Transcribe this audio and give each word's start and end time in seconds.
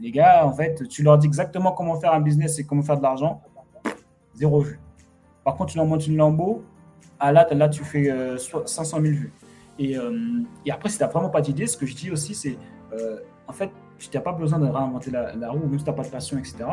les 0.00 0.10
gars, 0.10 0.46
en 0.46 0.52
fait, 0.52 0.86
tu 0.88 1.02
leur 1.02 1.18
dis 1.18 1.26
exactement 1.26 1.72
comment 1.72 1.98
faire 2.00 2.12
un 2.12 2.20
business 2.20 2.58
et 2.58 2.64
comment 2.64 2.82
faire 2.82 2.96
de 2.96 3.02
l'argent, 3.02 3.42
zéro 4.34 4.60
vue. 4.60 4.80
Par 5.44 5.56
contre, 5.56 5.72
tu 5.72 5.78
leur 5.78 5.86
montres 5.86 6.08
une 6.08 6.16
lambeau, 6.16 6.62
à 7.20 7.32
là, 7.32 7.46
là, 7.52 7.68
tu 7.68 7.84
fais 7.84 8.10
500 8.38 9.00
000 9.00 9.14
vues. 9.14 9.32
Et, 9.78 9.96
et 10.64 10.70
après, 10.70 10.88
si 10.88 10.98
tu 10.98 11.04
n'as 11.04 11.10
vraiment 11.10 11.30
pas 11.30 11.40
d'idée, 11.40 11.66
ce 11.66 11.76
que 11.76 11.86
je 11.86 11.94
dis 11.94 12.10
aussi, 12.10 12.34
c'est 12.34 12.56
en 13.46 13.52
fait, 13.52 13.70
tu 13.98 14.08
n'as 14.14 14.22
pas 14.22 14.32
besoin 14.32 14.58
de 14.58 14.66
réinventer 14.66 15.10
la, 15.10 15.50
roue, 15.50 15.66
même 15.66 15.78
si 15.78 15.84
tu 15.84 15.90
n'as 15.90 15.96
pas 15.96 16.02
de 16.02 16.08
passion, 16.08 16.38
etc. 16.38 16.64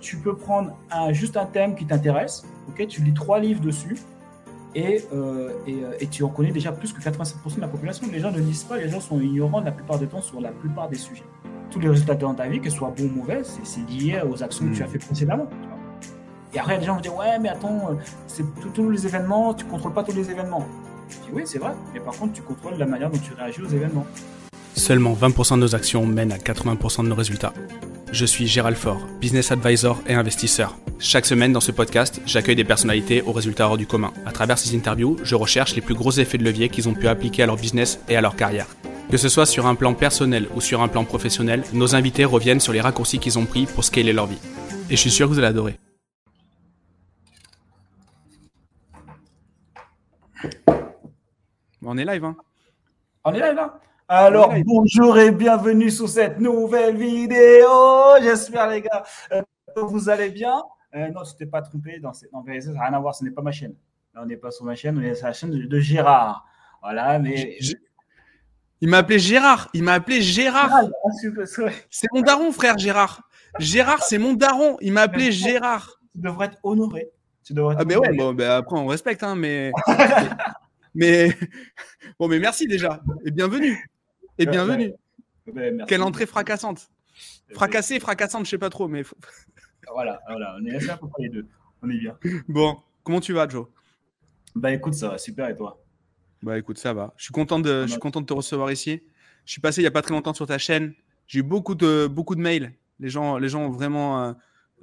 Tu 0.00 0.16
peux 0.18 0.36
prendre 0.36 0.76
un, 0.90 1.12
juste 1.12 1.36
un 1.36 1.46
thème 1.46 1.74
qui 1.74 1.86
t'intéresse, 1.86 2.44
ok? 2.68 2.86
Tu 2.86 3.02
lis 3.02 3.14
trois 3.14 3.40
livres 3.40 3.60
dessus, 3.60 3.96
et, 4.74 5.04
euh, 5.12 5.50
euh, 5.68 5.92
et, 5.98 6.06
tu 6.06 6.22
en 6.22 6.28
connais 6.28 6.52
déjà 6.52 6.72
plus 6.72 6.92
que 6.92 7.00
87% 7.00 7.56
de 7.56 7.60
la 7.60 7.68
population. 7.68 8.06
Les 8.12 8.20
gens 8.20 8.30
ne 8.30 8.38
lisent 8.38 8.64
pas, 8.64 8.76
les 8.76 8.88
gens 8.88 9.00
sont 9.00 9.20
ignorants 9.20 9.60
la 9.60 9.72
plupart 9.72 9.98
du 9.98 10.06
temps 10.06 10.20
sur 10.20 10.40
la 10.40 10.50
plupart 10.50 10.88
des 10.88 10.98
sujets. 10.98 11.24
Tous 11.70 11.80
les 11.80 11.88
résultats 11.88 12.14
dans 12.14 12.34
ta 12.34 12.46
vie, 12.48 12.60
que 12.60 12.70
ce 12.70 12.76
soit 12.76 12.92
bon 12.96 13.04
ou 13.04 13.18
mauvais, 13.20 13.42
c'est 13.62 13.88
lié 13.88 14.20
aux 14.28 14.42
actions 14.42 14.66
que 14.66 14.74
tu 14.74 14.82
as 14.82 14.86
hmm. 14.86 14.90
fait 14.90 14.98
précédemment. 14.98 15.46
Et 16.54 16.58
après, 16.58 16.78
les 16.78 16.84
gens 16.84 16.94
vont 16.94 17.00
dire 17.00 17.16
Ouais, 17.16 17.38
mais 17.38 17.48
attends, 17.48 17.96
c'est 18.26 18.44
tous 18.74 18.90
les 18.90 19.06
événements, 19.06 19.54
tu 19.54 19.64
ne 19.64 19.70
contrôles 19.70 19.92
pas 19.92 20.02
tous 20.02 20.14
les 20.14 20.30
événements. 20.30 20.66
Je 21.08 21.16
dis 21.16 21.30
Oui, 21.32 21.42
c'est 21.44 21.58
vrai, 21.58 21.72
mais 21.92 22.00
par 22.00 22.14
contre, 22.14 22.34
tu 22.34 22.42
contrôles 22.42 22.76
la 22.78 22.86
manière 22.86 23.10
dont 23.10 23.18
tu 23.18 23.32
réagis 23.34 23.62
aux 23.62 23.68
événements. 23.68 24.06
Seulement 24.74 25.14
20% 25.14 25.56
de 25.56 25.60
nos 25.60 25.74
actions 25.74 26.06
mènent 26.06 26.32
à 26.32 26.38
80% 26.38 27.02
de 27.02 27.08
nos 27.08 27.14
résultats. 27.14 27.52
Je 28.10 28.24
suis 28.24 28.46
Gérald 28.46 28.76
Faure, 28.76 29.06
business 29.20 29.52
advisor 29.52 30.00
et 30.06 30.14
investisseur. 30.14 30.76
Chaque 30.98 31.26
semaine 31.26 31.52
dans 31.52 31.60
ce 31.60 31.72
podcast, 31.72 32.20
j'accueille 32.24 32.56
des 32.56 32.64
personnalités 32.64 33.22
aux 33.22 33.32
résultats 33.32 33.68
hors 33.68 33.76
du 33.76 33.86
commun. 33.86 34.12
À 34.24 34.32
travers 34.32 34.58
ces 34.58 34.74
interviews, 34.74 35.18
je 35.22 35.34
recherche 35.34 35.74
les 35.74 35.82
plus 35.82 35.94
gros 35.94 36.12
effets 36.12 36.38
de 36.38 36.44
levier 36.44 36.70
qu'ils 36.70 36.88
ont 36.88 36.94
pu 36.94 37.06
appliquer 37.06 37.42
à 37.42 37.46
leur 37.46 37.56
business 37.56 38.00
et 38.08 38.16
à 38.16 38.20
leur 38.20 38.34
carrière. 38.34 38.66
Que 39.10 39.18
ce 39.18 39.28
soit 39.28 39.46
sur 39.46 39.66
un 39.66 39.74
plan 39.74 39.94
personnel 39.94 40.48
ou 40.54 40.60
sur 40.60 40.80
un 40.80 40.88
plan 40.88 41.04
professionnel, 41.04 41.64
nos 41.74 41.94
invités 41.94 42.24
reviennent 42.24 42.60
sur 42.60 42.72
les 42.72 42.80
raccourcis 42.80 43.18
qu'ils 43.18 43.38
ont 43.38 43.46
pris 43.46 43.66
pour 43.66 43.84
scaler 43.84 44.12
leur 44.12 44.26
vie. 44.26 44.38
Et 44.90 44.96
je 44.96 45.00
suis 45.00 45.10
sûr 45.10 45.28
que 45.28 45.32
vous 45.32 45.38
allez 45.38 45.48
adorer. 45.48 45.78
On 51.82 51.96
est 51.96 52.04
live, 52.04 52.24
hein? 52.24 52.36
On 53.24 53.32
est 53.34 53.40
live 53.40 53.54
là 53.54 53.80
alors, 54.10 54.54
bonjour 54.64 55.18
et 55.18 55.30
bienvenue 55.30 55.90
sur 55.90 56.08
cette 56.08 56.40
nouvelle 56.40 56.96
vidéo. 56.96 57.68
J'espère, 58.22 58.70
les 58.70 58.80
gars, 58.80 59.04
euh, 59.32 59.42
que 59.76 59.80
vous 59.80 60.08
allez 60.08 60.30
bien. 60.30 60.62
Euh, 60.94 61.10
non, 61.10 61.22
tu 61.24 61.36
t'es 61.36 61.44
pas 61.44 61.60
trompé. 61.60 61.98
Dans 62.00 62.14
cette... 62.14 62.32
Non, 62.32 62.42
ça 62.42 62.70
n'a 62.70 62.84
rien 62.84 62.94
à 62.94 63.00
voir. 63.00 63.14
Ce 63.14 63.22
n'est 63.22 63.30
pas 63.32 63.42
ma 63.42 63.52
chaîne. 63.52 63.74
Là, 64.14 64.22
on 64.22 64.26
n'est 64.26 64.38
pas 64.38 64.50
sur 64.50 64.64
ma 64.64 64.74
chaîne. 64.74 64.96
On 64.96 65.02
est 65.02 65.14
sur 65.14 65.26
la 65.26 65.34
chaîne 65.34 65.50
de, 65.50 65.80
Gérard. 65.80 66.46
Voilà, 66.80 67.18
mais. 67.18 67.58
Il 68.80 68.88
m'a 68.88 68.98
appelé 68.98 69.18
Gérard. 69.18 69.68
Il 69.74 69.82
m'a 69.82 69.92
appelé 69.92 70.22
Gérard. 70.22 70.70
Ah, 70.72 71.10
c'est 71.90 72.08
mon 72.14 72.22
daron, 72.22 72.50
frère 72.50 72.78
Gérard. 72.78 73.28
Gérard, 73.58 74.02
c'est 74.02 74.16
mon 74.16 74.32
daron. 74.32 74.78
Il 74.80 74.94
m'a 74.94 75.02
appelé 75.02 75.32
Gérard. 75.32 76.00
Tu 76.14 76.22
devrais 76.22 76.46
être 76.46 76.58
honoré. 76.62 77.10
Tu 77.44 77.52
devrais 77.52 77.74
être 77.74 77.82
ah, 77.82 77.84
mais 77.84 77.96
ouais, 77.96 78.16
bon, 78.16 78.32
ben, 78.32 78.52
après, 78.52 78.78
on 78.78 78.86
respecte, 78.86 79.22
hein, 79.22 79.34
mais. 79.34 79.70
mais. 80.94 81.36
Bon, 82.18 82.26
mais 82.26 82.38
merci 82.38 82.66
déjà. 82.66 83.02
Et 83.26 83.30
bienvenue. 83.30 83.78
Et 84.38 84.46
bienvenue. 84.46 84.92
Quelle 85.86 86.02
entrée 86.02 86.26
fracassante. 86.26 86.90
Fracassée, 87.52 87.98
fracassante, 87.98 88.44
je 88.44 88.50
sais 88.50 88.58
pas 88.58 88.70
trop, 88.70 88.86
mais. 88.86 89.02
voilà, 89.92 90.20
voilà, 90.28 90.56
on 90.60 90.64
est 90.64 90.76
assez 90.76 90.90
à 90.90 90.96
peu 90.96 91.08
près 91.08 91.24
les 91.24 91.28
deux. 91.28 91.46
On 91.82 91.90
est 91.90 91.98
bien. 91.98 92.16
Bon, 92.48 92.78
comment 93.02 93.20
tu 93.20 93.32
vas, 93.32 93.48
Joe? 93.48 93.66
Bah 94.54 94.72
écoute, 94.72 94.94
ça 94.94 95.08
va 95.08 95.18
super 95.18 95.48
et 95.48 95.56
toi? 95.56 95.82
Bah 96.42 96.58
écoute, 96.58 96.78
ça 96.78 96.92
va. 96.92 97.14
Je 97.16 97.24
suis 97.24 97.32
content 97.32 97.58
de, 97.58 97.82
je 97.82 97.92
suis 97.92 98.00
content 98.00 98.20
de 98.20 98.26
te 98.26 98.32
recevoir 98.32 98.70
ici. 98.70 99.02
Je 99.44 99.52
suis 99.52 99.60
passé 99.60 99.80
il 99.80 99.84
y 99.84 99.88
a 99.88 99.90
pas 99.90 100.02
très 100.02 100.14
longtemps 100.14 100.34
sur 100.34 100.46
ta 100.46 100.58
chaîne. 100.58 100.94
J'ai 101.26 101.40
eu 101.40 101.42
beaucoup 101.42 101.74
de, 101.74 102.06
beaucoup 102.06 102.34
de 102.34 102.40
mails. 102.40 102.74
Les 103.00 103.08
gens, 103.08 103.38
les 103.38 103.48
gens 103.48 103.62
ont 103.62 103.70
vraiment. 103.70 104.22
Euh, 104.22 104.32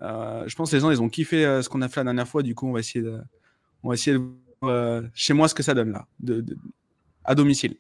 euh, 0.02 0.44
je 0.48 0.56
pense 0.56 0.72
que 0.72 0.76
les 0.76 0.82
gens, 0.82 0.92
ils 0.92 1.02
ont 1.02 1.10
kiffé 1.10 1.46
euh, 1.46 1.62
ce 1.62 1.70
qu'on 1.70 1.82
a 1.82 1.88
fait 1.88 2.02
la 2.02 2.06
dernière 2.06 2.28
fois. 2.28 2.44
Du 2.44 2.56
coup, 2.56 2.68
on 2.68 2.74
va 2.74 2.80
essayer 2.80 3.04
de, 3.04 3.22
on 3.84 3.90
va 3.90 3.94
essayer 3.94 4.18
de, 4.18 5.10
chez 5.14 5.34
moi 5.34 5.48
ce 5.48 5.54
que 5.54 5.64
ça 5.64 5.74
donne 5.74 5.92
là, 5.92 6.08
de, 6.20 6.44
à 7.24 7.36
domicile. 7.36 7.78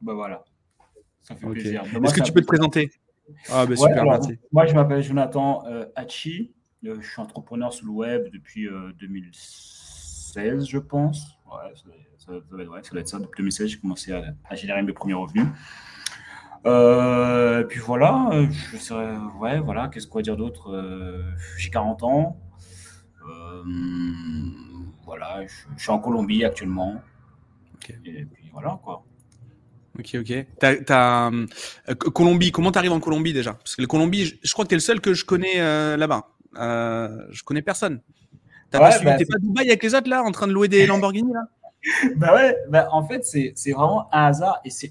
Bah 0.00 0.14
voilà. 0.14 0.44
Est-ce 1.30 2.14
que 2.14 2.22
tu 2.22 2.32
peux 2.32 2.40
te 2.40 2.46
présenter 2.46 2.90
ah, 3.50 3.66
ben, 3.66 3.76
super, 3.76 4.04
merci. 4.04 4.38
Moi, 4.52 4.66
je 4.66 4.74
m'appelle 4.74 5.02
Jonathan 5.02 5.64
euh, 5.66 5.86
Hachi. 5.96 6.52
Euh, 6.84 6.96
je 7.00 7.08
suis 7.08 7.20
entrepreneur 7.20 7.72
sur 7.72 7.86
le 7.86 7.92
web 7.92 8.28
depuis 8.32 8.68
2016, 9.00 10.62
euh, 10.62 10.64
je 10.64 10.78
pense. 10.78 11.36
Ouais, 11.46 11.72
ça, 12.18 12.32
doit 12.50 12.78
être, 12.78 13.08
ça, 13.08 13.18
Depuis 13.18 13.38
2016, 13.38 13.68
j'ai 13.68 13.78
commencé 13.78 14.12
à, 14.12 14.54
générer 14.54 14.82
mes 14.82 14.92
premiers 14.92 15.14
revenus. 15.14 15.46
et 16.64 17.64
puis 17.68 17.80
voilà, 17.80 18.30
je 18.72 18.76
serais, 18.76 19.16
ouais, 19.40 19.58
voilà, 19.60 19.88
qu'est-ce 19.88 20.06
qu'on 20.06 20.18
va 20.18 20.22
dire 20.22 20.36
d'autre 20.36 21.24
J'ai 21.58 21.70
40 21.70 22.02
ans. 22.04 22.36
voilà, 25.04 25.44
je, 25.46 25.54
je, 25.76 25.82
suis 25.82 25.90
en 25.90 25.98
Colombie 25.98 26.44
actuellement. 26.44 27.00
Et 28.04 28.24
puis 28.24 28.50
voilà, 28.52 28.78
quoi. 28.82 29.04
Ok, 29.98 30.16
ok. 30.20 30.46
T'as, 30.58 31.30
euh, 31.30 31.46
Colombie, 31.94 32.52
comment 32.52 32.72
tu 32.72 32.78
arrives 32.78 32.92
en 32.92 33.00
Colombie 33.00 33.32
déjà? 33.32 33.54
Parce 33.54 33.76
que 33.76 33.82
la 33.82 33.88
Colombie, 33.88 34.38
je, 34.42 34.52
crois 34.52 34.64
que 34.64 34.70
tu 34.70 34.74
es 34.74 34.76
le 34.76 34.82
seul 34.82 35.00
que 35.00 35.14
je 35.14 35.24
connais 35.24 35.58
euh, 35.60 35.96
là-bas. 35.96 36.28
Euh, 36.58 37.26
je 37.30 37.42
connais 37.42 37.62
personne. 37.62 38.00
T'as 38.70 38.78
pas, 38.78 38.98
bah, 38.98 39.16
pas 39.16 39.36
à 39.36 39.38
Dubaï 39.38 39.68
avec 39.68 39.82
les 39.82 39.94
autres 39.94 40.08
là, 40.08 40.22
en 40.22 40.32
train 40.32 40.46
de 40.46 40.52
louer 40.52 40.68
des 40.68 40.86
Lamborghini 40.88 41.32
là? 41.32 41.48
Bah 42.16 42.34
ouais, 42.34 42.56
bah, 42.68 42.88
en 42.90 43.06
fait, 43.06 43.24
c'est, 43.24 43.54
vraiment 43.72 44.08
un 44.12 44.26
hasard 44.26 44.60
et 44.64 44.70
c'est, 44.70 44.90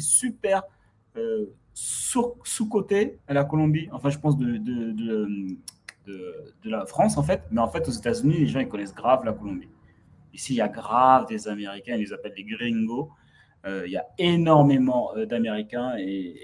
super 0.00 0.64
euh, 1.16 1.46
sous-côté 1.72 3.18
à 3.26 3.34
la 3.34 3.44
Colombie. 3.44 3.88
Enfin, 3.92 4.10
je 4.10 4.18
pense 4.18 4.36
de, 4.36 4.58
de, 4.58 4.92
de, 4.92 5.56
de, 6.06 6.70
la 6.70 6.84
France 6.86 7.16
en 7.16 7.22
fait. 7.22 7.42
Mais 7.50 7.60
en 7.60 7.68
fait, 7.68 7.88
aux 7.88 7.92
États-Unis, 7.92 8.38
les 8.38 8.46
gens 8.46 8.60
ils 8.60 8.68
connaissent 8.68 8.94
grave 8.94 9.24
la 9.24 9.32
Colombie. 9.32 9.68
Ici, 10.34 10.52
il 10.52 10.56
y 10.56 10.60
a 10.60 10.68
grave 10.68 11.26
des 11.26 11.48
Américains, 11.48 11.96
ils 11.96 12.04
les 12.04 12.12
appellent 12.12 12.34
les 12.36 12.44
gringos. 12.44 13.10
Euh, 13.66 13.82
il 13.86 13.92
y 13.92 13.96
a 13.96 14.06
énormément 14.18 15.16
euh, 15.16 15.26
d'Américains 15.26 15.94
et, 15.98 16.34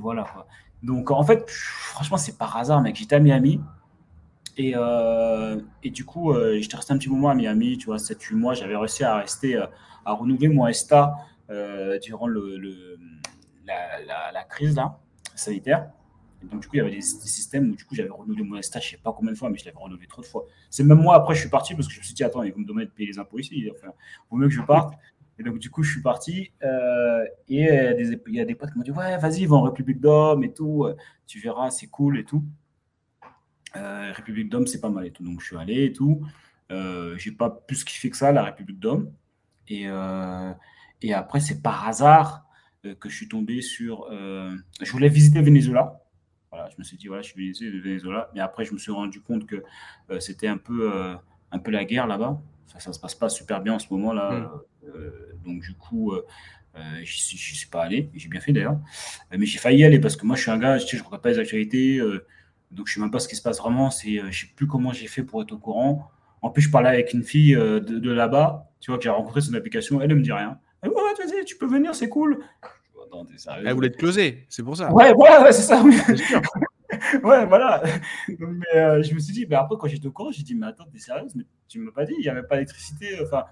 voilà. 0.00 0.26
Donc 0.82 1.10
en 1.10 1.24
fait, 1.24 1.48
franchement, 1.48 2.16
c'est 2.16 2.36
par 2.36 2.56
hasard, 2.56 2.82
mec. 2.82 2.96
J'étais 2.96 3.16
à 3.16 3.20
Miami. 3.20 3.60
Et, 4.56 4.72
euh, 4.74 5.60
et, 5.84 5.90
du 5.90 6.04
coup, 6.04 6.34
j'étais 6.60 6.76
resté 6.76 6.92
un 6.92 6.98
petit 6.98 7.08
moment 7.08 7.30
à 7.30 7.34
Miami, 7.34 7.78
tu 7.78 7.86
vois, 7.86 7.96
7-8 7.96 8.34
mois. 8.34 8.54
J'avais 8.54 8.76
réussi 8.76 9.04
à 9.04 9.16
rester, 9.16 9.56
à 9.56 10.12
renouveler 10.12 10.48
mon 10.48 10.66
ESTA 10.66 11.14
durant 12.02 12.26
la, 12.26 12.44
crise 14.48 14.74
là, 14.74 14.98
sanitaire. 15.36 15.90
Et 16.42 16.46
donc, 16.46 16.60
du 16.60 16.68
coup, 16.68 16.74
il 16.74 16.78
y 16.78 16.80
avait 16.80 16.90
des, 16.90 17.00
systèmes 17.00 17.70
où, 17.70 17.76
du 17.76 17.84
coup, 17.84 17.94
j'avais 17.94 18.10
renouvelé 18.10 18.42
mon 18.42 18.56
ESTA, 18.56 18.80
je 18.80 18.90
sais 18.90 18.96
pas 18.96 19.12
combien 19.12 19.32
de 19.32 19.38
fois, 19.38 19.48
mais 19.48 19.58
je 19.58 19.64
l'avais 19.64 19.78
renouvelé 19.78 20.08
trop 20.08 20.22
de 20.22 20.26
fois. 20.26 20.44
C'est 20.70 20.82
même 20.82 20.98
moi, 20.98 21.14
après, 21.14 21.36
je 21.36 21.40
suis 21.40 21.50
parti 21.50 21.74
parce 21.74 21.86
que 21.86 21.94
je 21.94 22.00
me 22.00 22.04
suis 22.04 22.14
dit, 22.14 22.24
attends, 22.24 22.42
ils 22.42 22.52
vont 22.52 22.60
me 22.60 22.66
demander 22.66 22.86
de 22.86 22.90
payer 22.90 23.10
les 23.10 23.18
impôts 23.18 23.38
ici. 23.38 23.70
Enfin, 23.70 23.92
vaut 24.28 24.36
mieux 24.36 24.48
que 24.48 24.54
je 24.54 24.62
parte. 24.62 24.94
Et 25.38 25.42
donc, 25.44 25.58
du 25.58 25.70
coup, 25.70 25.82
je 25.82 25.92
suis 25.92 26.02
parti. 26.02 26.52
Euh, 26.62 27.24
et 27.48 27.68
il 28.26 28.34
y 28.34 28.40
a 28.40 28.44
des 28.44 28.54
potes 28.54 28.72
qui 28.72 28.78
m'ont 28.78 28.84
dit 28.84 28.90
Ouais, 28.90 29.16
vas-y, 29.18 29.46
va 29.46 29.56
en 29.56 29.62
République 29.62 30.00
d'Homme 30.00 30.42
et 30.44 30.52
tout. 30.52 30.86
Tu 31.26 31.38
verras, 31.38 31.70
c'est 31.70 31.86
cool 31.86 32.18
et 32.18 32.24
tout. 32.24 32.44
Euh, 33.76 34.12
République 34.12 34.48
d'Homme, 34.48 34.66
c'est 34.66 34.80
pas 34.80 34.88
mal 34.88 35.06
et 35.06 35.10
tout. 35.10 35.22
Donc, 35.22 35.40
je 35.40 35.46
suis 35.46 35.56
allé 35.56 35.84
et 35.84 35.92
tout. 35.92 36.26
Euh, 36.70 37.16
j'ai 37.18 37.32
pas 37.32 37.50
plus 37.50 37.84
kiffé 37.84 38.10
que 38.10 38.16
ça, 38.16 38.32
la 38.32 38.42
République 38.42 38.78
d'Homme. 38.78 39.12
Et, 39.68 39.84
euh, 39.86 40.52
et 41.02 41.12
après, 41.14 41.40
c'est 41.40 41.62
par 41.62 41.86
hasard 41.88 42.44
que 43.00 43.08
je 43.08 43.16
suis 43.16 43.28
tombé 43.28 43.60
sur. 43.60 44.08
je 44.10 44.92
voulais 44.92 45.08
visiter 45.08 45.42
Venezuela. 45.42 46.02
Voilà, 46.50 46.70
je 46.70 46.76
me 46.78 46.84
suis 46.84 46.96
dit, 46.96 47.08
voilà, 47.08 47.22
je 47.22 47.28
suis 47.28 47.52
de 47.52 47.80
Venezuela. 47.80 48.30
Mais 48.34 48.40
après, 48.40 48.64
je 48.64 48.72
me 48.72 48.78
suis 48.78 48.92
rendu 48.92 49.20
compte 49.20 49.46
que 49.46 49.62
c'était 50.20 50.48
un 50.48 50.58
un 51.50 51.58
peu 51.58 51.70
la 51.70 51.84
guerre 51.84 52.06
là-bas. 52.06 52.40
Ça, 52.68 52.80
ça 52.80 52.92
se 52.92 53.00
passe 53.00 53.14
pas 53.14 53.28
super 53.28 53.60
bien 53.60 53.74
en 53.74 53.78
ce 53.78 53.86
moment 53.90 54.12
là. 54.12 54.30
Hmm. 54.30 54.48
Euh, 54.94 55.32
donc 55.44 55.60
du 55.60 55.74
coup, 55.74 56.12
euh, 56.12 56.24
euh, 56.76 56.80
je 57.02 57.34
ne 57.34 57.56
suis 57.56 57.68
pas 57.68 57.82
allé, 57.82 58.10
j'ai 58.14 58.28
bien 58.28 58.40
fait 58.40 58.52
d'ailleurs. 58.52 58.78
mais 59.36 59.46
j'ai 59.46 59.58
failli 59.58 59.80
y 59.80 59.84
aller 59.84 59.98
parce 59.98 60.16
que 60.16 60.26
moi, 60.26 60.36
je 60.36 60.42
suis 60.42 60.50
un 60.50 60.58
gars, 60.58 60.78
je 60.78 60.96
ne 60.96 61.02
regarde 61.02 61.22
pas 61.22 61.30
les 61.30 61.38
actualités, 61.38 61.98
donc 62.70 62.86
je 62.86 62.92
ne 62.92 62.94
sais 62.94 63.00
même 63.00 63.10
pas 63.10 63.18
ce 63.18 63.28
qui 63.28 63.36
se 63.36 63.42
passe 63.42 63.58
vraiment. 63.58 63.90
C'est, 63.90 64.18
je 64.18 64.26
ne 64.26 64.30
sais 64.30 64.46
plus 64.54 64.66
comment 64.66 64.92
j'ai 64.92 65.06
fait 65.06 65.22
pour 65.22 65.42
être 65.42 65.52
au 65.52 65.58
courant. 65.58 66.10
En 66.42 66.50
plus, 66.50 66.62
je 66.62 66.70
parlais 66.70 66.90
avec 66.90 67.12
une 67.12 67.24
fille 67.24 67.54
de, 67.54 68.10
là-bas, 68.10 68.70
tu 68.80 68.90
vois, 68.90 69.00
qui 69.00 69.08
a 69.08 69.12
rencontré 69.12 69.40
son 69.40 69.54
application, 69.54 70.00
elle 70.00 70.10
ne 70.10 70.14
me 70.14 70.22
dit 70.22 70.32
rien. 70.32 70.58
Elle 70.82 70.90
dit, 70.90 70.96
ouais, 71.34 71.44
tu 71.44 71.56
peux 71.56 71.66
venir, 71.66 71.94
c'est 71.94 72.08
cool. 72.08 72.44
Elle 73.64 73.74
voulait 73.74 73.90
te 73.90 73.96
closer, 73.96 74.46
c'est 74.48 74.62
pour 74.62 74.76
ça. 74.76 74.92
Ouais, 74.92 75.12
ouais, 75.12 75.52
c'est 75.52 75.62
ça, 75.62 75.82
oui. 75.82 75.96
ouais, 77.22 77.46
voilà. 77.46 77.82
mais 78.28 79.02
je 79.02 79.14
me 79.14 79.18
suis 79.18 79.32
dit, 79.32 79.46
mais 79.48 79.56
après, 79.56 79.76
quand 79.78 79.88
j'étais 79.88 80.06
au 80.06 80.12
courant, 80.12 80.30
j'ai 80.30 80.42
dit, 80.42 80.54
mais 80.54 80.66
attends, 80.66 80.86
t'es 80.92 80.98
sérieuse, 80.98 81.34
mais 81.34 81.44
tu 81.68 81.78
ne 81.78 81.84
m'as 81.84 81.92
pas 81.92 82.04
dit, 82.04 82.14
il 82.18 82.22
n'y 82.22 82.28
avait 82.28 82.42
pas 82.42 82.56
d'électricité. 82.56 83.18
Enfin, 83.22 83.44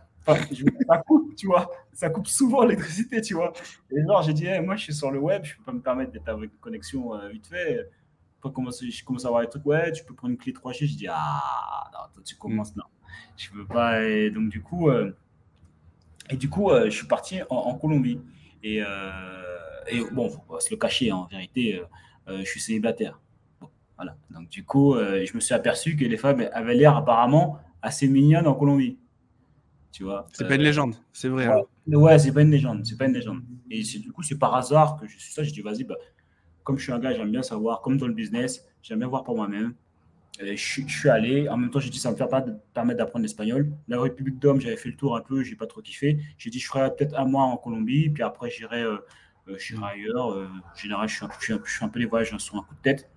ça 0.89 0.99
coupe, 0.99 1.35
tu 1.37 1.47
vois. 1.47 1.71
Ça 1.93 2.11
coupe 2.11 2.27
souvent 2.27 2.65
l'électricité, 2.65 3.21
tu 3.21 3.35
vois. 3.35 3.53
Et 3.91 4.03
genre, 4.03 4.23
j'ai 4.23 4.33
dit, 4.33 4.47
moi, 4.61 4.77
je 4.77 4.85
suis 4.85 4.95
sur 4.95 5.11
le 5.11 5.19
web, 5.19 5.45
je 5.45 5.57
peux 5.57 5.63
pas 5.63 5.73
me 5.73 5.81
permettre 5.81 6.13
d'être 6.13 6.29
avec 6.29 6.53
une 6.53 6.59
connexion 6.59 7.15
euh, 7.15 7.29
vite 7.29 7.47
fait. 7.47 7.89
Après, 8.39 8.53
commence, 8.53 8.85
je 8.85 9.05
commence 9.05 9.25
à 9.25 9.29
avoir 9.29 9.43
des 9.43 9.49
trucs, 9.49 9.65
ouais, 9.67 9.93
tu 9.93 10.05
peux 10.05 10.15
prendre 10.15 10.33
une 10.33 10.39
clé 10.39 10.53
3G. 10.53 10.87
Je 10.87 10.97
dis, 10.97 11.07
ah, 11.09 11.91
non, 11.93 12.13
toi, 12.13 12.23
tu 12.25 12.37
commences, 12.37 12.75
mm. 12.75 12.79
non. 12.79 12.85
Je 13.37 13.51
veux 13.53 13.67
pas. 13.67 14.03
Et 14.03 14.31
donc, 14.31 14.49
du 14.49 14.63
coup, 14.63 14.89
euh, 14.91 15.17
et 16.29 16.37
du 16.37 16.51
coup 16.51 16.71
euh, 16.71 16.87
je 16.87 16.91
suis 16.91 17.07
parti 17.07 17.41
en, 17.51 17.75
Colombie. 17.75 18.21
Et, 18.63 18.79
et 18.79 20.01
bon, 20.11 20.29
faut 20.29 20.41
pas 20.41 20.59
se 20.59 20.71
le 20.71 20.77
cacher, 20.77 21.13
en 21.13 21.27
vérité. 21.27 21.81
je 22.27 22.43
suis 22.43 22.61
célibataire. 22.61 23.21
Voilà. 23.97 24.17
Donc, 24.31 24.49
du 24.49 24.65
coup, 24.65 24.95
je 24.97 25.35
me 25.35 25.41
suis 25.41 25.55
aperçu 25.55 25.97
que 25.97 26.05
les 26.05 26.17
femmes 26.17 26.49
avaient 26.53 26.75
l'air 26.75 26.97
apparemment 26.97 27.59
assez 27.83 28.09
mignonnes 28.09 28.47
en 28.47 28.55
Colombie. 28.55 28.99
Tu 29.93 30.05
vois. 30.05 30.27
C'est 30.33 30.47
pas 30.47 30.57
une 30.57 30.63
légende, 30.63 30.95
c'est 31.13 31.29
vrai. 31.29 31.47
Hein. 31.47 31.63
Ouais, 31.87 32.19
c'est 32.19 32.33
pas 32.33 32.43
une 32.43 32.51
légende, 32.51 32.85
c'est 32.85 32.99
pas 32.99 33.07
une 33.07 33.15
légende. 33.15 33.41
Et 33.71 33.83
du 33.83 34.13
coup, 34.13 34.23
c'est 34.23 34.39
par 34.39 34.55
hasard 34.55 34.99
que 35.01 35.07
je 35.07 35.19
suis 35.19 35.33
ça. 35.33 35.43
Je 35.43 35.51
dis, 35.51 35.63
vas-y, 35.63 35.85
bah, 35.85 35.95
comme 36.65 36.77
je 36.77 36.83
suis 36.83 36.93
un 36.93 36.99
gars, 36.99 37.15
j'aime 37.15 37.31
bien 37.31 37.43
savoir, 37.43 37.81
comme 37.81 37.97
dans 37.97 38.09
le 38.09 38.13
business, 38.13 38.67
j'aime 38.83 38.99
bien 38.99 39.09
voir 39.09 39.25
pour 39.25 39.37
moi-même. 39.37 39.73
Je, 40.39 40.55
je, 40.55 40.99
suis 40.99 41.09
allé, 41.09 41.49
en 41.49 41.57
même 41.57 41.71
temps, 41.71 41.79
j'ai 41.79 41.89
dit, 41.89 41.99
ça 41.99 42.11
me 42.11 42.17
fait 42.17 42.29
pas 42.29 42.45
permettre 42.75 42.99
d'apprendre 42.99 43.23
l'espagnol. 43.23 43.73
La 43.89 43.99
République 43.99 44.39
d'Homme, 44.39 44.61
j'avais 44.61 44.77
fait 44.77 44.91
le 44.91 44.97
tour 44.97 45.17
un 45.17 45.23
peu, 45.23 45.43
j'ai 45.43 45.57
pas 45.57 45.67
trop 45.67 45.81
kiffé. 45.81 46.19
J'ai 46.37 46.51
dit, 46.51 46.59
je 46.59 46.69
ferai 46.69 46.95
peut-être 46.95 47.19
un 47.19 47.25
mois 47.25 47.45
en 47.45 47.57
Colombie, 47.57 48.11
puis 48.11 48.23
après, 48.23 48.51
j'irai 48.51 48.83
euh, 48.83 48.99
euh 49.49 49.57
ailleurs. 49.83 50.33
Euh, 50.33 50.47
en 50.47 50.77
général, 50.77 51.09
je 51.09 51.15
suis, 51.15 51.25
un, 51.25 51.31
je, 51.41 51.71
suis 51.71 51.85
un, 51.85 51.89
peu 51.89 52.01
les 52.01 52.07
voyages 52.07 52.37
sur 52.37 52.57
un 52.57 52.63
coup 52.63 52.75
de 52.75 52.83
tête. 52.83 53.09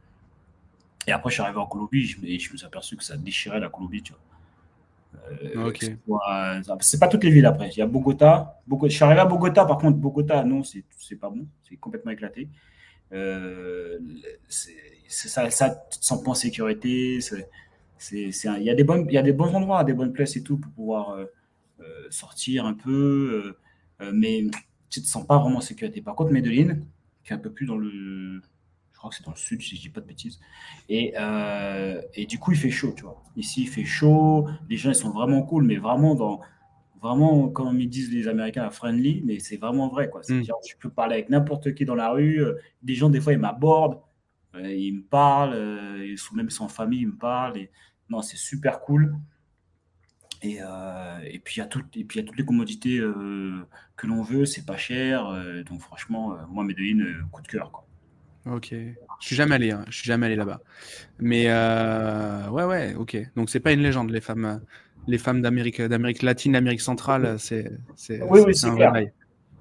Et 1.09 1.11
après, 1.11 1.31
je 1.31 1.35
suis 1.35 1.41
arrivé 1.41 1.57
en 1.57 1.65
Colombie, 1.65 2.15
et 2.23 2.37
je 2.39 2.51
me 2.51 2.57
suis 2.57 2.65
aperçu 2.65 2.95
que 2.95 3.03
ça 3.03 3.17
déchirait 3.17 3.59
la 3.59 3.69
Colombie, 3.69 4.03
tu 4.03 4.13
vois. 4.13 4.21
Euh, 5.43 6.61
c'est 6.81 6.99
pas 6.99 7.07
toutes 7.07 7.23
les 7.23 7.31
villes 7.31 7.47
après. 7.47 7.69
Il 7.69 7.77
y 7.77 7.81
a 7.81 7.87
Bogota. 7.87 8.61
Bogota. 8.67 8.89
Je 8.89 8.95
suis 8.95 9.03
arrivé 9.03 9.19
à 9.19 9.25
Bogota, 9.25 9.65
par 9.65 9.79
contre, 9.79 9.97
Bogota, 9.97 10.43
non, 10.43 10.61
c'est 10.63 11.15
pas 11.15 11.29
bon. 11.29 11.47
C'est 11.67 11.77
complètement 11.77 12.11
éclaté. 12.11 12.47
Euh, 13.11 13.97
ça, 14.47 15.49
ça, 15.49 15.83
sens 15.99 16.23
pas 16.23 16.29
en 16.29 16.35
sécurité. 16.35 17.19
il, 18.11 18.63
y 18.63 18.69
a 18.69 18.75
des 18.75 18.83
bonnes, 18.83 19.09
y 19.09 19.17
a 19.17 19.23
des 19.23 19.33
bons 19.33 19.53
endroits, 19.55 19.83
des 19.83 19.93
bonnes 19.93 20.13
places 20.13 20.35
et 20.35 20.43
tout 20.43 20.57
pour 20.57 20.71
pouvoir 20.73 21.09
euh, 21.11 21.25
euh, 21.79 22.07
sortir 22.11 22.65
un 22.65 22.75
peu, 22.75 23.55
mais 24.13 24.45
tu 24.91 25.01
te 25.01 25.07
sens 25.07 25.25
pas 25.25 25.39
vraiment 25.39 25.57
en 25.57 25.61
sécurité. 25.61 26.01
Par 26.01 26.15
contre, 26.15 26.31
Medellin, 26.31 26.77
qui 27.23 27.33
est 27.33 27.35
un 27.35 27.39
peu 27.39 27.51
plus 27.51 27.65
dans 27.65 27.77
le, 27.77 28.41
crois 28.99 29.09
que 29.09 29.15
c'est 29.15 29.25
dans 29.25 29.31
le 29.31 29.37
sud, 29.37 29.61
si 29.61 29.75
je 29.75 29.81
dis 29.81 29.89
pas 29.89 30.01
de 30.01 30.05
bêtises, 30.05 30.39
et, 30.89 31.13
et 32.13 32.25
du 32.25 32.37
coup, 32.37 32.51
il 32.51 32.57
fait 32.57 32.69
chaud, 32.69 32.93
tu 32.95 33.03
vois. 33.03 33.23
Ici, 33.35 33.63
il 33.63 33.69
fait 33.69 33.85
chaud, 33.85 34.47
les 34.69 34.77
gens 34.77 34.89
ils 34.89 34.95
sont 34.95 35.11
vraiment 35.11 35.41
cool, 35.43 35.63
mais 35.63 35.77
vraiment 35.77 36.15
dans 36.15 36.41
vraiment, 37.01 37.49
comme 37.49 37.79
ils 37.79 37.89
disent 37.89 38.11
les 38.11 38.27
Américains, 38.27 38.69
friendly, 38.69 39.21
mais 39.25 39.39
c'est 39.39 39.57
vraiment 39.57 39.87
vrai. 39.87 40.09
Quoi. 40.09 40.21
Mm. 40.29 40.43
tu 40.63 40.77
peux 40.77 40.89
parler 40.89 41.15
avec 41.15 41.29
n'importe 41.29 41.73
qui 41.73 41.85
dans 41.85 41.95
la 41.95 42.11
rue. 42.11 42.43
Euh, 42.43 42.55
des 42.83 42.95
gens, 42.95 43.09
des 43.09 43.21
fois, 43.21 43.33
ils 43.33 43.39
m'abordent, 43.39 43.99
euh, 44.55 44.73
ils 44.73 44.93
me 44.93 45.03
parlent, 45.03 45.53
euh, 45.53 46.05
ils 46.05 46.17
sont 46.17 46.35
même 46.35 46.49
sans 46.49 46.67
famille, 46.67 47.01
ils 47.01 47.07
me 47.07 47.17
parlent. 47.17 47.57
Et... 47.57 47.71
Non, 48.09 48.21
c'est 48.21 48.37
super 48.37 48.81
cool. 48.81 49.15
Et, 50.41 50.59
et, 51.25 51.39
puis, 51.39 51.55
il 51.55 51.59
y 51.59 51.61
a 51.61 51.65
toutes 51.65 51.93
les 51.93 52.45
commodités 52.45 52.97
que 52.97 54.07
l'on 54.07 54.21
veut, 54.21 54.45
c'est 54.45 54.65
pas 54.65 54.77
cher. 54.77 55.27
donc, 55.65 55.81
franchement, 55.81 56.33
moi, 56.47 56.63
Medellin, 56.63 57.03
coup 57.29 57.41
de 57.41 57.47
cœur. 57.49 57.73
Quoi. 57.73 57.85
Ok. 58.45 58.69
Je 58.71 59.25
suis 59.25 59.35
jamais 59.35 59.55
allé, 59.55 59.71
hein. 59.71 59.83
je 59.89 59.97
suis 59.97 60.07
jamais 60.07 60.27
allé 60.27 60.35
là-bas. 60.35 60.61
Mais 61.19 61.47
ouais, 62.49 62.63
ouais, 62.63 62.95
ok. 62.95 63.17
Donc, 63.35 63.49
c'est 63.49 63.59
pas 63.59 63.71
une 63.71 63.81
légende, 63.81 64.11
les 64.11 64.21
femmes 64.21 64.61
les 65.07 65.17
femmes 65.17 65.41
d'Amérique, 65.41 65.81
d'Amérique 65.81 66.21
latine, 66.21 66.53
d'Amérique 66.53 66.81
centrale, 66.81 67.35
c'est, 67.39 67.71
c'est, 67.95 68.21
oui, 68.23 68.41
oui, 68.45 68.55
c'est 68.55 68.73
clair. 68.75 68.93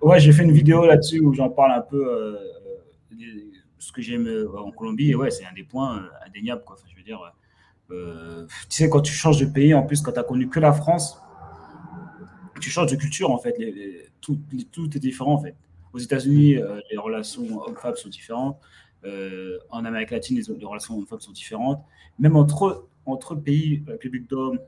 Ouais, 0.00 0.20
j'ai 0.20 0.32
fait 0.32 0.44
une 0.44 0.52
vidéo 0.52 0.86
là-dessus 0.86 1.20
où 1.20 1.32
j'en 1.34 1.48
parle 1.48 1.72
un 1.72 1.80
peu 1.80 2.06
euh, 2.06 2.36
ce 3.78 3.90
que 3.90 4.00
j'aime 4.00 4.26
euh, 4.26 4.48
en 4.56 4.70
Colombie. 4.70 5.10
Et 5.10 5.14
ouais, 5.14 5.30
c'est 5.30 5.44
un 5.44 5.52
des 5.52 5.64
points 5.64 5.98
euh, 5.98 6.26
indéniables. 6.26 6.62
Quoi. 6.64 6.76
Enfin, 6.78 6.86
je 6.90 6.96
veux 6.96 7.02
dire, 7.02 7.20
tu 7.88 7.96
sais, 8.68 8.88
quand 8.88 9.00
tu 9.00 9.12
changes 9.12 9.40
de 9.40 9.46
pays, 9.46 9.74
en 9.74 9.82
plus, 9.82 10.00
quand 10.00 10.12
tu 10.12 10.20
as 10.20 10.22
connu 10.22 10.48
que 10.48 10.60
la 10.60 10.72
France, 10.72 11.20
tu 12.60 12.70
changes 12.70 12.90
de 12.90 12.96
culture, 12.96 13.30
en 13.30 13.38
fait. 13.38 13.56
tout, 14.20 14.38
tout, 14.70 14.96
est 14.96 15.00
différent, 15.00 15.32
en 15.34 15.42
fait. 15.42 15.54
Aux 15.92 15.98
États-Unis, 15.98 16.56
les 16.90 16.98
relations 16.98 17.62
hommes-femmes 17.62 17.96
sont 17.96 18.08
différentes. 18.08 18.58
en 19.04 19.84
Amérique 19.84 20.10
latine, 20.10 20.38
les, 20.38 20.64
relations 20.64 20.96
hommes-femmes 20.98 21.20
sont 21.20 21.32
différentes. 21.32 21.84
Même 22.18 22.36
entre, 22.36 22.86
entre 23.06 23.34
pays, 23.34 23.82
République 23.86 24.28
d'hommes, 24.28 24.58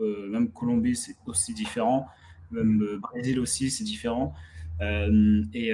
euh, 0.00 0.28
même 0.28 0.50
Colombie, 0.50 0.96
c'est 0.96 1.16
aussi 1.26 1.54
différent. 1.54 2.06
Même 2.50 2.82
euh, 2.82 2.98
Brésil 2.98 3.38
aussi, 3.38 3.70
c'est 3.70 3.84
différent. 3.84 4.34
Euh, 4.80 5.44
et, 5.52 5.72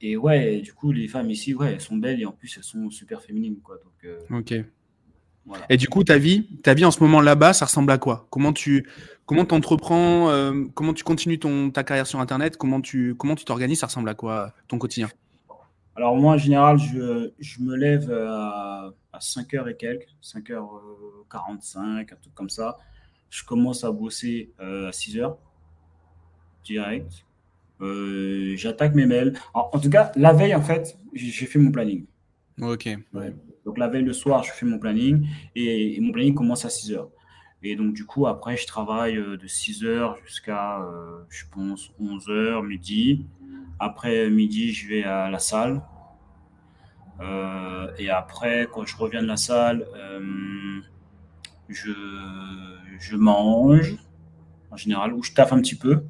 et, 0.00 0.16
ouais, 0.16 0.60
du 0.60 0.72
coup, 0.72 0.92
les 0.92 1.08
femmes 1.08 1.30
ici, 1.30 1.54
ouais, 1.54 1.72
elles 1.72 1.80
sont 1.80 1.96
belles 1.96 2.20
et 2.20 2.26
en 2.26 2.32
plus, 2.32 2.56
elles 2.56 2.64
sont 2.64 2.90
super 2.90 3.22
féminines. 3.22 3.58
Quoi, 3.62 3.76
donc, 3.76 4.38
ok. 4.38 4.64
Et 5.68 5.76
du 5.76 5.88
coup, 5.88 6.04
ta 6.04 6.16
vie, 6.16 6.48
ta 6.62 6.72
vie 6.72 6.86
en 6.86 6.90
ce 6.90 7.02
moment 7.02 7.20
là-bas, 7.20 7.52
ça 7.52 7.66
ressemble 7.66 7.92
à 7.92 7.98
quoi? 7.98 8.26
Comment 8.30 8.54
tu 8.54 8.88
comment 9.26 9.44
t'entreprends 9.44 10.30
Comment 10.74 10.94
tu 10.94 11.04
continues 11.04 11.38
ton, 11.38 11.70
ta 11.70 11.84
carrière 11.84 12.06
sur 12.06 12.20
Internet 12.20 12.56
Comment 12.56 12.80
tu 12.80 13.14
comment 13.14 13.34
tu 13.34 13.44
t'organises 13.44 13.80
Ça 13.80 13.86
ressemble 13.86 14.08
à 14.08 14.14
quoi 14.14 14.52
ton 14.68 14.78
quotidien? 14.78 15.08
Alors 15.96 16.16
moi, 16.16 16.34
en 16.34 16.38
général, 16.38 16.78
je, 16.78 17.30
je 17.38 17.60
me 17.60 17.76
lève 17.76 18.10
à, 18.10 18.90
à 19.12 19.18
5h 19.18 19.70
et 19.70 19.76
quelques, 19.76 20.08
5h45, 20.22 21.78
un 21.80 22.04
truc 22.04 22.34
comme 22.34 22.50
ça 22.50 22.78
je 23.34 23.42
commence 23.42 23.82
à 23.82 23.90
bosser 23.90 24.52
euh, 24.60 24.88
à 24.88 24.92
6 24.92 25.18
heures, 25.18 25.36
direct. 26.64 27.24
Euh, 27.80 28.54
j'attaque 28.56 28.94
mes 28.94 29.06
mails. 29.06 29.36
en 29.54 29.80
tout 29.80 29.90
cas, 29.90 30.12
la 30.14 30.32
veille, 30.32 30.54
en 30.54 30.62
fait, 30.62 30.96
j'ai 31.12 31.46
fait 31.46 31.58
mon 31.58 31.72
planning. 31.72 32.06
Ok. 32.62 32.88
Donc, 33.64 33.78
la 33.78 33.88
veille, 33.88 34.04
le 34.04 34.12
soir, 34.12 34.44
je 34.44 34.52
fais 34.52 34.64
mon 34.64 34.78
planning 34.78 35.26
et, 35.56 35.98
mon 36.00 36.12
planning 36.12 36.34
commence 36.34 36.64
à 36.64 36.70
6 36.70 36.92
heures. 36.92 37.10
Et 37.64 37.76
donc, 37.76 37.94
du 37.94 38.04
coup, 38.04 38.26
après, 38.26 38.56
je 38.56 38.66
travaille 38.66 39.16
euh, 39.16 39.36
de 39.36 39.46
6 39.46 39.84
heures 39.84 40.16
jusqu'à, 40.24 40.86
je 41.30 41.44
pense, 41.50 41.90
11 41.98 42.28
heures, 42.28 42.62
midi. 42.62 43.26
Après 43.80 44.30
midi, 44.30 44.72
je 44.72 44.88
vais 44.88 45.02
à 45.04 45.30
la 45.30 45.38
salle. 45.38 45.82
et 47.98 48.10
après, 48.10 48.68
quand 48.72 48.84
je 48.86 48.96
reviens 48.96 49.22
de 49.22 49.26
la 49.26 49.36
salle, 49.36 49.86
je, 51.68 51.92
je 53.00 53.16
mange 53.16 53.96
en 54.74 54.76
général, 54.76 55.14
ou 55.14 55.22
je 55.22 55.32
taffe 55.32 55.52
un 55.52 55.60
petit 55.60 55.76
peu. 55.76 56.04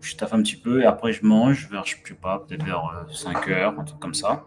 Je 0.00 0.16
taffe 0.16 0.32
un 0.32 0.42
petit 0.42 0.56
peu 0.56 0.80
et 0.80 0.86
après 0.86 1.12
je 1.12 1.24
mange 1.26 1.68
vers, 1.70 1.84
je 1.84 1.96
sais 2.02 2.14
pas, 2.14 2.38
peut-être 2.38 2.64
vers 2.64 3.04
5 3.12 3.48
euh, 3.48 3.52
heures, 3.52 3.78
un 3.78 3.84
truc 3.84 4.00
comme 4.00 4.14
ça. 4.14 4.44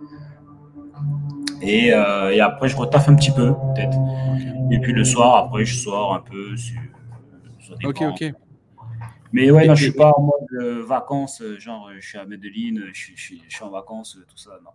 Et, 1.64 1.94
euh, 1.94 2.32
et 2.32 2.40
après 2.40 2.68
je 2.68 2.76
retaffe 2.76 3.10
un 3.10 3.16
petit 3.16 3.32
peu, 3.32 3.54
peut-être. 3.54 3.98
Et 4.72 4.80
puis 4.80 4.94
le 4.94 5.04
soir, 5.04 5.46
après 5.46 5.66
je 5.66 5.76
sors 5.76 6.14
un 6.14 6.20
peu. 6.20 6.56
Sur, 6.58 6.80
ok, 7.84 8.02
ok. 8.02 8.34
Mais 9.32 9.50
ouais, 9.50 9.66
non, 9.66 9.74
je 9.74 9.86
suis 9.86 9.94
pas 9.94 10.12
en 10.16 10.22
mode 10.22 10.86
vacances, 10.86 11.42
genre 11.58 11.90
je 12.00 12.08
suis 12.08 12.18
à 12.18 12.26
Medellin, 12.26 12.82
je, 12.94 13.12
je, 13.16 13.34
je, 13.48 13.56
suis 13.56 13.64
en 13.64 13.70
vacances, 13.70 14.20
tout 14.28 14.38
ça. 14.38 14.52
Non, 14.64 14.72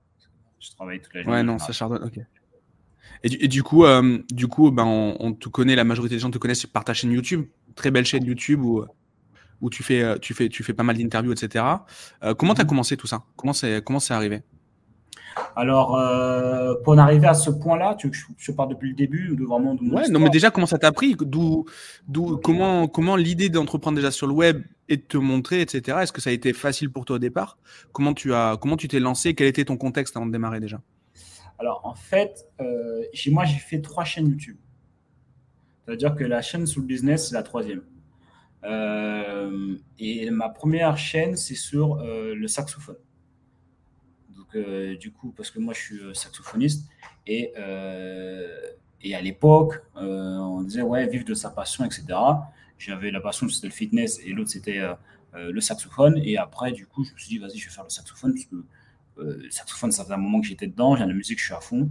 je 0.58 0.70
travaille 0.70 1.00
toute 1.00 1.14
la 1.14 1.22
journée. 1.22 1.36
Ouais, 1.36 1.42
non, 1.44 1.58
ça 1.58 1.72
chardonne, 1.72 2.02
ok. 2.02 2.18
Et 3.24 3.48
du, 3.48 3.62
coup, 3.62 3.84
euh, 3.84 4.18
du 4.30 4.46
coup 4.46 4.70
ben, 4.70 4.84
on, 4.84 5.32
te 5.32 5.48
connaît, 5.48 5.74
la 5.74 5.84
majorité 5.84 6.14
des 6.14 6.20
gens 6.20 6.30
te 6.30 6.38
connaissent 6.38 6.66
par 6.66 6.84
ta 6.84 6.94
chaîne 6.94 7.10
YouTube, 7.10 7.46
très 7.74 7.90
belle 7.90 8.04
chaîne 8.04 8.24
YouTube 8.24 8.62
où, 8.62 8.84
où 9.60 9.70
tu, 9.70 9.82
fais, 9.82 10.02
euh, 10.02 10.18
tu, 10.18 10.34
fais, 10.34 10.48
tu 10.48 10.62
fais 10.62 10.72
pas 10.72 10.84
mal 10.84 10.96
d'interviews, 10.96 11.32
etc. 11.32 11.64
Euh, 12.22 12.34
comment 12.34 12.54
tu 12.54 12.60
as 12.60 12.64
mhm. 12.64 12.70
commencé 12.70 12.96
tout 12.96 13.08
ça? 13.08 13.24
Comment 13.36 13.52
c'est 13.52 13.82
comment 13.84 13.98
arrivé? 14.10 14.42
Alors, 15.56 15.98
pour 16.84 16.92
en 16.92 16.98
arriver 16.98 17.26
à 17.26 17.34
ce 17.34 17.50
point-là, 17.50 17.94
tu 17.96 18.10
je, 18.36 18.52
pars 18.52 18.68
depuis 18.68 18.90
le 18.90 18.94
début 18.94 19.36
de 19.36 19.44
vraiment 19.44 19.74
de 19.74 19.82
Ouais, 19.82 20.08
non, 20.08 20.20
mais 20.20 20.30
déjà, 20.30 20.50
comment 20.50 20.66
ça 20.66 20.78
t'a 20.78 20.92
pris 20.92 21.16
D'où, 21.18 21.64
d'où, 22.06 22.36
comment, 22.38 22.86
comment 22.86 23.16
l'idée 23.16 23.48
d'entreprendre 23.48 23.96
déjà 23.96 24.10
sur 24.10 24.26
le 24.26 24.32
web 24.32 24.62
et 24.88 24.96
de 24.96 25.02
te 25.02 25.16
montrer, 25.16 25.60
etc. 25.60 25.98
Est-ce 26.02 26.12
que 26.12 26.20
ça 26.20 26.30
a 26.30 26.32
été 26.32 26.52
facile 26.52 26.90
pour 26.90 27.04
toi 27.04 27.16
au 27.16 27.18
départ? 27.18 27.58
Comment 27.92 28.14
tu 28.14 28.32
as, 28.34 28.56
comment 28.60 28.76
tu 28.76 28.88
t'es 28.88 29.00
lancé? 29.00 29.34
Quel 29.34 29.46
était 29.46 29.64
ton 29.64 29.76
contexte 29.76 30.16
avant 30.16 30.26
de 30.26 30.32
démarrer 30.32 30.60
déjà? 30.60 30.80
Alors, 31.58 31.80
en 31.84 31.94
fait, 31.94 32.46
euh, 32.60 33.02
chez 33.12 33.30
moi, 33.30 33.44
j'ai 33.44 33.58
fait 33.58 33.80
trois 33.80 34.04
chaînes 34.04 34.28
YouTube. 34.28 34.56
C'est-à-dire 35.84 36.14
que 36.14 36.24
la 36.24 36.40
chaîne 36.40 36.66
sous 36.66 36.80
le 36.80 36.86
business, 36.86 37.28
c'est 37.28 37.34
la 37.34 37.42
troisième. 37.42 37.82
Euh, 38.64 39.76
et 39.98 40.30
ma 40.30 40.48
première 40.48 40.96
chaîne, 40.96 41.36
c'est 41.36 41.54
sur 41.54 42.00
euh, 42.00 42.34
le 42.34 42.48
saxophone. 42.48 42.96
Donc, 44.54 44.98
du 44.98 45.10
coup, 45.12 45.32
parce 45.36 45.50
que 45.50 45.58
moi, 45.58 45.74
je 45.74 45.80
suis 45.80 46.00
saxophoniste. 46.14 46.86
Et, 47.26 47.52
et 49.02 49.14
à 49.14 49.20
l'époque, 49.20 49.82
on 49.96 50.62
disait, 50.62 50.82
ouais, 50.82 51.06
vivre 51.06 51.24
de 51.24 51.34
sa 51.34 51.50
passion, 51.50 51.84
etc. 51.84 52.06
J'avais 52.78 53.10
la 53.10 53.20
passion, 53.20 53.48
c'était 53.48 53.66
le 53.66 53.72
fitness, 53.72 54.20
et 54.24 54.30
l'autre, 54.30 54.50
c'était 54.50 54.80
le 55.34 55.60
saxophone. 55.60 56.20
Et 56.24 56.38
après, 56.38 56.72
du 56.72 56.86
coup, 56.86 57.04
je 57.04 57.12
me 57.12 57.18
suis 57.18 57.28
dit, 57.28 57.38
vas-y, 57.38 57.58
je 57.58 57.68
vais 57.68 57.74
faire 57.74 57.84
le 57.84 57.90
saxophone, 57.90 58.32
parce 58.32 58.46
que 58.46 58.56
euh, 59.18 59.36
le 59.42 59.50
saxophone, 59.50 59.92
ça 59.92 60.04
faisait 60.04 60.14
un 60.14 60.18
moment 60.18 60.40
que 60.40 60.46
j'étais 60.46 60.66
dedans. 60.66 60.96
J'ai 60.96 61.04
la 61.04 61.12
musique, 61.12 61.38
je 61.38 61.46
suis 61.46 61.54
à 61.54 61.60
fond. 61.60 61.88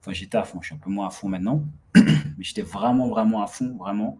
Enfin, 0.00 0.12
j'étais 0.12 0.36
à 0.36 0.44
fond, 0.44 0.60
je 0.60 0.66
suis 0.66 0.74
un 0.74 0.78
peu 0.78 0.90
moins 0.90 1.08
à 1.08 1.10
fond 1.10 1.28
maintenant. 1.28 1.64
Mais 1.94 2.04
j'étais 2.44 2.62
vraiment, 2.62 3.08
vraiment 3.08 3.42
à 3.42 3.46
fond, 3.46 3.76
vraiment. 3.76 4.18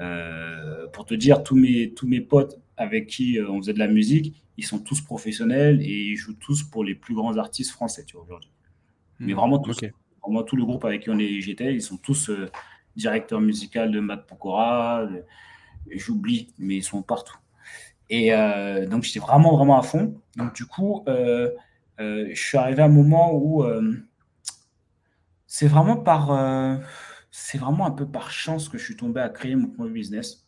Euh, 0.00 0.86
pour 0.88 1.06
te 1.06 1.14
dire, 1.14 1.42
tous 1.42 1.56
mes, 1.56 1.92
tous 1.94 2.06
mes 2.06 2.20
potes 2.20 2.58
avec 2.76 3.06
qui 3.06 3.38
euh, 3.38 3.48
on 3.48 3.58
faisait 3.58 3.72
de 3.72 3.78
la 3.78 3.88
musique, 3.88 4.34
ils 4.56 4.64
sont 4.64 4.78
tous 4.78 5.00
professionnels 5.00 5.80
et 5.82 6.10
ils 6.10 6.16
jouent 6.16 6.36
tous 6.36 6.62
pour 6.62 6.84
les 6.84 6.94
plus 6.94 7.14
grands 7.14 7.36
artistes 7.36 7.72
français, 7.72 8.04
tu 8.04 8.16
vois, 8.16 8.24
aujourd'hui. 8.24 8.50
Mais 9.18 9.32
hmm, 9.32 9.36
vraiment 9.36 9.58
tous. 9.58 9.80
Vraiment, 10.22 10.42
tout 10.42 10.56
le 10.56 10.64
groupe 10.64 10.84
avec 10.84 11.02
qui 11.02 11.10
on 11.10 11.18
j'étais, 11.18 11.74
ils 11.74 11.82
sont 11.82 11.98
tous 11.98 12.30
directeurs 12.96 13.40
musicaux 13.40 13.86
de 13.86 14.00
Matt 14.00 14.26
Pokora. 14.26 15.06
J'oublie, 15.90 16.54
mais 16.58 16.76
ils 16.76 16.82
sont 16.82 17.02
partout. 17.02 17.36
Et 18.08 18.30
donc, 18.88 19.02
j'étais 19.02 19.20
vraiment, 19.20 19.54
vraiment 19.54 19.78
à 19.78 19.82
fond. 19.82 20.18
Donc, 20.36 20.54
du 20.54 20.64
coup, 20.64 21.04
euh, 22.00 22.28
je 22.32 22.40
suis 22.40 22.58
arrivé 22.58 22.82
à 22.82 22.86
un 22.86 22.88
moment 22.88 23.32
où, 23.34 23.64
euh, 23.64 23.96
C'est 25.46 25.68
vraiment 25.68 25.96
par, 25.96 26.32
euh, 26.32 26.76
c'est 27.30 27.58
vraiment 27.58 27.86
un 27.86 27.92
peu 27.92 28.06
par 28.10 28.30
chance 28.32 28.68
que 28.68 28.76
je 28.78 28.84
suis 28.84 28.96
tombé 28.96 29.20
à 29.20 29.28
créer 29.28 29.54
mon 29.54 29.68
premier 29.68 29.90
business. 29.90 30.43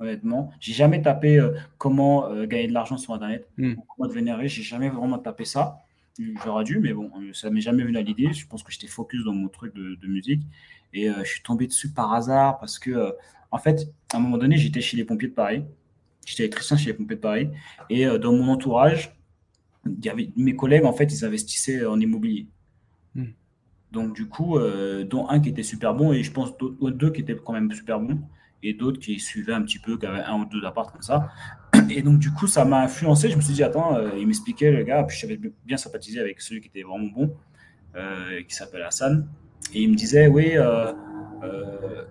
Honnêtement, 0.00 0.52
j'ai 0.60 0.72
jamais 0.72 1.02
tapé 1.02 1.38
euh, 1.38 1.54
comment 1.76 2.28
euh, 2.30 2.46
gagner 2.46 2.68
de 2.68 2.72
l'argent 2.72 2.96
sur 2.96 3.14
Internet, 3.14 3.48
Hmm. 3.58 3.74
comment 3.96 4.08
devenir 4.08 4.36
riche. 4.38 4.54
J'ai 4.54 4.62
jamais 4.62 4.90
vraiment 4.90 5.18
tapé 5.18 5.44
ça. 5.44 5.84
J'aurais 6.44 6.64
dû, 6.64 6.78
mais 6.80 6.92
bon, 6.92 7.10
euh, 7.20 7.32
ça 7.32 7.50
m'est 7.50 7.60
jamais 7.60 7.82
venu 7.84 7.96
à 7.96 8.02
l'idée. 8.02 8.32
Je 8.32 8.46
pense 8.46 8.62
que 8.62 8.72
j'étais 8.72 8.86
focus 8.86 9.24
dans 9.24 9.32
mon 9.32 9.48
truc 9.48 9.74
de, 9.74 9.96
de 9.96 10.06
musique 10.06 10.42
et 10.92 11.08
euh, 11.08 11.24
je 11.24 11.30
suis 11.30 11.42
tombé 11.42 11.66
dessus 11.66 11.90
par 11.92 12.12
hasard 12.12 12.58
parce 12.58 12.78
que, 12.78 13.12
en 13.50 13.58
fait, 13.58 13.92
à 14.12 14.16
un 14.16 14.20
moment 14.20 14.38
donné, 14.38 14.56
j'étais 14.56 14.80
chez 14.80 14.96
les 14.96 15.04
pompiers 15.04 15.28
de 15.28 15.34
Paris. 15.34 15.64
J'étais 16.26 16.44
électricien 16.44 16.76
chez 16.76 16.86
les 16.86 16.94
pompiers 16.94 17.16
de 17.16 17.20
Paris 17.20 17.48
et 17.90 18.04
dans 18.18 18.32
mon 18.32 18.48
entourage, 18.48 19.16
il 19.86 20.04
y 20.04 20.08
avait 20.10 20.30
mes 20.36 20.54
collègues 20.54 20.84
en 20.84 20.92
fait, 20.92 21.12
ils 21.12 21.24
investissaient 21.24 21.86
en 21.86 21.98
immobilier. 21.98 22.46
Hmm. 23.14 23.26
Donc 23.92 24.14
du 24.14 24.26
coup, 24.26 24.58
dont 25.08 25.28
un 25.28 25.40
qui 25.40 25.48
était 25.48 25.62
super 25.62 25.94
bon 25.94 26.12
et 26.12 26.22
je 26.22 26.30
pense 26.32 26.56
d'autres 26.58 26.90
deux 26.90 27.10
qui 27.10 27.22
étaient 27.22 27.36
quand 27.36 27.52
même 27.52 27.72
super 27.72 27.98
bons 28.00 28.20
et 28.62 28.74
d'autres 28.74 28.98
qui 28.98 29.18
suivaient 29.20 29.52
un 29.52 29.62
petit 29.62 29.78
peu, 29.78 29.96
qui 29.96 30.06
avaient 30.06 30.22
un 30.22 30.40
ou 30.40 30.44
deux 30.44 30.64
apparts 30.64 30.92
comme 30.92 31.02
ça. 31.02 31.30
Et 31.90 32.02
donc 32.02 32.18
du 32.18 32.32
coup, 32.32 32.46
ça 32.46 32.64
m'a 32.64 32.82
influencé. 32.82 33.30
Je 33.30 33.36
me 33.36 33.40
suis 33.40 33.54
dit 33.54 33.62
attends, 33.62 33.96
euh, 33.96 34.10
il 34.18 34.26
m'expliquait 34.26 34.70
le 34.70 34.82
gars, 34.82 35.02
puis 35.04 35.16
je 35.16 35.22
savais 35.22 35.38
bien 35.64 35.76
sympathiser 35.76 36.20
avec 36.20 36.40
celui 36.40 36.60
qui 36.60 36.68
était 36.68 36.82
vraiment 36.82 37.06
bon, 37.06 37.36
euh, 37.96 38.42
qui 38.42 38.54
s'appelle 38.54 38.82
Hassan. 38.82 39.28
Et 39.74 39.82
il 39.82 39.90
me 39.90 39.94
disait 39.94 40.28
oui. 40.28 40.52
euh, 40.56 40.92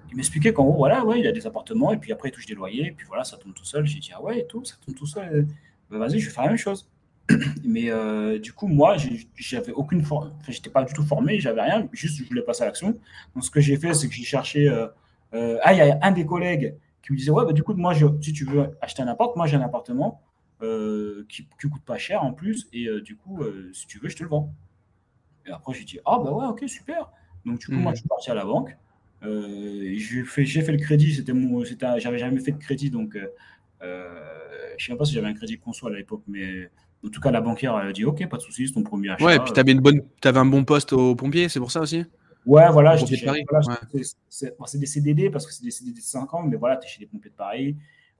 il 0.09 0.15
m'expliquait 0.15 0.53
qu'en 0.53 0.63
gros, 0.63 0.77
voilà, 0.77 1.03
ouais, 1.03 1.19
il 1.19 1.27
a 1.27 1.33
des 1.33 1.45
appartements 1.45 1.91
et 1.91 1.97
puis 1.97 2.13
après 2.13 2.29
il 2.29 2.31
touche 2.31 2.45
des 2.45 2.55
loyers, 2.55 2.87
et 2.87 2.91
puis 2.91 3.05
voilà, 3.07 3.25
ça 3.25 3.35
tombe 3.35 3.53
tout 3.53 3.65
seul. 3.65 3.85
J'ai 3.85 3.99
dit, 3.99 4.11
ah 4.15 4.21
ouais, 4.21 4.39
et 4.39 4.47
tout, 4.47 4.63
ça 4.63 4.75
tombe 4.85 4.95
tout 4.95 5.05
seul. 5.05 5.47
Ben, 5.91 5.97
vas-y, 5.97 6.19
je 6.19 6.27
vais 6.27 6.33
faire 6.33 6.43
la 6.43 6.49
même 6.51 6.57
chose. 6.57 6.89
Mais 7.65 7.91
du 8.39 8.53
coup, 8.53 8.67
moi, 8.67 8.95
j'avais 9.35 9.73
aucune 9.73 10.01
formation, 10.01 10.33
enfin, 10.39 10.51
j'étais 10.53 10.69
pas 10.69 10.83
du 10.83 10.93
tout 10.93 11.03
formé, 11.03 11.41
j'avais 11.41 11.61
rien, 11.61 11.89
juste 11.91 12.19
je 12.19 12.23
voulais 12.23 12.41
passer 12.41 12.63
à 12.63 12.67
l'action. 12.67 12.97
Donc, 13.35 13.43
ce 13.43 13.51
que 13.51 13.59
j'ai 13.59 13.75
fait, 13.75 13.93
c'est 13.93 14.07
que 14.07 14.13
j'ai 14.13 14.23
cherché. 14.23 14.69
Euh, 15.33 15.57
ah, 15.63 15.73
il 15.73 15.77
y 15.77 15.81
a 15.81 15.99
un 16.01 16.11
des 16.11 16.25
collègues 16.25 16.75
qui 17.03 17.13
me 17.13 17.17
disait, 17.17 17.31
ouais, 17.31 17.45
bah, 17.45 17.53
du 17.53 17.63
coup, 17.63 17.73
moi, 17.73 17.93
je- 17.93 18.05
si 18.21 18.33
tu 18.33 18.45
veux 18.45 18.77
acheter 18.81 19.01
un 19.03 19.07
appart, 19.07 19.35
moi, 19.35 19.47
j'ai 19.47 19.57
un 19.57 19.61
appartement 19.61 20.21
euh, 20.61 21.25
qui, 21.29 21.47
qui 21.59 21.69
coûte 21.69 21.83
pas 21.85 21.97
cher 21.97 22.23
en 22.23 22.33
plus, 22.33 22.67
et 22.73 22.87
euh, 22.87 23.01
du 23.01 23.15
coup, 23.15 23.41
si 23.73 23.87
tu 23.87 23.99
veux, 23.99 24.09
je 24.09 24.15
te 24.17 24.23
le 24.23 24.29
vends. 24.29 24.53
Et 25.45 25.51
après, 25.51 25.73
j'ai 25.73 25.83
dit, 25.85 25.99
ah, 26.05 26.19
bah 26.23 26.31
ouais, 26.31 26.45
ok, 26.47 26.63
super. 26.67 27.11
Donc, 27.45 27.59
du 27.59 27.67
coup, 27.67 27.79
moi, 27.79 27.93
je 27.93 27.99
suis 27.99 28.07
parti 28.07 28.29
à 28.31 28.35
la 28.35 28.45
banque. 28.45 28.75
J'ai 29.21 30.23
fait, 30.25 30.71
le 30.71 30.77
crédit, 30.77 31.13
c'était 31.15 31.33
mon, 31.33 31.63
j'avais 31.63 32.17
jamais 32.19 32.39
fait 32.39 32.51
de 32.51 32.57
crédit, 32.57 32.89
donc 32.89 33.17
je 34.77 34.85
sais 34.85 34.91
même 34.91 34.97
pas 34.97 35.05
si 35.05 35.13
j'avais 35.13 35.27
un 35.27 35.33
crédit 35.33 35.57
conso 35.59 35.87
à 35.87 35.91
l'époque, 35.91 36.23
mais 36.27 36.69
en 37.05 37.09
tout 37.09 37.21
cas, 37.21 37.31
la 37.31 37.41
banquière 37.41 37.75
a 37.75 37.91
dit, 37.91 38.05
ok, 38.05 38.27
pas 38.27 38.37
de 38.37 38.41
souci, 38.41 38.67
c'est 38.67 38.73
ton 38.73 38.83
premier 38.83 39.09
achat. 39.09 39.25
Ouais, 39.25 39.35
et 39.35 39.39
puis 39.39 39.53
bonne, 39.75 40.01
t'avais 40.21 40.39
un 40.39 40.45
bon 40.45 40.63
poste 40.65 40.93
au 40.93 41.15
pompier, 41.15 41.49
c'est 41.49 41.59
pour 41.59 41.71
ça 41.71 41.81
aussi? 41.81 42.05
Ouais, 42.47 42.69
voilà, 42.71 42.93
Au 42.95 42.97
j'étais 42.97 43.01
pompier 43.01 43.15
de 43.17 43.19
chez- 43.19 43.25
Paris, 43.25 43.45
voilà, 43.49 43.67
ouais. 43.93 44.01
c'est- 44.29 44.57
bon, 44.57 44.65
des 44.73 44.85
CDD 44.85 45.29
parce 45.29 45.45
que 45.45 45.53
c'est 45.53 45.63
des 45.63 45.71
CDD 45.71 45.97
de 45.99 46.03
5 46.03 46.33
ans, 46.33 46.41
mais 46.43 46.55
voilà, 46.55 46.77
tu 46.77 46.87
es 46.87 46.89
chez 46.89 46.99
les 47.01 47.05
pompiers 47.07 47.29
de 47.29 47.35
Paris. 47.35 47.73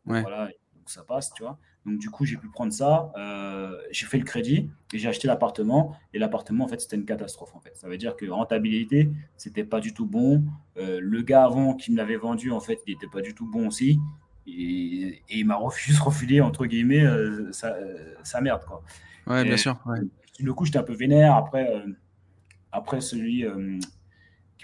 Donc 0.06 0.16
Ouais. 0.16 0.22
Voilà, 0.22 0.46
donc 0.48 0.88
ça 0.88 1.04
passe, 1.04 1.32
tu 1.34 1.44
vois. 1.44 1.58
Donc 1.86 2.00
du 2.00 2.10
coup, 2.10 2.26
j'ai 2.26 2.36
pu 2.36 2.50
prendre 2.50 2.74
ça. 2.74 3.12
euh, 3.18 3.78
j'ai 3.92 4.06
fait 4.06 4.18
le 4.18 4.26
crédit 4.26 4.70
et 4.94 4.98
j'ai 5.00 5.08
acheté 5.08 5.28
l'appartement. 5.28 5.96
Et 6.14 6.20
l'appartement, 6.20 6.66
en 6.66 6.68
fait, 6.68 6.82
c'était 6.82 6.98
une 6.98 7.06
catastrophe. 7.06 7.56
En 7.56 7.62
fait, 7.62 7.76
ça 7.78 7.88
veut 7.88 7.98
dire 7.98 8.18
que 8.18 8.26
rentabilité, 8.30 9.10
c'était 9.38 9.64
pas 9.64 9.80
du 9.80 9.94
tout 9.94 10.06
bon. 10.06 10.44
Euh, 10.78 11.00
le 11.02 11.22
gars 11.22 11.46
avant 11.46 11.74
qui 11.76 11.92
me 11.94 11.98
l'avait 11.98 12.18
vendu, 12.18 12.52
en 12.52 12.60
fait, 12.60 12.80
il 12.88 12.94
était 12.96 13.08
pas 13.08 13.22
du 13.22 13.34
tout 13.34 13.50
bon 13.50 13.68
aussi. 13.68 14.00
Et, 14.46 15.22
et 15.30 15.38
il 15.40 15.46
m'a 15.46 15.56
refusé, 15.68 15.98
refilé 16.00 16.42
entre 16.42 16.66
guillemets 16.66 17.06
euh, 17.06 17.50
sa, 17.54 17.76
sa 18.24 18.42
merde, 18.42 18.64
quoi. 18.66 18.84
Ouais, 19.26 19.44
bien 19.46 19.56
sûr. 19.58 19.80
ouais. 19.86 20.00
Le 20.40 20.54
coup, 20.54 20.66
j'étais 20.66 20.78
un 20.80 20.84
peu 20.84 20.94
vénère. 20.94 21.36
Après, 21.36 21.84
après 22.74 23.00
celui 23.02 23.46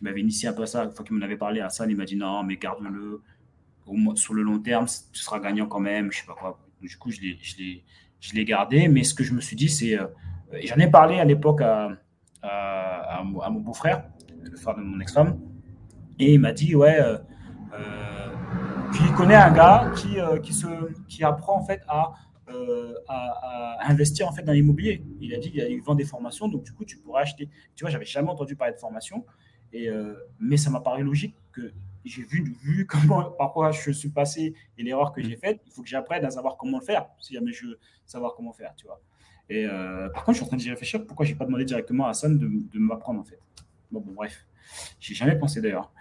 m'avait 0.03 0.21
initié 0.21 0.49
un 0.49 0.53
peu 0.53 0.63
à 0.63 0.65
ça, 0.67 0.83
une 0.83 0.91
fois 0.91 1.05
qu'il 1.05 1.15
m'en 1.15 1.23
avait 1.23 1.37
parlé 1.37 1.61
à 1.61 1.69
ça, 1.69 1.85
il 1.87 1.95
m'a 1.95 2.05
dit 2.05 2.15
non, 2.15 2.43
mais 2.43 2.57
garde-le. 2.57 3.21
Sur 4.15 4.33
le 4.33 4.43
long 4.43 4.59
terme, 4.59 4.85
tu 5.11 5.19
seras 5.19 5.39
gagnant 5.39 5.65
quand 5.65 5.81
même. 5.81 6.11
Je 6.11 6.19
sais 6.19 6.25
pas 6.25 6.35
quoi. 6.35 6.57
Du 6.81 6.97
coup, 6.97 7.11
je 7.11 7.19
l'ai, 7.19 8.45
gardé. 8.45 8.87
Mais 8.87 9.03
ce 9.03 9.13
que 9.13 9.23
je 9.23 9.33
me 9.33 9.41
suis 9.41 9.55
dit, 9.55 9.69
c'est. 9.69 9.99
euh, 9.99 10.07
j'en 10.63 10.77
ai 10.77 10.89
parlé 10.89 11.19
à 11.19 11.25
l'époque 11.25 11.61
à, 11.61 11.89
à, 12.43 13.23
mon, 13.23 13.59
beau-frère, 13.59 14.05
le 14.41 14.55
frère 14.55 14.75
de 14.75 14.81
mon 14.81 14.99
ex-femme. 14.99 15.39
Et 16.19 16.33
il 16.33 16.39
m'a 16.39 16.53
dit 16.53 16.75
ouais. 16.75 16.99
euh, 16.99 17.17
euh, 17.73 18.33
qu'il 18.95 19.11
connaît 19.13 19.35
un 19.35 19.51
gars 19.51 19.91
qui, 19.95 20.19
euh, 20.19 20.39
qui, 20.39 20.53
se, 20.53 20.67
qui 21.07 21.23
apprend 21.23 21.57
en 21.57 21.63
fait 21.63 21.81
à, 21.87 22.13
à, 23.07 23.77
investir 23.89 24.27
en 24.27 24.31
fait 24.31 24.43
dans 24.43 24.53
l'immobilier. 24.53 25.03
Il 25.19 25.33
a 25.33 25.39
dit 25.39 25.51
il 25.55 25.81
vend 25.81 25.95
des 25.95 26.05
formations, 26.05 26.47
donc 26.47 26.63
du 26.63 26.73
coup 26.73 26.85
tu 26.85 26.97
pourrais 26.97 27.23
acheter. 27.23 27.49
Tu 27.75 27.83
vois, 27.83 27.89
j'avais 27.89 28.05
jamais 28.05 28.29
entendu 28.29 28.55
parler 28.55 28.73
de 28.73 28.79
formation, 28.79 29.25
et, 29.73 29.89
euh, 29.89 30.13
mais 30.39 30.55
ça 30.57 30.69
m'a 30.69 30.79
paru 30.79 31.03
logique 31.03 31.35
que 31.51 31.71
j'ai 32.05 32.23
vu, 32.23 32.55
vu 32.63 32.85
comment, 32.89 33.23
par 33.31 33.51
quoi 33.53 33.71
je 33.71 33.91
suis 33.91 34.09
passé 34.09 34.53
et 34.77 34.83
l'erreur 34.83 35.11
que 35.11 35.21
j'ai 35.21 35.35
faite. 35.35 35.61
Il 35.65 35.71
faut 35.73 35.81
que 35.81 35.89
j'apprenne 35.89 36.23
à 36.25 36.29
savoir 36.29 36.55
comment 36.57 36.79
le 36.79 36.85
faire, 36.85 37.05
si 37.19 37.33
jamais 37.33 37.51
je 37.51 37.65
veux 37.67 37.79
savoir 38.05 38.33
comment 38.35 38.53
faire, 38.53 38.73
tu 38.77 38.85
vois. 38.85 39.01
Et 39.49 39.65
euh, 39.65 40.07
par 40.09 40.23
contre, 40.23 40.35
je 40.37 40.37
suis 40.37 40.45
en 40.45 40.47
train 40.47 40.57
d'y 40.57 40.69
réfléchir. 40.69 41.05
Pourquoi 41.05 41.25
j'ai 41.25 41.35
pas 41.35 41.45
demandé 41.45 41.65
directement 41.65 42.05
à 42.05 42.11
Hassan 42.11 42.37
de, 42.39 42.47
de 42.47 42.79
m'apprendre 42.79 43.19
en 43.19 43.23
fait 43.25 43.39
Bon, 43.91 43.99
bon 43.99 44.13
bref, 44.13 44.45
j'ai 44.99 45.13
jamais 45.13 45.35
pensé 45.37 45.59
d'ailleurs. 45.61 45.91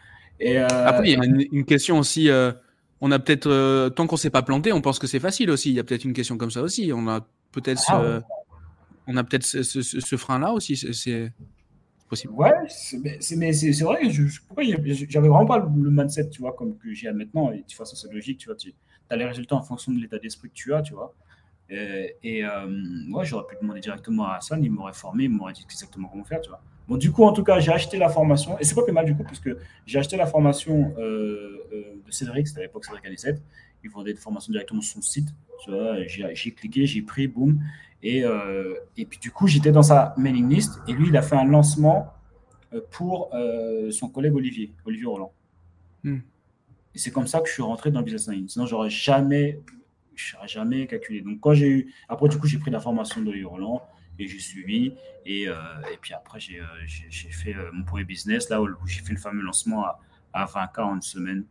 Et 0.41 0.59
euh, 0.59 0.67
Après, 0.87 1.09
il 1.11 1.19
y 1.19 1.21
a 1.21 1.25
une, 1.25 1.45
une 1.53 1.65
question 1.65 1.99
aussi. 1.99 2.29
euh, 2.31 2.53
on 3.01 3.11
a 3.11 3.19
peut-être, 3.19 3.89
tant 3.91 4.07
qu'on 4.07 4.17
s'est 4.17 4.31
pas 4.31 4.43
planté, 4.43 4.73
on 4.73 4.81
pense 4.81 4.99
que 5.01 5.07
c'est 5.09 5.19
facile 5.21 5.51
aussi. 5.51 5.71
Il 5.71 5.75
y 5.75 5.81
a 5.81 5.85
peut-être 5.85 6.05
une 6.05 6.13
question 6.13 6.37
comme 6.39 6.51
ça 6.53 6.63
aussi. 6.63 6.93
On 6.95 7.09
a 7.09 7.27
peut-être, 7.51 7.83
Ah, 7.89 8.01
ce- 8.03 8.23
on 9.09 9.17
a 9.17 9.25
peut-être 9.25 9.43
ce, 9.45 9.63
ce- 9.65 9.83
ce 9.83 10.17
frein-là 10.17 10.53
aussi. 10.53 10.77
C'est 10.77 11.33
Ouais, 12.29 12.53
mais 12.99 13.53
c'est- 13.53 13.83
vrai, 13.85 14.01
j'avais 14.11 15.29
vraiment 15.29 15.47
pas 15.47 15.59
le, 15.59 15.91
mindset, 15.91 16.29
tu 16.29 16.41
vois, 16.43 16.53
comme 16.53 16.77
que 16.77 16.93
j'ai 16.93 17.11
maintenant, 17.13 17.51
et 17.51 17.59
de 17.59 17.63
toute 17.63 17.73
façon, 17.73 17.97
c'est 17.97 18.13
logique, 18.13 18.39
tu 18.39 18.47
vois, 18.49 18.57
tu 18.57 18.75
as 19.11 19.17
les 19.17 19.25
résultats 19.25 19.57
en 19.57 19.63
fonction 19.63 19.93
de 19.93 19.99
l'état 19.99 20.19
d'esprit 20.19 20.49
que 20.49 20.55
tu 20.55 20.75
as, 20.75 20.83
tu 20.83 20.95
vois. 20.95 21.15
Et, 21.71 22.17
et, 22.23 22.45
euh, 22.45 22.67
ouais, 23.13 23.25
j'aurais 23.25 23.47
pu 23.47 23.57
demander 23.61 23.81
directement 23.81 24.27
à 24.27 24.35
Hassan, 24.37 24.63
il 24.63 24.71
m'aurait 24.71 24.93
formé, 24.93 25.25
il 25.25 25.31
m'aurait 25.31 25.55
dit 25.55 25.63
exactement 25.65 26.09
comment 26.09 26.25
faire, 26.25 26.41
tu 26.43 26.51
vois. 26.51 26.61
Bon, 26.89 26.97
du 26.97 27.11
coup, 27.13 27.25
en 27.25 27.33
tout 27.33 27.45
cas, 27.45 27.61
j'ai 27.61 27.73
acheté 27.73 27.97
la 27.97 28.09
formation, 28.09 28.59
et 28.59 28.65
c'est 28.65 28.75
pas 28.75 28.83
plus 28.83 28.93
mal 28.93 29.07
du 29.07 29.15
coup, 29.15 29.25
puisque 29.25 29.51
j'ai 29.87 29.99
acheté 29.99 30.17
la 30.17 30.27
formation 30.27 30.93
euh, 30.99 31.61
euh, 31.73 32.03
de 32.05 32.11
Cédric, 32.11 32.47
c'était 32.47 32.61
à 32.61 32.63
l'époque 32.65 32.85
Cédric 32.85 33.07
Anisette, 33.07 33.41
il 33.85 33.91
vendait 33.91 34.13
des 34.13 34.19
formations 34.21 34.53
directement 34.53 34.81
sur 34.83 34.95
son 34.97 35.03
site, 35.03 35.29
tu 35.65 35.71
vois, 35.71 35.97
j'ai 36.07 36.51
cliqué, 36.53 36.87
j'ai 36.87 37.03
pris, 37.03 37.27
boum, 37.29 37.61
et, 38.03 38.25
euh, 38.25 38.75
et 38.97 39.07
puis 39.07 39.19
du 39.19 39.31
coup, 39.31 39.47
j'étais 39.47 39.73
dans 39.73 39.83
sa 39.83 40.15
mailing 40.17 40.49
list, 40.49 40.81
et 40.89 40.93
lui, 40.93 41.09
il 41.09 41.17
a 41.17 41.23
fait 41.23 41.37
un 41.37 41.45
lancement 41.45 42.13
euh, 42.75 42.81
pour 42.91 43.31
euh, 43.35 43.91
son 43.91 44.09
collègue 44.09 44.35
Olivier, 44.35 44.73
Olivier 44.85 45.07
Roland. 45.07 45.33
Hmm. 46.03 46.19
Et 46.95 46.99
c'est 46.99 47.11
comme 47.11 47.27
ça 47.27 47.41
que 47.41 47.49
je 47.49 47.53
suis 47.53 47.63
rentré 47.63 47.91
dans 47.91 48.01
le 48.01 48.05
business 48.05 48.29
line. 48.29 48.49
Sinon, 48.49 48.67
j'aurais 48.67 48.91
jamais, 48.91 49.61
je 50.15 50.35
n'aurais 50.35 50.49
jamais 50.49 50.87
calculé. 50.87 51.21
Donc, 51.21 51.41
quand 51.41 51.55
j'ai 51.55 51.69
eu, 51.69 51.95
après, 52.09 52.29
du 52.29 52.39
coup, 52.39 52.47
j'ai 52.47 52.59
pris 52.59 52.71
la 52.71 52.81
formation 52.81 53.21
d'Olivier 53.21 53.47
Roland 53.47 53.83
et 54.19 54.27
j'ai 54.27 54.39
suivi. 54.39 54.95
Et, 55.25 55.49
euh, 55.49 55.55
et 55.93 55.97
puis 56.01 56.13
après, 56.13 56.41
j'ai 56.41 56.61
fait 57.31 57.55
mon 57.73 57.85
premier 57.85 58.05
business, 58.05 58.49
là 58.51 58.61
où, 58.61 58.69
j'ai 58.87 59.03
fait 59.03 59.13
le 59.13 59.19
fameux 59.19 59.43
lancement 59.43 59.85
à, 59.85 60.01
à 60.33 60.45
20K 60.45 60.81
en 60.81 60.97
une 60.97 61.03
semaine 61.03 61.45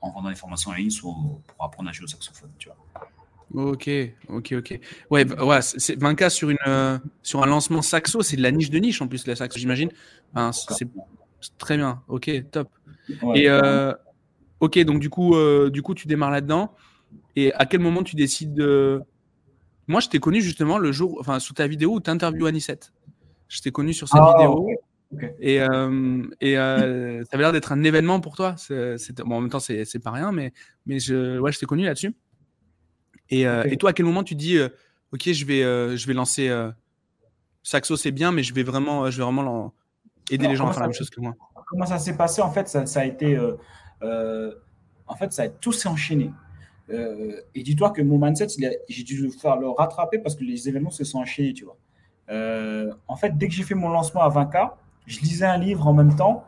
en 0.00 0.10
vendant 0.12 0.30
des 0.30 0.34
formations 0.34 0.70
en 0.70 0.74
ligne 0.74 0.88
pour 1.00 1.42
apprendre 1.60 1.90
à 1.90 1.92
jouer 1.92 2.04
au 2.04 2.08
saxophone, 2.08 2.50
tu 2.58 2.68
vois. 2.68 3.10
Ok, 3.54 3.88
ok, 4.28 4.54
ok. 4.58 4.80
Ouais, 5.10 5.24
bah, 5.24 5.44
ouais 5.44 5.62
c'est 5.62 5.78
c'est 5.78 5.96
20K 5.96 6.28
sur, 6.30 6.50
une, 6.50 6.56
euh, 6.66 6.98
sur 7.22 7.42
un 7.42 7.46
lancement 7.46 7.82
saxo, 7.82 8.22
c'est 8.22 8.36
de 8.36 8.42
la 8.42 8.50
niche 8.50 8.70
de 8.70 8.78
niche 8.78 9.00
en 9.00 9.08
plus, 9.08 9.26
la 9.26 9.36
saxo, 9.36 9.58
j'imagine. 9.58 9.90
Enfin, 10.34 10.52
c'est 10.52 10.88
c'est 11.40 11.56
très 11.58 11.76
bien, 11.76 12.02
ok, 12.08 12.30
top. 12.50 12.68
Ouais, 13.22 13.40
Et 13.40 13.48
euh, 13.48 13.92
ok, 14.60 14.78
donc 14.80 15.00
du 15.00 15.10
coup, 15.10 15.36
euh, 15.36 15.70
du 15.70 15.82
coup, 15.82 15.94
tu 15.94 16.08
démarres 16.08 16.30
là-dedans. 16.30 16.74
Et 17.36 17.52
à 17.54 17.66
quel 17.66 17.80
moment 17.80 18.02
tu 18.02 18.16
décides 18.16 18.54
de. 18.54 19.00
Moi, 19.86 20.00
je 20.00 20.08
t'ai 20.08 20.18
connu 20.18 20.40
justement 20.40 20.78
le 20.78 20.90
jour, 20.90 21.18
enfin, 21.20 21.38
sur 21.38 21.54
ta 21.54 21.66
vidéo 21.66 21.94
où 21.94 22.00
tu 22.00 22.10
interviews 22.10 22.46
Anisette. 22.46 22.92
Je 23.48 23.60
t'ai 23.60 23.70
connu 23.70 23.92
sur 23.92 24.08
cette 24.08 24.20
Ah, 24.20 24.34
vidéo. 24.36 24.68
Et, 25.38 25.60
euh, 25.60 26.24
et 26.40 26.58
euh, 26.58 27.22
ça 27.22 27.28
avait 27.32 27.44
l'air 27.44 27.52
d'être 27.52 27.70
un 27.70 27.84
événement 27.84 28.20
pour 28.20 28.34
toi. 28.34 28.56
Bon, 28.68 29.36
en 29.36 29.40
même 29.40 29.50
temps, 29.50 29.60
c'est 29.60 30.02
pas 30.02 30.10
rien, 30.10 30.32
mais, 30.32 30.52
mais 30.86 30.98
je, 30.98 31.38
ouais, 31.38 31.52
je 31.52 31.60
t'ai 31.60 31.66
connu 31.66 31.84
là-dessus. 31.84 32.14
Et, 33.30 33.46
euh, 33.46 33.64
et 33.64 33.76
toi, 33.76 33.90
à 33.90 33.92
quel 33.92 34.06
moment 34.06 34.22
tu 34.22 34.34
dis, 34.34 34.56
euh, 34.56 34.68
ok, 35.12 35.32
je 35.32 35.44
vais, 35.44 35.62
euh, 35.62 35.96
je 35.96 36.06
vais 36.06 36.14
lancer 36.14 36.50
Saxo, 37.62 37.96
c'est 37.96 38.12
bien, 38.12 38.32
mais 38.32 38.42
je 38.42 38.54
vais 38.54 38.62
vraiment, 38.62 39.10
je 39.10 39.18
vais 39.18 39.24
vraiment 39.24 39.74
aider 40.30 40.44
Alors, 40.44 40.52
les 40.52 40.56
gens 40.56 40.68
à 40.68 40.72
faire 40.72 40.82
la 40.82 40.86
même 40.88 40.94
chose 40.94 41.10
que 41.10 41.20
moi. 41.20 41.34
comment 41.66 41.86
ça 41.86 41.98
s'est 41.98 42.16
passé 42.16 42.40
en 42.42 42.50
fait 42.50 42.68
ça, 42.68 42.86
ça 42.86 43.00
a 43.00 43.04
été 43.04 43.36
en 45.08 45.14
fait 45.16 45.32
ça 45.32 45.42
a 45.42 45.48
tout 45.48 45.72
s'est 45.72 45.88
enchaîné. 45.88 46.30
Euh, 46.88 47.40
et 47.54 47.62
dis-toi 47.64 47.90
que 47.90 48.00
mon 48.00 48.16
mindset 48.18 48.46
j'ai 48.88 49.02
dû 49.02 49.20
le 49.20 49.30
faire 49.30 49.56
le 49.56 49.68
rattraper 49.68 50.18
parce 50.18 50.36
que 50.36 50.44
les 50.44 50.68
événements 50.68 50.90
se 50.90 51.02
sont 51.02 51.18
enchaînés 51.18 51.52
tu 51.52 51.64
vois. 51.64 51.76
Euh, 52.30 52.92
en 53.08 53.16
fait 53.16 53.36
dès 53.36 53.48
que 53.48 53.54
j'ai 53.54 53.64
fait 53.64 53.74
mon 53.74 53.88
lancement 53.88 54.22
à 54.22 54.28
20k 54.28 54.70
je 55.06 55.18
lisais 55.20 55.46
un 55.46 55.58
livre 55.58 55.86
en 55.86 55.92
même 55.92 56.14
temps 56.14 56.44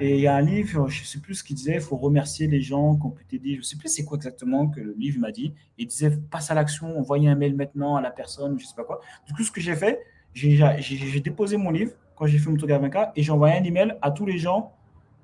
et 0.00 0.16
il 0.16 0.20
y 0.20 0.26
a 0.26 0.34
un 0.34 0.40
livre 0.40 0.88
je 0.88 1.04
sais 1.04 1.18
plus 1.18 1.36
ce 1.36 1.44
qu'il 1.44 1.56
disait 1.56 1.74
il 1.74 1.80
faut 1.80 1.96
remercier 1.96 2.46
les 2.46 2.60
gens 2.60 2.96
qui 2.96 3.06
ont 3.06 3.10
pu 3.10 3.24
t'aider. 3.24 3.56
Je 3.56 3.62
sais 3.62 3.76
plus 3.76 3.88
c'est 3.88 4.04
quoi 4.04 4.16
exactement 4.16 4.68
que 4.68 4.80
le 4.80 4.94
livre 4.98 5.20
m'a 5.20 5.32
dit. 5.32 5.52
Il 5.76 5.86
disait 5.86 6.10
passe 6.30 6.50
à 6.50 6.54
l'action 6.54 6.98
envoyez 6.98 7.28
un 7.28 7.34
mail 7.34 7.54
maintenant 7.54 7.96
à 7.96 8.00
la 8.00 8.10
personne 8.10 8.58
je 8.58 8.66
sais 8.66 8.76
pas 8.76 8.84
quoi. 8.84 9.00
Du 9.26 9.32
coup 9.34 9.42
ce 9.42 9.50
que 9.50 9.60
j'ai 9.60 9.76
fait 9.76 10.00
j'ai 10.34 11.20
déposé 11.20 11.56
mon 11.56 11.70
livre 11.70 11.92
quand 12.18 12.26
j'ai 12.26 12.38
fait 12.38 12.50
mon 12.50 12.56
truc 12.56 12.70
à 12.70 12.78
20K 12.78 13.12
et 13.16 13.22
j'ai 13.22 13.32
envoyé 13.32 13.56
un 13.56 13.62
email 13.62 13.94
à 14.02 14.10
tous 14.10 14.26
les 14.26 14.38
gens, 14.38 14.72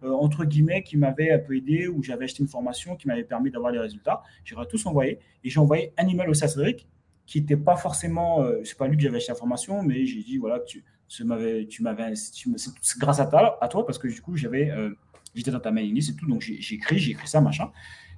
euh, 0.02 0.12
entre 0.12 0.44
guillemets, 0.44 0.82
qui 0.82 0.96
m'avaient 0.96 1.32
un 1.32 1.38
peu 1.38 1.56
aidé 1.56 1.88
ou 1.88 2.02
j'avais 2.02 2.24
acheté 2.24 2.42
une 2.42 2.48
formation 2.48 2.96
qui 2.96 3.08
m'avait 3.08 3.24
permis 3.24 3.50
d'avoir 3.50 3.72
les 3.72 3.80
résultats. 3.80 4.22
J'ai 4.44 4.54
tous 4.68 4.86
envoyé 4.86 5.18
et 5.42 5.50
j'ai 5.50 5.60
envoyé 5.60 5.92
un 5.98 6.06
email 6.06 6.28
au 6.28 6.34
Cédric 6.34 6.86
qui 7.26 7.40
n'était 7.40 7.56
pas 7.56 7.76
forcément, 7.76 8.42
euh, 8.42 8.60
c'est 8.64 8.76
pas 8.76 8.86
lui 8.86 8.96
que 8.96 9.02
j'avais 9.02 9.16
acheté 9.16 9.32
la 9.32 9.38
formation, 9.38 9.82
mais 9.82 10.04
j'ai 10.06 10.22
dit 10.22 10.36
voilà, 10.36 10.60
tu, 10.60 10.84
m'avais, 11.22 11.66
tu 11.66 11.82
m'avais, 11.82 12.14
c'est 12.16 12.98
grâce 12.98 13.20
à 13.20 13.26
toi, 13.26 13.58
à 13.62 13.68
toi 13.68 13.86
parce 13.86 13.98
que 13.98 14.08
du 14.08 14.20
coup 14.20 14.36
j'avais, 14.36 14.70
euh, 14.70 14.90
j'étais 15.34 15.52
dans 15.52 15.60
ta 15.60 15.70
mailing 15.70 15.94
list 15.94 16.10
et 16.10 16.16
tout, 16.16 16.26
donc 16.26 16.40
j'ai 16.40 16.74
écrit 16.74 17.16
ça 17.26 17.40
machin. 17.40 17.70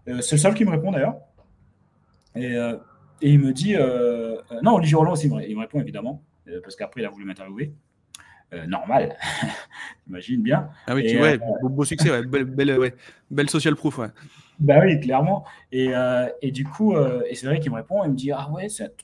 c'est 0.07 0.33
le 0.33 0.39
seul 0.39 0.55
qui 0.55 0.65
me 0.65 0.71
répond 0.71 0.93
d'ailleurs. 0.93 1.17
Et, 2.35 2.55
et, 3.23 3.33
il 3.33 3.41
me 3.41 3.53
dit, 3.53 3.75
non, 4.63 4.75
Olivier 4.75 4.97
Roland 4.97 5.13
aussi, 5.13 5.27
il 5.27 5.57
me 5.57 5.61
répond 5.61 5.81
évidemment, 5.81 6.23
parce 6.63 6.77
qu'après 6.77 7.03
il 7.03 7.05
a 7.05 7.11
voulu 7.11 7.25
m'interviewer. 7.25 7.75
Euh, 8.55 8.67
normal. 8.67 9.17
Imagine 10.09 10.41
bien. 10.41 10.71
Ah 10.87 10.95
oui, 10.95 11.05
tu, 11.09 11.21
ouais, 11.21 11.35
euh, 11.35 11.69
beau, 11.69 11.85
succès, 11.85 12.11
ouais, 12.11 12.25
belle, 12.25 12.45
belle, 12.45 12.79
ouais, 12.79 12.95
belle, 13.29 13.51
social 13.51 13.75
proof. 13.75 13.99
Ouais. 13.99 14.07
Bah 14.61 14.77
oui, 14.85 15.01
clairement. 15.01 15.45
Et, 15.73 15.89
euh, 15.93 16.29
et 16.43 16.53
du 16.53 16.65
coup, 16.65 16.97
et 16.97 17.35
c'est 17.35 17.47
vrai 17.47 17.59
qu'il 17.59 17.73
me 17.73 17.77
répond, 17.77 18.05
il 18.05 18.11
me 18.11 18.17
dit 18.17 18.31
Ah 18.31 18.49
ouais, 18.53 18.69
c'est 18.69 18.95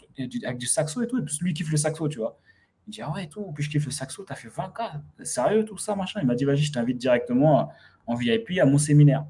avec 0.45 0.59
du 0.59 0.67
saxo 0.67 1.03
et 1.03 1.09
tout. 1.09 1.19
Et 1.19 1.23
puis 1.23 1.37
lui 1.41 1.55
kiffe 1.55 1.71
le 1.73 1.77
saxo, 1.77 2.09
tu 2.09 2.19
vois. 2.19 2.39
Il 2.87 2.91
dit 2.91 3.03
Ah 3.03 3.12
ouais, 3.12 3.27
tout. 3.29 3.53
Puis 3.53 3.65
je 3.65 3.71
kiffe 3.71 3.87
le 3.87 3.91
saxo, 3.91 4.25
t'as 4.25 4.35
fait 4.35 4.49
20K. 4.49 5.01
Sérieux, 5.23 5.65
tout 5.65 5.79
ça, 5.79 5.95
machin. 5.95 6.21
Il 6.21 6.27
m'a 6.27 6.35
dit 6.35 6.45
Vas-y, 6.45 6.59
je 6.59 6.73
t'invite 6.73 6.99
directement 6.99 7.71
en 8.07 8.15
VIP 8.15 8.59
à 8.61 8.67
mon 8.67 8.79
séminaire. 8.79 9.25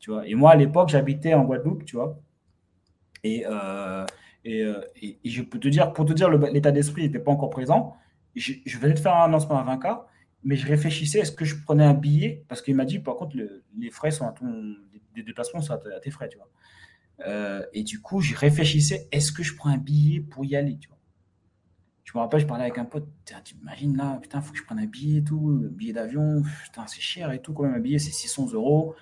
Tu 0.00 0.10
vois. 0.10 0.26
Et 0.26 0.34
moi, 0.34 0.52
à 0.52 0.56
l'époque, 0.56 0.88
j'habitais 0.88 1.34
en 1.34 1.44
Guadeloupe, 1.44 1.84
tu 1.84 1.96
vois. 1.96 2.20
Et, 3.24 3.44
et, 4.44 4.64
et, 5.02 5.30
je 5.30 5.42
peux 5.42 5.58
te 5.58 5.68
dire, 5.68 5.92
pour 5.92 6.04
te 6.04 6.12
dire, 6.12 6.30
l'état 6.30 6.70
d'esprit 6.70 7.02
n'était 7.02 7.18
pas 7.18 7.32
encore 7.32 7.50
présent 7.50 7.96
je, 8.38 8.78
venais 8.78 8.94
de 8.94 8.98
faire 8.98 9.16
un 9.16 9.28
lancement 9.28 9.58
à 9.58 9.76
20K, 9.76 10.04
mais 10.44 10.56
je 10.56 10.66
réfléchissais, 10.66 11.20
est-ce 11.20 11.32
que 11.32 11.44
je 11.44 11.56
prenais 11.62 11.84
un 11.84 11.94
billet? 11.94 12.44
Parce 12.48 12.62
qu'il 12.62 12.74
m'a 12.74 12.84
dit, 12.84 12.98
par 12.98 13.16
contre, 13.16 13.36
les 13.76 13.90
frais 13.90 14.10
sont 14.10 14.26
à 14.26 14.32
ton, 14.32 14.76
des 15.14 15.22
déplacements 15.22 15.60
sont 15.60 15.74
à, 15.74 16.00
tes 16.00 16.10
frais, 16.10 16.28
tu 16.28 16.38
vois. 16.38 16.48
Euh, 17.26 17.64
et 17.72 17.82
du 17.82 18.00
coup, 18.00 18.20
je 18.20 18.34
réfléchissais, 18.36 19.08
est-ce 19.10 19.32
que 19.32 19.42
je 19.42 19.56
prends 19.56 19.70
un 19.70 19.78
billet 19.78 20.20
pour 20.20 20.44
y 20.44 20.54
aller, 20.54 20.78
tu 20.78 20.88
vois 20.88 20.97
Je 22.08 22.16
me 22.16 22.22
rappelle, 22.22 22.40
je 22.40 22.46
parlais 22.46 22.64
avec 22.64 22.78
un 22.78 22.86
pote, 22.86 23.06
tu 23.44 23.54
imagines 23.60 23.94
là, 23.94 24.18
putain, 24.22 24.38
il 24.38 24.42
faut 24.42 24.52
que 24.52 24.58
je 24.58 24.64
prenne 24.64 24.78
un 24.78 24.86
billet 24.86 25.18
et 25.18 25.24
tout, 25.24 25.60
un 25.62 25.68
billet 25.68 25.92
d'avion, 25.92 26.42
putain, 26.64 26.86
c'est 26.86 27.02
cher 27.02 27.30
et 27.32 27.42
tout, 27.42 27.52
quand 27.52 27.64
même, 27.64 27.74
un 27.74 27.80
billet, 27.80 27.98
c'est 27.98 28.12
600 28.12 28.54
euros. 28.54 28.94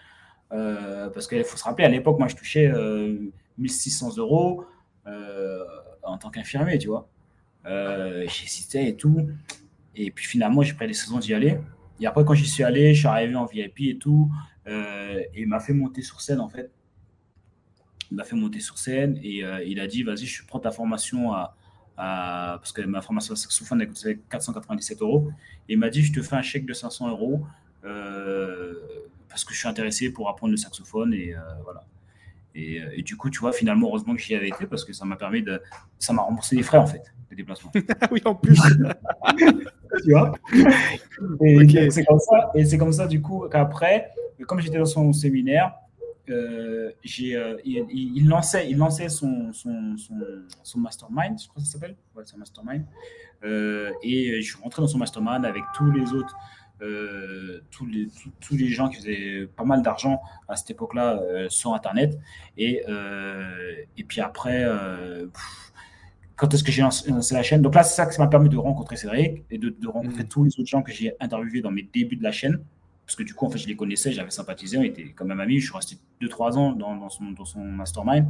Euh, 0.50 1.08
parce 1.10 1.28
qu'il 1.28 1.44
faut 1.44 1.56
se 1.56 1.62
rappeler, 1.62 1.84
à 1.84 1.88
l'époque, 1.88 2.18
moi, 2.18 2.26
je 2.26 2.34
touchais 2.34 2.68
1600 3.58 4.18
euh, 4.18 4.20
euros 4.20 4.64
en 6.02 6.18
tant 6.18 6.30
qu'infirmier, 6.30 6.78
tu 6.78 6.88
vois. 6.88 7.08
Euh, 7.64 8.26
j'hésitais 8.26 8.88
et 8.88 8.96
tout. 8.96 9.28
Et 9.94 10.10
puis 10.10 10.26
finalement, 10.26 10.62
j'ai 10.62 10.72
pris 10.72 10.86
la 10.86 10.88
décision 10.88 11.20
d'y 11.20 11.32
aller. 11.32 11.58
Et 12.00 12.06
après, 12.08 12.24
quand 12.24 12.34
j'y 12.34 12.48
suis 12.48 12.64
allé, 12.64 12.92
je 12.92 12.98
suis 12.98 13.08
arrivé 13.08 13.36
en 13.36 13.46
VIP 13.46 13.82
et 13.82 13.98
tout. 13.98 14.32
Euh, 14.66 15.20
et 15.32 15.42
il 15.42 15.46
m'a 15.46 15.60
fait 15.60 15.74
monter 15.74 16.02
sur 16.02 16.20
scène, 16.20 16.40
en 16.40 16.48
fait. 16.48 16.72
Il 18.10 18.16
m'a 18.16 18.24
fait 18.24 18.34
monter 18.34 18.58
sur 18.58 18.78
scène 18.78 19.16
et 19.22 19.44
euh, 19.44 19.62
il 19.64 19.78
a 19.78 19.86
dit 19.86 20.02
Vas-y, 20.02 20.26
je 20.26 20.44
prends 20.44 20.58
ta 20.58 20.72
formation 20.72 21.32
à. 21.32 21.56
Parce 21.96 22.72
que 22.72 22.82
ma 22.82 23.00
formation 23.00 23.34
à 23.34 23.36
saxophone, 23.36 23.80
elle 23.80 23.88
coûtait 23.88 24.18
497 24.30 25.02
euros. 25.02 25.30
Et 25.68 25.74
il 25.74 25.78
m'a 25.78 25.90
dit 25.90 26.02
Je 26.02 26.12
te 26.12 26.22
fais 26.22 26.36
un 26.36 26.42
chèque 26.42 26.66
de 26.66 26.72
500 26.72 27.10
euros 27.10 27.44
parce 27.82 29.44
que 29.44 29.52
je 29.52 29.58
suis 29.58 29.68
intéressé 29.68 30.10
pour 30.10 30.28
apprendre 30.28 30.52
le 30.52 30.56
saxophone. 30.56 31.12
Et 31.14 31.34
voilà. 31.64 31.84
Et, 32.54 32.80
et, 32.94 33.02
du 33.02 33.16
coup, 33.16 33.28
tu 33.28 33.40
vois, 33.40 33.52
finalement, 33.52 33.88
heureusement 33.88 34.14
que 34.14 34.20
j'y 34.22 34.34
avais 34.34 34.48
été 34.48 34.66
parce 34.66 34.82
que 34.82 34.94
ça 34.94 35.04
m'a 35.04 35.16
permis 35.16 35.42
de. 35.42 35.60
Ça 35.98 36.12
m'a 36.12 36.22
remboursé 36.22 36.56
les 36.56 36.62
frais, 36.62 36.78
en 36.78 36.86
fait 36.86 37.02
les 37.30 37.36
déplacements. 37.36 37.72
oui, 38.10 38.22
en 38.24 38.34
plus. 38.34 38.60
tu 40.04 40.10
vois? 40.10 40.32
Et 41.42 41.90
c'est 41.90 42.04
comme 42.04 42.18
ça. 42.18 42.50
Et 42.54 42.64
c'est 42.64 42.78
comme 42.78 42.92
ça, 42.92 43.06
du 43.06 43.20
coup, 43.20 43.46
qu'après, 43.50 44.10
comme 44.46 44.60
j'étais 44.60 44.78
dans 44.78 44.84
son 44.84 45.12
séminaire, 45.12 45.72
euh, 46.28 46.90
j'ai, 47.04 47.36
euh, 47.36 47.56
il, 47.64 48.26
lançait, 48.28 48.70
il 48.70 48.76
lançait 48.76 49.08
son, 49.08 49.52
son, 49.52 49.96
son, 49.96 50.14
son, 50.62 50.78
mastermind, 50.78 51.40
je 51.40 51.48
crois 51.48 51.60
que 51.60 51.66
ça 51.66 51.74
s'appelle. 51.74 51.96
Ouais, 52.14 52.22
c'est 52.24 52.34
un 52.34 52.38
mastermind. 52.38 52.84
Euh, 53.44 53.92
et 54.02 54.40
je 54.40 54.46
suis 54.46 54.62
rentré 54.62 54.82
dans 54.82 54.88
son 54.88 54.98
mastermind 54.98 55.44
avec 55.44 55.62
tous 55.74 55.90
les 55.90 56.12
autres. 56.12 56.36
tous, 57.70 57.86
les, 57.86 58.08
tous, 58.40 58.56
les 58.56 58.68
gens 58.68 58.88
qui 58.88 58.96
faisaient 58.96 59.48
pas 59.56 59.64
mal 59.64 59.82
d'argent 59.82 60.20
à 60.48 60.56
cette 60.56 60.70
époque-là 60.70 61.48
sur 61.48 61.74
Internet. 61.74 62.18
Et, 62.58 62.82
et 63.96 64.04
puis 64.04 64.20
après, 64.20 64.66
quand 66.36 66.52
est-ce 66.52 66.62
que 66.62 66.70
j'ai 66.70 66.82
lancé 66.82 67.34
la 67.34 67.42
chaîne? 67.42 67.62
Donc 67.62 67.74
là, 67.74 67.82
c'est 67.82 67.96
ça 67.96 68.06
qui 68.06 68.20
m'a 68.20 68.28
permis 68.28 68.50
de 68.50 68.58
rencontrer 68.58 68.96
Cédric 68.96 69.44
et 69.50 69.58
de, 69.58 69.74
rencontrer 69.88 70.24
mm. 70.24 70.28
tous 70.28 70.44
les 70.44 70.60
autres 70.60 70.68
gens 70.68 70.82
que 70.82 70.92
j'ai 70.92 71.14
interviewés 71.18 71.62
dans 71.62 71.70
mes 71.70 71.82
débuts 71.82 72.16
de 72.16 72.22
la 72.22 72.32
chaîne. 72.32 72.62
Parce 73.06 73.14
que 73.14 73.22
du 73.22 73.34
coup, 73.34 73.46
en 73.46 73.50
fait, 73.50 73.58
je 73.58 73.68
les 73.68 73.76
connaissais, 73.76 74.10
j'avais 74.10 74.30
sympathisé, 74.30 74.76
on 74.78 74.82
était 74.82 75.12
quand 75.14 75.24
même 75.24 75.38
amis. 75.38 75.60
Je 75.60 75.66
suis 75.66 75.76
resté 75.76 75.96
2-3 76.20 76.56
ans 76.56 76.72
dans, 76.72 77.08
son, 77.08 77.30
dans, 77.30 77.44
son, 77.44 77.60
mastermind. 77.60 78.26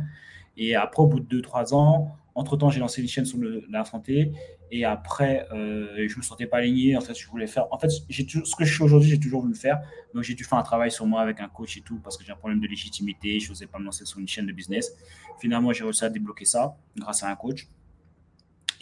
Et 0.58 0.74
après, 0.76 1.02
au 1.02 1.06
bout 1.06 1.20
de 1.20 1.40
2-3 1.40 1.74
ans, 1.74 2.14
entre-temps, 2.34 2.68
j'ai 2.68 2.80
lancé 2.80 3.00
une 3.00 3.08
chaîne 3.08 3.24
sur 3.24 3.38
la 3.70 3.86
santé. 3.86 4.32
Et 4.70 4.84
après, 4.84 5.48
euh, 5.52 6.06
je 6.06 6.16
me 6.18 6.22
sentais 6.22 6.46
pas 6.46 6.58
aligné. 6.58 6.94
En 6.94 7.00
fait, 7.00 7.14
je 7.14 7.26
voulais 7.28 7.46
faire. 7.46 7.72
En 7.72 7.78
fait, 7.78 7.88
j'ai 8.10 8.26
ce 8.28 8.54
que 8.54 8.66
je 8.66 8.74
suis 8.74 8.82
aujourd'hui, 8.82 9.08
j'ai 9.08 9.18
toujours 9.18 9.40
voulu 9.40 9.54
le 9.54 9.58
faire. 9.58 9.80
Donc, 10.12 10.24
j'ai 10.24 10.34
dû 10.34 10.44
faire 10.44 10.58
un 10.58 10.62
travail 10.62 10.90
sur 10.90 11.06
moi 11.06 11.22
avec 11.22 11.40
un 11.40 11.48
coach 11.48 11.78
et 11.78 11.80
tout 11.80 11.98
parce 12.00 12.18
que 12.18 12.24
j'ai 12.24 12.32
un 12.32 12.36
problème 12.36 12.60
de 12.60 12.66
légitimité. 12.66 13.40
Je 13.40 13.48
n'osais 13.48 13.66
pas 13.66 13.78
me 13.78 13.84
lancer 13.84 14.04
sur 14.04 14.18
une 14.18 14.28
chaîne 14.28 14.46
de 14.46 14.52
business. 14.52 14.94
Finalement, 15.40 15.72
j'ai 15.72 15.84
réussi 15.84 16.04
à 16.04 16.10
débloquer 16.10 16.44
ça 16.44 16.76
grâce 16.98 17.22
à 17.22 17.30
un 17.30 17.36
coach. 17.36 17.66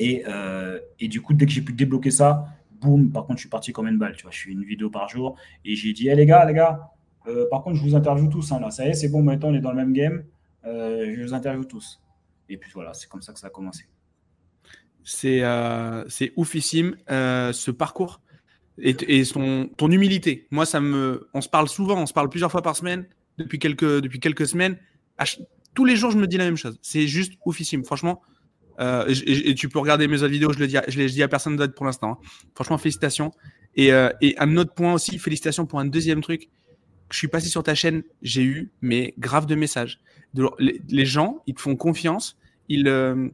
Et, 0.00 0.24
euh, 0.26 0.80
et 0.98 1.07
du 1.07 1.22
coup, 1.22 1.35
dès 1.35 1.46
que 1.46 1.52
j'ai 1.52 1.62
pu 1.62 1.72
débloquer 1.72 2.11
ça, 2.11 2.48
par 3.12 3.25
contre, 3.25 3.38
je 3.38 3.42
suis 3.42 3.49
parti 3.49 3.73
comme 3.73 3.88
une 3.88 3.99
balle. 3.99 4.14
Tu 4.16 4.23
vois, 4.23 4.31
je 4.31 4.40
fais 4.40 4.51
une 4.51 4.64
vidéo 4.64 4.90
par 4.90 5.09
jour 5.09 5.37
et 5.64 5.75
j'ai 5.75 5.92
dit, 5.92 6.09
hé 6.09 6.14
les 6.14 6.27
gars, 6.27 6.44
les 6.44 6.55
gars, 6.55 6.90
euh, 7.27 7.47
par 7.51 7.62
contre, 7.62 7.77
je 7.77 7.83
vous 7.83 7.94
interviewe 7.94 8.29
tous. 8.29 8.53
Hein, 8.53 8.61
là, 8.61 8.70
ça 8.70 8.87
y 8.87 8.90
est, 8.90 8.94
c'est 8.94 9.09
bon, 9.09 9.23
maintenant, 9.23 9.49
on 9.49 9.55
est 9.55 9.61
dans 9.61 9.70
le 9.70 9.77
même 9.77 9.92
game. 9.92 10.25
Euh, 10.66 11.14
je 11.16 11.23
vous 11.23 11.35
interviewe 11.35 11.64
tous. 11.64 12.01
Et 12.49 12.57
puis 12.57 12.70
voilà, 12.75 12.94
c'est 12.94 13.09
comme 13.09 13.23
ça 13.23 13.33
que 13.33 13.38
ça 13.38 13.47
a 13.49 13.51
commencé. 13.51 13.85
C'est 15.03 15.42
c'est 16.09 16.33
oufissime 16.37 16.97
ce 17.09 17.70
parcours 17.70 18.20
et, 18.79 18.97
et 19.09 19.25
son, 19.25 19.68
ton 19.77 19.90
humilité. 19.90 20.47
Moi, 20.51 20.66
ça 20.66 20.81
me, 20.81 21.29
on 21.35 21.40
se 21.40 21.49
parle 21.49 21.68
souvent, 21.68 21.97
on 22.01 22.07
se 22.07 22.12
parle 22.12 22.29
plusieurs 22.29 22.51
fois 22.51 22.62
par 22.62 22.77
semaine 22.77 23.07
depuis 23.38 23.59
quelques, 23.59 24.01
depuis 24.01 24.20
quelques 24.20 24.47
semaines. 24.47 24.79
tous 25.75 25.85
les 25.85 25.97
jours, 25.97 26.11
je 26.11 26.18
me 26.18 26.27
dis 26.27 26.37
la 26.37 26.44
même 26.44 26.57
chose. 26.57 26.79
C'est 26.83 27.07
juste 27.07 27.35
oufissime. 27.44 27.85
Franchement, 27.85 28.23
euh, 28.81 29.13
et, 29.27 29.55
tu 29.55 29.69
peux 29.69 29.79
regarder 29.79 30.09
mes 30.09 30.23
autres 30.23 30.33
vidéos, 30.33 30.53
je 30.53 30.59
le 30.59 30.67
dis, 30.67 30.77
l'ai 30.97 31.07
dit 31.07 31.23
à 31.23 31.29
personne 31.29 31.57
d'autre 31.57 31.75
pour 31.75 31.87
l'instant. 31.87 32.19
Hein. 32.23 32.27
Franchement, 32.55 32.79
félicitations. 32.79 33.33
Et, 33.77 33.93
euh, 33.93 34.11
et, 34.21 34.37
un 34.39 34.57
autre 34.57 34.75
point 34.75 34.95
aussi, 34.95 35.19
félicitations 35.19 35.67
pour 35.67 35.81
un 35.81 35.85
deuxième 35.85 36.21
truc. 36.21 36.49
Je 37.11 37.19
suis 37.19 37.29
passé 37.29 37.49
sur 37.49 37.63
ta 37.63 37.75
chaîne, 37.75 38.03
j'ai 38.23 38.43
eu 38.43 38.71
mais 38.81 39.15
grave 39.19 39.47
de 39.47 39.55
messages. 39.55 40.01
les, 40.59 41.07
gens, 41.07 41.43
ils 41.47 41.55
te 41.55 41.61
font 41.61 41.77
confiance, 41.77 42.39
euh, 42.73 43.29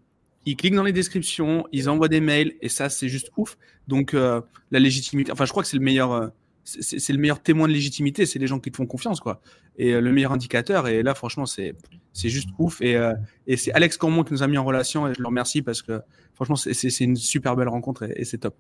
ils 0.45 0.57
cliquent 0.57 0.75
dans 0.75 0.83
les 0.83 0.93
descriptions, 0.93 1.67
ils 1.73 1.89
envoient 1.89 2.09
des 2.09 2.21
mails 2.21 2.55
et 2.61 2.69
ça, 2.69 2.89
c'est 2.89 3.09
juste 3.09 3.31
ouf. 3.37 3.57
Donc 3.89 4.13
la 4.13 4.43
légitimité, 4.79 5.33
enfin, 5.33 5.47
je 5.47 5.51
crois 5.51 5.63
que 5.63 5.69
c'est 5.69 5.79
le 5.79 5.85
meilleur 5.85 6.31
c'est 6.81 7.13
le 7.13 7.19
meilleur 7.19 7.43
témoin 7.43 7.69
de 7.69 7.73
légitimité, 7.73 8.27
c'est 8.27 8.39
les 8.39 8.47
gens 8.47 8.61
qui 8.61 8.71
te 8.71 8.77
font 8.77 8.87
confiance, 8.87 9.21
quoi. 9.21 9.41
Et 9.77 9.95
euh, 9.95 10.01
le 10.01 10.13
meilleur 10.13 10.33
indicateur, 10.33 10.89
et 10.89 11.03
là, 11.03 11.15
franchement, 11.15 11.47
c'est 11.47 11.75
juste 12.15 12.51
ouf. 12.59 12.81
Et, 12.81 12.97
euh, 12.97 13.15
c'est 13.57 13.73
Alex 13.73 13.97
Cormont 13.97 14.25
qui 14.25 14.33
nous 14.33 14.43
a 14.43 14.47
mis 14.47 14.59
en 14.59 14.65
relation, 14.65 15.09
et 15.09 15.15
je 15.15 15.21
le 15.21 15.27
remercie 15.27 15.63
parce 15.63 15.83
que, 15.83 16.01
franchement, 16.35 16.57
c'est 16.57 17.01
une 17.01 17.17
super 17.17 17.57
belle 17.57 17.69
rencontre 17.69 18.05
et, 18.05 18.25
c'est 18.25 18.39
top. 18.39 18.57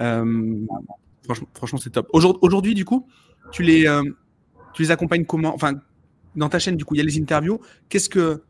Euh, 0.00 0.60
franchement, 1.54 1.78
c'est 1.78 1.90
top. 1.90 2.08
Aujourd'hui, 2.12 2.74
du 2.74 2.84
coup, 2.84 3.06
tu 3.52 3.62
les, 3.62 3.86
accompagnes 4.90 5.24
comment? 5.24 5.54
Enfin, 5.54 5.74
dans 6.34 6.48
ta 6.48 6.58
chaîne, 6.58 6.76
du 6.76 6.84
coup, 6.84 6.94
il 6.94 6.98
y 6.98 7.00
a 7.00 7.04
les 7.04 7.18
interviews. 7.18 7.60
Qu'est-ce 7.88 8.08
que, 8.08 8.42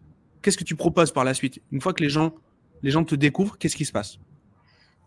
tu 0.65 0.77
proposes 0.77 1.13
par 1.13 1.25
la 1.25 1.35
suite? 1.35 1.61
Une 1.73 1.81
fois 1.81 1.93
que 1.93 2.03
les 2.03 2.09
gens 2.09 3.05
te 3.05 3.15
découvrent, 3.15 3.59
qu'est-ce 3.59 3.77
qui 3.77 3.85
se 3.85 3.93
passe? 3.93 4.19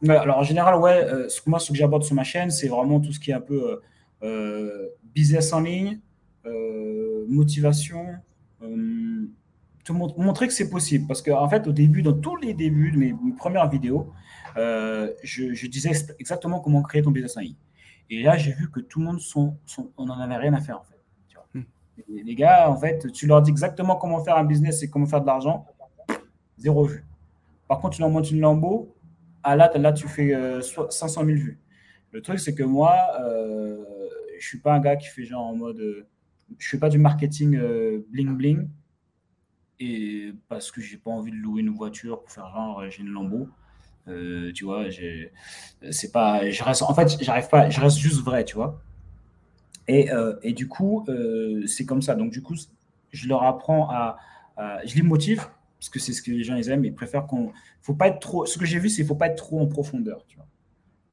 Alors 0.05 0.37
en 0.37 0.43
général, 0.43 0.75
ouais, 0.75 1.03
euh, 1.05 1.29
ce 1.29 1.41
que 1.41 1.49
moi, 1.49 1.59
ce 1.59 1.71
que 1.71 1.77
j'aborde 1.77 2.03
sur 2.03 2.15
ma 2.15 2.23
chaîne, 2.23 2.51
c'est 2.51 2.67
vraiment 2.67 2.99
tout 2.99 3.11
ce 3.11 3.19
qui 3.19 3.31
est 3.31 3.33
un 3.33 3.41
peu 3.41 3.71
euh, 3.71 3.81
euh, 4.23 4.87
business 5.15 5.53
en 5.53 5.61
ligne, 5.61 5.99
motivation, 7.29 8.05
tout 9.83 9.93
montrer 9.93 10.47
que 10.47 10.53
c'est 10.53 10.69
possible. 10.69 11.05
Parce 11.07 11.21
qu'en 11.21 11.43
en 11.43 11.49
fait, 11.49 11.67
au 11.67 11.73
début, 11.73 12.01
dans 12.01 12.13
tous 12.13 12.37
les 12.37 12.53
débuts 12.53 12.91
de 12.91 12.97
mes, 12.97 13.13
premières 13.37 13.69
vidéos, 13.69 14.13
je, 14.55 15.67
disais 15.67 15.91
exactement 16.19 16.59
comment 16.61 16.81
créer 16.81 17.01
ton 17.01 17.11
business 17.11 17.37
en 17.37 17.41
ligne. 17.41 17.55
Et 18.09 18.23
là, 18.23 18.37
j'ai 18.37 18.53
vu 18.53 18.71
que 18.71 18.79
tout 18.79 18.99
le 18.99 19.05
monde, 19.05 19.19
sont, 19.19 19.57
on 19.97 20.05
n'en 20.05 20.19
avait 20.19 20.37
rien 20.37 20.53
à 20.53 20.61
faire, 20.61 20.79
en 20.79 20.83
fait. 20.83 20.95
Hmm. 21.53 21.63
Les 22.07 22.35
gars, 22.35 22.69
en 22.69 22.77
fait, 22.77 23.11
tu 23.11 23.27
leur 23.27 23.41
dis 23.41 23.51
exactement 23.51 23.97
comment 23.97 24.23
faire 24.23 24.37
un 24.37 24.45
business 24.45 24.81
et 24.83 24.89
comment 24.89 25.05
faire 25.05 25.19
de 25.19 25.27
l'argent, 25.27 25.65
zéro 26.57 26.85
vue. 26.85 27.03
Par 27.67 27.79
contre, 27.79 27.95
tu 27.95 28.01
leur 28.01 28.09
montres 28.09 28.31
une 28.31 28.39
Lambo, 28.39 28.95
ah 29.43 29.55
là, 29.55 29.71
là, 29.75 29.93
tu 29.93 30.07
fais 30.07 30.33
500 30.61 31.21
euh, 31.21 31.25
000 31.25 31.37
vues. 31.37 31.59
Le 32.11 32.21
truc, 32.21 32.39
c'est 32.39 32.55
que 32.55 32.63
moi, 32.63 32.95
euh, 33.19 33.83
je 34.39 34.47
suis 34.47 34.59
pas 34.59 34.73
un 34.73 34.79
gars 34.79 34.95
qui 34.95 35.07
fait 35.07 35.25
genre 35.25 35.45
en 35.45 35.55
mode. 35.55 35.79
Euh, 35.79 36.07
je 36.57 36.69
fais 36.69 36.77
pas 36.77 36.89
du 36.89 36.97
marketing 36.97 37.55
euh, 37.55 38.05
bling 38.09 38.35
bling. 38.35 38.69
Et 39.79 40.33
parce 40.47 40.71
que 40.71 40.81
j'ai 40.81 40.97
pas 40.97 41.11
envie 41.11 41.31
de 41.31 41.35
louer 41.37 41.61
une 41.61 41.69
voiture 41.69 42.21
pour 42.21 42.31
faire 42.31 42.49
genre 42.51 42.83
j'ai 42.89 43.03
une 43.03 43.09
Lambo. 43.09 43.49
tu 44.55 44.65
vois, 44.65 44.85
c'est 45.91 46.11
pas, 46.11 46.49
je 46.49 46.63
reste, 46.63 46.81
en 46.81 46.93
fait, 46.95 47.21
j'arrive 47.21 47.47
pas, 47.49 47.69
je 47.69 47.79
reste 47.79 47.99
juste 47.99 48.23
vrai, 48.23 48.43
tu 48.43 48.55
vois. 48.55 48.81
Et, 49.87 50.09
et 50.41 50.53
du 50.53 50.67
coup, 50.67 51.05
c'est 51.67 51.85
comme 51.85 52.01
ça. 52.01 52.15
Donc, 52.15 52.31
du 52.31 52.41
coup, 52.41 52.55
je 53.11 53.27
leur 53.27 53.43
apprends 53.43 53.89
à, 53.91 54.17
je 54.85 54.95
les 54.95 55.03
motive 55.03 55.47
parce 55.79 55.89
que 55.89 55.99
c'est 55.99 56.13
ce 56.13 56.21
que 56.21 56.31
les 56.31 56.43
gens 56.43 56.55
aiment. 56.55 56.85
Ils 56.85 56.93
préfèrent 56.93 57.27
qu'on, 57.27 57.51
faut 57.81 57.93
pas 57.93 58.07
être 58.07 58.19
trop. 58.19 58.45
Ce 58.45 58.57
que 58.57 58.65
j'ai 58.65 58.79
vu, 58.79 58.89
c'est 58.89 58.97
qu'il 58.97 59.05
faut 59.05 59.15
pas 59.15 59.27
être 59.27 59.37
trop 59.37 59.59
en 59.59 59.67
profondeur, 59.67 60.25
tu 60.27 60.37
vois. 60.37 60.47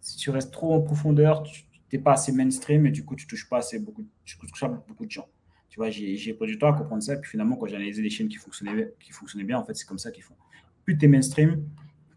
Si 0.00 0.16
tu 0.16 0.30
restes 0.30 0.52
trop 0.52 0.74
en 0.74 0.80
profondeur, 0.80 1.42
tu 1.42 1.64
n'es 1.92 1.98
pas 1.98 2.12
assez 2.12 2.32
mainstream 2.32 2.86
et 2.86 2.90
du 2.90 3.04
coup, 3.04 3.16
tu 3.16 3.26
touches 3.26 3.48
pas 3.48 3.58
assez 3.58 3.78
beaucoup, 3.78 4.06
tu 4.24 4.38
touches 4.38 4.60
pas 4.60 4.68
beaucoup 4.68 5.06
de 5.06 5.10
gens. 5.10 5.28
Tu 5.68 5.80
vois, 5.80 5.90
j'ai 5.90 6.34
pris 6.34 6.46
du 6.46 6.58
temps 6.58 6.72
à 6.72 6.72
comprendre 6.72 7.02
ça. 7.02 7.14
Et 7.14 7.20
puis 7.20 7.30
finalement, 7.32 7.56
quand 7.56 7.66
j'ai 7.66 7.76
analysé 7.76 8.00
les 8.00 8.10
chaînes 8.10 8.28
qui 8.28 8.36
fonctionnaient, 8.36 8.92
qui 9.00 9.12
fonctionnaient 9.12 9.44
bien, 9.44 9.58
en 9.58 9.64
fait, 9.64 9.74
c'est 9.74 9.86
comme 9.86 9.98
ça 9.98 10.10
qu'ils 10.10 10.22
font. 10.22 10.36
Plus 10.84 10.96
tu 10.96 11.04
es 11.04 11.08
mainstream, 11.08 11.64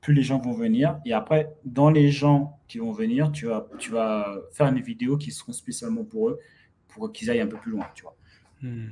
plus 0.01 0.13
les 0.13 0.21
gens 0.21 0.39
vont 0.39 0.53
venir. 0.53 0.99
Et 1.05 1.13
après, 1.13 1.51
dans 1.65 1.89
les 1.89 2.11
gens 2.11 2.59
qui 2.67 2.77
vont 2.77 2.91
venir, 2.91 3.31
tu 3.31 3.47
vas, 3.47 3.67
tu 3.79 3.91
vas 3.91 4.37
faire 4.51 4.71
des 4.71 4.81
vidéos 4.81 5.17
qui 5.17 5.31
seront 5.31 5.53
spécialement 5.53 6.03
pour 6.03 6.29
eux, 6.29 6.39
pour 6.87 7.11
qu'ils 7.11 7.29
aillent 7.29 7.41
un 7.41 7.47
peu 7.47 7.57
plus 7.57 7.71
loin, 7.71 7.87
tu 7.95 8.03
vois. 8.03 8.15
Hmm. 8.61 8.89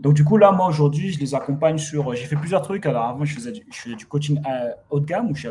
Donc, 0.00 0.14
du 0.14 0.24
coup, 0.24 0.36
là, 0.36 0.52
moi, 0.52 0.68
aujourd'hui, 0.68 1.12
je 1.12 1.18
les 1.18 1.34
accompagne 1.34 1.78
sur. 1.78 2.14
J'ai 2.14 2.26
fait 2.26 2.36
plusieurs 2.36 2.62
trucs. 2.62 2.86
Alors, 2.86 3.04
avant, 3.04 3.24
je 3.24 3.34
faisais 3.34 3.52
du, 3.52 4.06
coaching 4.06 4.40
haut 4.90 5.00
de 5.00 5.06
gamme 5.06 5.30
où 5.30 5.34
je, 5.34 5.48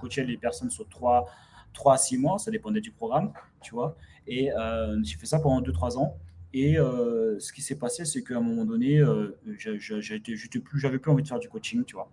coachais 0.00 0.24
les 0.24 0.36
personnes 0.36 0.70
sur 0.70 0.88
3, 0.88 1.26
3 1.74 1.94
à 1.94 1.96
6 1.98 2.18
mois. 2.18 2.38
Ça 2.38 2.50
dépendait 2.50 2.80
du 2.80 2.92
programme, 2.92 3.32
tu 3.60 3.74
vois. 3.74 3.96
Et 4.26 4.52
euh, 4.52 4.98
j'ai 5.02 5.16
fait 5.16 5.26
ça 5.26 5.38
pendant 5.38 5.60
2-3 5.60 5.98
ans. 5.98 6.16
Et 6.54 6.78
euh, 6.78 7.38
ce 7.38 7.52
qui 7.52 7.60
s'est 7.60 7.78
passé, 7.78 8.04
c'est 8.04 8.22
qu'à 8.22 8.38
un 8.38 8.40
moment 8.40 8.64
donné, 8.64 8.98
euh, 8.98 9.36
j'avais 9.46 9.78
plus, 10.98 11.10
envie 11.10 11.22
de 11.22 11.28
faire 11.28 11.38
du 11.38 11.48
coaching, 11.48 11.84
tu 11.84 11.94
vois. 11.94 12.10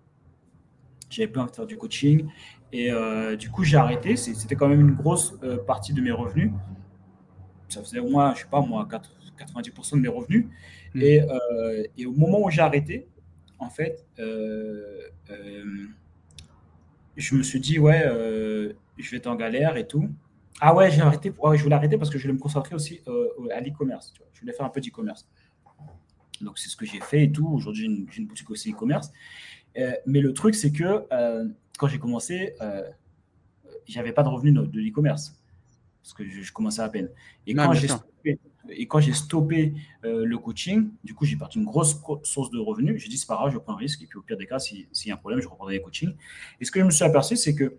J'avais 1.10 1.28
plus 1.28 1.40
envie 1.40 1.52
de 1.52 1.56
faire 1.56 1.66
du 1.66 1.78
coaching. 1.78 2.28
Et 2.74 2.92
euh, 2.92 3.38
du 3.38 3.50
coup, 3.50 3.64
j'ai 3.64 3.78
arrêté. 3.78 4.18
C'était 4.18 4.56
quand 4.56 4.68
même 4.68 4.82
une 4.82 4.96
grosse 4.96 5.36
partie 5.66 5.94
de 5.94 6.02
mes 6.02 6.12
revenus. 6.12 6.52
Ça 7.70 7.82
faisait 7.82 8.00
au 8.00 8.10
moins, 8.10 8.34
je 8.34 8.42
sais 8.42 8.50
pas, 8.50 8.62
moi, 8.62 8.88
90% 8.88 9.96
de 9.96 10.00
mes 10.02 10.08
revenus. 10.10 10.48
Hmm. 10.96 11.02
Et, 11.02 11.22
et, 11.98 12.06
au 12.08 12.14
moment 12.14 12.44
où 12.44 12.50
j'ai 12.50 12.62
arrêté, 12.62 13.08
en 13.60 13.70
fait, 13.70 14.04
je 17.18 17.36
me 17.36 17.44
suis 17.44 17.60
dit, 17.60 17.78
ouais, 17.78 18.04
je 18.98 19.12
vais 19.12 19.18
être 19.18 19.28
en 19.28 19.36
galère 19.36 19.78
et 19.78 19.86
tout. 19.88 20.10
Ah 20.62 20.74
ouais, 20.74 20.90
j'ai 20.90 21.02
arrêté. 21.02 21.32
je 21.32 21.64
voulais 21.64 21.76
arrêter 21.76 21.98
parce 21.98 22.10
que 22.10 22.18
je 22.18 22.24
voulais 22.24 22.34
me 22.34 22.40
concentrer 22.40 22.76
aussi 22.76 23.02
euh, 23.08 23.28
à 23.54 23.60
l'e-commerce. 23.60 24.14
Je 24.34 24.40
voulais 24.40 24.54
faire 24.54 24.66
un 24.66 24.70
peu 24.70 24.80
d'e-commerce. 24.80 25.28
Donc 26.42 26.58
c'est 26.58 26.70
ce 26.70 26.76
que 26.76 26.86
j'ai 26.86 27.00
fait 27.00 27.24
et 27.24 27.32
tout. 27.32 27.48
Aujourd'hui, 27.48 28.08
j'ai 28.10 28.22
une, 28.22 28.28
boutique 28.28 28.50
aussi 28.50 28.72
e-commerce. 28.72 29.12
Euh, 29.78 29.92
mais 30.06 30.22
le 30.22 30.34
truc, 30.34 30.56
c'est 30.56 30.72
que 30.72 31.06
euh, 31.12 31.48
quand 31.78 31.88
j'ai 31.88 32.00
commencé, 32.00 32.54
j'avais 33.86 34.14
pas 34.14 34.24
de 34.24 34.30
revenus 34.30 34.54
de 34.54 34.80
l'e-commerce 34.80 35.36
parce 36.02 36.14
que 36.14 36.24
je, 36.24 36.54
commençais 36.54 36.82
à 36.82 36.90
peine. 36.90 37.10
Et 37.48 37.54
quand 37.54 37.74
j'ai 37.74 37.88
stoppé, 37.88 38.40
et 38.70 38.88
quand 38.88 39.00
j'ai 39.00 39.14
stoppé 39.14 39.74
le 40.04 40.36
coaching, 40.38 40.90
du 41.04 41.14
coup, 41.14 41.26
j'ai 41.26 41.36
perdu 41.36 41.60
une 41.60 41.66
grosse 41.66 42.02
source 42.24 42.50
de 42.52 42.60
revenus. 42.60 43.02
J'ai 43.02 43.10
dit, 43.10 43.18
c'est 43.18 43.28
pas 43.28 43.36
grave, 43.36 43.52
je 43.52 43.58
prends 43.58 43.74
un 43.74 43.78
risque. 43.78 44.02
Et 44.04 44.08
puis, 44.08 44.18
au 44.18 44.22
pire 44.22 44.38
des 44.38 44.48
cas, 44.48 44.60
s'il 44.60 44.88
y 45.06 45.12
a 45.12 45.14
un 45.14 45.18
problème, 45.18 45.42
je 45.42 45.48
reprendrai 45.48 45.76
les 45.76 45.82
coachings. 45.82 46.14
Et 46.60 46.66
ce 46.66 46.72
que 46.72 46.80
je 46.80 46.86
me 46.86 46.92
suis 46.92 47.04
aperçu, 47.04 47.36
c'est 47.36 47.56
que 47.56 47.78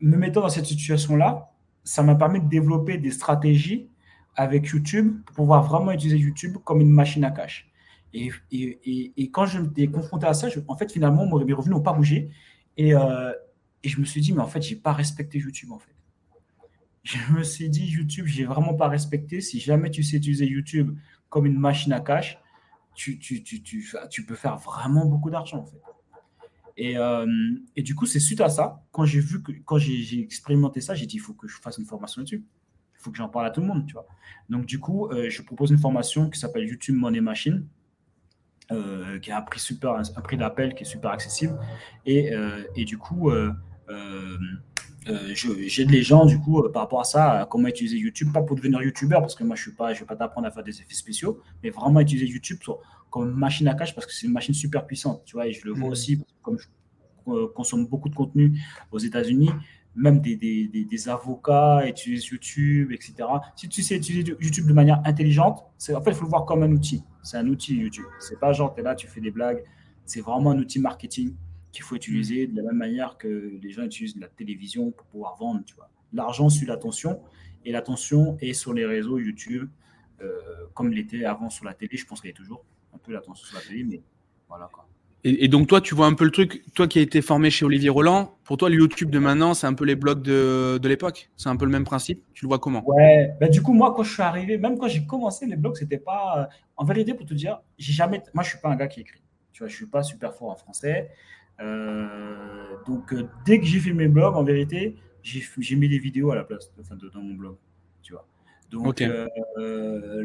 me 0.00 0.16
mettant 0.16 0.40
dans 0.40 0.48
cette 0.48 0.66
situation-là, 0.66 1.50
ça 1.84 2.02
m'a 2.02 2.14
permis 2.14 2.40
de 2.40 2.48
développer 2.48 2.98
des 2.98 3.10
stratégies 3.10 3.88
avec 4.34 4.66
YouTube 4.68 5.20
pour 5.26 5.34
pouvoir 5.34 5.62
vraiment 5.64 5.90
utiliser 5.90 6.18
YouTube 6.18 6.58
comme 6.64 6.80
une 6.80 6.90
machine 6.90 7.24
à 7.24 7.30
cash. 7.30 7.68
Et, 8.12 8.30
quand 9.32 9.46
je 9.46 9.58
m'étais 9.58 9.86
confronté 9.88 10.26
à 10.26 10.34
ça, 10.34 10.48
en 10.68 10.76
fait, 10.76 10.92
finalement, 10.92 11.26
mes 11.26 11.52
revenus 11.52 11.76
n'ont 11.76 11.82
pas 11.82 11.92
bougé. 11.92 12.30
Euh, 12.78 13.32
et, 13.82 13.88
je 13.88 14.00
me 14.00 14.04
suis 14.04 14.20
dit, 14.20 14.32
mais 14.32 14.40
en 14.40 14.46
fait, 14.46 14.62
je 14.62 14.74
n'ai 14.74 14.80
pas 14.80 14.92
respecté 14.92 15.38
YouTube, 15.38 15.72
en 15.72 15.78
fait. 15.78 15.94
Je 17.08 17.32
me 17.32 17.42
suis 17.42 17.70
dit, 17.70 17.86
YouTube, 17.86 18.26
je 18.26 18.40
n'ai 18.40 18.44
vraiment 18.44 18.74
pas 18.74 18.86
respecté. 18.86 19.40
Si 19.40 19.60
jamais 19.60 19.90
tu 19.90 20.02
sais 20.02 20.18
utiliser 20.18 20.44
YouTube 20.46 20.94
comme 21.30 21.46
une 21.46 21.58
machine 21.58 21.92
à 21.94 22.00
cash, 22.00 22.38
tu, 22.94 23.18
peux 24.26 24.34
faire 24.34 24.58
vraiment 24.58 25.06
beaucoup 25.06 25.30
d'argent, 25.30 25.60
en 25.60 25.64
fait. 25.64 25.80
Euh, 26.96 27.26
et, 27.76 27.82
du 27.82 27.94
coup, 27.94 28.04
c'est 28.04 28.20
suite 28.20 28.42
à 28.42 28.50
ça, 28.50 28.84
quand 28.92 29.06
j'ai 29.06 29.20
vu 29.20 29.42
que, 29.42 29.52
quand 29.64 29.78
j'ai 29.78 30.20
expérimenté 30.20 30.82
ça, 30.82 30.94
j'ai 30.94 31.06
dit, 31.06 31.16
il 31.16 31.20
faut 31.20 31.32
que 31.32 31.48
je 31.48 31.58
fasse 31.58 31.78
une 31.78 31.86
formation 31.86 32.20
là-dessus. 32.20 32.44
Il 32.94 33.00
faut 33.00 33.10
que 33.10 33.16
j'en 33.16 33.30
parle 33.30 33.46
à 33.46 33.50
tout 33.50 33.62
le 33.62 33.68
monde. 33.68 33.90
Donc, 34.50 34.66
du 34.66 34.78
coup, 34.78 35.06
euh, 35.06 35.30
je 35.30 35.40
propose 35.40 35.70
une 35.70 35.78
formation 35.78 36.28
qui 36.28 36.38
s'appelle 36.38 36.68
YouTube 36.68 36.96
Money 36.96 37.22
Machine, 37.22 37.66
euh, 38.70 39.18
qui 39.18 39.30
a 39.30 39.38
un 39.38 39.42
prix 39.42 39.60
super, 39.60 39.94
un, 39.94 40.20
prix 40.20 40.36
d'appel 40.36 40.74
qui 40.74 40.82
est 40.82 40.86
super 40.86 41.12
accessible. 41.12 41.58
Et 42.04 42.34
du 42.84 42.98
coup, 42.98 43.30
j'aide 45.34 45.90
les 45.90 46.02
gens, 46.02 46.26
du 46.26 46.38
coup, 46.38 46.62
par 46.72 46.82
rapport 46.82 47.00
à 47.00 47.04
ça, 47.04 47.40
à 47.40 47.46
comment 47.46 47.68
utiliser 47.68 47.96
YouTube, 47.96 48.32
pas 48.32 48.42
pour 48.42 48.56
devenir 48.56 48.82
YouTuber, 48.82 49.16
parce 49.20 49.34
que 49.34 49.44
moi, 49.44 49.56
je 49.56 49.62
suis 49.62 49.72
pas, 49.72 49.94
je 49.94 50.00
vais 50.00 50.06
pas 50.06 50.16
t'apprendre 50.16 50.46
à 50.46 50.50
faire 50.50 50.64
des 50.64 50.80
effets 50.80 50.94
spéciaux, 50.94 51.40
mais 51.62 51.70
vraiment 51.70 52.00
utiliser 52.00 52.26
YouTube 52.26 52.58
pour 52.64 52.82
comme 53.10 53.32
machine 53.32 53.68
à 53.68 53.74
cash 53.74 53.94
parce 53.94 54.06
que 54.06 54.12
c'est 54.12 54.26
une 54.26 54.32
machine 54.32 54.54
super 54.54 54.86
puissante, 54.86 55.22
tu 55.24 55.34
vois, 55.34 55.46
et 55.46 55.52
je 55.52 55.64
le 55.64 55.72
vois 55.72 55.88
mm. 55.88 55.92
aussi, 55.92 56.24
comme 56.42 56.58
je 56.58 56.66
euh, 57.28 57.48
consomme 57.54 57.86
beaucoup 57.86 58.08
de 58.08 58.14
contenu 58.14 58.58
aux 58.90 58.98
États-Unis, 58.98 59.50
même 59.94 60.20
des, 60.20 60.36
des, 60.36 60.68
des, 60.68 61.08
avocats 61.08 61.86
utilisent 61.86 62.26
YouTube, 62.26 62.92
etc. 62.92 63.14
Si 63.56 63.68
tu 63.68 63.82
sais 63.82 63.96
utiliser 63.96 64.34
YouTube 64.40 64.66
de 64.66 64.72
manière 64.72 65.00
intelligente, 65.04 65.64
en 65.92 66.00
fait, 66.00 66.10
il 66.10 66.14
faut 66.14 66.24
le 66.24 66.30
voir 66.30 66.44
comme 66.44 66.62
un 66.62 66.70
outil. 66.70 67.02
C'est 67.22 67.36
un 67.36 67.46
outil 67.48 67.74
YouTube. 67.74 68.04
C'est 68.20 68.38
pas 68.38 68.52
genre, 68.52 68.74
tu 68.74 68.80
es 68.80 68.84
là, 68.84 68.94
tu 68.94 69.08
fais 69.08 69.20
des 69.20 69.30
blagues. 69.30 69.62
C'est 70.04 70.20
vraiment 70.20 70.52
un 70.52 70.58
outil 70.58 70.78
marketing 70.78 71.34
qu'il 71.78 71.84
faut 71.84 71.94
utiliser 71.94 72.48
de 72.48 72.56
la 72.56 72.64
même 72.64 72.76
manière 72.76 73.18
que 73.18 73.52
les 73.62 73.70
gens 73.70 73.84
utilisent 73.84 74.18
la 74.18 74.26
télévision 74.26 74.90
pour 74.90 75.06
pouvoir 75.06 75.36
vendre, 75.36 75.62
tu 75.64 75.76
vois. 75.76 75.88
L'argent 76.12 76.48
suit 76.48 76.66
l'attention 76.66 77.20
et 77.64 77.70
l'attention 77.70 78.36
est 78.40 78.52
sur 78.52 78.74
les 78.74 78.84
réseaux 78.84 79.20
YouTube, 79.20 79.70
euh, 80.20 80.40
comme 80.74 80.90
l'était 80.90 81.24
avant 81.24 81.50
sur 81.50 81.64
la 81.64 81.74
télé, 81.74 81.96
je 81.96 82.04
pense 82.04 82.20
qu'elle 82.20 82.32
est 82.32 82.34
toujours 82.34 82.64
un 82.92 82.98
peu 82.98 83.12
l'attention 83.12 83.46
sur 83.46 83.56
la 83.56 83.62
télé, 83.62 83.84
mais 83.84 84.00
voilà 84.48 84.68
quoi. 84.72 84.88
Et, 85.22 85.46
donc 85.46 85.68
toi, 85.68 85.80
tu 85.80 85.94
vois 85.94 86.06
un 86.06 86.14
peu 86.14 86.24
le 86.24 86.30
truc, 86.30 86.64
toi 86.74 86.88
qui 86.88 86.98
as 86.98 87.02
été 87.02 87.22
formé 87.22 87.50
chez 87.50 87.64
Olivier 87.64 87.90
Roland, 87.90 88.36
pour 88.44 88.56
toi 88.56 88.68
le 88.70 88.76
YouTube 88.76 89.10
de 89.10 89.20
maintenant, 89.20 89.54
c'est 89.54 89.66
un 89.66 89.74
peu 89.74 89.84
les 89.84 89.94
blogs 89.94 90.22
de, 90.22 90.78
de 90.82 90.88
l'époque? 90.88 91.30
C'est 91.36 91.48
un 91.48 91.56
peu 91.56 91.64
le 91.64 91.70
même 91.70 91.84
principe? 91.84 92.24
Tu 92.34 92.44
le 92.44 92.48
vois 92.48 92.58
comment? 92.58 92.82
Ouais, 92.88 93.34
bah, 93.40 93.48
du 93.48 93.62
coup, 93.62 93.72
moi 93.72 93.94
quand 93.94 94.02
je 94.02 94.12
suis 94.12 94.22
arrivé, 94.22 94.58
même 94.58 94.78
quand 94.78 94.88
j'ai 94.88 95.06
commencé 95.06 95.46
les 95.46 95.56
blogs, 95.56 95.76
c'était 95.76 95.98
pas... 95.98 96.42
Euh, 96.42 96.54
en 96.76 96.84
vérité, 96.84 97.14
pour 97.14 97.26
te 97.26 97.34
dire, 97.34 97.60
j'ai 97.78 97.92
jamais... 97.92 98.22
Moi, 98.34 98.42
je 98.42 98.50
suis 98.50 98.58
pas 98.58 98.68
un 98.68 98.76
gars 98.76 98.88
qui 98.88 99.00
écrit. 99.00 99.20
Tu 99.52 99.60
vois, 99.60 99.68
je 99.68 99.74
suis 99.74 99.86
pas 99.86 100.02
super 100.02 100.34
fort 100.34 100.50
en 100.50 100.56
français. 100.56 101.10
Euh, 101.60 102.76
donc, 102.86 103.12
euh, 103.12 103.28
dès 103.44 103.58
que 103.58 103.66
j'ai 103.66 103.80
fait 103.80 103.92
mes 103.92 104.08
blogs, 104.08 104.36
en 104.36 104.44
vérité, 104.44 104.96
j'ai 105.22 105.76
mis 105.76 105.88
des 105.88 105.98
vidéos 105.98 106.30
à 106.30 106.36
la 106.36 106.44
place, 106.44 106.70
enfin, 106.80 106.96
dans 106.96 107.20
mon 107.20 107.34
blog. 107.34 107.56
Tu 108.02 108.12
vois. 108.12 108.26
Donc 108.70 109.00
euh, 109.00 109.26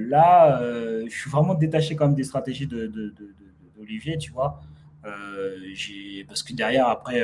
là, 0.10 0.62
je 1.06 1.10
suis 1.10 1.30
vraiment 1.30 1.56
détaché 1.56 1.96
quand 1.96 2.08
même 2.08 2.15
des 2.15 2.24
stratégies 2.24 2.67
d'Olivier, 2.67 4.15
de, 4.15 4.19
tu 4.19 4.32
vois. 4.32 4.62
Parce 5.02 6.43
que 6.43 6.54
derrière, 6.54 6.88
après, 6.88 7.24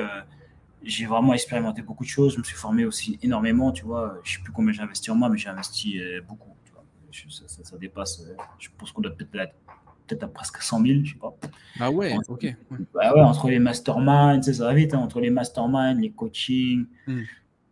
j'ai 0.83 1.05
vraiment 1.05 1.33
expérimenté 1.33 1.81
beaucoup 1.81 2.03
de 2.03 2.09
choses. 2.09 2.33
Je 2.33 2.39
me 2.39 2.43
suis 2.43 2.55
formé 2.55 2.85
aussi 2.85 3.19
énormément, 3.21 3.71
tu 3.71 3.85
vois. 3.85 4.19
Je 4.23 4.31
ne 4.31 4.37
sais 4.37 4.43
plus 4.43 4.53
combien 4.53 4.73
j'ai 4.73 4.81
investi 4.81 5.11
en 5.11 5.15
moi, 5.15 5.29
mais 5.29 5.37
j'ai 5.37 5.49
investi 5.49 6.01
beaucoup. 6.27 6.55
Tu 6.65 6.73
vois. 6.73 7.39
ça, 7.63 7.77
dépasse, 7.77 8.25
je 8.57 8.69
pense 8.77 8.91
qu'on 8.91 9.01
doit 9.01 9.15
peut-être 9.15 9.53
peut-être 10.09 10.23
à 10.23 10.27
presque 10.27 10.61
100 10.61 10.85
000, 10.85 10.99
je 11.03 11.11
sais 11.11 11.19
pas. 11.19 11.35
Ah 11.79 11.91
ouais, 11.91 12.15
ok. 12.27 12.55
Bah 12.93 13.13
ouais, 13.13 13.21
entre 13.21 13.49
les 13.49 13.59
masterminds, 13.59 14.41
ça 14.41 14.65
va 14.65 14.73
vite, 14.73 14.93
hein, 14.93 14.99
entre 14.99 15.21
les 15.21 15.29
masterminds, 15.29 16.01
les 16.01 16.11
coachings, 16.11 16.85
hmm. 17.07 17.21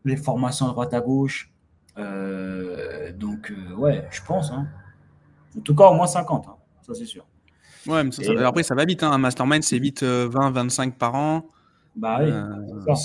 les 0.06 0.18
formations 0.18 0.68
à 0.68 0.70
droite 0.70 0.94
à 0.94 1.02
gauche. 1.02 1.52
Euh, 1.98 3.12
donc, 3.12 3.52
euh, 3.52 3.74
ouais, 3.76 4.08
je 4.12 4.22
pense. 4.26 4.52
Hein. 4.52 4.68
En 5.58 5.62
tout 5.62 5.76
cas, 5.76 5.86
au 5.86 5.94
moins 5.94 6.08
50, 6.08 6.48
hein. 6.48 6.56
ça 6.86 6.94
c'est 6.94 7.06
sûr. 7.06 7.26
Ouais, 7.88 8.04
mais 8.04 8.44
après, 8.44 8.64
ça 8.64 8.76
va 8.76 8.86
vite. 8.86 9.04
Hein. 9.04 9.12
Un 9.12 9.18
mastermind, 9.18 9.64
c'est 9.64 9.80
vite 9.80 10.04
20-25 10.04 10.88
euh, 10.88 10.92
par 10.92 11.16
an. 11.16 11.50
Bah 11.98 12.20
oui. 12.22 12.32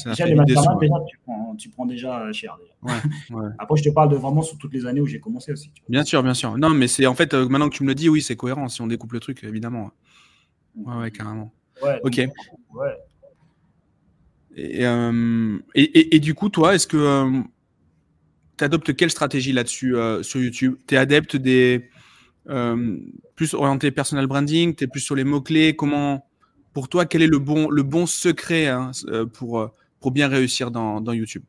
déjà, 0.07 0.27
les 0.27 0.35
masterminds, 0.35 0.79
déjà, 0.79 0.95
tu, 1.09 1.19
prends, 1.25 1.55
tu, 1.57 1.69
prends, 1.71 1.87
déjà 1.87 2.31
cher. 2.33 2.59
Déjà. 2.61 2.97
Ouais, 3.31 3.49
après, 3.59 3.77
je 3.79 3.85
te 3.85 3.89
parle 3.89 4.11
de 4.11 4.17
vraiment 4.17 4.43
sur 4.43 4.59
toutes 4.59 4.75
les 4.75 4.85
années 4.85 5.01
où 5.01 5.07
j'ai 5.07 5.19
commencé 5.19 5.51
aussi. 5.51 5.71
Bien 5.89 6.05
sûr, 6.05 6.23
bien 6.23 6.35
sûr. 6.35 6.59
Non, 6.59 6.69
mais 6.71 6.89
c'est 6.89 7.07
en 7.07 7.15
fait, 7.15 7.33
maintenant 7.33 7.71
que 7.71 7.75
tu 7.77 7.85
me 7.85 7.89
le 7.89 7.95
dis, 7.95 8.09
oui, 8.11 8.21
c'est 8.21 8.37
cohérent 8.37 8.69
si 8.69 8.83
on 8.83 8.87
découpe 8.87 9.13
le 9.13 9.21
truc, 9.21 9.43
évidemment. 9.45 9.91
Ouais, 10.77 10.97
ouais 10.97 11.11
carrément. 11.11 11.53
ok. 12.03 12.29
ouais. 12.75 12.97
Et, 14.55 14.85
et, 15.75 16.17
et, 16.17 16.21
du 16.21 16.35
coup, 16.35 16.51
toi, 16.51 16.75
est-ce 16.75 16.87
que 16.87 17.43
tu 18.59 18.65
adoptes 18.65 18.95
quelle 18.95 19.11
stratégie 19.11 19.53
là-dessus 19.53 19.97
euh, 19.97 20.23
sur 20.23 20.41
YouTube? 20.41 20.77
Tu 20.87 20.95
es 20.95 20.99
adepte 20.99 21.37
des 21.37 21.89
euh, 22.49 22.99
plus 23.35 23.55
orienté 23.55 23.91
personal 23.91 24.27
branding? 24.27 24.75
Tu 24.75 24.85
es 24.85 24.87
plus 24.87 25.01
sur 25.01 25.15
les 25.15 25.25
mots-clés? 25.25 25.75
Comment, 25.75 26.27
pour 26.73 26.89
toi, 26.89 27.07
quel 27.07 27.23
est 27.23 27.27
le 27.27 27.39
bon, 27.39 27.69
le 27.69 27.83
bon 27.83 28.07
secret 28.07 28.67
hein, 28.69 28.91
euh, 29.09 29.27
pour, 29.27 29.71
pour 30.01 30.11
bien 30.11 30.29
réussir 30.29 30.71
dans, 30.71 31.01
dans 31.01 31.13
YouTube? 31.13 31.45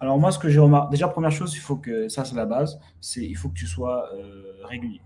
Alors, 0.00 0.18
moi, 0.18 0.32
ce 0.32 0.38
que 0.38 0.48
j'ai 0.48 0.58
remarqué, 0.58 0.90
déjà, 0.92 1.08
première 1.08 1.32
chose, 1.32 1.54
il 1.54 1.60
faut 1.60 1.76
que, 1.76 2.08
ça, 2.08 2.24
c'est 2.24 2.34
la 2.34 2.46
base, 2.46 2.78
c'est 3.00 3.24
il 3.24 3.36
faut 3.36 3.48
que 3.48 3.54
tu 3.54 3.66
sois 3.66 4.08
régulier. 4.64 5.00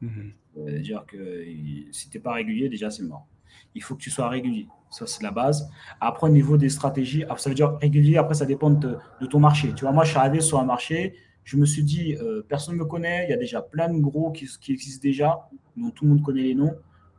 Mmh. 0.00 0.08
C'est-à-dire 0.54 1.04
que 1.06 1.44
si 1.92 2.08
tu 2.08 2.16
n'es 2.16 2.22
pas 2.22 2.32
régulier, 2.32 2.68
déjà, 2.68 2.90
c'est 2.90 3.02
mort. 3.02 3.26
Il 3.74 3.82
faut 3.82 3.94
que 3.94 4.00
tu 4.00 4.10
sois 4.10 4.28
régulier. 4.28 4.68
Ça, 4.90 5.06
c'est 5.06 5.22
la 5.22 5.32
base. 5.32 5.68
Après, 6.00 6.28
au 6.28 6.30
niveau 6.30 6.56
des 6.56 6.68
stratégies, 6.68 7.24
ça 7.36 7.48
veut 7.48 7.56
dire 7.56 7.76
régulier, 7.78 8.16
après, 8.16 8.34
ça 8.34 8.46
dépend 8.46 8.70
de, 8.70 8.96
ton 9.28 9.40
marché. 9.40 9.72
Tu 9.74 9.84
vois, 9.84 9.92
moi, 9.92 10.04
je 10.04 10.10
suis 10.10 10.18
arrivé 10.18 10.40
sur 10.40 10.60
un 10.60 10.64
marché, 10.64 11.16
je 11.42 11.56
me 11.56 11.66
suis 11.66 11.82
dit, 11.82 12.14
euh, 12.14 12.42
personne 12.48 12.76
ne 12.76 12.80
me 12.80 12.84
connaît, 12.84 13.26
il 13.26 13.30
y 13.30 13.34
a 13.34 13.36
déjà 13.36 13.60
plein 13.60 13.92
de 13.92 13.98
gros 13.98 14.30
qui, 14.30 14.48
existent 14.72 15.02
déjà, 15.02 15.48
dont 15.76 15.90
tout 15.90 16.04
le 16.04 16.10
monde 16.10 16.22
connaît 16.22 16.42
les 16.42 16.54
noms. 16.54 16.74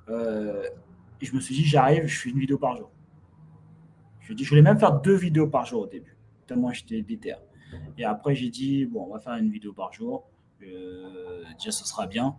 Euh, 0.09 0.63
et 1.21 1.25
je 1.25 1.33
me 1.35 1.39
suis 1.39 1.55
dit, 1.55 1.63
j'arrive, 1.63 2.07
je 2.07 2.19
fais 2.19 2.29
une 2.29 2.39
vidéo 2.39 2.57
par 2.57 2.77
jour. 2.77 2.91
Je, 4.21 4.33
dis, 4.33 4.43
je 4.43 4.49
voulais 4.49 4.61
même 4.61 4.79
faire 4.79 4.99
deux 4.99 5.15
vidéos 5.15 5.47
par 5.47 5.65
jour 5.65 5.83
au 5.83 5.87
début, 5.87 6.17
tellement 6.47 6.71
j'étais 6.71 7.01
déter. 7.01 7.35
Et 7.97 8.05
après, 8.05 8.35
j'ai 8.35 8.49
dit, 8.49 8.85
bon, 8.85 9.05
on 9.07 9.13
va 9.13 9.19
faire 9.19 9.33
une 9.33 9.49
vidéo 9.49 9.73
par 9.73 9.91
jour. 9.93 10.27
Euh, 10.63 11.43
déjà, 11.57 11.71
ça 11.71 11.85
sera 11.85 12.07
bien. 12.07 12.35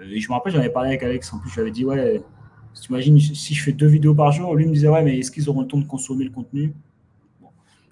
et 0.00 0.18
je 0.18 0.28
me 0.28 0.34
rappelle, 0.34 0.52
j'en 0.52 0.58
avais 0.58 0.70
parlé 0.70 0.90
avec 0.90 1.02
Alex, 1.02 1.32
en 1.32 1.38
plus, 1.38 1.50
je 1.50 1.54
lui 1.56 1.60
avais 1.62 1.70
dit, 1.70 1.84
ouais, 1.84 2.22
tu 2.74 2.88
imagines 2.90 3.18
si 3.18 3.54
je 3.54 3.62
fais 3.62 3.72
deux 3.72 3.86
vidéos 3.86 4.14
par 4.14 4.32
jour, 4.32 4.54
lui 4.54 4.66
me 4.66 4.72
disait 4.72 4.88
ouais, 4.88 5.02
mais 5.02 5.18
est-ce 5.18 5.30
qu'ils 5.30 5.48
auront 5.48 5.62
le 5.62 5.66
temps 5.66 5.78
de 5.78 5.84
consommer 5.84 6.24
le 6.24 6.30
contenu? 6.30 6.74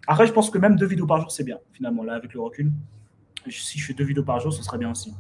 Après, 0.07 0.27
je 0.27 0.33
pense 0.33 0.51
que 0.51 0.59
même 0.59 0.77
deux 0.77 0.87
vidéos 0.87 1.07
par 1.07 1.21
jour, 1.21 1.31
c'est 1.31 1.45
bien, 1.45 1.59
finalement, 1.73 2.03
là, 2.03 2.15
avec 2.15 2.33
le 2.33 2.41
recul. 2.41 2.73
Si 3.49 3.79
je 3.79 3.87
fais 3.87 3.95
deux 3.95 4.05
vidéos 4.05 4.25
par 4.25 4.41
jour, 4.41 4.53
ce 4.53 4.63
serait 4.63 4.79
bien 4.79 4.91
aussi. 4.91 5.15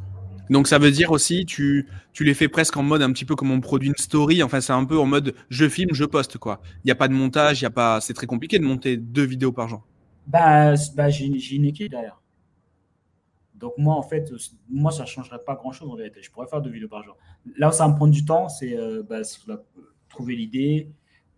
Donc 0.50 0.68
ça 0.68 0.78
veut 0.78 0.90
dire 0.90 1.10
aussi, 1.10 1.44
tu, 1.44 1.86
tu 2.12 2.24
les 2.24 2.34
fais 2.34 2.48
presque 2.48 2.76
en 2.76 2.82
mode 2.82 3.02
un 3.02 3.12
petit 3.12 3.24
peu 3.24 3.34
comme 3.34 3.50
on 3.50 3.60
produit 3.60 3.88
une 3.88 3.96
story. 3.96 4.42
Enfin, 4.42 4.60
c'est 4.60 4.72
un 4.72 4.84
peu 4.84 4.98
en 4.98 5.06
mode 5.06 5.34
je 5.50 5.68
filme, 5.68 5.90
je 5.92 6.04
poste 6.04 6.38
quoi. 6.38 6.60
Il 6.84 6.86
n'y 6.86 6.92
a 6.92 6.96
pas 6.96 7.08
de 7.08 7.14
montage, 7.14 7.60
il 7.60 7.64
y 7.64 7.66
a 7.66 7.70
pas. 7.70 8.00
C'est 8.00 8.14
très 8.14 8.26
compliqué 8.26 8.58
de 8.58 8.64
monter 8.64 8.96
deux 8.96 9.24
vidéos 9.24 9.52
par 9.52 9.68
jour. 9.68 9.84
Bah, 10.26 10.74
bah 10.94 11.08
j'ai 11.08 11.26
une 11.26 11.64
équipe 11.64 11.90
derrière. 11.90 12.20
Donc 13.58 13.74
moi, 13.76 13.94
en 13.96 14.02
fait, 14.02 14.32
moi, 14.68 14.92
ça 14.92 15.02
ne 15.02 15.08
changerait 15.08 15.42
pas 15.44 15.56
grand-chose 15.56 15.90
en 15.90 15.96
vérité. 15.96 16.20
Je 16.22 16.30
pourrais 16.30 16.46
faire 16.46 16.62
deux 16.62 16.70
vidéos 16.70 16.88
par 16.88 17.02
jour. 17.02 17.16
Là 17.56 17.68
où 17.68 17.72
ça 17.72 17.86
va 17.86 17.92
me 17.92 17.96
prendre 17.96 18.12
du 18.12 18.24
temps, 18.24 18.48
c'est 18.48 18.76
euh, 18.76 19.02
bah, 19.02 19.22
trouver 20.08 20.36
l'idée, 20.36 20.90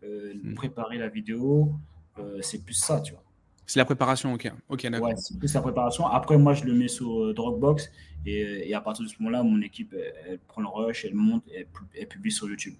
euh, 0.02 0.34
hmm. 0.34 0.54
préparer 0.54 0.98
la 0.98 1.08
vidéo. 1.08 1.72
Euh, 2.18 2.38
c'est 2.42 2.62
plus 2.62 2.74
ça, 2.74 3.00
tu 3.00 3.12
vois. 3.12 3.24
C'est 3.70 3.78
la 3.78 3.84
préparation, 3.84 4.32
ok. 4.32 4.50
Ok, 4.68 4.84
d'accord. 4.88 5.10
Ouais, 5.10 5.14
c'est 5.16 5.38
plus 5.38 5.54
la 5.54 5.60
préparation. 5.60 6.04
Après, 6.04 6.36
moi, 6.36 6.54
je 6.54 6.64
le 6.64 6.74
mets 6.74 6.88
sur 6.88 7.32
Dropbox 7.34 7.88
et, 8.26 8.74
à 8.74 8.80
partir 8.80 9.04
de 9.04 9.08
ce 9.08 9.14
moment-là, 9.20 9.44
mon 9.44 9.62
équipe, 9.62 9.94
elle, 10.26 10.40
prend 10.40 10.60
le 10.60 10.66
rush, 10.66 11.04
elle 11.04 11.14
monte 11.14 11.44
et 11.54 11.68
elle, 11.94 12.08
publie 12.08 12.32
sur 12.32 12.48
YouTube. 12.48 12.74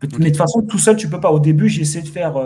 Mais 0.00 0.08
de 0.08 0.16
toute 0.16 0.36
façon, 0.38 0.62
tout 0.62 0.78
seul, 0.78 0.96
tu 0.96 1.10
peux 1.10 1.20
pas. 1.20 1.30
Au 1.30 1.40
début, 1.40 1.68
j'ai 1.68 1.82
essayé 1.82 2.02
de 2.02 2.08
faire, 2.08 2.36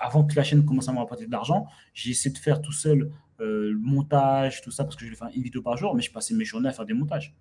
avant 0.00 0.24
que 0.24 0.34
la 0.34 0.42
chaîne 0.42 0.64
commence 0.64 0.88
à 0.88 0.92
me 0.92 0.98
rapporter 0.98 1.26
de 1.26 1.30
l'argent, 1.30 1.66
j'ai 1.92 2.12
essayé 2.12 2.32
de 2.32 2.38
faire 2.38 2.62
tout 2.62 2.72
seul 2.72 3.10
euh, 3.40 3.72
le 3.72 3.78
montage, 3.78 4.62
tout 4.62 4.70
ça, 4.70 4.84
parce 4.84 4.96
que 4.96 5.00
je 5.00 5.06
voulais 5.06 5.18
faire 5.18 5.28
une 5.34 5.42
vidéo 5.42 5.60
par 5.60 5.76
jour, 5.76 5.94
mais 5.94 6.02
je 6.02 6.10
passais 6.10 6.34
mes 6.34 6.44
journées 6.44 6.68
à 6.68 6.72
faire 6.72 6.86
des 6.86 6.94
montages. 6.94 7.34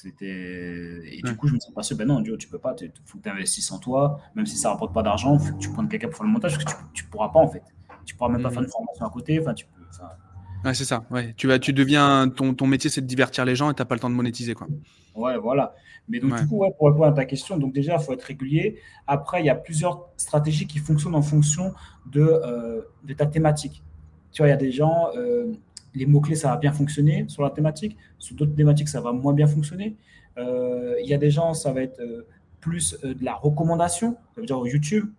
C'était... 0.00 1.00
Et 1.10 1.22
du 1.22 1.36
coup, 1.36 1.48
je 1.48 1.54
me 1.54 1.58
suis 1.58 1.72
passé, 1.72 1.96
ben 1.96 2.06
non, 2.06 2.20
Dieu, 2.20 2.36
tu 2.36 2.46
peux 2.46 2.58
pas, 2.58 2.74
il 2.80 2.92
faut 3.04 3.18
que 3.18 3.22
tu 3.24 3.28
investisses 3.28 3.72
en 3.72 3.78
toi, 3.78 4.20
même 4.36 4.46
si 4.46 4.56
ça 4.56 4.70
rapporte 4.70 4.94
pas 4.94 5.02
d'argent, 5.02 5.36
faut 5.38 5.54
que 5.54 5.58
tu 5.58 5.70
prennes 5.70 5.88
quelqu'un 5.88 6.06
pour 6.06 6.18
faire 6.18 6.26
le 6.26 6.32
montage, 6.32 6.56
parce 6.56 6.72
que 6.72 6.80
tu, 6.92 7.04
pourras 7.04 7.30
pas 7.30 7.40
en 7.40 7.48
fait. 7.48 7.62
Tu 8.04 8.14
pourras 8.14 8.30
même 8.30 8.42
pas 8.42 8.50
faire 8.50 8.60
une 8.60 8.66
mhm. 8.66 8.70
formation 8.70 9.06
à 9.06 9.10
côté, 9.10 9.40
enfin, 9.40 9.54
tu 9.54 9.66
peux. 9.66 9.78
Ouais, 10.64 10.74
c'est 10.74 10.84
ça. 10.84 11.04
Ouais. 11.10 11.34
Tu, 11.36 11.46
vas, 11.46 11.58
tu 11.58 11.72
deviens, 11.72 12.28
ton, 12.28 12.54
ton 12.54 12.66
métier, 12.66 12.90
c'est 12.90 13.00
de 13.00 13.06
divertir 13.06 13.44
les 13.44 13.56
gens 13.56 13.70
et 13.70 13.74
tu 13.74 13.80
n'as 13.80 13.86
pas 13.86 13.94
le 13.94 14.00
temps 14.00 14.10
de 14.10 14.14
monétiser. 14.14 14.54
Quoi. 14.54 14.68
Ouais, 15.14 15.36
voilà. 15.36 15.74
Mais 16.08 16.20
donc, 16.20 16.40
du 16.40 16.46
coup, 16.46 16.58
ouais, 16.58 16.72
pour 16.76 16.88
répondre 16.88 17.06
à 17.06 17.12
ta 17.12 17.24
question, 17.24 17.58
donc 17.58 17.72
déjà, 17.72 17.96
il 17.98 18.04
faut 18.04 18.12
être 18.12 18.22
régulier. 18.22 18.78
Après, 19.06 19.40
il 19.42 19.46
y 19.46 19.50
a 19.50 19.54
plusieurs 19.54 20.08
stratégies 20.16 20.66
qui 20.66 20.78
fonctionnent 20.78 21.14
en 21.14 21.22
fonction 21.22 21.74
de, 22.06 22.22
euh, 22.22 22.82
de 23.04 23.14
ta 23.14 23.26
thématique. 23.26 23.82
Tu 24.30 24.42
vois, 24.42 24.48
il 24.48 24.50
y 24.50 24.54
a 24.54 24.58
des 24.58 24.72
gens, 24.72 25.08
euh, 25.16 25.52
les 25.98 26.06
mots-clés, 26.06 26.36
ça 26.36 26.48
va 26.48 26.56
bien 26.56 26.72
fonctionner 26.72 27.24
sur 27.28 27.42
la 27.42 27.50
thématique. 27.50 27.96
Sur 28.18 28.36
d'autres 28.36 28.54
thématiques, 28.54 28.88
ça 28.88 29.00
va 29.00 29.12
moins 29.12 29.34
bien 29.34 29.46
fonctionner. 29.46 29.96
Euh, 30.38 30.94
il 31.02 31.08
y 31.08 31.14
a 31.14 31.18
des 31.18 31.30
gens, 31.30 31.54
ça 31.54 31.72
va 31.72 31.82
être 31.82 32.00
euh, 32.00 32.26
plus 32.60 32.98
de 33.02 33.24
la 33.24 33.34
recommandation, 33.34 34.16
ça 34.34 34.40
veut 34.40 34.46
dire 34.46 34.60
YouTube, 34.66 35.10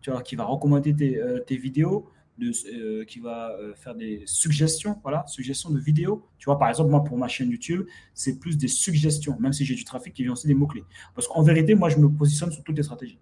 tu 0.00 0.10
vois, 0.10 0.22
qui 0.22 0.36
va 0.36 0.44
recommander 0.44 0.94
tes, 0.94 1.20
tes 1.46 1.56
vidéos, 1.56 2.08
de, 2.38 3.04
qui 3.04 3.18
va 3.20 3.56
faire 3.74 3.94
des 3.94 4.22
suggestions, 4.26 4.98
voilà, 5.02 5.24
suggestions 5.26 5.70
de 5.70 5.78
vidéos. 5.78 6.26
Tu 6.38 6.46
vois, 6.46 6.58
par 6.58 6.68
exemple, 6.68 6.90
moi, 6.90 7.02
pour 7.02 7.18
ma 7.18 7.28
chaîne 7.28 7.50
YouTube, 7.50 7.86
c'est 8.14 8.38
plus 8.38 8.56
des 8.56 8.68
suggestions, 8.68 9.36
même 9.40 9.52
si 9.52 9.64
j'ai 9.64 9.74
du 9.74 9.84
trafic 9.84 10.14
qui 10.14 10.22
vient 10.22 10.32
aussi 10.32 10.46
des 10.46 10.54
mots-clés. 10.54 10.84
Parce 11.14 11.26
qu'en 11.28 11.42
vérité, 11.42 11.74
moi, 11.74 11.88
je 11.88 11.98
me 11.98 12.08
positionne 12.08 12.50
sur 12.50 12.62
toutes 12.62 12.76
les 12.76 12.82
stratégies. 12.82 13.18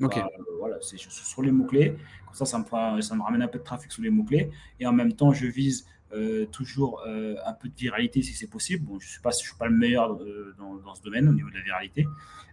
Ok. 0.00 0.18
voilà, 0.58 0.76
c'est 0.80 0.98
sur 0.98 1.42
les 1.42 1.52
mots-clés 1.52 1.96
ça, 2.34 2.44
ça 2.44 2.58
me, 2.58 3.00
ça 3.00 3.14
me 3.14 3.22
ramène 3.22 3.42
un 3.42 3.48
peu 3.48 3.58
de 3.58 3.64
trafic 3.64 3.90
sur 3.90 4.02
les 4.02 4.10
mots-clés. 4.10 4.50
Et 4.80 4.86
en 4.86 4.92
même 4.92 5.12
temps, 5.12 5.32
je 5.32 5.46
vise 5.46 5.86
euh, 6.12 6.46
toujours 6.46 7.02
euh, 7.08 7.34
un 7.44 7.52
peu 7.54 7.68
de 7.68 7.74
viralité 7.74 8.22
si 8.22 8.34
c'est 8.34 8.46
possible. 8.46 8.84
Bon, 8.84 9.00
je 9.00 9.06
ne 9.06 9.32
suis, 9.32 9.54
pas, 9.58 9.66
le 9.66 9.76
meilleur 9.76 10.12
euh, 10.12 10.54
dans, 10.58 10.94
ce 10.94 11.02
domaine 11.02 11.28
au 11.28 11.32
niveau 11.32 11.50
de 11.50 11.54
la 11.54 11.62
viralité. 11.62 12.06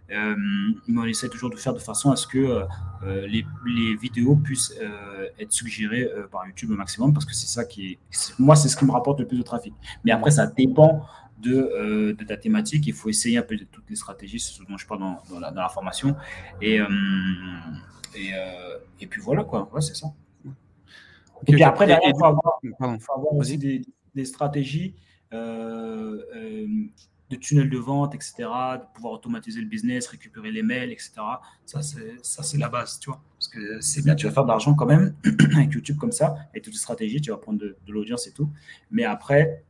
mais 0.08 0.98
on 0.98 1.04
essaie 1.04 1.28
toujours 1.28 1.50
de 1.50 1.56
faire 1.56 1.72
de 1.72 1.78
façon 1.78 2.10
à 2.10 2.16
ce 2.16 2.26
que 2.26 2.64
les, 3.26 3.44
vidéos 3.96 4.36
puissent 4.36 4.74
être 5.38 5.52
suggérées 5.52 6.08
par 6.30 6.46
YouTube 6.46 6.70
au 6.72 6.76
maximum 6.76 7.12
parce 7.12 7.24
que 7.24 7.34
c'est 7.34 7.46
ça 7.46 7.64
qui 7.64 7.92
est. 7.92 7.98
Moi, 8.38 8.56
c'est 8.56 8.68
ce 8.68 8.76
qui 8.76 8.84
me 8.84 8.90
rapporte 8.92 9.20
le 9.20 9.26
plus 9.26 9.38
de 9.38 9.42
trafic. 9.42 9.74
Mais 10.04 10.12
après, 10.12 10.32
ça 10.32 10.46
dépend 10.46 11.06
de, 11.38 12.16
ta 12.26 12.36
thématique. 12.36 12.86
Il 12.88 12.94
faut 12.94 13.08
essayer 13.10 13.38
un 13.38 13.42
peu 13.42 13.56
toutes 13.70 13.88
les 13.88 13.96
stratégies, 13.96 14.40
c'est 14.40 14.52
ce 14.52 14.64
dont 14.64 14.76
je 14.76 14.86
parle 14.86 15.00
dans, 15.00 15.38
la, 15.38 15.68
formation. 15.68 16.16
Et 16.60 16.80
puis 19.08 19.20
voilà, 19.20 19.44
quoi. 19.44 19.70
Ouais, 19.72 19.80
c'est 19.80 19.94
ça. 19.94 20.08
Et 21.46 21.52
puis 21.52 21.62
après, 21.62 21.86
il 21.86 22.12
faut 22.18 22.24
avoir, 22.24 22.60
faut 22.78 23.12
avoir 23.12 23.34
aussi 23.34 23.58
des, 23.58 23.82
des 24.14 24.24
stratégies 24.24 24.94
euh, 25.32 26.22
euh, 26.34 26.66
de 27.30 27.36
tunnel 27.36 27.70
de 27.70 27.78
vente, 27.78 28.14
etc., 28.14 28.34
de 28.38 28.94
pouvoir 28.94 29.14
automatiser 29.14 29.60
le 29.60 29.66
business, 29.66 30.06
récupérer 30.06 30.50
les 30.50 30.62
mails, 30.62 30.92
etc. 30.92 31.12
Ça, 31.64 31.80
c'est 31.82 32.58
la 32.58 32.68
base, 32.68 32.98
tu 32.98 33.08
vois. 33.08 33.22
Parce 33.38 33.48
que 33.48 33.80
c'est 33.80 34.04
bien, 34.04 34.14
tu 34.14 34.26
vas 34.26 34.32
faire 34.32 34.44
de 34.44 34.48
l'argent 34.48 34.74
quand 34.74 34.84
même 34.84 35.14
avec 35.56 35.72
YouTube 35.72 35.96
comme 35.96 36.12
ça, 36.12 36.36
avec 36.50 36.64
toutes 36.64 36.74
les 36.74 36.78
stratégies, 36.78 37.22
tu 37.22 37.30
vas 37.30 37.38
prendre 37.38 37.58
de, 37.58 37.76
l'audience 37.88 38.26
et 38.26 38.32
tout. 38.32 38.50
Mais 38.90 39.04
après, 39.04 39.64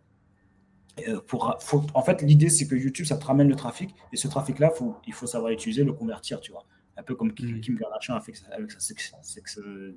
pour, 1.29 1.57
faut, 1.61 1.85
en 1.95 2.03
fait, 2.03 2.23
l'idée, 2.23 2.49
c'est 2.49 2.67
que 2.67 2.75
YouTube, 2.75 3.07
ça 3.07 3.17
te 3.17 3.25
ramène 3.25 3.49
le 3.49 3.55
trafic. 3.55 3.95
Et 4.13 4.17
ce 4.17 4.27
trafic-là, 4.27 4.71
faut, 4.71 4.97
il 5.07 5.13
faut 5.13 5.29
savoir 5.29 5.51
l'utiliser, 5.53 5.85
le 5.85 5.93
convertir, 5.93 6.41
tu 6.41 6.51
vois 6.51 6.67
un 6.97 7.03
peu 7.03 7.15
comme 7.15 7.33
Kim, 7.33 7.57
mm. 7.57 7.79
Kardashian 7.79 8.15
a 8.17 8.21
fait 8.21 8.35
avec 8.51 8.71
sa 8.71 8.81
sex 8.81 9.15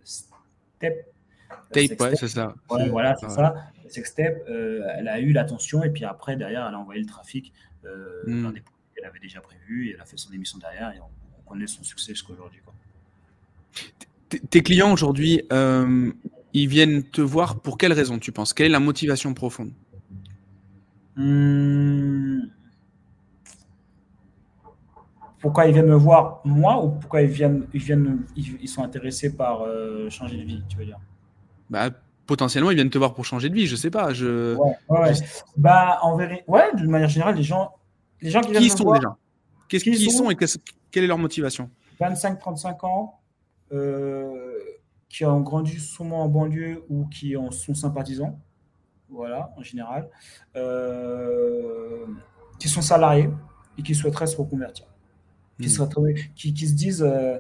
step. 0.04 1.15
Tape, 1.72 2.00
ouais, 2.00 2.16
c'est 2.16 2.28
ça. 2.28 2.54
voilà, 2.68 3.16
c'est 3.16 3.30
ça. 3.30 3.56
Sex 3.88 4.10
step, 4.10 4.44
euh, 4.50 4.82
elle 4.98 5.08
a 5.08 5.20
eu 5.20 5.32
l'attention 5.32 5.84
et 5.84 5.90
puis 5.90 6.06
après, 6.06 6.36
derrière, 6.36 6.66
elle 6.68 6.74
a 6.74 6.80
envoyé 6.80 7.02
le 7.02 7.08
trafic 7.08 7.54
euh, 7.86 8.24
mm. 8.26 8.44
dans 8.44 8.52
des 8.52 8.64
qu'elle 8.96 9.06
avait 9.06 9.20
déjà 9.20 9.42
prévu 9.42 9.88
et 9.88 9.94
elle 9.94 10.02
a 10.02 10.06
fait 10.06 10.18
son 10.18 10.32
émission 10.32 10.58
derrière 10.58 10.92
et 10.92 11.00
on, 11.00 11.10
connaît 11.48 11.68
son 11.68 11.84
succès 11.84 12.14
jusqu'à 12.14 12.34
aujourd'hui. 12.34 12.60
Tes 14.50 14.64
clients 14.64 14.92
aujourd'hui, 14.92 15.44
euh, 15.54 16.12
ils 16.54 16.68
viennent 16.68 17.04
te 17.04 17.22
voir 17.22 17.60
pour 17.60 17.78
quelle 17.78 17.94
raison 17.94 18.18
tu 18.18 18.32
penses? 18.32 18.52
Quelle 18.52 18.66
est 18.66 18.70
la 18.70 18.80
motivation 18.80 19.36
profonde? 19.36 19.72
Hum, 21.18 22.50
pourquoi 25.46 25.68
ils 25.68 25.74
viennent 25.74 25.86
me 25.86 25.94
voir 25.96 26.42
moi 26.44 26.84
ou 26.84 26.90
pourquoi 26.90 27.22
ils 27.22 27.30
viennent, 27.30 27.68
ils 27.72 27.80
viennent, 27.80 28.26
ils, 28.36 28.68
sont 28.68 28.82
intéressés 28.82 29.36
par 29.36 29.62
euh, 29.62 30.10
changer 30.10 30.38
de 30.38 30.42
vie, 30.42 30.64
tu 30.68 30.76
veux 30.76 30.86
dire? 30.86 30.98
Bah, 31.70 31.90
potentiellement 32.26 32.72
ils 32.72 32.76
viennent 32.76 32.90
te 32.90 32.98
voir 32.98 33.14
pour 33.14 33.26
changer 33.26 33.50
de 33.50 33.56
vie, 33.56 33.68
je 33.68 33.76
sais 33.76 33.90
pas. 33.90 34.14
Je. 34.14 34.56
Ouais, 34.56 34.76
ouais. 34.90 35.14
Bah 35.58 36.00
en 36.02 36.18
vérité, 36.18 36.44
ouais, 36.48 36.74
d'une 36.76 36.90
manière 36.90 37.10
générale, 37.10 37.36
les 37.36 37.44
gens, 37.44 37.74
les 38.22 38.30
gens 38.30 38.42
qui 38.42 38.52
viennent 38.52 38.64
qui 38.64 38.70
sont 38.70 38.94
déjà? 38.94 39.16
Qu'est-ce 39.68 39.84
qu'ils 39.84 40.12
sont, 40.12 40.30
et 40.30 40.36
quelle 40.92 41.04
est 41.04 41.08
leur 41.08 41.18
motivation? 41.18 41.70
25-35 42.00 42.86
ans, 42.86 43.20
euh, 43.72 44.60
qui 45.10 45.26
ont 45.26 45.42
grandi 45.42 45.80
souvent 45.80 46.22
en 46.22 46.30
banlieue 46.30 46.84
ou 46.90 47.08
qui 47.08 47.36
en 47.36 47.50
sont 47.52 47.74
sympathisants, 47.74 48.40
voilà, 49.10 49.54
en 49.58 49.64
général, 49.64 50.10
euh, 50.56 52.06
qui 52.60 52.70
sont 52.70 52.82
salariés 52.82 53.30
et 53.78 53.82
qui 53.82 53.96
souhaiteraient 53.96 54.28
se 54.28 54.38
reconvertir 54.38 54.86
qui, 55.62 55.68
hmm. 55.68 56.14
qui, 56.36 56.68
se 56.68 56.74
disent 56.74 57.04
euh, 57.04 57.38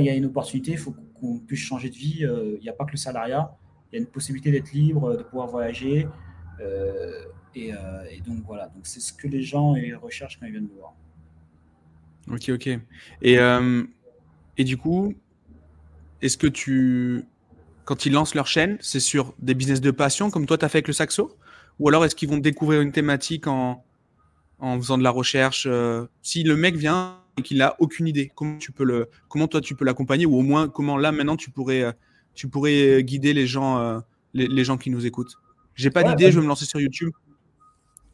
il 0.00 0.06
y 0.06 0.10
a 0.10 0.14
une 0.14 0.26
opportunité, 0.26 0.72
il 0.72 0.78
faut 0.78 0.94
qu'on 1.20 1.38
puisse 1.38 1.60
changer 1.60 1.90
de 1.90 1.94
vie. 1.94 2.24
Euh, 2.24 2.56
il 2.58 2.62
n'y 2.62 2.68
a 2.68 2.72
pas 2.72 2.84
que 2.84 2.92
le 2.92 2.96
salariat, 2.96 3.56
il 3.90 3.96
y 3.96 3.98
a 3.98 4.00
une 4.00 4.08
possibilité 4.10 4.50
d'être 4.50 4.72
libre, 4.72 5.16
de 5.16 5.22
pouvoir 5.22 5.48
voyager. 5.48 6.06
Euh, 6.60 7.24
et, 7.54 7.72
donc 8.26 8.38
voilà, 8.44 8.66
donc 8.66 8.86
c'est 8.86 9.00
ce 9.00 9.12
que 9.12 9.28
les 9.28 9.42
gens 9.42 9.74
recherchent 10.02 10.38
quand 10.40 10.46
ils 10.46 10.52
viennent 10.52 10.64
me 10.64 10.78
voir. 10.78 10.94
Ok, 12.28 12.48
ok. 12.48 12.78
Et, 13.22 13.38
et 14.56 14.64
du 14.64 14.76
coup, 14.76 15.14
est-ce 16.20 16.36
que 16.36 16.48
tu, 16.48 17.24
quand 17.84 18.06
ils 18.06 18.12
lancent 18.12 18.34
leur 18.34 18.48
chaîne, 18.48 18.76
c'est 18.80 18.98
sur 18.98 19.34
des 19.38 19.54
business 19.54 19.80
de 19.80 19.92
passion 19.92 20.30
comme 20.30 20.46
toi 20.46 20.58
tu 20.58 20.64
as 20.64 20.68
fait 20.68 20.78
avec 20.78 20.88
le 20.88 20.94
saxo? 20.94 21.36
Ou 21.78 21.88
alors 21.88 22.04
est-ce 22.04 22.16
qu'ils 22.16 22.28
vont 22.28 22.38
découvrir 22.38 22.80
une 22.80 22.92
thématique 22.92 23.46
en, 23.46 23.84
en 24.58 24.76
faisant 24.80 24.98
de 24.98 25.04
la 25.04 25.10
recherche 25.10 25.68
Si 26.22 26.42
le 26.42 26.56
mec 26.56 26.74
vient 26.74 27.23
et 27.36 27.42
qu'il 27.42 27.58
n'a 27.58 27.74
aucune 27.78 28.06
idée. 28.06 28.30
Comment 28.34 28.58
tu 28.58 28.72
peux 28.72 28.84
le, 28.84 29.08
comment 29.28 29.48
toi 29.48 29.60
tu 29.60 29.74
peux 29.74 29.84
l'accompagner 29.84 30.26
ou 30.26 30.36
au 30.36 30.42
moins 30.42 30.68
comment 30.68 30.96
là 30.96 31.12
maintenant 31.12 31.36
tu 31.36 31.50
pourrais, 31.50 31.82
euh, 31.82 31.92
tu 32.34 32.48
pourrais 32.48 32.98
euh, 32.98 33.00
guider 33.00 33.32
les 33.32 33.46
gens, 33.46 33.78
euh, 33.78 34.00
les, 34.32 34.64
gens 34.64 34.76
qui 34.76 34.90
nous 34.90 35.06
écoutent. 35.06 35.36
J'ai 35.74 35.90
pas 35.90 36.02
d'idée, 36.02 36.24
bah, 36.24 36.30
je 36.30 36.36
vais 36.38 36.42
me 36.42 36.48
lancer 36.48 36.64
sur 36.64 36.80
YouTube. 36.80 37.10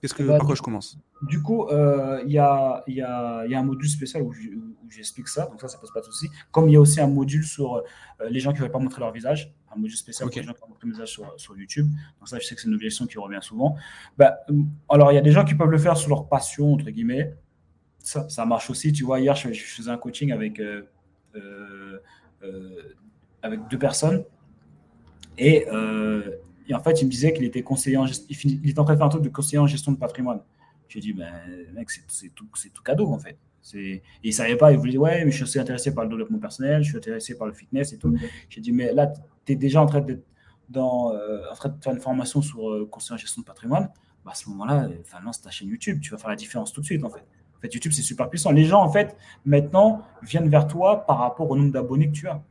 Qu'est-ce 0.00 0.14
que, 0.14 0.22
bah, 0.22 0.38
par 0.38 0.46
quoi 0.46 0.54
je 0.54 0.62
commence? 0.62 0.98
Du 1.22 1.42
coup, 1.42 1.68
il 1.70 2.33
y, 2.33 2.38
a, 2.38 2.83
y, 2.87 3.02
a, 3.02 3.44
y, 3.46 3.54
a, 3.54 3.59
un 3.59 3.62
module 3.62 3.88
spécial 3.88 4.22
où 4.22 4.33
j'explique 4.88 5.28
ça, 5.28 5.44
donc 5.44 5.61
ça, 5.61 5.68
ça 5.68 5.76
pose 5.76 5.92
pas 5.92 6.00
de 6.00 6.06
souci. 6.06 6.30
Comme 6.50 6.70
il 6.70 6.72
y 6.72 6.76
a 6.76 6.80
aussi 6.80 7.00
un 7.00 7.06
module 7.06 7.44
sur 7.44 7.83
les 8.30 8.40
gens 8.40 8.52
qui 8.52 8.56
ne 8.56 8.62
veulent 8.62 8.72
pas 8.72 8.78
montrer 8.78 9.00
leur 9.00 9.12
visage, 9.12 9.52
un 9.70 9.76
module 9.76 9.96
spécial 9.96 10.30
pour 10.30 10.40
les 10.40 10.46
gens 10.46 10.54
qui 10.54 10.61
montrent 10.66 10.80
leur 10.83 10.92
visage 10.92 11.09
sur, 11.11 11.35
sur, 11.37 11.54
YouTube. 11.54 11.87
Donc 12.18 12.28
ça, 12.28 12.38
je 12.38 12.46
sais 12.46 12.54
que 12.54 12.62
c'est 12.62 12.68
une 12.68 12.74
objection 12.74 13.06
qui 13.06 13.18
revient 13.18 13.40
souvent. 13.42 13.76
Bah, 14.16 14.38
alors, 14.88 15.12
il 15.12 15.16
y 15.16 15.18
a 15.18 15.22
des 15.22 15.33
gens 15.33 15.44
qui 15.44 15.54
peuvent 15.54 15.70
le 15.70 15.76
faire 15.76 15.98
sur 15.98 16.09
leur 16.09 16.28
passion, 16.28 16.72
entre 16.72 16.88
guillemets. 16.88 17.35
Ça, 18.00 18.28
ça 18.28 18.44
marche 18.46 18.70
aussi. 18.70 18.92
Tu 18.92 19.04
vois, 19.04 19.20
hier, 19.20 19.34
je, 19.36 19.48
faisais 19.52 19.90
un 19.90 19.98
coaching 19.98 20.32
avec, 20.32 20.60
avec 23.42 23.60
deux 23.68 23.78
personnes. 23.78 24.24
Et 25.38 25.66
en 26.74 26.80
fait, 26.80 27.02
il 27.02 27.06
me 27.06 27.10
disait 27.10 27.32
qu'il 27.32 27.44
était 27.44 27.62
conseiller 27.62 27.96
en 27.96 28.06
il 28.06 28.68
était 28.68 28.78
en 28.78 28.84
train 28.84 28.94
de 28.94 28.98
faire 28.98 29.06
un 29.06 29.10
truc 29.10 29.22
de 29.22 29.28
conseiller 29.28 29.58
en 29.58 29.66
gestion 29.66 29.92
de 29.92 29.98
patrimoine. 29.98 30.40
J'ai 30.90 31.00
dit, 31.00 31.12
ben, 31.12 31.32
mec, 31.72 31.88
c'est 31.90 32.34
tout, 32.34 32.48
cadeau, 32.84 33.12
en 33.12 33.18
fait. 33.18 33.38
Il 34.24 34.34
savait 34.34 34.56
pas, 34.56 34.72
il 34.72 34.78
voulait 34.78 34.90
dire, 34.90 35.00
ouais, 35.00 35.24
mais 35.24 35.30
je 35.30 35.44
suis 35.44 35.60
intéressé 35.60 35.94
par 35.94 36.04
le 36.04 36.10
développement 36.10 36.38
personnel, 36.38 36.82
je 36.82 36.88
suis 36.88 36.96
intéressé 36.96 37.36
par 37.36 37.46
le 37.46 37.52
fitness 37.52 37.92
et 37.92 37.98
tout. 37.98 38.12
J'ai 38.48 38.60
dit, 38.60 38.72
mais 38.72 38.92
là, 38.92 39.12
tu 39.46 39.52
es 39.52 39.56
déjà 39.56 39.80
en 39.80 39.86
train, 39.86 40.04
dans, 40.68 41.12
euh, 41.14 41.42
en 41.50 41.54
train 41.54 41.68
de 41.68 41.82
faire 41.82 41.92
une 41.92 42.00
formation 42.00 42.42
sur 42.42 42.68
euh, 42.68 42.88
conseiller 42.90 43.14
en 43.14 43.18
gestion 43.18 43.42
de 43.42 43.46
patrimoine. 43.46 43.90
Bah, 44.24 44.32
à 44.32 44.34
ce 44.34 44.48
moment-là, 44.48 44.88
lance 45.24 45.40
ta 45.40 45.50
chaîne 45.50 45.68
YouTube, 45.68 46.00
tu 46.00 46.10
vas 46.10 46.18
faire 46.18 46.30
la 46.30 46.36
différence 46.36 46.72
tout 46.72 46.80
de 46.80 46.86
suite, 46.86 47.04
en 47.04 47.10
fait. 47.10 47.24
En 47.60 47.62
fait, 47.62 47.74
YouTube, 47.74 47.92
c'est 47.92 48.02
super 48.02 48.30
puissant. 48.30 48.52
Les 48.52 48.64
gens, 48.64 48.82
en 48.82 48.90
fait, 48.90 49.16
maintenant, 49.44 50.02
viennent 50.22 50.48
vers 50.48 50.66
toi 50.66 51.04
par 51.06 51.18
rapport 51.18 51.50
au 51.50 51.56
nombre 51.56 51.72
d'abonnés 51.72 52.08
que 52.08 52.16
tu 52.16 52.26
as 52.26 52.42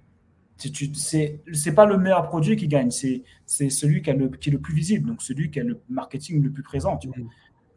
c'est 0.93 1.73
pas 1.73 1.85
le 1.85 1.97
meilleur 1.97 2.27
produit 2.27 2.55
qui 2.55 2.67
gagne, 2.67 2.91
c'est 2.91 3.23
celui 3.69 4.01
qui, 4.01 4.11
le, 4.11 4.27
qui, 4.29 4.49
est 4.49 4.51
le 4.51 4.59
plus 4.59 4.73
visible, 4.73 5.07
donc 5.07 5.21
celui 5.21 5.51
qui 5.51 5.59
a 5.59 5.63
le 5.63 5.79
marketing 5.89 6.43
le 6.43 6.51
plus 6.51 6.63
présent. 6.63 6.97
Tu 6.97 7.07
vois. 7.07 7.17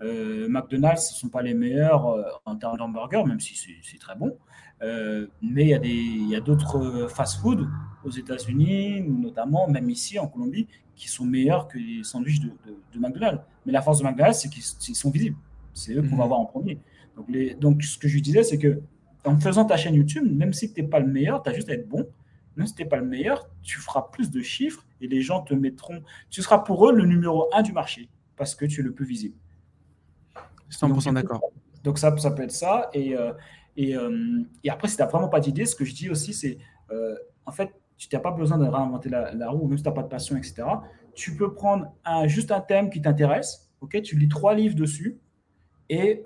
Euh, 0.03 0.49
McDonald's, 0.49 1.09
ce 1.09 1.15
ne 1.15 1.19
sont 1.19 1.29
pas 1.29 1.43
les 1.43 1.55
meilleurs 1.55 2.09
euh, 2.09 2.25
en 2.45 2.57
termes 2.57 2.77
d'hamburger, 2.77 3.25
même 3.25 3.39
si 3.39 3.55
c'est 3.83 3.99
très 3.99 4.17
bon. 4.17 4.37
Euh, 4.83 5.29
mais 5.41 5.79
il 5.85 6.29
y 6.29 6.35
a 6.35 6.41
d'autres 6.41 7.07
fast-food 7.09 7.69
aux 8.05 8.11
États-Unis, 8.11 9.03
notamment, 9.03 9.69
même 9.69 9.89
ici 9.89 10.19
en 10.19 10.27
Colombie, 10.27 10.67
qui 10.97 11.09
sont 11.09 11.25
meilleurs 11.25 11.69
que 11.69 11.79
les 11.79 12.03
sandwichs 12.03 12.41
de, 12.41 12.51
de, 12.93 12.99
McDonald's. 12.99 13.43
Mais 13.65 13.73
la 13.73 13.81
force 13.81 14.01
de 14.01 14.05
McDonald's, 14.05 14.41
c'est 14.41 14.49
qu'ils 14.49 14.97
sont 14.97 15.11
visibles. 15.11 15.37
C'est 15.73 15.95
eux 15.95 16.03
qu'on 16.03 16.17
va 16.17 16.25
mhm. 16.25 16.29
voir 16.29 16.41
en 16.41 16.47
premier. 16.47 16.81
Donc, 17.17 17.27
les, 17.29 17.55
donc, 17.55 17.83
ce 17.83 17.99
que 17.99 18.09
je 18.09 18.19
disais, 18.19 18.43
c'est 18.43 18.59
que 18.59 18.81
en 19.25 19.39
faisant 19.39 19.65
ta 19.65 19.77
chaîne 19.77 19.95
YouTube, 19.95 20.25
même 20.25 20.53
si 20.53 20.73
tu 20.73 20.83
n'es 20.83 20.89
pas 20.89 20.99
le 20.99 21.07
meilleur, 21.07 21.43
tu 21.43 21.51
as 21.51 21.53
juste 21.53 21.69
à 21.69 21.75
être 21.75 21.89
bon 21.89 22.07
même 22.57 22.67
si 22.67 22.75
tu 22.75 22.83
n'es 22.83 22.89
pas 22.89 22.97
le 22.97 23.07
meilleur, 23.07 23.49
tu 23.63 23.79
feras 23.79 24.09
plus 24.13 24.31
de 24.31 24.43
chiffres 24.43 24.87
et 25.01 25.09
les 25.09 25.23
gens 25.23 25.43
te 25.43 25.55
mettront. 25.55 26.03
Tu 26.31 26.43
seras 26.43 26.59
pour 26.59 26.89
eux 26.89 26.93
le 26.93 27.05
numéro 27.05 27.49
un 27.53 27.63
du 27.63 27.73
marché 27.73 28.09
parce 28.37 28.55
que 28.55 28.67
tu 28.67 28.81
es 28.81 28.85
le 28.85 28.93
plus 28.93 29.07
visible. 29.07 29.37
100% 30.71 31.15
d'accord. 31.15 31.41
Donc, 31.85 31.99
ça, 31.99 32.17
ça 32.17 32.31
peut 32.31 32.43
être 32.43 32.53
ça. 32.53 32.91
Et, 32.93 33.17
euh, 33.17 33.33
et, 33.77 33.97
euh, 33.97 34.43
et 34.65 34.71
après, 34.71 34.89
si 34.89 34.97
tu 34.97 35.03
n'as 35.03 35.09
vraiment 35.09 35.29
pas 35.29 35.41
d'idée, 35.41 35.67
ce 35.67 35.75
que 35.75 35.85
je 35.85 35.95
dis 35.95 36.11
aussi, 36.11 36.33
c'est 36.33 36.59
euh, 36.91 37.17
en 37.47 37.53
fait, 37.53 37.71
tu 37.97 38.09
n'as 38.13 38.21
pas 38.21 38.31
besoin 38.31 38.59
de 38.59 38.65
réinventer 38.65 39.09
la, 39.09 39.51
roue, 39.51 39.67
même 39.67 39.79
si 39.79 39.85
tu 39.85 39.89
n'as 39.89 39.95
pas 39.95 40.03
de 40.03 40.09
passion, 40.09 40.37
etc. 40.37 40.65
Tu 41.15 41.37
peux 41.37 41.55
prendre 41.55 41.93
un, 42.05 42.27
juste 42.27 42.51
un 42.51 42.61
thème 42.61 42.91
qui 42.91 43.01
t'intéresse. 43.01 43.71
ok? 43.81 44.01
Tu 44.03 44.19
lis 44.19 44.29
trois 44.29 44.55
livres 44.55 44.75
dessus 44.75 45.19
et, 45.89 46.23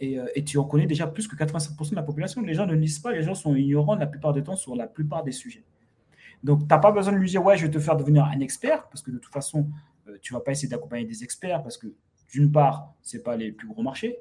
et, 0.00 0.18
et, 0.34 0.44
tu 0.44 0.58
en 0.58 0.64
connais 0.64 0.86
déjà 0.86 1.06
plus 1.06 1.28
que 1.28 1.36
87% 1.36 1.90
de 1.90 1.96
la 1.96 2.02
population. 2.02 2.40
Les 2.40 2.54
gens 2.54 2.66
ne 2.66 2.74
lisent 2.74 2.98
pas, 2.98 3.12
les 3.12 3.22
gens 3.22 3.34
sont 3.34 3.54
ignorants 3.54 3.94
la 3.94 4.06
plupart 4.06 4.32
du 4.32 4.42
temps 4.42 4.56
sur 4.56 4.74
la 4.74 4.86
plupart 4.86 5.22
des 5.22 5.32
sujets. 5.32 5.64
Donc, 6.42 6.60
tu 6.60 6.66
n'as 6.66 6.78
pas 6.78 6.92
besoin 6.92 7.12
de 7.12 7.18
lui 7.18 7.28
dire, 7.28 7.44
ouais, 7.44 7.56
je 7.56 7.66
vais 7.66 7.70
te 7.70 7.78
faire 7.78 7.96
devenir 7.96 8.24
un 8.24 8.40
expert, 8.40 8.88
parce 8.88 9.02
que 9.02 9.10
de 9.10 9.18
toute 9.18 9.32
façon, 9.32 9.68
tu 10.22 10.32
ne 10.32 10.38
vas 10.38 10.42
pas 10.42 10.52
essayer 10.52 10.68
d'accompagner 10.68 11.04
des 11.04 11.22
experts, 11.22 11.62
parce 11.62 11.76
que 11.76 11.88
d'une 12.32 12.50
part, 12.50 12.94
ce 13.02 13.18
pas 13.18 13.36
les 13.36 13.52
plus 13.52 13.68
gros 13.68 13.82
marchés. 13.82 14.18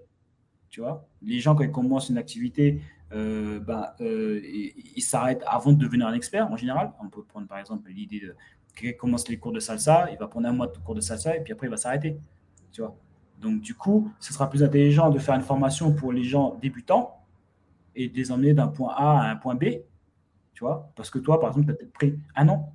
Tu 0.69 0.81
vois, 0.81 1.07
les 1.21 1.39
gens, 1.39 1.55
quand 1.55 1.63
ils 1.63 1.71
commencent 1.71 2.09
une 2.09 2.17
activité, 2.17 2.81
euh, 3.13 3.59
euh, 3.99 4.41
ils 4.43 5.01
s'arrêtent 5.01 5.43
avant 5.45 5.73
de 5.73 5.77
devenir 5.77 6.07
un 6.07 6.13
expert 6.13 6.49
en 6.49 6.55
général. 6.55 6.93
On 7.03 7.09
peut 7.09 7.23
prendre 7.23 7.47
par 7.47 7.59
exemple 7.59 7.89
l'idée 7.89 8.19
de 8.19 8.35
quelqu'un 8.75 8.97
commence 8.97 9.27
les 9.27 9.37
cours 9.37 9.51
de 9.51 9.59
salsa, 9.59 10.09
il 10.11 10.17
va 10.17 10.27
prendre 10.27 10.47
un 10.47 10.53
mois 10.53 10.67
de 10.67 10.77
cours 10.77 10.95
de 10.95 11.01
salsa 11.01 11.35
et 11.35 11.41
puis 11.41 11.51
après 11.51 11.67
il 11.67 11.69
va 11.69 11.77
s'arrêter. 11.77 12.17
Tu 12.71 12.81
vois. 12.81 12.95
Donc 13.41 13.61
du 13.61 13.73
coup, 13.73 14.11
ce 14.19 14.33
sera 14.33 14.49
plus 14.49 14.63
intelligent 14.63 15.09
de 15.09 15.19
faire 15.19 15.35
une 15.35 15.41
formation 15.41 15.93
pour 15.93 16.13
les 16.13 16.23
gens 16.23 16.57
débutants 16.61 17.17
et 17.95 18.07
de 18.07 18.15
les 18.15 18.31
emmener 18.31 18.53
d'un 18.53 18.67
point 18.67 18.93
A 18.95 19.21
à 19.21 19.31
un 19.31 19.35
point 19.35 19.55
B. 19.55 19.65
Tu 20.53 20.63
vois, 20.63 20.91
parce 20.95 21.09
que 21.09 21.17
toi, 21.17 21.39
par 21.39 21.49
exemple, 21.49 21.65
tu 21.65 21.71
as 21.71 21.75
peut-être 21.75 21.93
pris 21.93 22.19
un 22.35 22.47
an 22.49 22.73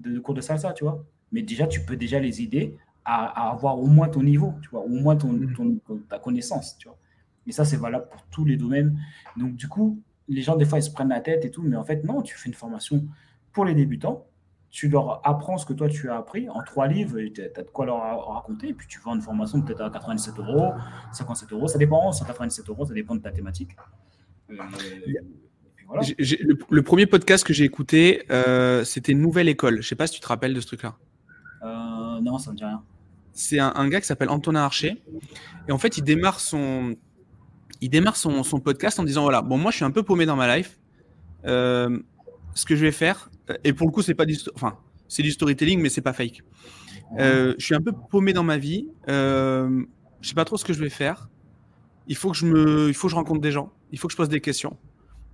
de 0.00 0.18
cours 0.18 0.34
de 0.34 0.40
salsa, 0.40 0.72
tu 0.72 0.84
vois. 0.84 1.04
Mais 1.30 1.42
déjà, 1.42 1.66
tu 1.66 1.84
peux 1.84 1.96
déjà 1.96 2.18
les 2.18 2.42
aider 2.42 2.76
à, 3.04 3.50
avoir 3.50 3.78
au 3.78 3.86
moins 3.86 4.08
ton 4.08 4.22
niveau, 4.22 4.54
tu 4.62 4.68
vois, 4.70 4.80
au 4.80 4.88
moins 4.88 5.16
ton, 5.16 5.32
mm. 5.32 5.80
ta 6.08 6.18
connaissance, 6.18 6.76
tu 6.78 6.88
vois. 6.88 6.98
Et 7.46 7.52
ça, 7.52 7.64
c'est 7.64 7.76
valable 7.76 8.08
pour 8.10 8.22
tous 8.30 8.44
les 8.44 8.56
domaines. 8.56 8.98
Donc, 9.36 9.54
du 9.54 9.68
coup, 9.68 10.00
les 10.28 10.42
gens, 10.42 10.56
des 10.56 10.64
fois, 10.64 10.78
ils 10.78 10.82
se 10.82 10.90
prennent 10.90 11.10
la 11.10 11.20
tête 11.20 11.44
et 11.44 11.50
tout, 11.50 11.62
mais 11.62 11.76
en 11.76 11.84
fait, 11.84 12.02
non, 12.04 12.22
tu 12.22 12.36
fais 12.36 12.48
une 12.48 12.54
formation 12.54 13.04
pour 13.52 13.64
les 13.64 13.74
débutants, 13.74 14.26
tu 14.74 14.88
leur 14.88 15.24
apprends 15.24 15.56
ce 15.56 15.64
que 15.64 15.72
toi, 15.72 15.88
tu 15.88 16.10
as 16.10 16.16
appris 16.16 16.48
en 16.50 16.60
trois 16.64 16.88
livres, 16.88 17.20
tu 17.32 17.40
as 17.40 17.62
de 17.62 17.70
quoi 17.70 17.86
leur 17.86 18.26
raconter, 18.26 18.70
et 18.70 18.74
puis 18.74 18.88
tu 18.88 18.98
vends 18.98 19.14
une 19.14 19.20
formation 19.20 19.62
peut-être 19.62 19.82
à 19.82 19.88
97 19.88 20.36
euros, 20.40 20.72
57 21.12 21.52
euros, 21.52 21.68
ça 21.68 21.78
dépend, 21.78 22.10
197 22.10 22.68
euros, 22.68 22.84
ça 22.84 22.92
dépend 22.92 23.14
de 23.14 23.20
ta 23.20 23.30
thématique. 23.30 23.70
Euh, 24.50 24.56
voilà. 25.86 26.02
le, 26.70 26.82
premier 26.82 27.06
podcast 27.06 27.46
que 27.46 27.52
j'ai 27.52 27.62
écouté, 27.62 28.24
euh, 28.32 28.82
c'était 28.82 29.14
Nouvelle 29.14 29.48
École. 29.48 29.80
Je 29.80 29.86
sais 29.86 29.94
pas 29.94 30.08
si 30.08 30.14
tu 30.14 30.20
te 30.20 30.26
rappelles 30.26 30.54
de 30.54 30.60
ce 30.60 30.66
truc-là. 30.66 30.96
Euh, 31.62 32.20
non, 32.20 32.38
ça 32.38 32.50
ne 32.50 32.54
me 32.54 32.58
dit 32.58 32.64
rien 32.64 32.82
c'est 33.32 33.60
un, 33.60 33.88
gars 33.88 34.00
qui 34.00 34.06
s'appelle 34.08 34.28
Antonin 34.28 34.62
Archer. 34.62 35.00
Et 35.68 35.72
en 35.72 35.78
fait, 35.78 35.98
il 35.98 36.02
démarre 36.02 36.40
son, 36.40 36.96
il 37.80 37.90
démarre 37.90 38.16
son, 38.16 38.42
podcast 38.60 38.98
en 38.98 39.04
disant 39.04 39.22
voilà, 39.22 39.40
bon, 39.40 39.56
moi, 39.56 39.70
je 39.70 39.76
suis 39.76 39.84
un 39.84 39.90
peu 39.92 40.02
paumé 40.02 40.26
dans 40.26 40.36
ma 40.36 40.56
life. 40.56 40.80
Ce 41.44 42.64
que 42.64 42.74
je 42.76 42.84
vais 42.84 42.92
faire, 42.92 43.30
et 43.64 43.72
pour 43.72 43.86
le 43.86 43.92
coup, 43.92 44.02
c'est 44.02 44.14
pas 44.14 44.26
du, 44.26 44.36
enfin, 44.54 44.78
c'est 45.08 45.22
du 45.22 45.30
storytelling, 45.30 45.80
mais 45.80 45.88
c'est 45.88 46.00
pas 46.00 46.12
fake. 46.12 46.42
Euh, 47.18 47.54
je 47.58 47.64
suis 47.64 47.74
un 47.74 47.80
peu 47.80 47.92
paumé 47.92 48.32
dans 48.32 48.42
ma 48.42 48.58
vie. 48.58 48.88
Euh, 49.08 49.84
je 50.20 50.28
sais 50.28 50.34
pas 50.34 50.44
trop 50.44 50.56
ce 50.56 50.64
que 50.64 50.72
je 50.72 50.80
vais 50.80 50.90
faire. 50.90 51.28
Il 52.08 52.16
faut 52.16 52.30
que 52.30 52.36
je 52.36 52.46
me, 52.46 52.88
il 52.88 52.94
faut 52.94 53.08
que 53.08 53.12
je 53.12 53.16
rencontre 53.16 53.40
des 53.40 53.52
gens. 53.52 53.72
Il 53.92 53.98
faut 53.98 54.08
que 54.08 54.12
je 54.12 54.16
pose 54.16 54.28
des 54.28 54.40
questions. 54.40 54.76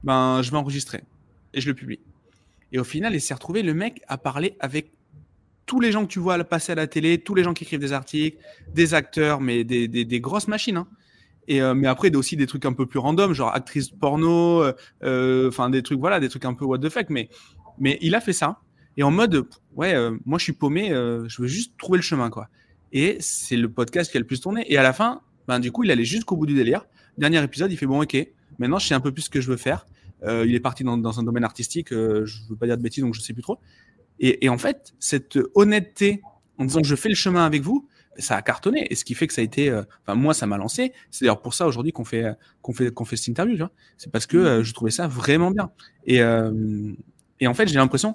Ben, 0.05 0.42
je 0.42 0.51
vais 0.51 0.57
enregistrer 0.57 1.03
et 1.55 1.61
je 1.61 1.68
le 1.68 1.75
publie. 1.75 2.01
Et 2.73 2.79
au 2.79 2.85
final, 2.85 3.14
il 3.14 3.20
s'est 3.20 3.35
retrouvé 3.35 3.62
le 3.62 3.75
mec 3.75 4.03
à 4.07 4.18
parler 4.18 4.57
avec 4.61 4.92
tous 5.66 5.81
les 5.81 5.92
gens 5.92 6.03
que 6.03 6.12
tu 6.12 6.18
vois 6.18 6.42
passer 6.44 6.73
à 6.73 6.75
la 6.75 6.87
télé, 6.87 7.18
tous 7.18 7.35
les 7.35 7.44
gens 7.44 7.55
qui 7.55 7.64
écrivent 7.64 7.81
des 7.81 7.92
articles, 7.92 8.38
des 8.73 8.94
acteurs, 8.94 9.40
mais 9.40 9.64
des, 9.64 10.20
grosses 10.20 10.49
machines. 10.49 10.77
Hein. 10.77 10.88
Et, 11.49 11.62
euh, 11.62 11.75
mais 11.75 11.88
après, 11.88 12.14
aussi 12.14 12.37
des 12.37 12.46
trucs 12.46 12.64
un 12.64 12.73
peu 12.73 12.87
plus 12.87 12.99
random, 12.99 13.33
genre 13.33 13.55
actrice 13.55 13.90
porno, 13.90 14.64
euh, 15.03 15.49
enfin 15.49 15.70
des 15.70 15.83
trucs, 15.83 15.99
voilà, 15.99 16.20
des 16.20 16.29
trucs 16.29 16.44
un 16.44 16.55
peu 16.55 16.64
what 16.64 16.79
the 16.79 16.88
fuck. 16.88 17.07
Mais, 17.11 17.29
mais 17.81 17.99
il 18.01 18.14
a 18.14 18.21
fait 18.21 18.33
ça. 18.33 18.61
Et 18.97 19.03
en 19.03 19.11
mode, 19.11 19.49
ouais, 19.75 19.95
moi 20.25 20.38
je 20.38 20.45
suis 20.45 20.53
paumé, 20.53 20.90
je 20.90 21.43
veux 21.43 21.49
juste 21.49 21.77
trouver 21.79 21.99
le 21.99 22.03
chemin, 22.03 22.31
quoi. 22.31 22.49
Et 22.93 23.16
c'est 23.21 23.57
le 23.57 23.71
podcast 23.71 24.11
qui 24.11 24.16
a 24.16 24.21
le 24.21 24.27
plus 24.27 24.40
tourné. 24.40 24.64
Et 24.69 24.77
à 24.77 24.83
la 24.83 24.93
fin, 24.93 25.23
ben, 25.49 25.59
du 25.59 25.73
coup, 25.73 25.85
il 25.85 25.90
allait 25.90 26.05
jusqu'au 26.05 26.37
bout 26.37 26.47
du 26.47 26.55
délire. 26.55 26.87
Dernier 27.19 27.43
épisode, 27.43 27.73
il 27.73 27.77
fait 27.77 27.87
bon, 27.87 28.03
ok, 28.03 28.16
maintenant 28.59 28.79
je 28.79 28.87
sais 28.87 28.95
un 28.95 29.01
peu 29.01 29.12
plus 29.12 29.23
ce 29.23 29.31
que 29.31 29.40
je 29.40 29.49
veux 29.49 29.57
faire. 29.57 29.87
il 30.25 30.55
est 30.55 30.61
parti 30.61 30.85
dans, 30.85 30.97
dans 30.97 31.19
un 31.19 31.23
domaine 31.23 31.45
artistique, 31.45 31.88
je 31.90 32.49
veux 32.49 32.57
pas 32.57 32.66
dire 32.66 32.77
de 32.77 32.83
bêtises, 32.83 33.03
donc 33.03 33.14
je 33.14 33.21
sais 33.21 33.33
plus 33.33 33.43
trop. 33.43 33.59
Et, 34.21 34.51
en 34.51 34.59
fait, 34.59 34.93
cette 34.99 35.38
honnêteté 35.55 36.21
en 36.59 36.66
disant 36.66 36.83
je 36.83 36.95
fais 36.95 37.09
le 37.09 37.14
chemin 37.14 37.47
avec 37.47 37.62
vous, 37.62 37.88
ça 38.19 38.37
a 38.37 38.43
cartonné. 38.43 38.87
Et 38.90 38.95
ce 38.95 39.05
qui 39.05 39.14
fait 39.14 39.27
que 39.27 39.33
ça 39.33 39.40
a 39.40 39.45
été, 39.45 39.71
euh, 39.71 39.83
enfin 40.03 40.14
moi, 40.14 40.35
ça 40.35 40.47
m'a 40.47 40.59
lancé. 40.59 40.93
C'est 41.11 41.25
d'ailleurs 41.25 41.40
pour 41.40 41.55
ça 41.55 41.66
aujourd'hui 41.66 41.93
qu'on 41.93 42.05
fait 42.05 42.27
qu'on 42.61 42.75
fait 42.75 42.93
qu'on 42.93 43.07
fait 43.07 43.16
cette 43.16 43.29
interview. 43.29 43.55
Tu 43.55 43.61
vois, 43.61 43.73
c'est 43.97 44.12
parce 44.12 44.27
que 44.27 44.37
euh, 44.37 44.62
je 44.62 44.75
trouvais 44.75 44.90
ça 44.90 45.09
vraiment 45.09 45.51
bien. 45.51 45.71
Et 46.05 46.21
euh, 46.21 46.93
et 47.40 47.46
en 47.46 47.55
fait, 47.55 47.66
j'ai 47.66 47.76
l'impression, 47.76 48.14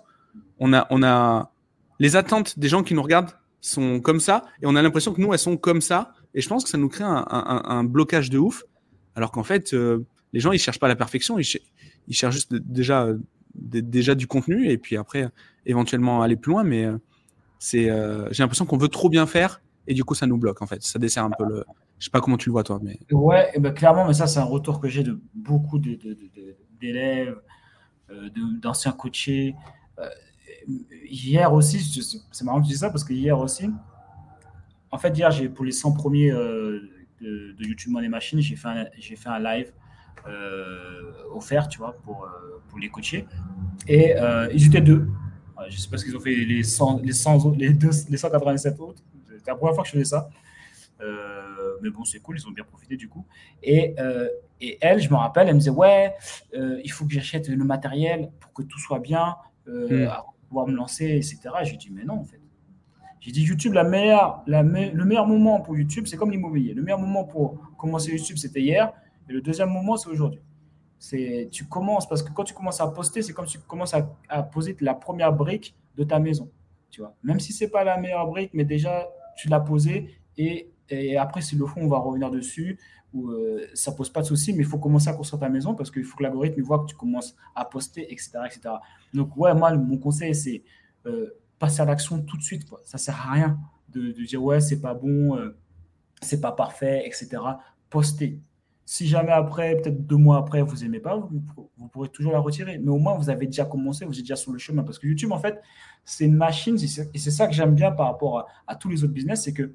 on 0.60 0.74
a 0.74 0.88
on 0.90 1.04
a 1.04 1.52
les 2.00 2.16
attentes 2.16 2.58
des 2.60 2.68
gens 2.68 2.84
qui 2.84 2.94
nous 2.94 3.04
regardent 3.04 3.32
sont 3.62 4.00
comme 4.00 4.20
ça, 4.20 4.46
et 4.62 4.68
on 4.68 4.76
a 4.76 4.82
l'impression 4.82 5.14
que 5.14 5.22
nous, 5.22 5.34
elles 5.34 5.40
sont 5.40 5.58
comme 5.58 5.82
ça. 5.82 6.14
Et 6.36 6.42
je 6.42 6.48
pense 6.48 6.64
que 6.64 6.70
ça 6.70 6.78
nous 6.78 6.90
crée 6.90 7.06
un, 7.06 7.84
blocage 7.84 8.30
de 8.30 8.38
ouf. 8.38 8.64
Alors 9.16 9.32
qu'en 9.32 9.44
fait, 9.44 9.74
les 10.34 10.40
gens, 10.40 10.52
ils 10.52 10.60
cherchent 10.60 10.80
pas 10.80 10.88
la 10.88 10.96
perfection, 10.96 11.40
ils, 11.40 11.46
cherchent 12.14 12.36
juste 12.36 12.54
déjà 12.54 13.08
déjà 13.56 14.16
du 14.16 14.28
contenu 14.28 14.70
et 14.70 14.78
puis 14.78 14.98
après 14.98 15.30
éventuellement 15.66 16.22
aller 16.22 16.36
plus 16.36 16.52
loin. 16.52 16.64
Mais 16.64 16.86
euh, 16.86 16.98
c'est, 17.60 17.90
euh, 17.90 18.28
j'ai 18.32 18.44
l'impression 18.44 18.66
qu'on 18.66 18.78
veut 18.78 18.90
trop 18.90 19.10
bien 19.10 19.26
faire 19.26 19.62
et 19.88 19.94
du 19.94 20.04
coup 20.04 20.16
ça 20.16 20.28
nous 20.28 20.38
bloque 20.38 20.62
en 20.62 20.68
fait. 20.68 20.84
Ça 20.84 21.00
dessert 21.00 21.24
un 21.24 21.32
peu 21.32 21.46
le. 21.46 21.64
Je 21.98 22.06
sais 22.06 22.12
pas 22.12 22.20
comment 22.20 22.36
tu 22.36 22.50
le 22.50 22.52
vois 22.52 22.64
toi, 22.64 22.80
mais. 22.84 23.00
Ouais, 23.12 23.52
ben 23.58 23.74
clairement, 23.74 24.06
mais 24.06 24.14
ça 24.14 24.28
c'est 24.28 24.40
un 24.40 24.44
retour 24.44 24.82
que 24.82 24.90
j'ai 24.90 25.04
de 25.04 25.20
beaucoup 25.34 25.80
d'élèves, 25.80 27.30
euh, 27.30 27.42
d'anciens 28.62 28.92
coachés. 28.92 29.56
hier 31.10 31.52
aussi, 31.54 31.80
c'est 32.32 32.44
marrant 32.44 32.60
que 32.62 32.66
tu 32.66 32.72
dis 32.72 32.78
ça 32.78 32.90
parce 32.90 33.04
que 33.04 33.14
hier 33.14 33.38
aussi, 33.38 33.70
en 34.92 34.98
fait 34.98 35.18
hier 35.18 35.32
j'ai 35.32 35.50
pour 35.50 35.66
les 35.66 35.72
100 35.72 35.94
premiers 35.94 36.32
de, 36.32 37.56
YouTube 37.60 37.92
Money 37.92 38.10
Machine, 38.10 38.40
j'ai 38.42 38.56
fait 38.56 38.68
un, 38.68 38.86
fait 39.00 39.30
un 39.30 39.40
live 39.40 39.72
offert, 41.34 41.68
tu 41.68 41.80
vois, 41.80 41.94
pour, 42.04 42.28
pour 42.70 42.80
les 42.80 42.90
coacher. 42.90 43.28
Et 43.88 44.16
ils 44.54 44.68
étaient 44.68 44.82
deux 44.82 45.08
je 45.70 45.76
ne 45.76 45.80
sais 45.80 45.90
pas 45.90 45.98
ce 45.98 46.06
qu'ils 46.06 46.16
ont 46.16 46.20
fait 46.20 46.36
les, 46.36 46.64
100, 46.64 47.02
les, 47.04 47.14
100, 47.14 47.56
les, 47.58 48.18
197 48.18 48.80
autres. 48.80 49.02
C'est 49.28 49.48
la 49.48 49.56
première 49.56 49.74
fois 49.74 49.84
que 49.84 49.90
je 49.90 49.94
faisais 49.94 50.06
ça. 50.06 50.30
Mais 51.00 51.90
bon, 51.90 52.04
c'est 52.04 52.20
cool, 52.20 52.38
ils 52.38 52.48
ont 52.48 52.52
bien 52.52 52.64
profité 52.64 52.98
du 52.98 53.10
coup. 53.10 53.26
Et, 53.64 53.96
et 54.62 54.78
elle, 54.82 55.00
je 55.00 55.10
me 55.10 55.16
rappelle, 55.16 55.48
elle 55.48 55.56
me 55.56 55.60
disait 55.60 55.72
Ouais, 55.72 56.14
il 56.54 56.92
faut 56.92 57.06
que 57.06 57.14
j'achète 57.14 57.48
le 57.48 57.64
matériel 57.64 58.32
pour 58.40 58.54
que 58.54 58.64
tout 58.64 58.80
soit 58.80 59.00
bien, 59.00 59.36
hmm. 59.68 60.08
pour 60.08 60.34
pouvoir 60.48 60.68
me 60.68 60.76
lancer, 60.76 61.06
etc. 61.06 61.40
Et 61.62 61.66
je 61.66 61.72
lui 61.72 61.78
dis 61.78 61.92
Mais 61.92 62.04
non, 62.04 62.16
en 62.16 62.24
fait. 62.24 62.40
J'ai 63.26 63.32
dit 63.32 63.42
YouTube, 63.42 63.74
la 63.74 63.84
meilleure, 63.84 64.44
la 64.46 64.62
le 64.62 65.04
meilleur 65.04 65.26
moment 65.26 65.60
pour 65.60 65.76
YouTube, 65.76 66.06
c'est 66.06 66.16
comme 66.16 66.30
l'immobilier. 66.30 66.76
Le 66.76 66.84
meilleur 66.84 67.00
moment 67.00 67.24
pour 67.24 67.60
commencer 67.76 68.12
YouTube, 68.12 68.38
c'était 68.38 68.62
hier. 68.62 68.94
Et 69.28 69.34
le 69.34 69.42
deuxième 69.42 69.70
moment, 69.70 69.98
c'est 69.98 70.10
aujourd'hui. 70.10 70.42
C'est 71.00 71.50
tu 71.52 71.66
commences 71.66 72.08
parce 72.08 72.22
que 72.22 72.32
quand 72.32 72.44
tu 72.44 72.54
commences 72.54 72.82
à 72.82 72.88
poster, 72.88 73.24
c'est 73.24 73.34
comme 73.34 73.48
si 73.48 73.58
tu 73.58 73.66
commences 73.66 73.96
à, 73.96 74.44
poser 74.44 74.78
la 74.80 74.94
première 74.94 75.34
brique 75.34 75.76
de 75.98 76.04
ta 76.04 76.20
maison. 76.20 76.52
Tu 76.92 77.02
vois, 77.02 77.16
même 77.24 77.40
si 77.40 77.52
c'est 77.52 77.70
pas 77.70 77.84
la 77.84 77.98
meilleure 77.98 78.28
brique, 78.28 78.52
mais 78.54 78.64
déjà 78.64 79.08
tu 79.36 79.50
l'as 79.50 79.60
posée 79.60 80.20
et, 80.38 80.70
et, 80.90 81.18
après 81.18 81.42
c'est 81.42 81.56
le 81.56 81.66
fond, 81.66 81.82
on 81.82 81.88
va 81.88 81.98
revenir 81.98 82.32
dessus. 82.32 82.80
Ou 83.14 83.30
euh, 83.30 83.66
ça 83.74 83.94
pose 83.94 84.10
pas 84.10 84.22
de 84.22 84.26
souci, 84.26 84.52
mais 84.52 84.60
il 84.60 84.66
faut 84.66 84.78
commencer 84.78 85.08
à 85.08 85.14
construire 85.14 85.40
ta 85.40 85.48
maison 85.48 85.74
parce 85.74 85.90
qu'il 85.90 86.04
faut 86.04 86.18
que 86.18 86.24
l'algorithme 86.24 86.62
voit 86.62 86.80
que 86.80 86.86
tu 86.86 86.96
commences 86.96 87.36
à 87.56 87.64
poster, 87.64 88.12
etc., 88.12 88.32
etc. 88.46 88.76
Donc 89.14 89.38
ouais, 89.38 89.54
moi 89.54 89.74
mon 89.74 89.98
conseil 89.98 90.36
c'est 90.36 90.64
euh, 91.06 91.30
passer 91.60 91.82
à 91.82 91.86
l'action 91.86 92.22
tout 92.22 92.38
de 92.38 92.44
suite. 92.44 92.68
Quoi. 92.68 92.82
Ça 92.84 92.98
sert 92.98 93.16
à 93.16 93.32
rien 93.32 93.60
de, 93.90 94.12
dire 94.12 94.44
ouais, 94.44 94.60
c'est 94.60 94.82
pas 94.82 94.94
bon, 94.94 95.38
euh, 95.38 95.58
c'est 96.22 96.42
pas 96.42 96.52
parfait, 96.52 97.04
etc. 97.06 97.42
Postez. 97.90 98.40
Si 98.88 99.08
jamais 99.08 99.32
après, 99.32 99.78
peut-être 99.78 100.06
deux 100.06 100.18
mois 100.18 100.38
après, 100.38 100.62
vous 100.62 100.84
aimez 100.84 101.00
pas, 101.00 101.18
vous, 101.18 101.42
vous, 101.78 101.88
pourrez 101.88 102.10
toujours 102.10 102.34
la 102.34 102.40
retirer. 102.40 102.78
Mais 102.78 102.90
au 102.90 103.00
moins, 103.00 103.18
vous 103.18 103.32
avez 103.32 103.48
déjà 103.48 103.66
commencé, 103.66 104.06
vous 104.06 104.14
êtes 104.14 104.20
déjà 104.20 104.36
sur 104.36 104.52
le 104.52 104.60
chemin. 104.60 104.84
Parce 104.84 105.00
que 105.00 105.08
YouTube, 105.08 105.32
en 105.32 105.40
fait, 105.40 105.60
c'est 106.04 106.26
une 106.26 106.36
machine. 106.36 106.78
Et 107.14 107.18
c'est 107.18 107.32
ça 107.32 107.48
que 107.48 107.54
j'aime 107.54 107.74
bien 107.74 107.92
par 107.92 108.08
rapport 108.08 108.48
à, 108.68 108.76
tous 108.76 108.90
les 108.90 109.04
autres 109.04 109.14
business. 109.14 109.44
C'est 109.44 109.54
que, 109.54 109.74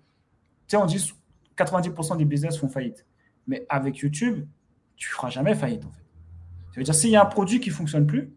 sais, 0.70 0.76
on 0.76 0.86
dit 0.86 1.12
90% 1.56 2.16
des 2.16 2.24
business 2.24 2.58
font 2.58 2.68
faillite. 2.68 3.06
Mais 3.46 3.66
avec 3.68 3.98
YouTube, 3.98 4.46
tu 4.96 5.08
feras 5.08 5.30
jamais 5.30 5.54
faillite, 5.54 5.84
en 5.84 5.90
fait. 5.90 6.04
Ça 6.72 6.76
veut 6.76 6.84
dire, 6.84 6.94
s'il 6.94 7.10
y 7.10 7.16
a 7.16 7.22
un 7.22 7.26
produit 7.26 7.60
qui 7.60 7.70
fonctionne 7.70 8.06
plus, 8.06 8.32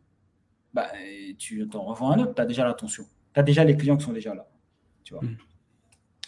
bah, 0.73 0.87
tu 1.37 1.67
t'en 1.69 1.83
revends 1.83 2.11
un 2.11 2.19
autre, 2.19 2.33
tu 2.33 2.41
as 2.41 2.45
déjà 2.45 2.63
l'attention 2.63 3.05
tu 3.33 3.39
as 3.39 3.43
déjà 3.43 3.63
les 3.63 3.75
clients 3.75 3.97
qui 3.97 4.05
sont 4.05 4.13
déjà 4.13 4.33
là. 4.33 4.47
Tu 5.03 5.13
vois. 5.13 5.23
Hmm. 5.23 5.37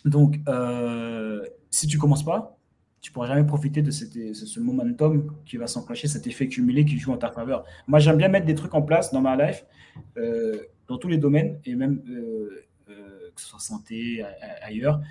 Donc, 0.05 0.39
euh, 0.47 1.45
si 1.69 1.87
tu 1.87 1.97
commences 1.97 2.25
pas, 2.25 2.57
tu 3.01 3.11
pourras 3.11 3.27
jamais 3.27 3.45
profiter 3.45 3.81
de, 3.81 3.91
ce 3.91 4.59
momentum 4.59 5.35
qui 5.45 5.57
va 5.57 5.67
s'enclencher, 5.67 6.07
cet 6.07 6.25
effet 6.25 6.47
cumulé 6.47 6.85
qui 6.85 6.97
joue 6.97 7.11
en 7.11 7.17
ta 7.17 7.29
faveur. 7.29 7.63
Moi, 7.87 7.99
j'aime 7.99 8.17
bien 8.17 8.27
mettre 8.27 8.47
des 8.47 8.55
trucs 8.55 8.73
en 8.73 8.81
place 8.81 9.11
dans 9.11 9.21
ma 9.21 9.35
life, 9.35 9.65
euh, 10.17 10.57
dans 10.87 10.97
tous 10.97 11.07
les 11.07 11.17
domaines, 11.17 11.59
et 11.65 11.75
même 11.75 12.01
euh, 12.09 12.65
que 13.35 13.41
ce 13.41 13.47
soit 13.47 13.59
santé, 13.59 14.23
ailleurs, 14.61 15.01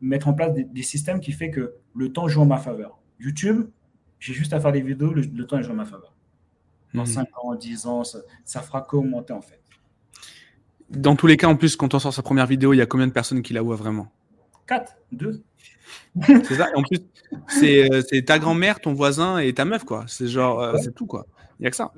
mettre 0.00 0.28
en 0.28 0.34
place 0.34 0.52
des, 0.54 0.82
systèmes 0.82 1.20
qui 1.20 1.32
fait 1.32 1.50
que 1.50 1.74
le 1.94 2.12
temps 2.12 2.28
joue 2.28 2.42
en 2.42 2.46
ma 2.46 2.58
faveur. 2.58 2.98
YouTube, 3.18 3.68
j'ai 4.18 4.34
juste 4.34 4.52
à 4.52 4.60
faire 4.60 4.72
des 4.72 4.80
vidéos, 4.80 5.12
le, 5.12 5.46
temps 5.46 5.60
joue 5.60 5.72
en 5.72 5.76
ma 5.76 5.84
faveur. 5.84 6.14
Dans 6.94 7.04
5 7.04 7.28
hmm. 7.28 7.46
ans, 7.46 7.54
10 7.54 7.86
ans, 7.86 8.04
ça, 8.04 8.18
ça 8.44 8.60
fera 8.62 8.82
qu'augmenter 8.82 9.32
en 9.32 9.42
fait. 9.42 9.60
Dans 10.90 11.14
tous 11.14 11.28
les 11.28 11.36
cas, 11.36 11.46
en 11.46 11.54
plus, 11.54 11.76
quand 11.76 11.94
on 11.94 11.98
sort 11.98 12.12
sa 12.12 12.22
première 12.22 12.46
vidéo, 12.46 12.72
il 12.72 12.78
y 12.78 12.80
a 12.80 12.86
combien 12.86 13.06
de 13.06 13.12
personnes 13.12 13.42
qui 13.42 13.52
la 13.52 13.62
voient 13.62 13.76
vraiment? 13.76 14.08
4, 14.66 14.96
2. 15.12 15.42
c'est 16.24 16.54
ça. 16.54 16.68
en 16.74 16.82
plus, 16.82 16.98
euh, 17.62 18.02
c'est 18.08 18.24
ta 18.24 18.38
grand-mère, 18.38 18.80
ton 18.80 18.92
voisin 18.92 19.38
et 19.38 19.52
ta 19.52 19.64
meuf, 19.64 19.84
quoi. 19.84 20.04
C'est 20.08 20.26
genre, 20.26 20.60
euh, 20.60 20.76
c'est 20.82 20.94
tout, 20.94 21.06
quoi. 21.06 21.26
Il 21.58 21.62
n'y 21.62 21.66
a 21.68 21.70
que 21.70 21.76
ça. 21.76 21.92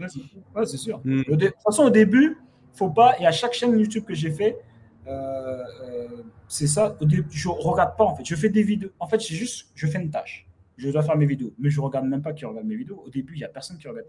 Ouais, 0.54 0.66
c'est 0.66 0.76
sûr. 0.76 1.00
Hmm. 1.04 1.22
De 1.22 1.46
toute 1.46 1.62
façon, 1.64 1.84
au 1.84 1.90
début, 1.90 2.36
faut 2.74 2.90
pas. 2.90 3.14
Et 3.18 3.26
à 3.26 3.32
chaque 3.32 3.54
chaîne 3.54 3.78
YouTube 3.78 4.04
que 4.04 4.14
j'ai 4.14 4.30
fait, 4.30 4.58
euh, 5.06 6.08
c'est 6.48 6.66
ça. 6.66 6.96
Je 7.30 7.48
regarde 7.48 7.96
pas, 7.96 8.04
en 8.04 8.16
fait. 8.16 8.24
Je 8.24 8.34
fais 8.34 8.48
des 8.48 8.62
vidéos. 8.62 8.90
En 8.98 9.08
fait, 9.08 9.20
c'est 9.20 9.34
juste, 9.34 9.68
je 9.74 9.86
fais 9.86 10.00
une 10.00 10.10
tâche. 10.10 10.46
Je 10.76 10.90
dois 10.90 11.02
faire 11.02 11.16
mes 11.16 11.26
vidéos. 11.26 11.52
Mais 11.58 11.70
je 11.70 11.80
regarde 11.80 12.06
même 12.06 12.22
pas 12.22 12.32
qui 12.32 12.44
regarde 12.44 12.66
mes 12.66 12.76
vidéos. 12.76 13.02
Au 13.04 13.10
début, 13.10 13.34
il 13.34 13.38
n'y 13.38 13.44
a 13.44 13.48
personne 13.48 13.78
qui 13.78 13.88
regarde. 13.88 14.06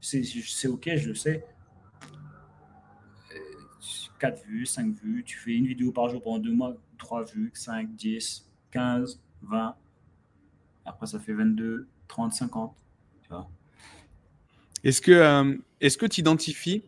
C'est 0.00 0.68
OK, 0.68 0.88
je 0.96 1.08
le 1.08 1.14
sais. 1.14 1.44
4 4.18 4.44
vues, 4.46 4.66
5 4.66 4.94
vues, 4.96 5.22
tu 5.24 5.38
fais 5.38 5.52
une 5.52 5.66
vidéo 5.66 5.92
par 5.92 6.08
jour 6.08 6.20
pendant 6.20 6.38
deux 6.38 6.52
mois, 6.52 6.74
3 6.98 7.24
vues, 7.24 7.50
5, 7.54 7.94
10, 7.94 8.48
15, 8.72 9.20
20. 9.42 9.76
Après, 10.84 11.06
ça 11.06 11.18
fait 11.20 11.32
22, 11.32 11.86
30, 12.08 12.32
50. 12.32 12.74
Est-ce 14.84 15.00
que 15.00 15.12
euh, 15.12 16.08
tu 16.08 16.20
identifies 16.20 16.84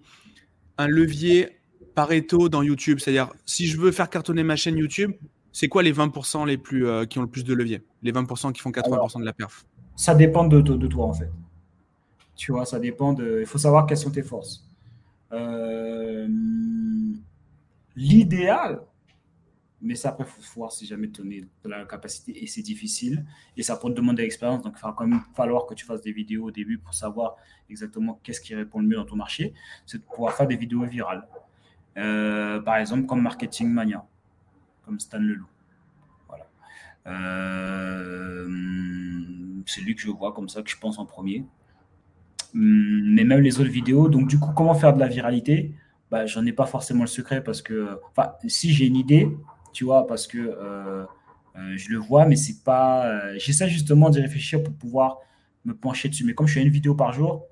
un 0.79 0.87
levier 0.87 1.60
Pareto 1.95 2.49
dans 2.49 2.63
YouTube 2.63 2.99
C'est-à-dire, 2.99 3.33
si 3.47 3.67
je 3.67 3.79
veux 3.79 3.93
faire 3.93 4.11
cartonner 4.11 4.43
ma 4.43 4.57
chaîne 4.57 4.77
YouTube, 4.77 5.13
c'est 5.53 5.69
quoi 5.69 5.83
les 5.83 5.93
20% 5.93 6.47
les 6.47 6.59
plus, 6.59 6.87
euh, 6.87 7.05
qui 7.07 7.19
ont 7.19 7.23
le 7.23 7.29
plus 7.29 7.45
de 7.45 7.55
levier? 7.55 7.83
Les 8.03 8.13
20% 8.13 8.53
qui 8.53 8.61
font 8.61 8.71
80% 8.71 9.21
de 9.21 9.25
la 9.25 9.33
perf 9.33 9.67
Ça 9.97 10.15
dépend 10.15 10.45
de, 10.45 10.61
de, 10.61 10.87
toi, 10.87 11.07
en 11.07 11.13
fait. 11.13 11.31
Tu 12.37 12.53
vois, 12.53 12.65
ça 12.65 12.79
dépend 12.79 13.13
de. 13.13 13.39
Il 13.41 13.47
faut 13.47 13.59
savoir 13.59 13.87
quelles 13.87 13.99
sont 13.99 14.11
tes 14.11 14.23
forces. 14.23 14.65
Euh, 15.33 16.27
l'idéal, 17.97 18.81
mais 19.83 19.95
ça, 19.95 20.11
après, 20.11 20.25
il 20.25 20.45
faut 20.45 20.61
voir 20.61 20.73
si 20.73 20.87
jamais 20.87 21.11
tu 21.11 21.23
as 21.65 21.69
la 21.69 21.85
capacité 21.85 22.43
et 22.43 22.47
c'est 22.47 22.63
difficile. 22.63 23.25
Et 23.57 23.63
ça 23.63 23.77
peut 23.77 23.89
te 23.89 23.95
demander 23.95 24.23
l'expérience. 24.23 24.63
Donc, 24.63 24.75
il 24.77 24.83
va 24.83 24.95
quand 24.97 25.07
même 25.07 25.23
falloir 25.35 25.67
que 25.67 25.75
tu 25.75 25.85
fasses 25.85 26.03
des 26.03 26.13
vidéos 26.13 26.45
au 26.45 26.51
début 26.51 26.79
pour 26.79 26.95
savoir 26.95 27.37
exactement 27.69 28.21
qu'est-ce 28.23 28.41
qui 28.41 28.55
répond 28.55 28.81
le 28.81 28.87
mieux 28.87 28.97
dans 28.97 29.07
ton 29.07 29.17
marché. 29.17 29.55
C'est 29.87 29.99
de 29.99 30.03
pouvoir 30.03 30.35
faire 30.35 30.47
des 30.47 30.57
vidéos 30.57 30.85
virales. 30.85 31.27
Euh, 31.97 32.61
par 32.61 32.77
exemple, 32.77 33.07
comme 33.07 33.23
Marketing 33.23 33.69
Mania, 33.69 34.05
comme 34.85 35.01
Stan 35.01 35.19
Leloup. 35.19 35.49
Voilà. 36.29 36.47
Euh, 37.07 38.49
c'est 39.67 39.81
lui 39.81 39.95
que 39.95 40.01
je 40.01 40.11
vois 40.11 40.33
comme 40.33 40.49
ça, 40.49 40.63
que 40.63 40.71
je 40.71 40.79
pense 40.79 40.99
en 40.99 41.07
premier. 41.07 41.45
Hum, 42.55 43.15
mais 43.15 43.25
même 43.25 43.41
les 43.41 43.61
autres 43.61 43.71
vidéos. 43.71 44.09
Donc, 44.09 44.29
du 44.29 44.39
coup, 44.39 44.53
comment 44.55 44.75
faire 44.75 44.95
de 44.95 45.01
la 45.01 45.09
viralité? 45.09 45.75
Bah, 46.11 46.27
j'en 46.27 46.45
ai 46.45 46.53
pas 46.53 46.67
forcément 46.67 47.03
le 47.03 47.09
secret 47.09 47.43
parce 47.43 47.63
que, 47.63 47.99
enfin, 48.11 48.33
si 48.47 48.73
j'ai 48.73 48.87
une 48.87 48.97
idée, 48.97 49.29
tu 49.73 49.85
vois, 49.85 50.07
parce 50.07 50.27
que 50.27 50.39
euh, 50.39 51.05
je 51.77 51.91
le 51.91 51.99
vois, 51.99 52.27
mais 52.27 52.37
c'est 52.37 52.65
pas. 52.65 53.37
J'essaie 53.39 53.69
justement 53.69 54.11
d'y 54.11 54.21
réfléchir 54.21 54.63
pour 54.63 54.75
pouvoir 54.75 55.19
me 55.65 55.75
pencher 55.75 56.09
dessus. 56.09 56.25
Mais 56.25 56.35
comme 56.35 56.47
je 56.47 56.55
fais 56.55 56.63
une 56.63 56.71
vidéo 56.71 56.95
par 56.95 57.13
jour, 57.13 57.47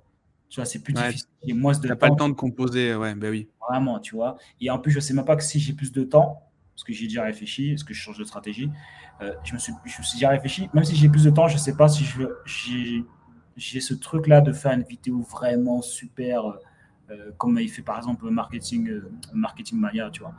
tu 0.49 0.57
vois, 0.57 0.64
c'est 0.64 0.82
plus 0.82 0.92
difficile. 0.92 1.28
Et 1.42 1.53
moi, 1.53 1.74
de 1.74 1.94
pas 1.94 2.09
le 2.09 2.16
temps 2.16 2.28
de 2.28 2.34
composer, 2.34 2.94
ouais, 2.94 3.14
ben 3.14 3.30
oui. 3.30 3.49
Vraiment, 3.68 4.01
tu 4.01 4.14
vois. 4.14 4.36
Et 4.61 4.70
en 4.70 4.78
plus, 4.78 4.90
je 4.90 5.01
sais 5.01 5.14
même 5.14 5.24
pas 5.24 5.36
que 5.36 5.44
si 5.44 5.61
j'ai 5.61 5.72
plus 5.72 5.92
de 5.92 6.05
temps, 6.05 6.42
parce 6.74 6.84
que 6.84 6.92
j'ai 6.92 7.07
déjà 7.07 7.24
réfléchi, 7.24 7.72
est-ce 7.72 7.84
que 7.84 7.92
je 7.92 8.01
change 8.01 8.18
de 8.18 8.24
stratégie, 8.24 8.70
je, 9.20 9.53
me 9.53 9.59
suis, 9.59 9.72
je 9.84 9.99
me 9.99 10.05
suis 10.05 10.16
déjà 10.16 10.30
réfléchi, 10.30 10.70
même 10.72 10.84
si 10.84 10.96
j'ai 10.96 11.09
plus 11.09 11.24
de 11.24 11.30
temps, 11.30 11.49
je 11.49 11.59
sais 11.59 11.76
pas 11.76 11.88
si 11.88 12.05
je, 12.05 13.05
j'ai 13.57 13.80
ce 13.80 13.94
truc-là 13.94 14.40
de 14.40 14.53
faire 14.53 14.72
une 14.72 14.84
vidéo 14.84 15.20
vraiment 15.22 15.82
super 15.82 16.59
euh, 17.11 17.30
comme 17.38 17.59
il 17.59 17.70
fait 17.70 17.82
par 17.82 17.96
exemple 17.96 18.28
marketing, 18.28 18.88
euh, 18.90 19.11
marketing 19.32 19.78
mania, 19.78 20.11
tu 20.11 20.20
vois. 20.20 20.34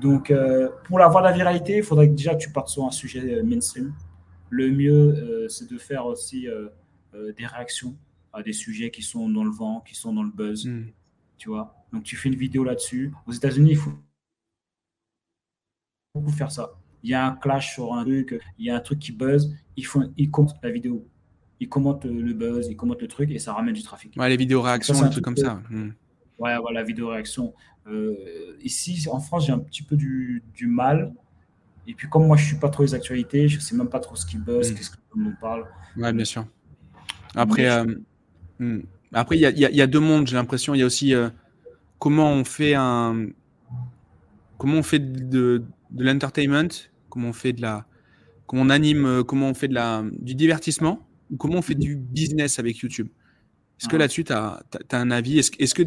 Donc, 0.00 0.30
euh, 0.30 0.68
pour 0.84 1.00
avoir 1.00 1.22
la 1.22 1.32
viralité, 1.32 1.78
il 1.78 1.82
faudrait 1.82 2.08
déjà 2.08 2.34
que 2.34 2.40
tu 2.40 2.50
partes 2.50 2.68
sur 2.68 2.84
un 2.84 2.90
sujet 2.90 3.42
mainstream. 3.42 3.92
Le 4.48 4.70
mieux, 4.70 5.46
c'est 5.48 5.70
de 5.70 5.78
faire 5.78 6.06
aussi 6.06 6.48
des 7.12 7.46
réactions 7.46 7.94
à 8.32 8.42
des 8.42 8.52
sujets 8.52 8.90
qui 8.90 9.02
sont 9.02 9.28
dans 9.28 9.44
le 9.44 9.50
vent, 9.50 9.80
qui 9.80 9.94
sont 9.94 10.12
dans 10.12 10.22
le 10.22 10.30
buzz, 10.30 10.66
hmm. 10.66 10.86
tu 11.38 11.48
vois. 11.48 11.74
Donc, 11.92 12.04
tu 12.04 12.16
fais 12.16 12.28
une 12.28 12.36
vidéo 12.36 12.64
là-dessus. 12.64 13.12
Aux 13.26 13.32
États-Unis, 13.32 13.70
il 13.70 13.76
faut 13.76 13.92
beaucoup 16.14 16.30
faire 16.30 16.50
ça. 16.50 16.72
Il 17.02 17.10
y 17.10 17.14
a 17.14 17.26
un 17.26 17.34
clash 17.34 17.74
sur 17.74 17.94
un 17.94 18.04
truc, 18.04 18.40
il 18.58 18.66
y 18.66 18.70
a 18.70 18.76
un 18.76 18.80
truc 18.80 18.98
qui 18.98 19.12
buzz, 19.12 19.54
ils, 19.76 19.86
font, 19.86 20.12
ils 20.16 20.30
comptent 20.30 20.54
la 20.62 20.70
vidéo 20.70 21.08
ils 21.60 21.68
commentent 21.68 22.06
le 22.06 22.32
buzz, 22.32 22.68
ils 22.68 22.76
commentent 22.76 23.02
le 23.02 23.08
truc 23.08 23.30
et 23.30 23.38
ça 23.38 23.52
ramène 23.52 23.74
du 23.74 23.82
trafic. 23.82 24.14
Ouais, 24.16 24.28
les 24.28 24.36
vidéos 24.38 24.62
réactions, 24.62 25.00
des 25.00 25.10
trucs 25.10 25.24
comme 25.24 25.36
ça. 25.36 25.62
Hmm. 25.68 25.90
Ouais, 26.38 26.56
voilà, 26.58 26.82
vidéo 26.82 27.08
réaction. 27.08 27.54
Euh, 27.86 28.56
ici, 28.62 29.06
en 29.10 29.20
France, 29.20 29.46
j'ai 29.46 29.52
un 29.52 29.58
petit 29.58 29.82
peu 29.82 29.94
du, 29.94 30.42
du, 30.54 30.66
mal. 30.66 31.12
Et 31.86 31.92
puis, 31.92 32.08
comme 32.08 32.26
moi, 32.26 32.38
je 32.38 32.46
suis 32.46 32.56
pas 32.56 32.70
trop 32.70 32.82
les 32.82 32.94
actualités, 32.94 33.46
je 33.46 33.60
sais 33.60 33.76
même 33.76 33.90
pas 33.90 34.00
trop 34.00 34.16
ce 34.16 34.24
qui 34.24 34.38
buzz, 34.38 34.72
hmm. 34.72 34.74
qu'est-ce 34.74 34.90
que 34.90 34.96
nous 35.14 35.34
parle. 35.38 35.66
Ouais, 35.98 36.12
bien 36.14 36.24
sûr. 36.24 36.46
Après, 37.34 37.70
euh, 37.70 37.84
hmm. 38.60 38.82
après, 39.12 39.36
il 39.36 39.40
y 39.40 39.46
a, 39.46 39.50
y 39.50 39.80
a, 39.80 39.86
deux 39.86 40.00
mondes. 40.00 40.28
J'ai 40.28 40.36
l'impression. 40.36 40.74
Il 40.74 40.78
y 40.78 40.82
a 40.82 40.86
aussi 40.86 41.14
euh, 41.14 41.28
comment 41.98 42.30
on 42.32 42.44
fait 42.44 42.74
un, 42.74 43.26
comment 44.58 44.76
on 44.76 44.82
fait 44.82 45.00
de, 45.00 45.64
de 45.90 46.04
l'entertainment, 46.04 46.68
comment 47.08 47.28
on 47.28 47.32
fait 47.32 47.52
de 47.52 47.62
la, 47.62 47.86
comment 48.46 48.62
on 48.62 48.70
anime, 48.70 49.24
comment 49.24 49.48
on 49.48 49.54
fait 49.54 49.68
de 49.68 49.74
la, 49.74 50.04
du 50.12 50.34
divertissement 50.34 51.06
ou 51.30 51.36
comment 51.36 51.58
on 51.58 51.62
fait 51.62 51.74
du 51.74 51.96
business 51.96 52.58
avec 52.58 52.78
YouTube 52.78 53.08
Est-ce 53.80 53.88
que 53.88 53.96
ah. 53.96 54.00
là-dessus, 54.00 54.24
tu 54.24 54.32
as, 54.32 54.62
un 54.92 55.10
avis? 55.10 55.38
Est-ce 55.38 55.52
est 55.58 55.72
que 55.74 55.82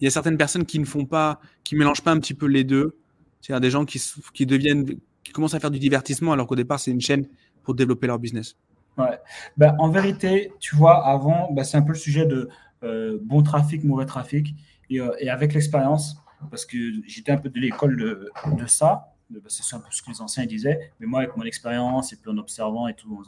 il 0.00 0.04
y 0.04 0.06
a 0.06 0.10
certaines 0.10 0.36
personnes 0.36 0.64
qui 0.64 0.78
ne 0.78 0.84
font 0.84 1.06
pas, 1.06 1.40
qui 1.62 1.76
mélangent 1.76 2.02
pas 2.02 2.12
un 2.12 2.18
petit 2.18 2.34
peu 2.34 2.46
les 2.46 2.64
deux? 2.64 2.96
C'est-à-dire 3.40 3.60
des 3.60 3.70
gens 3.70 3.84
qui, 3.84 4.02
qui 4.32 4.46
deviennent, 4.46 4.86
qui 5.22 5.32
commencent 5.32 5.54
à 5.54 5.60
faire 5.60 5.70
du 5.70 5.78
divertissement 5.78 6.32
alors 6.32 6.46
qu'au 6.46 6.56
départ, 6.56 6.80
c'est 6.80 6.90
une 6.90 7.00
chaîne 7.00 7.26
pour 7.62 7.74
développer 7.74 8.06
leur 8.06 8.18
business. 8.18 8.56
Ouais. 8.98 9.18
Ben, 9.56 9.74
en 9.78 9.88
vérité, 9.88 10.52
tu 10.60 10.76
vois, 10.76 11.06
avant, 11.06 11.52
ben, 11.52 11.64
c'est 11.64 11.76
un 11.76 11.82
peu 11.82 11.92
le 11.92 11.98
sujet 11.98 12.26
de 12.26 12.48
euh, 12.82 13.18
bon 13.22 13.42
trafic, 13.42 13.82
mauvais 13.84 14.06
trafic. 14.06 14.54
Et, 14.90 15.00
euh, 15.00 15.14
et 15.18 15.30
avec 15.30 15.54
l'expérience, 15.54 16.16
parce 16.50 16.66
que 16.66 16.76
j'étais 17.06 17.32
un 17.32 17.38
peu 17.38 17.48
de 17.48 17.58
l'école 17.58 17.96
de, 17.96 18.30
de, 18.56 18.66
ça, 18.66 19.14
c'est 19.48 19.74
un 19.74 19.80
peu 19.80 19.90
ce 19.90 20.02
que 20.02 20.10
les 20.10 20.20
anciens 20.20 20.46
disaient, 20.46 20.92
mais 21.00 21.06
moi, 21.06 21.20
avec 21.20 21.36
mon 21.36 21.44
expérience 21.44 22.12
et 22.12 22.16
puis 22.16 22.30
en 22.30 22.36
observant 22.38 22.86
et 22.86 22.94
tout, 22.94 23.22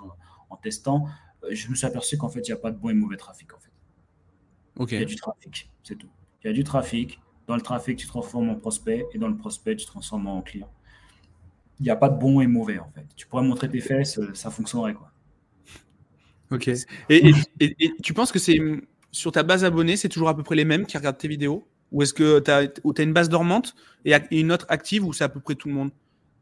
en, 0.50 0.56
testant, 0.56 1.06
euh, 1.42 1.48
je 1.50 1.68
me 1.68 1.74
suis 1.74 1.86
aperçu 1.86 2.16
qu'en 2.16 2.28
fait, 2.28 2.40
il 2.40 2.50
n'y 2.50 2.52
a 2.52 2.58
pas 2.58 2.70
de 2.70 2.76
bon 2.76 2.90
et 2.90 2.94
mauvais 2.94 3.16
trafic. 3.16 3.52
En 3.54 3.58
fait. 3.58 3.70
Il 4.96 5.00
y 5.00 5.02
a 5.02 5.06
du 5.06 5.16
trafic, 5.16 5.70
c'est 5.82 5.96
tout. 5.96 6.10
Il 6.44 6.48
y 6.48 6.50
a 6.50 6.52
du 6.52 6.64
trafic. 6.64 7.20
Dans 7.46 7.54
le 7.54 7.62
trafic, 7.62 7.96
tu 7.96 8.06
transformes 8.06 8.50
en 8.50 8.56
prospect 8.56 9.06
et 9.12 9.18
dans 9.18 9.28
le 9.28 9.36
prospect, 9.36 9.76
tu 9.76 9.86
transformes 9.86 10.26
en 10.26 10.42
client. 10.42 10.70
Il 11.78 11.84
n'y 11.84 11.90
a 11.90 11.96
pas 11.96 12.08
de 12.08 12.18
bon 12.18 12.40
et 12.40 12.46
mauvais 12.46 12.78
en 12.78 12.90
fait. 12.90 13.06
Tu 13.14 13.26
pourrais 13.26 13.44
montrer 13.44 13.68
tes 13.68 13.80
fesses, 13.80 14.18
ça 14.34 14.50
fonctionnerait 14.50 14.94
quoi. 14.94 15.12
Ok. 16.50 16.70
Et, 17.08 17.32
tu 18.02 18.14
penses 18.14 18.32
que 18.32 18.38
c'est 18.38 18.58
sur 19.10 19.32
ta 19.32 19.42
base 19.42 19.64
abonnée, 19.64 19.96
c'est 19.96 20.08
toujours 20.08 20.28
à 20.28 20.36
peu 20.36 20.42
près 20.42 20.56
les 20.56 20.64
mêmes 20.64 20.86
qui 20.86 20.96
regardent 20.96 21.18
tes 21.18 21.28
vidéos? 21.28 21.66
Ou 21.92 22.02
est-ce 22.02 22.12
que 22.12 22.40
tu 22.40 22.50
as, 22.50 23.02
une 23.02 23.12
base 23.12 23.28
dormante 23.28 23.74
et 24.04 24.14
une 24.30 24.52
autre 24.52 24.66
active 24.68 25.04
où 25.04 25.12
c'est 25.12 25.24
à 25.24 25.28
peu 25.28 25.40
près 25.40 25.54
tout 25.54 25.68
le 25.68 25.74
monde? 25.74 25.90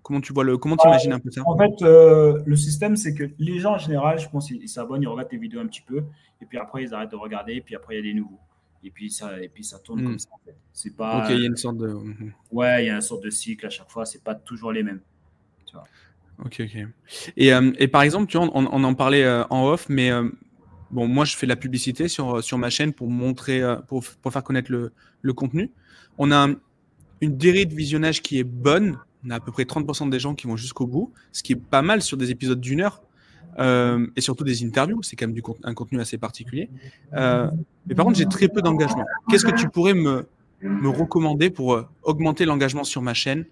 Comment 0.03 0.21
tu 0.21 0.35
vois 0.35 0.45
le, 0.45 0.59
comment 0.59 0.77
tu 0.77 0.87
imagines 0.87 1.13
un 1.13 1.19
peu 1.19 1.31
ça? 1.31 1.43
En 1.47 1.57
fait, 1.57 1.83
euh, 1.83 2.43
le 2.45 2.57
système, 2.57 2.95
c'est 2.95 3.15
que 3.15 3.25
les 3.39 3.59
gens 3.59 3.75
en 3.75 3.79
général, 3.79 4.19
je 4.19 4.29
pense, 4.29 4.51
ils 4.51 4.69
s'abonnent, 4.69 5.03
ils 5.03 5.09
regardent 5.09 5.31
tes 5.31 5.39
vidéos 5.39 5.61
un 5.61 5.67
petit 5.67 5.81
peu, 5.81 6.05
et 6.43 6.47
puis 6.47 6.59
après, 6.59 6.83
ils 6.83 6.93
arrêtent 6.93 7.13
de 7.13 7.17
regarder, 7.17 7.55
et 7.55 7.61
puis 7.63 7.75
après, 7.75 7.95
il 7.95 8.05
y 8.05 8.11
a 8.11 8.13
des 8.13 8.19
nouveaux. 8.21 8.39
Et 8.85 8.91
puis 8.91 9.11
ça, 9.11 9.41
et 9.41 9.49
puis 9.49 9.65
ça 9.65 9.79
tourne 9.79 10.03
hmm. 10.03 10.05
comme 10.05 10.19
ça. 10.19 10.29
En 10.31 10.39
fait. 10.45 10.55
C'est 10.73 10.95
pas. 10.95 11.25
Ok, 11.25 11.31
il 11.31 11.41
y 11.41 11.45
a 11.45 11.47
une 11.47 11.57
sorte 11.57 11.79
de. 11.79 11.89
Mhm. 11.89 12.33
Ouais, 12.53 12.85
il 12.85 12.89
y 12.89 12.91
a 12.91 12.97
une 12.97 13.01
sorte 13.01 13.25
de 13.25 13.31
cycle 13.31 13.67
à 13.67 13.71
chaque 13.71 13.91
fois. 13.91 14.05
C'est 14.05 14.23
pas 14.23 14.35
toujours 14.35 14.73
les 14.73 14.83
mêmes. 14.83 15.01
Tu 15.65 15.75
vois. 15.75 15.85
Ok, 16.45 16.61
ok. 16.61 16.87
Et, 17.37 17.53
euh, 17.53 17.73
et, 17.79 17.89
par 17.89 18.03
exemple, 18.03 18.31
tu 18.31 18.39
vois, 18.39 18.49
on, 18.55 18.85
en 18.85 18.95
parlait 18.95 19.25
euh, 19.25 19.45
en 19.51 19.67
off, 19.67 19.87
mais 19.89 20.11
bon, 20.91 21.07
moi, 21.07 21.25
je 21.25 21.37
fais 21.37 21.47
de 21.47 21.51
la 21.51 21.57
publicité 21.57 22.09
sur, 22.09 22.43
sur 22.43 22.59
ma 22.59 22.71
chaîne 22.71 22.93
pour 22.93 23.09
montrer, 23.09 23.63
pour, 23.89 24.05
pour 24.23 24.33
faire 24.33 24.43
connaître 24.43 24.71
le, 24.71 24.93
le 25.23 25.33
contenu. 25.33 25.71
On 26.19 26.33
a 26.33 26.49
une 27.21 27.37
durée 27.37 27.65
de 27.65 27.75
visionnage 27.75 28.23
qui 28.23 28.39
est 28.39 28.45
bonne, 28.45 28.99
on 29.25 29.31
a 29.31 29.37
à 29.37 29.41
peu 29.41 29.53
près 29.53 29.65
30% 29.65 30.11
des 30.11 30.19
gens 30.19 30.35
qui 30.35 30.47
vont 30.47 30.57
jusqu'au 30.57 30.87
bout, 30.87 31.13
ce 31.33 31.43
qui 31.43 31.53
est 31.53 31.57
pas 31.57 31.83
mal 31.83 32.03
sur 32.03 32.17
des 32.17 32.31
épisodes 32.31 32.61
d'une 32.61 32.81
heure. 32.81 33.03
Euh, 33.59 34.07
et 34.17 34.21
surtout 34.21 34.45
des 34.45 34.65
interviews, 34.65 35.03
c'est 35.03 35.17
quand 35.17 35.27
même 35.27 35.35
du 35.35 35.43
un 35.63 35.75
contenu 35.75 36.01
assez 36.01 36.19
particulier. 36.19 36.69
Euh, 37.13 37.49
mais 37.87 37.95
par 37.95 38.05
contre, 38.05 38.19
j'ai 38.19 38.27
très 38.27 38.49
peu 38.49 38.63
d'engagement. 38.63 39.05
Qu'est-ce 39.29 39.45
que 39.45 39.55
tu 39.55 39.69
pourrais 39.69 39.95
me, 39.95 40.27
me 40.61 40.89
recommander 40.89 41.51
pour 41.51 41.75
euh, 41.75 41.87
augmenter 42.03 42.45
l'engagement 42.45 42.85
sur 42.85 43.03
ma 43.03 43.15
chaîne, 43.15 43.45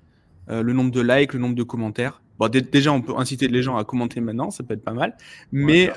le 0.48 0.72
nombre 0.72 0.90
de 0.90 1.00
likes, 1.00 1.32
le 1.32 1.38
nombre 1.38 1.54
de 1.54 1.62
commentaires? 1.62 2.20
Bon, 2.42 2.48
déjà, 2.48 2.92
on 2.92 3.02
peut 3.02 3.14
inciter 3.16 3.48
les 3.48 3.62
gens 3.62 3.76
à 3.76 3.84
commenter 3.84 4.20
maintenant, 4.20 4.50
ça 4.50 4.64
peut 4.64 4.74
être 4.74 4.84
pas 4.84 4.94
mal. 4.94 5.16
Mais 5.52 5.90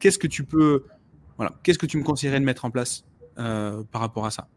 qu'est-ce 0.00 0.18
que 0.18 0.26
tu 0.26 0.44
peux, 0.44 0.84
voilà, 1.36 1.52
qu'est-ce 1.62 1.78
que 1.78 1.86
tu 1.86 1.96
me 1.96 2.02
conseillerais 2.02 2.40
de 2.40 2.44
mettre 2.44 2.64
en 2.64 2.70
place 2.70 3.04
par 3.36 4.00
rapport 4.00 4.26
à 4.26 4.30
ça? 4.30 4.48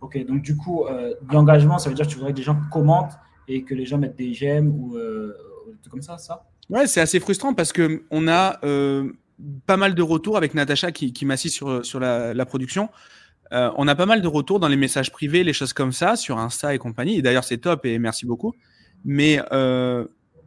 Ok, 0.00 0.24
donc 0.26 0.42
du 0.42 0.56
coup, 0.56 0.84
l'engagement, 1.30 1.78
ça 1.78 1.88
veut 1.88 1.96
dire 1.96 2.06
que 2.06 2.10
tu 2.10 2.16
voudrais 2.16 2.32
que 2.32 2.36
des 2.36 2.42
gens 2.42 2.58
commentent 2.70 3.18
et 3.50 3.64
que 3.64 3.74
les 3.74 3.84
gens 3.84 3.98
mettent 3.98 4.16
des 4.16 4.32
j'aime 4.32 4.68
ou 4.68 4.96
euh, 4.96 5.36
comme 5.90 6.02
ça, 6.02 6.18
ça? 6.18 6.46
Ouais, 6.68 6.86
c'est 6.86 7.00
assez 7.00 7.18
frustrant 7.18 7.52
parce 7.52 7.72
que 7.72 8.04
on 8.10 8.28
a 8.28 8.60
euh, 8.64 9.10
pas 9.66 9.76
mal 9.76 9.94
de 9.94 10.02
retours 10.02 10.36
avec 10.36 10.54
Natacha 10.54 10.92
qui, 10.92 11.12
qui 11.12 11.26
m'assiste 11.26 11.56
sur, 11.56 11.84
sur 11.84 11.98
la, 11.98 12.46
production. 12.46 12.88
Euh, 13.52 13.70
on 13.76 13.88
a 13.88 13.96
pas 13.96 14.06
mal 14.06 14.22
de 14.22 14.28
retours 14.28 14.60
dans 14.60 14.68
les 14.68 14.76
messages 14.76 15.10
privés, 15.10 15.42
les 15.42 15.52
choses 15.52 15.72
comme 15.72 15.92
ça, 15.92 16.14
sur 16.14 16.38
Insta 16.38 16.74
et 16.74 16.78
compagnie. 16.78 17.18
Et 17.18 17.22
d'ailleurs, 17.22 17.42
c'est 17.42 17.58
top 17.58 17.84
et 17.86 17.98
merci 17.98 18.24
beaucoup. 18.24 18.54
Mais, 19.04 19.40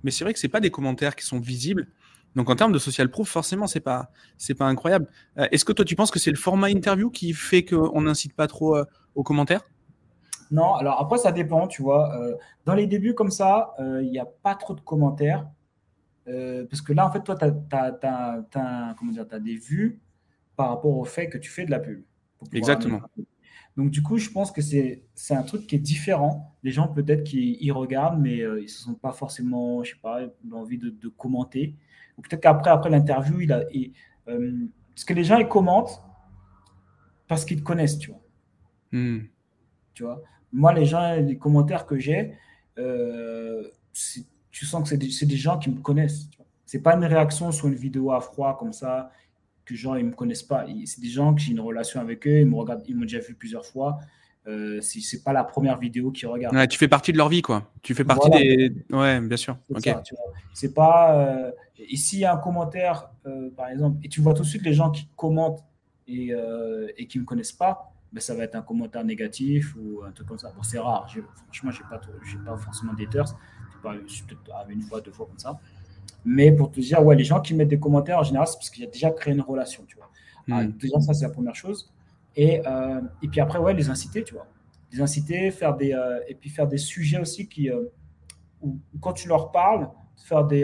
mais 0.03 0.11
c'est 0.11 0.23
vrai 0.23 0.33
que 0.33 0.39
c'est 0.39 0.49
pas 0.49 0.59
des 0.59 0.71
commentaires 0.71 1.15
qui 1.15 1.25
sont 1.25 1.39
visibles. 1.39 1.87
Donc 2.35 2.49
en 2.49 2.55
termes 2.55 2.71
de 2.71 2.79
social 2.79 3.09
proof, 3.09 3.29
forcément, 3.29 3.67
c'est 3.67 3.79
pas 3.79 4.11
c'est 4.37 4.55
pas 4.55 4.65
incroyable. 4.65 5.07
Est-ce 5.37 5.65
que 5.65 5.71
toi, 5.71 5.85
tu 5.85 5.95
penses 5.95 6.11
que 6.11 6.19
c'est 6.19 6.31
le 6.31 6.37
format 6.37 6.69
interview 6.69 7.11
qui 7.11 7.33
fait 7.33 7.63
qu'on 7.63 8.01
n'incite 8.01 8.33
pas 8.33 8.47
trop 8.47 8.77
aux 9.13 9.23
commentaires? 9.23 9.61
Non, 10.53 10.75
alors 10.75 11.01
après, 11.01 11.17
ça 11.17 11.31
dépend, 11.31 11.67
tu 11.67 11.81
vois. 11.81 12.15
Euh, 12.15 12.35
dans 12.65 12.75
les 12.75 12.85
débuts 12.85 13.15
comme 13.15 13.31
ça, 13.31 13.73
euh, 13.79 14.03
il 14.03 14.11
n'y 14.11 14.19
a 14.19 14.25
pas 14.25 14.53
trop 14.53 14.75
de 14.75 14.81
commentaires. 14.81 15.47
Euh, 16.27 16.65
parce 16.69 16.83
que 16.83 16.93
là, 16.93 17.07
en 17.07 17.11
fait, 17.11 17.23
toi, 17.23 17.35
tu 17.35 17.45
as, 17.45 19.39
des 19.39 19.55
vues 19.55 19.99
par 20.55 20.69
rapport 20.69 20.95
au 20.95 21.05
fait 21.05 21.27
que 21.27 21.39
tu 21.39 21.49
fais 21.49 21.65
de 21.65 21.71
la 21.71 21.79
pub. 21.79 22.03
Exactement. 22.51 23.01
Donc, 23.75 23.89
du 23.89 24.03
coup, 24.03 24.17
je 24.17 24.29
pense 24.29 24.51
que 24.51 24.61
c'est 24.61 25.01
un 25.31 25.43
truc 25.43 25.65
qui 25.65 25.75
est 25.75 25.79
différent. 25.79 26.55
Les 26.63 26.71
gens, 26.71 26.87
peut-être, 26.87 27.23
qui 27.23 27.57
y 27.59 27.71
regardent, 27.71 28.21
mais 28.21 28.37
ils 28.37 28.63
ne 28.63 28.67
se 28.67 28.83
sentent 28.83 29.01
pas 29.01 29.13
forcément, 29.13 29.83
je 29.83 29.91
sais 29.91 29.99
pas, 30.01 30.19
l'envie 30.47 30.77
de, 30.77 30.89
de, 30.89 31.07
commenter. 31.09 31.75
Ou 32.17 32.21
peut-être 32.21 32.41
qu'après 32.41 32.69
après, 32.69 32.89
l'interview, 32.89 33.41
il 33.41 33.51
a. 33.51 33.63
parce 34.25 35.05
que 35.05 35.13
les 35.13 35.23
gens, 35.23 35.37
ils 35.37 35.47
commentent 35.47 36.03
parce 37.27 37.45
qu'ils 37.45 37.57
te 37.57 37.63
connaissent, 37.63 37.97
tu 37.97 38.11
vois. 38.11 38.21
Hmm. 38.91 39.21
Tu 39.95 40.03
vois 40.03 40.23
moi, 40.53 40.71
les 40.71 40.85
gens, 40.85 41.15
les 41.15 41.37
commentaires 41.37 41.85
que 41.85 41.97
j'ai, 41.97 42.37
euh, 42.77 43.67
tu 44.51 44.65
sens 44.65 44.83
que 44.83 44.89
c'est 44.89 44.97
des, 44.97 45.25
des, 45.25 45.35
gens 45.35 45.57
qui 45.57 45.71
me 45.71 45.81
connaissent. 45.81 46.29
Ce 46.65 46.77
n'est 46.77 46.83
pas 46.83 46.95
une 46.95 47.03
réaction 47.03 47.51
sur 47.51 47.67
une 47.67 47.75
vidéo 47.75 48.11
à 48.11 48.21
froid 48.21 48.55
comme 48.57 48.71
ça, 48.71 49.11
que 49.65 49.75
gens 49.75 49.95
ils 49.95 50.05
me 50.05 50.13
connaissent 50.13 50.43
pas. 50.43 50.65
C'est 50.85 51.01
des 51.01 51.09
gens 51.09 51.33
qui 51.33 51.45
j'ai 51.45 51.51
une 51.51 51.59
relation 51.59 51.99
avec 51.99 52.27
eux, 52.27 52.39
ils 52.39 52.45
me 52.45 52.55
regardent, 52.55 52.83
ils 52.87 52.95
m'ont 52.95 53.03
déjà 53.03 53.19
vu 53.19 53.33
plusieurs 53.33 53.65
fois. 53.65 53.99
Euh, 54.45 54.81
c'est 54.81 55.23
pas 55.23 55.31
la 55.31 55.43
première 55.43 55.79
vidéo 55.79 56.11
qu'ils 56.11 56.27
regardent. 56.27 56.67
tu 56.67 56.77
fais 56.77 56.89
partie 56.89 57.13
de 57.13 57.17
leur 57.17 57.29
vie, 57.29 57.41
quoi. 57.41 57.71
Tu 57.81 57.93
fais 57.93 58.03
partie 58.03 58.29
des. 58.29 58.73
Ouais, 58.91 59.21
bien 59.21 59.37
sûr. 59.37 59.57
C'est 60.53 60.73
pas. 60.73 61.17
Euh, 61.17 61.51
ici, 61.89 62.17
il 62.17 62.19
y 62.21 62.25
a 62.25 62.33
un 62.33 62.37
commentaire, 62.37 63.09
euh, 63.25 63.49
par 63.55 63.69
exemple, 63.69 63.99
et 64.03 64.09
tu 64.09 64.21
vois 64.21 64.33
tout 64.33 64.43
de 64.43 64.47
suite 64.47 64.63
les 64.63 64.73
gens 64.73 64.91
qui 64.91 65.07
commentent 65.15 65.63
et, 66.07 66.33
et 66.97 67.07
qui 67.07 67.17
ne 67.17 67.21
me 67.21 67.25
connaissent 67.25 67.53
pas 67.53 67.89
ben, 68.11 68.19
ça 68.19 68.35
va 68.35 68.43
être 68.43 68.53
un 68.53 68.61
commentaire 68.61 69.03
négatif 69.03 69.75
ou 69.75 70.03
un 70.03 70.11
truc 70.11 70.27
comme 70.27 70.37
ça. 70.37 70.51
Bon, 70.55 70.61
c'est 70.61 70.77
rare. 70.77 71.09
Franchement, 71.45 71.71
je 71.71 71.81
n'ai 71.81 71.89
pas, 71.89 71.99
pas 72.45 72.57
forcément 72.57 72.93
d'haters. 72.93 73.35
Je 74.07 74.13
suis 74.13 74.23
peut-être 74.23 74.69
une 74.69 74.81
fois, 74.81 75.01
deux 75.01 75.11
fois 75.11 75.25
comme 75.25 75.39
ça. 75.39 75.59
Mais 76.25 76.51
pour 76.51 76.71
te 76.71 76.79
dire, 76.79 77.03
ouais, 77.03 77.15
les 77.15 77.23
gens 77.23 77.41
qui 77.41 77.53
mettent 77.53 77.69
des 77.69 77.79
commentaires, 77.79 78.19
en 78.19 78.23
général, 78.23 78.47
c'est 78.47 78.55
parce 78.55 78.69
qu'il 78.69 78.83
y 78.83 78.87
a 78.87 78.89
déjà 78.89 79.11
créé 79.11 79.33
une 79.33 79.41
relation, 79.41 79.83
tu 79.85 79.97
vois. 79.97 80.09
Ah, 80.51 80.63
hmm. 80.63 80.71
déjà, 80.77 80.99
ça, 80.99 81.13
c'est 81.13 81.25
la 81.25 81.31
première 81.31 81.55
chose. 81.55 81.91
Et, 82.35 82.61
euh, 82.65 83.01
et 83.21 83.27
puis 83.27 83.39
après, 83.39 83.59
ouais, 83.59 83.73
les 83.73 83.89
inciter, 83.89 84.23
tu 84.23 84.33
vois. 84.33 84.47
Les 84.91 85.01
inciter, 85.01 85.51
faire 85.51 85.75
des, 85.75 85.93
euh, 85.93 86.19
et 86.27 86.35
puis 86.35 86.49
faire 86.49 86.67
des 86.67 86.77
sujets 86.77 87.19
aussi 87.19 87.47
qui, 87.47 87.69
euh, 87.69 87.85
où, 88.61 88.79
quand 89.01 89.13
tu 89.13 89.27
leur 89.27 89.51
parles, 89.51 89.89
faire 90.17 90.45
des, 90.45 90.63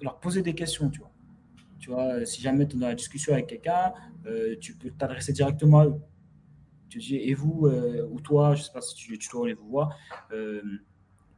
leur 0.00 0.18
poser 0.18 0.42
des 0.42 0.54
questions, 0.54 0.90
tu 0.90 1.00
vois. 1.00 1.10
Tu 1.78 1.90
vois, 1.90 2.24
si 2.24 2.40
jamais 2.40 2.66
tu 2.66 2.76
es 2.76 2.78
dans 2.80 2.88
la 2.88 2.94
discussion 2.94 3.34
avec 3.34 3.46
quelqu'un, 3.46 3.92
tu 4.60 4.74
peux 4.74 4.90
t'adresser 4.90 5.32
directement 5.32 5.80
à 5.80 5.86
eux 5.86 6.00
et 7.10 7.34
vous, 7.34 7.68
ou 8.10 8.20
toi, 8.20 8.54
je 8.54 8.60
ne 8.60 8.64
sais 8.64 8.72
pas 8.72 8.80
si 8.80 8.94
tu, 8.94 9.18
tu 9.18 9.28
dois 9.30 9.48
les 9.48 9.54
vous 9.54 9.68
voir, 9.68 9.96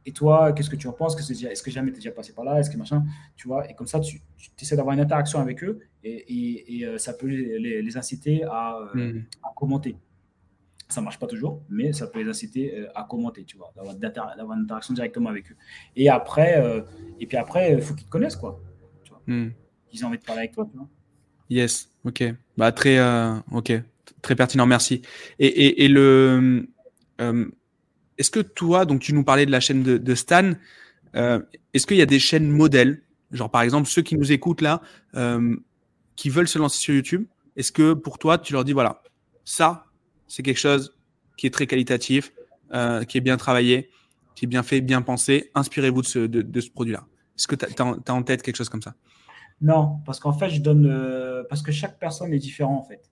et 0.07 0.13
toi, 0.13 0.53
qu'est-ce 0.53 0.69
que 0.69 0.77
tu 0.77 0.87
en 0.87 0.93
penses? 0.93 1.15
Est-ce 1.29 1.61
que 1.61 1.69
jamais 1.69 1.91
tu 1.91 1.97
es 1.97 1.99
déjà 1.99 2.11
passé 2.11 2.33
par 2.33 2.45
là? 2.45 2.59
Est-ce 2.59 2.69
que 2.69 2.77
machin? 2.77 3.03
Tu 3.35 3.45
vois, 3.45 3.69
et 3.69 3.75
comme 3.75 3.87
ça, 3.87 3.99
tu, 3.99 4.21
tu 4.37 4.63
essaies 4.63 4.77
d'avoir 4.77 4.93
une 4.93 5.01
interaction 5.01 5.39
avec 5.41 5.61
eux 5.65 5.81
et, 6.01 6.77
et, 6.79 6.85
euh, 6.85 6.97
ça 6.97 7.13
peut 7.13 7.27
les, 7.27 7.81
les, 7.81 7.97
inciter 7.97 8.45
à, 8.45 8.79
hmm. 8.93 9.25
à, 9.43 9.49
commenter. 9.53 9.97
Ça 10.87 11.01
marche 11.01 11.19
pas 11.19 11.27
toujours, 11.27 11.61
mais 11.69 11.91
ça 11.91 12.07
peut 12.07 12.19
les 12.23 12.29
inciter 12.29 12.87
à 12.95 13.03
commenter, 13.03 13.43
tu 13.43 13.57
vois, 13.57 13.73
d'avoir, 13.75 14.53
une 14.53 14.63
interaction 14.63 14.93
directement 14.93 15.29
avec 15.29 15.51
eux. 15.51 15.57
Et 15.97 16.07
après, 16.07 16.63
et 17.19 17.27
puis 17.27 17.35
après, 17.35 17.73
il 17.73 17.81
faut 17.81 17.93
qu'ils 17.93 18.05
te 18.05 18.09
connaissent, 18.09 18.37
quoi. 18.37 18.61
Tu 19.03 19.11
vois. 19.11 19.21
Hmm. 19.27 19.51
Ils 19.91 20.05
ont 20.05 20.07
envie 20.07 20.19
de 20.19 20.23
parler 20.23 20.43
avec 20.43 20.53
toi, 20.53 20.65
tu 20.71 20.77
vois. 20.77 20.87
Yes, 21.49 21.89
ok. 22.05 22.23
Bah, 22.55 22.71
très, 22.71 22.97
ok, 23.51 23.73
Très 24.21 24.35
pertinent, 24.35 24.65
merci. 24.65 25.01
Et, 25.39 25.87
le, 25.89 26.65
euh, 27.19 27.45
est-ce 28.17 28.31
que 28.31 28.39
toi, 28.39 28.85
donc 28.85 29.01
tu 29.01 29.13
nous 29.13 29.23
parlais 29.23 29.45
de 29.45 29.51
la 29.51 29.59
chaîne 29.59 29.83
de, 29.83 30.15
Stan, 30.15 30.53
euh, 31.15 31.39
est-ce 31.73 31.85
qu'il 31.85 31.97
y 31.97 32.01
a 32.01 32.05
des 32.05 32.19
chaînes 32.19 32.49
modèles, 32.49 33.01
genre 33.31 33.49
par 33.49 33.61
exemple 33.61 33.87
ceux 33.87 34.01
qui 34.01 34.15
nous 34.15 34.31
écoutent 34.31 34.61
là, 34.61 34.81
euh, 35.15 35.55
qui 36.15 36.29
veulent 36.29 36.47
se 36.47 36.57
lancer 36.57 36.79
sur 36.79 36.93
YouTube, 36.93 37.25
est-ce 37.55 37.71
que 37.71 37.93
pour 37.93 38.19
toi, 38.19 38.37
tu 38.37 38.53
leur 38.53 38.63
dis 38.63 38.73
voilà, 38.73 39.01
ça, 39.45 39.85
c'est 40.27 40.43
quelque 40.43 40.59
chose 40.59 40.97
qui 41.37 41.47
est 41.47 41.51
très 41.51 41.67
qualitatif, 41.67 42.33
qui 43.07 43.17
est 43.17 43.21
bien 43.21 43.37
travaillé, 43.37 43.89
qui 44.35 44.45
est 44.45 44.47
bien 44.47 44.63
fait, 44.63 44.81
bien 44.81 45.01
pensé, 45.01 45.51
inspirez-vous 45.55 46.01
de 46.01 46.07
ce, 46.61 46.69
produit-là. 46.69 47.05
Est-ce 47.37 47.47
que 47.47 47.55
tu 47.55 47.65
as, 47.65 47.95
as, 48.07 48.13
en 48.13 48.23
tête 48.23 48.41
quelque 48.41 48.57
chose 48.57 48.69
comme 48.69 48.81
ça? 48.81 48.95
Non, 49.61 49.99
parce 50.05 50.19
qu'en 50.19 50.33
fait, 50.33 50.49
je 50.49 50.61
donne. 50.61 51.45
parce 51.49 51.61
que 51.61 51.71
chaque 51.71 51.97
personne 51.99 52.33
est 52.33 52.39
différente 52.39 52.83
en 52.83 52.87
fait. 52.87 53.09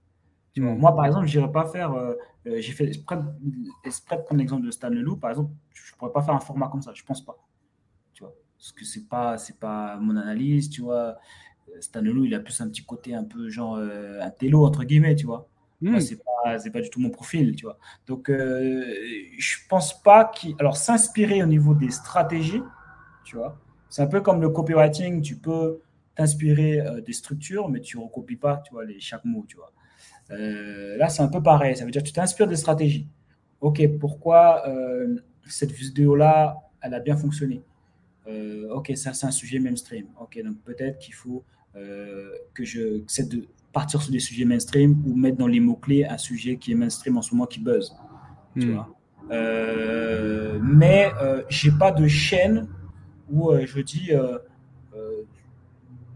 Moi, 0.58 0.96
par 0.96 1.06
exemple, 1.06 1.28
je 1.28 1.38
n'irais 1.38 1.52
pas 1.52 1.66
faire. 1.66 1.94
Euh, 1.94 2.14
euh, 2.48 2.62
j'ai 2.62 2.72
fait 2.72 2.86
exprès, 2.86 3.18
de 3.18 4.24
prendre 4.24 4.38
l'exemple 4.38 4.66
de 4.66 4.72
Stan 4.72 4.90
Leloup. 4.90 5.18
Par 5.18 5.32
exemple, 5.32 5.52
je 5.74 5.94
ne 5.94 5.98
pourrais 5.98 6.12
pas 6.12 6.22
faire 6.22 6.34
un 6.34 6.40
format 6.40 6.70
comme 6.70 6.82
ça. 6.82 6.92
Je 6.94 7.02
ne 7.02 7.08
pense 7.08 7.24
pas. 7.24 7.38
Tu 8.14 8.24
vois, 8.24 8.34
parce 8.58 8.72
que 8.72 8.86
ce 8.86 9.00
n'est 9.00 9.06
pas, 9.06 9.36
pas 9.60 9.98
mon 9.98 10.16
analyse. 10.16 10.70
Tu 10.70 10.82
vois, 10.82 11.18
Stan 11.80 12.02
Leloup, 12.02 12.26
il 12.26 12.36
a 12.36 12.40
plus 12.40 12.60
un 12.62 12.70
petit 12.70 12.86
côté 12.86 13.14
un 13.14 13.26
peu 13.26 13.50
genre 13.50 13.76
euh, 13.76 14.20
un 14.22 14.30
télo, 14.30 14.66
entre 14.66 14.84
guillemets. 14.86 15.16
Tu 15.16 15.26
vois. 15.26 15.50
Hmm. 15.82 16.00
Ce 16.00 16.14
n'est 16.14 16.20
pas, 16.20 16.58
pas, 16.72 16.82
du 16.82 16.90
tout 16.90 17.02
mon 17.02 17.10
profil. 17.10 17.56
Tu 17.56 17.66
vois. 17.66 17.78
Donc, 18.08 18.28
je 18.30 18.34
ne 18.34 19.70
pense 19.70 20.02
pas 20.02 20.26
qu'il. 20.26 20.56
Alors, 20.60 20.78
s'inspirer 20.78 21.44
au 21.44 21.48
niveau 21.48 21.74
des 21.74 21.92
stratégies, 21.92 22.64
tu 23.26 23.36
vois, 23.36 23.60
c'est 23.90 24.04
un 24.04 24.08
peu 24.08 24.22
comme 24.22 24.40
le 24.40 24.50
copywriting. 24.50 25.22
Tu 25.22 25.36
peux 25.36 25.82
t'inspirer 26.16 26.82
des 27.06 27.12
structures, 27.12 27.68
mais 27.68 27.82
tu 27.82 27.98
ne 27.98 28.04
recopies 28.04 28.38
pas, 28.38 28.64
tu 28.66 28.72
vois, 28.72 28.86
les, 28.86 29.02
chaque 29.02 29.26
mot, 29.26 29.44
tu 29.50 29.58
vois. 29.58 29.74
Euh, 30.32 30.98
là, 30.98 31.10
c'est 31.10 31.22
un 31.22 31.28
peu 31.28 31.42
pareil. 31.42 31.76
Ça 31.76 31.86
veut 31.86 31.92
dire 31.92 32.02
que 32.02 32.08
tu 32.08 32.14
t'inspires 32.14 32.48
des 32.48 32.56
stratégies. 32.56 33.08
Ok, 33.62 33.82
pourquoi 34.00 34.68
euh, 34.68 35.16
cette 35.48 35.72
vidéo-là, 35.72 36.58
elle 36.82 36.94
a 36.94 37.00
bien 37.00 37.16
fonctionné? 37.16 37.62
Euh, 38.28 38.68
ok, 38.74 38.92
ça 38.96 39.14
c'est 39.14 39.28
un 39.28 39.32
sujet 39.32 39.60
mainstream. 39.60 40.08
Ok, 40.20 40.42
donc 40.44 40.58
peut-être 40.64 40.98
qu'il 41.00 41.14
faut 41.14 41.44
euh, 41.76 42.32
que 42.54 42.64
je 42.66 43.04
essaie 43.06 43.26
de 43.26 43.48
partir 43.72 44.02
sur 44.02 44.12
des 44.12 44.20
sujets 44.20 44.46
mainstream 44.46 45.02
ou 45.06 45.16
mettre 45.16 45.38
dans 45.38 45.48
les 45.48 45.60
mots-clés 45.60 46.06
un 46.06 46.18
sujet 46.18 46.58
qui 46.58 46.72
est 46.72 46.76
mainstream 46.76 47.18
en 47.18 47.22
ce 47.22 47.34
moment 47.34 47.46
qui 47.46 47.60
buzz. 47.60 47.96
Tu 48.60 48.68
Hmm. 48.68 48.74
vois? 48.74 48.90
Mais 50.62 51.12
j'ai 51.50 51.72
pas 51.72 51.92
de 51.92 52.08
chaîne 52.08 52.68
où 53.30 53.52
je 53.64 53.82
dis 53.82 54.12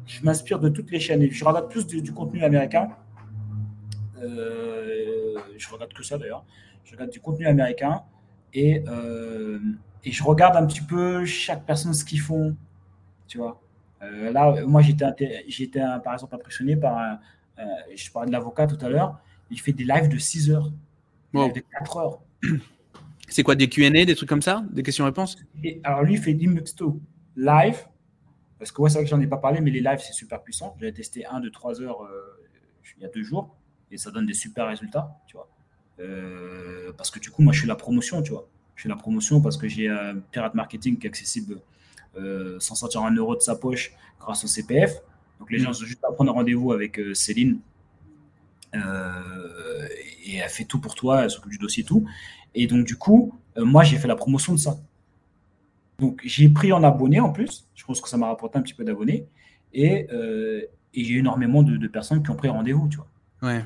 je 0.06 0.24
m'inspire 0.24 0.60
de 0.60 0.70
toutes 0.70 0.90
les 0.92 1.00
chaînes 1.00 1.22
et 1.22 1.30
je 1.30 1.46
regarde 1.46 1.70
plus 1.70 1.86
du, 1.86 2.02
du 2.02 2.12
contenu 2.14 2.44
américain. 2.44 2.90
Euh, 4.22 5.36
je 5.58 5.70
regarde 5.70 5.94
que 5.94 6.04
ça 6.04 6.18
d'ailleurs. 6.18 6.46
Je 6.84 6.94
regarde 6.94 7.12
du 7.12 7.20
contenu 7.20 7.46
américain 7.46 8.04
et, 8.54 8.84
euh, 8.88 9.60
et 10.04 10.12
je 10.12 10.24
regarde 10.24 10.56
un 10.56 10.66
petit 10.66 10.82
peu 10.82 11.26
chaque 11.26 11.66
personne 11.66 11.94
ce 11.94 12.04
qu'ils 12.06 12.22
font. 12.22 12.56
Tu 13.28 13.38
vois. 13.38 13.62
Euh, 14.02 14.32
là, 14.32 14.66
moi 14.66 14.82
j'étais 14.82 15.82
par 16.04 16.14
exemple 16.14 16.36
impressionné 16.36 16.76
par 16.76 16.98
un, 16.98 17.20
je 17.96 18.10
parlais 18.12 18.28
de 18.28 18.32
l'avocat 18.32 18.68
tout 18.68 18.84
à 18.84 18.90
l'heure. 18.90 19.20
Il 19.52 19.60
fait 19.60 19.74
des 19.74 19.84
lives 19.84 20.10
de 20.10 20.18
6 20.18 20.52
heures, 20.52 20.72
Wow. 21.34 21.44
lives 21.46 21.54
de 21.56 21.64
4 21.80 21.98
heures. 21.98 22.20
C'est 23.28 23.44
quoi, 23.44 23.54
des 23.56 23.70
Q&A, 23.70 23.92
des 23.92 24.16
trucs 24.16 24.30
comme 24.30 24.42
ça 24.42 24.64
Des 24.72 24.82
questions-réponses? 24.82 25.38
Alors 25.84 26.02
lui, 26.02 26.16
il 26.16 26.20
fait 26.20 26.34
Limbuxto 26.34 27.00
live. 27.36 27.78
Parce 28.58 28.72
que 28.72 28.82
ouais, 28.82 28.90
c'est 28.90 28.96
vrai 28.98 29.04
que 29.04 29.10
j'en 29.12 29.22
ai 29.22 29.28
pas 29.28 29.38
parlé, 29.38 29.62
mais 29.62 29.70
les 29.70 29.82
lives, 29.82 30.00
c'est 30.00 30.14
super 30.14 30.42
puissant. 30.42 30.76
J'avais 30.80 30.92
testé 30.92 31.26
un 31.28 31.40
de 31.40 31.48
3 31.50 31.82
heures 31.82 32.02
euh, 32.04 32.40
il 32.98 33.04
y 33.04 33.06
a 33.06 33.10
deux 33.10 33.24
jours 33.24 33.56
et 33.92 33.98
ça 33.98 34.12
donne 34.12 34.26
des 34.26 34.34
super 34.34 34.68
résultats, 34.68 35.18
tu 35.28 35.36
vois. 35.36 35.50
Euh, 36.00 36.92
parce 36.98 37.12
que 37.12 37.20
du 37.20 37.30
coup, 37.30 37.42
moi, 37.42 37.54
je 37.54 37.62
fais 37.62 37.68
la 37.68 37.76
promotion, 37.76 38.22
tu 38.22 38.32
vois. 38.32 38.48
Je 38.76 38.84
fais 38.84 38.90
la 38.90 38.96
promotion 38.96 39.42
parce 39.42 39.58
que 39.58 39.68
j'ai 39.68 39.90
un 39.90 40.20
pirate 40.32 40.56
marketing 40.56 40.98
qui 40.98 41.08
est 41.08 41.10
accessible 41.10 41.60
euh, 42.18 42.58
sans 42.60 42.76
sortir 42.76 43.02
un 43.04 43.14
euro 43.14 43.36
de 43.36 43.42
sa 43.42 43.56
poche 43.56 43.94
grâce 44.20 44.44
au 44.44 44.48
CPF. 44.48 45.02
Donc 45.40 45.52
les 45.52 45.60
gens 45.60 45.70
ont 45.70 45.74
juste 45.74 46.04
à 46.04 46.12
prendre 46.12 46.32
rendez-vous 46.32 46.72
avec 46.72 47.00
euh, 47.00 47.14
Céline. 47.14 47.60
Et 48.74 50.36
elle 50.36 50.50
fait 50.50 50.66
tout 50.66 50.80
pour 50.80 50.94
toi, 50.94 51.24
elle 51.24 51.32
s'occupe 51.32 51.52
du 51.52 51.58
dossier 51.58 51.82
et 51.84 51.86
tout. 51.86 52.06
Et 52.54 52.68
donc, 52.68 52.86
du 52.86 52.96
coup, 52.96 53.34
moi, 53.58 53.84
j'ai 53.84 53.98
fait 53.98 54.08
la 54.08 54.16
promotion 54.16 54.54
de 54.54 54.60
ça. 54.60 54.78
Donc, 55.98 56.22
j'ai 56.24 56.50
pris 56.50 56.72
en 56.72 56.84
abonnés 56.84 57.20
en 57.20 57.32
plus. 57.32 57.68
Je 57.74 57.84
pense 57.84 58.00
que 58.00 58.08
ça 58.08 58.16
m'a 58.16 58.28
rapporté 58.28 58.60
un 58.60 58.62
petit 58.62 58.76
peu 58.76 58.84
d'abonnés. 58.84 59.26
Et, 59.74 60.08
et 60.94 61.04
j'ai 61.04 61.16
énormément 61.16 61.64
de, 61.64 61.78
de 61.78 61.88
personnes 61.88 62.22
qui 62.22 62.30
ont 62.30 62.36
pris 62.36 62.48
rendez-vous, 62.48 62.88
tu 62.90 62.98
vois. 62.98 63.08
Ouais. 63.42 63.66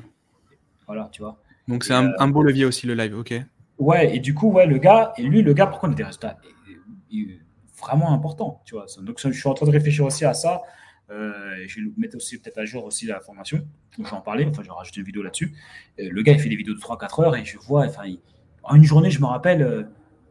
Voilà, 0.86 1.08
tu 1.12 1.22
vois. 1.22 1.40
Donc 1.68 1.84
c'est 1.84 1.94
un, 1.94 2.12
un 2.18 2.28
beau 2.28 2.42
levier 2.42 2.64
aussi, 2.64 2.86
le 2.86 2.94
live, 2.94 3.16
ok. 3.16 3.34
Ouais, 3.78 4.14
et 4.16 4.20
du 4.20 4.34
coup, 4.34 4.50
ouais, 4.52 4.66
le 4.66 4.78
gars, 4.78 5.12
et 5.16 5.22
lui, 5.22 5.42
le 5.42 5.52
gars, 5.52 5.66
par 5.66 5.78
contre, 5.80 5.94
des 5.94 6.04
résultats? 6.04 6.38
Euh, 6.68 6.74
euh, 7.16 7.36
vraiment 7.80 8.12
importants, 8.12 8.62
tu 8.64 8.74
vois. 8.74 8.86
Donc, 9.02 9.18
je 9.20 9.30
suis 9.32 9.48
en 9.48 9.54
train 9.54 9.66
de 9.66 9.70
réfléchir 9.72 10.04
aussi 10.04 10.24
à 10.24 10.32
ça. 10.34 10.62
Euh, 11.10 11.32
je 11.66 11.80
vais 11.80 11.86
mettre 11.96 12.16
aussi 12.16 12.38
peut-être 12.38 12.58
à 12.58 12.64
jour 12.64 12.84
aussi 12.84 13.06
la 13.06 13.20
formation. 13.20 13.58
Donc, 13.58 14.06
je 14.06 14.10
vais 14.10 14.16
en 14.16 14.20
parler. 14.20 14.46
Enfin, 14.48 14.62
je 14.62 14.68
vais 14.68 14.74
rajouter 14.74 15.00
une 15.00 15.06
vidéo 15.06 15.22
là-dessus. 15.22 15.54
Euh, 15.98 16.08
le 16.10 16.22
gars, 16.22 16.32
il 16.32 16.38
fait 16.38 16.48
des 16.48 16.56
vidéos 16.56 16.74
de 16.74 16.80
3-4 16.80 17.20
heures 17.20 17.36
et 17.36 17.44
je 17.44 17.58
vois, 17.58 17.84
enfin, 17.86 18.04
il- 18.06 18.20
en 18.62 18.76
une 18.76 18.84
journée, 18.84 19.10
je 19.10 19.20
me 19.20 19.26
rappelle, 19.26 19.62
euh, 19.62 19.82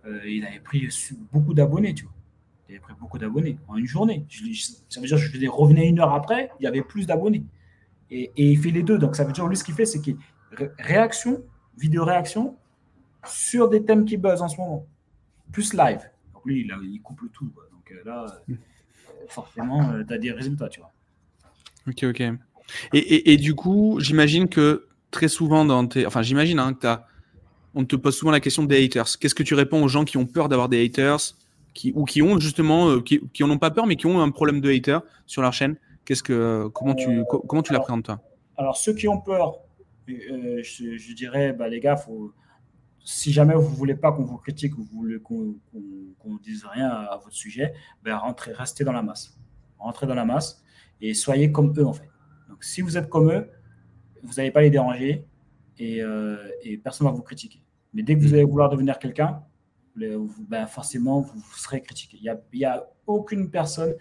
euh, 0.05 0.19
il 0.25 0.45
avait 0.45 0.59
pris 0.59 0.87
beaucoup 1.31 1.53
d'abonnés, 1.53 1.93
tu 1.93 2.05
vois. 2.05 2.13
Il 2.69 2.73
avait 2.75 2.79
pris 2.81 2.93
beaucoup 2.99 3.17
d'abonnés 3.19 3.57
en 3.67 3.75
une 3.75 3.85
journée. 3.85 4.25
Je, 4.29 4.45
je- 4.51 4.71
ça 4.89 4.99
veut 5.01 5.07
dire 5.07 5.17
que 5.17 5.23
je 5.23 5.29
faisais- 5.31 5.47
revenais 5.47 5.87
une 5.89 5.99
heure 5.99 6.13
après, 6.13 6.49
il 6.59 6.63
y 6.63 6.67
avait 6.67 6.81
plus 6.81 7.05
d'abonnés. 7.05 7.43
Et, 8.09 8.31
et 8.37 8.51
il 8.51 8.57
fait 8.57 8.71
les 8.71 8.83
deux. 8.83 8.97
Donc, 8.97 9.15
ça 9.15 9.25
veut 9.25 9.31
dire, 9.33 9.47
lui, 9.47 9.57
ce 9.57 9.63
qu'il 9.63 9.75
fait, 9.75 9.85
c'est 9.85 10.01
qu'il 10.01 10.15
ré- 10.55 10.71
réaction, 10.79 11.43
vidéo 11.77 12.05
réaction 12.05 12.57
sur 13.25 13.69
des 13.69 13.83
thèmes 13.83 14.05
qui 14.05 14.17
buzzent 14.17 14.41
en 14.41 14.49
ce 14.49 14.57
moment, 14.57 14.85
plus 15.51 15.73
live. 15.73 16.01
Donc, 16.33 16.45
lui, 16.45 16.61
il, 16.61 16.73
il 16.83 17.01
couple 17.01 17.25
tout. 17.33 17.49
quoi. 17.53 17.63
Donc, 17.71 17.91
euh, 17.91 18.01
là, 18.05 18.25
euh, 18.49 18.55
forcément, 19.27 19.93
tu 20.07 20.13
as 20.13 20.17
des 20.17 20.31
résultats, 20.31 20.69
tu 20.69 20.79
vois. 20.79 20.91
Ok, 21.87 22.03
ok. 22.03 22.21
Et, 22.93 22.97
et, 22.97 23.33
et 23.33 23.37
du 23.37 23.55
coup, 23.55 23.99
j'imagine 23.99 24.47
que 24.47 24.87
très 25.11 25.27
souvent 25.27 25.65
dans 25.65 25.85
tes... 25.87 26.05
Enfin, 26.05 26.21
j'imagine 26.21 26.59
hein, 26.59 26.73
que 26.73 26.79
t'as... 26.79 27.05
on 27.75 27.85
te 27.85 27.95
pose 27.95 28.15
souvent 28.15 28.31
la 28.31 28.39
question 28.39 28.63
des 28.63 28.83
haters. 28.83 29.17
Qu'est-ce 29.19 29.35
que 29.35 29.43
tu 29.43 29.53
réponds 29.53 29.83
aux 29.83 29.87
gens 29.87 30.05
qui 30.05 30.17
ont 30.17 30.25
peur 30.25 30.49
d'avoir 30.49 30.69
des 30.69 30.83
haters 30.85 31.19
qui, 31.73 31.91
ou 31.95 32.05
qui 32.05 32.21
ont 32.21 32.39
justement, 32.39 32.89
euh, 32.89 33.01
qui, 33.01 33.19
qui 33.33 33.43
en 33.43 33.49
ont 33.49 33.57
pas 33.57 33.71
peur, 33.71 33.85
mais 33.85 33.95
qui 33.95 34.05
ont 34.05 34.21
un 34.21 34.31
problème 34.31 34.61
de 34.61 34.71
haters 34.71 35.01
sur 35.25 35.41
leur 35.41 35.53
chaîne? 35.53 35.75
Qu'est-ce 36.05 36.23
que, 36.23 36.67
comment 36.73 36.95
tu, 36.95 37.23
co- 37.25 37.39
comment 37.47 37.63
tu 37.63 37.73
l'appréhendes 37.73 38.03
toi? 38.03 38.19
Alors, 38.57 38.77
ceux 38.77 38.93
qui 38.93 39.07
ont 39.07 39.19
peur, 39.19 39.49
euh, 39.49 39.62
je, 40.07 40.97
je 40.97 41.13
dirais, 41.13 41.53
bah, 41.53 41.67
les 41.67 41.79
gars, 41.79 41.95
faut, 41.95 42.33
si 43.03 43.31
jamais 43.31 43.53
vous 43.53 43.69
ne 43.69 43.75
voulez 43.75 43.95
pas 43.95 44.11
qu'on 44.11 44.23
vous 44.23 44.37
critique 44.37 44.77
ou 44.77 44.85
qu'on 45.23 45.55
qu'on 46.19 46.35
dise 46.37 46.65
rien 46.65 46.87
à, 46.87 47.03
à 47.05 47.17
votre 47.17 47.35
sujet, 47.35 47.73
ben, 48.03 48.15
rentrez, 48.15 48.53
restez 48.53 48.83
dans 48.83 48.93
la 48.93 49.01
masse. 49.01 49.37
Rentrez 49.77 50.07
dans 50.07 50.15
la 50.15 50.25
masse 50.25 50.63
et 51.01 51.13
soyez 51.13 51.51
comme 51.51 51.73
eux, 51.77 51.85
en 51.85 51.93
fait. 51.93 52.09
Donc, 52.49 52.63
si 52.63 52.81
vous 52.81 52.97
êtes 52.97 53.09
comme 53.09 53.29
eux, 53.31 53.49
vous 54.21 54.33
n'allez 54.35 54.51
pas 54.51 54.61
les 54.61 54.69
déranger 54.69 55.25
et, 55.77 56.01
euh, 56.01 56.37
et 56.61 56.77
personne 56.77 57.07
ne 57.07 57.11
va 57.11 57.15
vous 57.15 57.23
critiquer. 57.23 57.61
Mais 57.93 58.03
dès 58.03 58.15
que 58.15 58.21
vous 58.21 58.33
allez 58.33 58.43
vouloir 58.43 58.69
devenir 58.69 58.99
quelqu'un, 58.99 59.43
ben, 59.95 60.65
forcément, 60.67 61.21
vous, 61.21 61.39
vous 61.39 61.57
serez 61.57 61.81
critiqué. 61.81 62.17
Il 62.21 62.37
n'y 62.53 62.65
a, 62.65 62.87
aucune 63.05 63.51
personne 63.51 63.93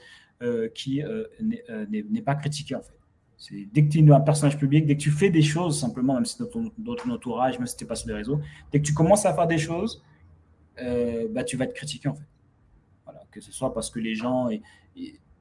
euh, 0.42 0.68
qui 0.68 1.02
euh, 1.02 1.24
euh, 1.70 1.86
n'est 1.88 2.22
pas 2.22 2.36
critiquée, 2.36 2.76
en 2.76 2.82
fait. 2.82 2.94
C'est 3.42 3.66
dès 3.72 3.84
que 3.84 3.88
tu 3.88 3.98
es 3.98 4.12
un 4.12 4.20
personnage 4.20 4.56
public, 4.56 4.86
dès 4.86 4.96
que 4.96 5.02
tu 5.02 5.10
fais 5.10 5.28
des 5.28 5.42
choses, 5.42 5.76
simplement, 5.80 6.14
même 6.14 6.24
si 6.24 6.38
ton, 6.38 6.70
dans 6.78 6.94
ton 6.94 7.10
entourage, 7.10 7.58
même 7.58 7.66
si 7.66 7.76
tu 7.76 7.84
pas 7.84 7.96
sur 7.96 8.06
les 8.06 8.14
réseaux, 8.14 8.40
dès 8.70 8.78
que 8.78 8.86
tu 8.86 8.94
commences 8.94 9.26
à 9.26 9.34
faire 9.34 9.48
des 9.48 9.58
choses, 9.58 10.00
euh, 10.80 11.26
bah, 11.28 11.42
tu 11.42 11.56
vas 11.56 11.64
être 11.64 11.74
critiqué 11.74 12.08
en 12.08 12.14
fait. 12.14 12.22
Que 13.32 13.40
ce 13.40 13.50
soit 13.50 13.74
parce 13.74 13.90
que 13.90 13.98
les 13.98 14.14
gens, 14.14 14.48
et, 14.48 14.62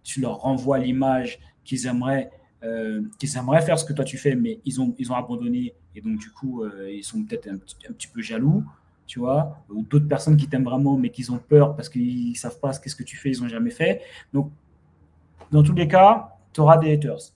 tu 0.01 0.19
leur 0.19 0.37
renvoies 0.37 0.79
l'image 0.79 1.37
qu'ils 1.63 1.85
aimeraient, 1.85 2.31
euh, 2.63 3.03
qu'ils 3.19 3.37
aimeraient 3.37 3.61
faire 3.61 3.77
ce 3.77 3.85
que 3.85 3.93
toi 3.93 4.03
tu 4.03 4.17
fais, 4.17 4.33
mais 4.33 4.61
ils 4.65 4.81
ont, 4.81 4.95
ils 4.97 5.11
ont 5.11 5.15
abandonné 5.15 5.75
et 5.93 6.01
donc 6.01 6.17
du 6.17 6.31
coup, 6.31 6.63
euh, 6.63 6.91
ils 6.91 7.03
sont 7.03 7.23
peut-être 7.23 7.49
un 7.49 7.57
petit 7.93 8.07
peu 8.07 8.23
jaloux, 8.23 8.63
tu 9.05 9.19
vois, 9.19 9.63
ou 9.69 9.83
d'autres 9.83 10.07
personnes 10.07 10.37
qui 10.37 10.47
t'aiment 10.47 10.63
vraiment, 10.63 10.97
mais 10.97 11.11
qui 11.11 11.29
ont 11.29 11.37
peur 11.37 11.75
parce 11.75 11.87
qu'ils 11.87 12.35
savent 12.35 12.59
pas 12.59 12.73
ce 12.73 12.79
qu'est-ce 12.79 12.95
que 12.95 13.03
tu 13.03 13.15
fais, 13.15 13.29
ils 13.29 13.43
ont 13.43 13.47
jamais 13.47 13.69
fait. 13.69 14.01
Donc, 14.33 14.51
dans 15.51 15.61
tous 15.61 15.75
les 15.75 15.87
cas, 15.87 16.35
tu 16.51 16.61
auras 16.61 16.77
des 16.79 16.93
haters. 16.93 17.33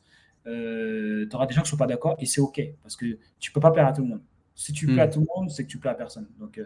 Euh, 0.48 1.28
tu 1.30 1.36
auras 1.36 1.46
des 1.48 1.54
gens 1.54 1.62
qui 1.62 1.68
ne 1.68 1.72
sont 1.72 1.78
pas 1.78 1.88
d'accord 1.88 2.16
et 2.20 2.26
c'est 2.26 2.42
OK 2.42 2.62
parce 2.84 2.96
que 2.96 3.18
tu 3.40 3.52
peux 3.52 3.60
pas 3.60 3.72
plaire 3.72 3.88
à 3.88 3.94
tout 3.94 4.02
le 4.04 4.08
monde. 4.10 4.22
Si 4.54 4.72
tu 4.74 4.86
plais 4.88 5.02
à 5.02 5.08
tout 5.08 5.20
le 5.20 5.26
monde, 5.36 5.50
c'est 5.50 5.64
que 5.66 5.70
tu 5.70 5.80
plais 5.80 5.90
à 5.90 5.96
personne. 5.96 6.28
Donc, 6.40 6.62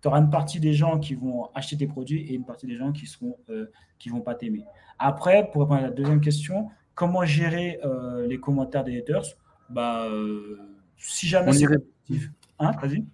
tu 0.00 0.08
auras 0.08 0.18
une 0.20 0.30
partie 0.30 0.60
des 0.60 0.72
gens 0.72 0.98
qui 0.98 1.14
vont 1.14 1.48
acheter 1.54 1.76
tes 1.76 1.86
produits 1.86 2.22
et 2.22 2.34
une 2.34 2.44
partie 2.44 2.66
des 2.66 2.76
gens 2.76 2.90
qui 2.92 3.06
seront 3.06 3.36
euh, 3.50 3.70
qui 3.98 4.08
vont 4.08 4.20
pas 4.20 4.34
t'aimer. 4.34 4.64
Après, 4.98 5.48
pour 5.50 5.62
répondre 5.62 5.80
à 5.80 5.82
la 5.82 5.90
deuxième 5.90 6.20
question, 6.20 6.68
comment 6.94 7.24
gérer 7.24 7.78
euh, 7.84 8.26
les 8.26 8.38
commentaires 8.40 8.82
des 8.84 8.98
haters? 8.98 9.24
Bah, 9.70 10.06
euh, 10.06 10.58
Si 10.96 11.26
jamais 11.28 11.50
On 11.50 11.52
y 11.52 11.58
c'est 11.58 11.66
ré- 11.66 11.76
positif. 12.06 12.30
Hein, 12.58 12.72
vas-y. 12.82 13.04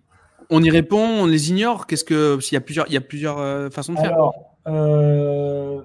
On 0.50 0.62
y 0.62 0.70
répond, 0.70 1.00
on 1.00 1.26
les 1.26 1.50
ignore? 1.50 1.86
Qu'est-ce 1.86 2.04
que 2.04 2.38
s'il 2.40 2.54
y 2.54 2.58
a 2.58 2.60
plusieurs, 2.60 2.86
il 2.86 2.92
y 2.94 2.96
a 2.96 3.00
plusieurs 3.02 3.38
euh, 3.38 3.70
façons 3.70 3.92
de 3.94 3.98
faire? 3.98 4.12
Alors, 4.12 4.56
euh, 4.66 5.82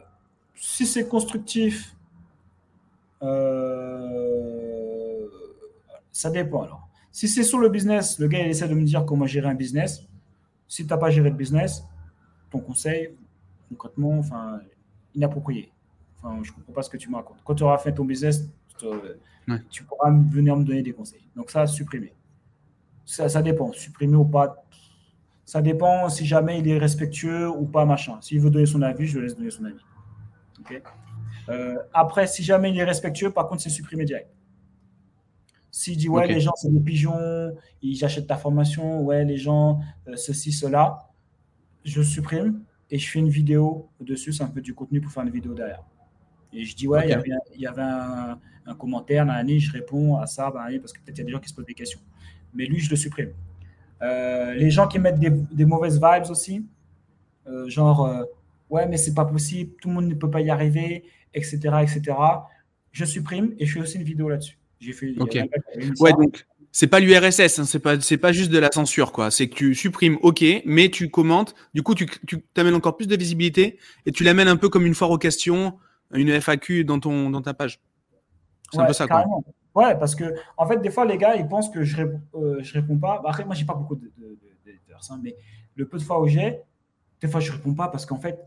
si 0.55 0.85
c'est 0.85 1.07
constructif, 1.07 1.95
euh, 3.21 5.27
ça 6.11 6.29
dépend 6.29 6.63
alors. 6.63 6.87
Si 7.11 7.27
c'est 7.27 7.43
sur 7.43 7.59
le 7.59 7.69
business, 7.69 8.19
le 8.19 8.27
gars 8.27 8.39
il 8.39 8.47
essaie 8.47 8.67
de 8.67 8.73
me 8.75 8.83
dire 8.83 9.05
comment 9.05 9.25
gérer 9.25 9.49
un 9.49 9.55
business. 9.55 10.05
Si 10.67 10.83
tu 10.85 10.89
n'as 10.89 10.97
pas 10.97 11.09
géré 11.09 11.31
de 11.31 11.35
business, 11.35 11.83
ton 12.51 12.59
conseil, 12.59 13.15
concrètement, 13.69 14.19
enfin, 14.19 14.59
inapproprié. 15.15 15.71
Enfin, 16.21 16.39
je 16.43 16.51
ne 16.51 16.55
comprends 16.55 16.73
pas 16.73 16.83
ce 16.83 16.89
que 16.89 16.97
tu 16.97 17.09
me 17.09 17.15
racontes. 17.15 17.39
Quand 17.43 17.55
tu 17.55 17.63
auras 17.63 17.77
fait 17.77 17.93
ton 17.93 18.05
business, 18.05 18.47
tu, 18.77 18.85
Ouais. 19.47 19.57
tu 19.71 19.83
pourras 19.83 20.11
venir 20.11 20.55
me 20.55 20.63
donner 20.63 20.83
des 20.83 20.93
conseils. 20.93 21.25
Donc 21.35 21.49
ça, 21.49 21.65
supprimer. 21.65 22.13
Ça, 23.05 23.27
ça 23.27 23.41
dépend, 23.41 23.71
supprimer 23.71 24.15
ou 24.15 24.25
pas. 24.25 24.63
Ça 25.45 25.63
dépend 25.63 26.09
si 26.09 26.27
jamais 26.27 26.59
il 26.59 26.67
est 26.67 26.77
respectueux 26.77 27.49
ou 27.49 27.65
pas, 27.65 27.85
machin. 27.85 28.19
S'il 28.21 28.39
veut 28.41 28.51
donner 28.51 28.67
son 28.67 28.83
avis, 28.83 29.07
je 29.07 29.17
le 29.17 29.23
laisse 29.25 29.35
donner 29.35 29.49
son 29.49 29.65
avis. 29.65 29.79
Ok? 30.59 30.83
Euh, 31.49 31.77
après, 31.93 32.27
si 32.27 32.43
jamais 32.43 32.71
il 32.71 32.77
est 32.77 32.83
respectueux, 32.83 33.31
par 33.31 33.47
contre, 33.47 33.61
c'est 33.61 33.69
supprimé 33.69 34.05
direct. 34.05 34.29
S'il 35.71 35.97
dit, 35.97 36.09
ouais, 36.09 36.27
les 36.27 36.39
gens, 36.39 36.53
c'est 36.55 36.71
des 36.71 36.79
pigeons, 36.79 37.15
ils 37.81 38.03
achètent 38.03 38.27
ta 38.27 38.37
formation, 38.37 39.01
ouais, 39.01 39.23
les 39.23 39.37
gens, 39.37 39.79
euh, 40.07 40.15
ceci, 40.15 40.51
cela, 40.51 41.09
je 41.85 42.01
supprime 42.01 42.61
et 42.91 42.97
je 42.97 43.09
fais 43.09 43.19
une 43.19 43.29
vidéo 43.29 43.89
dessus. 43.99 44.33
C'est 44.33 44.43
un 44.43 44.47
peu 44.47 44.61
du 44.61 44.73
contenu 44.73 44.99
pour 44.99 45.11
faire 45.11 45.23
une 45.23 45.29
vidéo 45.29 45.53
derrière. 45.53 45.83
Et 46.51 46.65
je 46.65 46.75
dis, 46.75 46.87
ouais, 46.87 47.05
il 47.05 47.11
y 47.11 47.13
avait, 47.13 47.31
un, 47.31 47.39
il 47.53 47.61
y 47.61 47.67
avait 47.67 47.83
un, 47.83 48.39
un 48.65 48.75
commentaire, 48.75 49.25
nanani, 49.25 49.59
je 49.59 49.71
réponds 49.71 50.17
à 50.17 50.25
ça, 50.25 50.49
bah, 50.49 50.65
parce 50.79 50.93
que 50.93 50.99
peut-être 50.99 51.17
il 51.17 51.21
y 51.21 51.21
a 51.21 51.25
des 51.25 51.31
gens 51.31 51.39
qui 51.39 51.49
se 51.49 51.53
posent 51.53 51.65
des 51.65 51.73
questions. 51.73 51.99
Mais 52.53 52.65
lui, 52.65 52.79
je 52.79 52.89
le 52.89 52.95
supprime. 52.95 53.31
Euh, 54.01 54.53
les 54.53 54.71
gens 54.71 54.87
qui 54.87 54.97
mettent 54.97 55.19
des, 55.19 55.29
des 55.29 55.65
mauvaises 55.65 56.01
vibes 56.01 56.31
aussi, 56.31 56.65
euh, 57.47 57.69
genre, 57.69 58.05
euh, 58.05 58.23
ouais, 58.69 58.87
mais 58.87 58.97
c'est 58.97 59.13
pas 59.13 59.25
possible, 59.25 59.73
tout 59.81 59.89
le 59.89 59.95
monde 59.95 60.07
ne 60.07 60.15
peut 60.15 60.29
pas 60.29 60.41
y 60.41 60.49
arriver, 60.49 61.03
etc., 61.33 61.57
etc. 61.81 62.17
Je 62.91 63.05
supprime 63.05 63.53
et 63.59 63.65
je 63.65 63.73
fais 63.73 63.79
aussi 63.81 63.97
une 63.97 64.03
vidéo 64.03 64.29
là-dessus. 64.29 64.57
J'ai 64.79 64.93
fait. 64.93 65.13
Ok. 65.19 65.37
Ouais, 65.99 66.11
donc 66.13 66.45
c'est 66.71 66.87
pas 66.87 66.99
l'URSS, 66.99 67.59
hein, 67.59 67.65
c'est 67.65 67.79
pas 67.79 67.99
c'est 67.99 68.17
pas 68.17 68.31
juste 68.31 68.51
de 68.51 68.59
la 68.59 68.71
censure 68.71 69.11
quoi. 69.11 69.31
C'est 69.31 69.49
que 69.49 69.55
tu 69.55 69.75
supprimes, 69.75 70.17
ok, 70.21 70.43
mais 70.65 70.89
tu 70.89 71.09
commentes. 71.09 71.55
Du 71.73 71.83
coup, 71.83 71.95
tu 71.95 72.07
tu 72.27 72.41
t'amènes 72.53 72.75
encore 72.75 72.95
plus 72.95 73.07
de 73.07 73.15
visibilité 73.15 73.79
et 74.05 74.11
tu 74.11 74.23
l'amènes 74.23 74.47
un 74.47 74.57
peu 74.57 74.69
comme 74.69 74.85
une 74.85 74.95
foire 74.95 75.11
aux 75.11 75.17
questions, 75.17 75.77
une 76.13 76.29
FAQ 76.29 76.85
dans 76.85 76.99
ton 76.99 77.29
dans 77.29 77.41
ta 77.41 77.53
page. 77.53 77.81
C'est 78.71 78.79
un 78.79 78.85
peu 78.85 78.93
ça 78.93 79.07
quoi. 79.07 79.25
Ouais, 79.75 79.97
parce 79.97 80.15
que 80.15 80.35
en 80.57 80.67
fait, 80.67 80.81
des 80.81 80.89
fois, 80.89 81.05
les 81.05 81.17
gars, 81.17 81.35
ils 81.35 81.47
pensent 81.47 81.69
que 81.69 81.83
je 81.83 82.01
euh, 82.01 82.57
je 82.61 82.73
réponds 82.73 82.97
pas. 82.97 83.21
Après, 83.25 83.45
moi, 83.45 83.55
j'ai 83.55 83.65
pas 83.65 83.75
beaucoup 83.75 83.95
de, 83.95 84.11
de, 84.17 84.37
hein, 85.09 85.19
mais 85.23 85.35
le 85.75 85.87
peu 85.87 85.97
de 85.97 86.03
fois 86.03 86.21
où 86.21 86.27
j'ai, 86.27 86.59
des 87.21 87.27
fois, 87.27 87.39
je 87.39 87.51
réponds 87.51 87.73
pas 87.73 87.87
parce 87.87 88.05
qu'en 88.05 88.19
fait, 88.19 88.39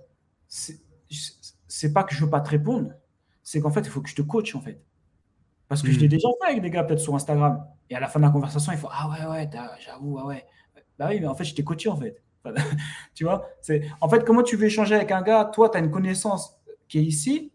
c'est 1.83 1.93
pas 1.93 2.05
que 2.05 2.15
je 2.15 2.25
veux 2.25 2.31
pas 2.31 2.41
te 2.41 2.51
répondre, 2.51 2.93
c'est 3.43 3.61
qu'en 3.61 3.73
fait, 3.73 3.81
il 3.81 3.89
faut 3.89 4.01
que 4.01 4.09
je 4.09 4.15
te 4.15 4.23
coach 4.23 4.55
en 4.55 4.61
fait. 4.61 4.81
Parce 5.67 5.83
que 5.83 5.91
je 5.91 5.99
l'ai 5.99 6.07
hmm. 6.07 6.11
déjà 6.11 6.29
fait 6.41 6.51
avec 6.51 6.63
des 6.63 6.71
gars 6.71 6.85
peut-être 6.85 7.01
sur 7.01 7.13
Instagram. 7.17 7.67
Et 7.91 7.97
à 7.97 8.01
la 8.01 8.07
fin 8.07 8.21
de 8.21 8.25
la 8.25 8.31
conversation, 8.31 8.71
il 8.71 8.79
faut 8.79 8.89
Ah 8.93 9.11
ouais, 9.11 9.27
ouais, 9.27 9.51
j'avoue, 9.85 10.17
ah 10.21 10.27
ouais. 10.27 10.47
Bah 10.97 11.09
oui, 11.11 11.19
mais 11.19 11.27
en 11.27 11.35
fait, 11.35 11.43
je 11.43 11.57
t'ai 11.57 11.65
coaché 11.65 11.89
en 11.89 11.97
fait. 11.97 12.23
tu 13.15 13.25
vois 13.25 13.49
c'est 13.61 13.85
En 14.01 14.09
fait, 14.09 14.25
comment 14.25 14.45
tu 14.45 14.57
veux 14.57 14.67
échanger 14.67 14.95
avec 14.95 15.11
un 15.11 15.23
gars? 15.23 15.45
Toi, 15.47 15.71
tu 15.71 15.77
as 15.77 15.81
une 15.81 15.91
connaissance 15.91 16.57
qui 16.87 17.01
est 17.01 17.03
ici. 17.03 17.53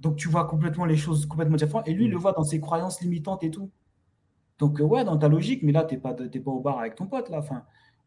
Donc, 0.00 0.16
tu 0.16 0.28
vois 0.28 0.46
complètement 0.46 0.86
les 0.86 0.96
choses 0.96 1.26
complètement 1.26 1.56
différentes. 1.56 1.88
Et 1.88 1.92
lui, 1.92 2.06
il 2.06 2.10
le 2.10 2.16
voit 2.16 2.32
dans 2.32 2.44
ses 2.44 2.58
croyances 2.58 3.02
limitantes 3.02 3.44
et 3.44 3.50
tout. 3.50 3.70
Donc, 4.60 4.80
euh, 4.80 4.84
ouais, 4.84 5.04
dans 5.04 5.18
ta 5.18 5.28
logique, 5.28 5.62
mais 5.62 5.72
là, 5.72 5.84
tu 5.84 5.94
n'es 5.94 6.00
pas, 6.00 6.14
pas 6.14 6.50
au 6.50 6.60
bar 6.60 6.78
avec 6.78 6.94
ton 6.94 7.06
pote. 7.06 7.28
Là. 7.28 7.40
Enfin, 7.40 7.64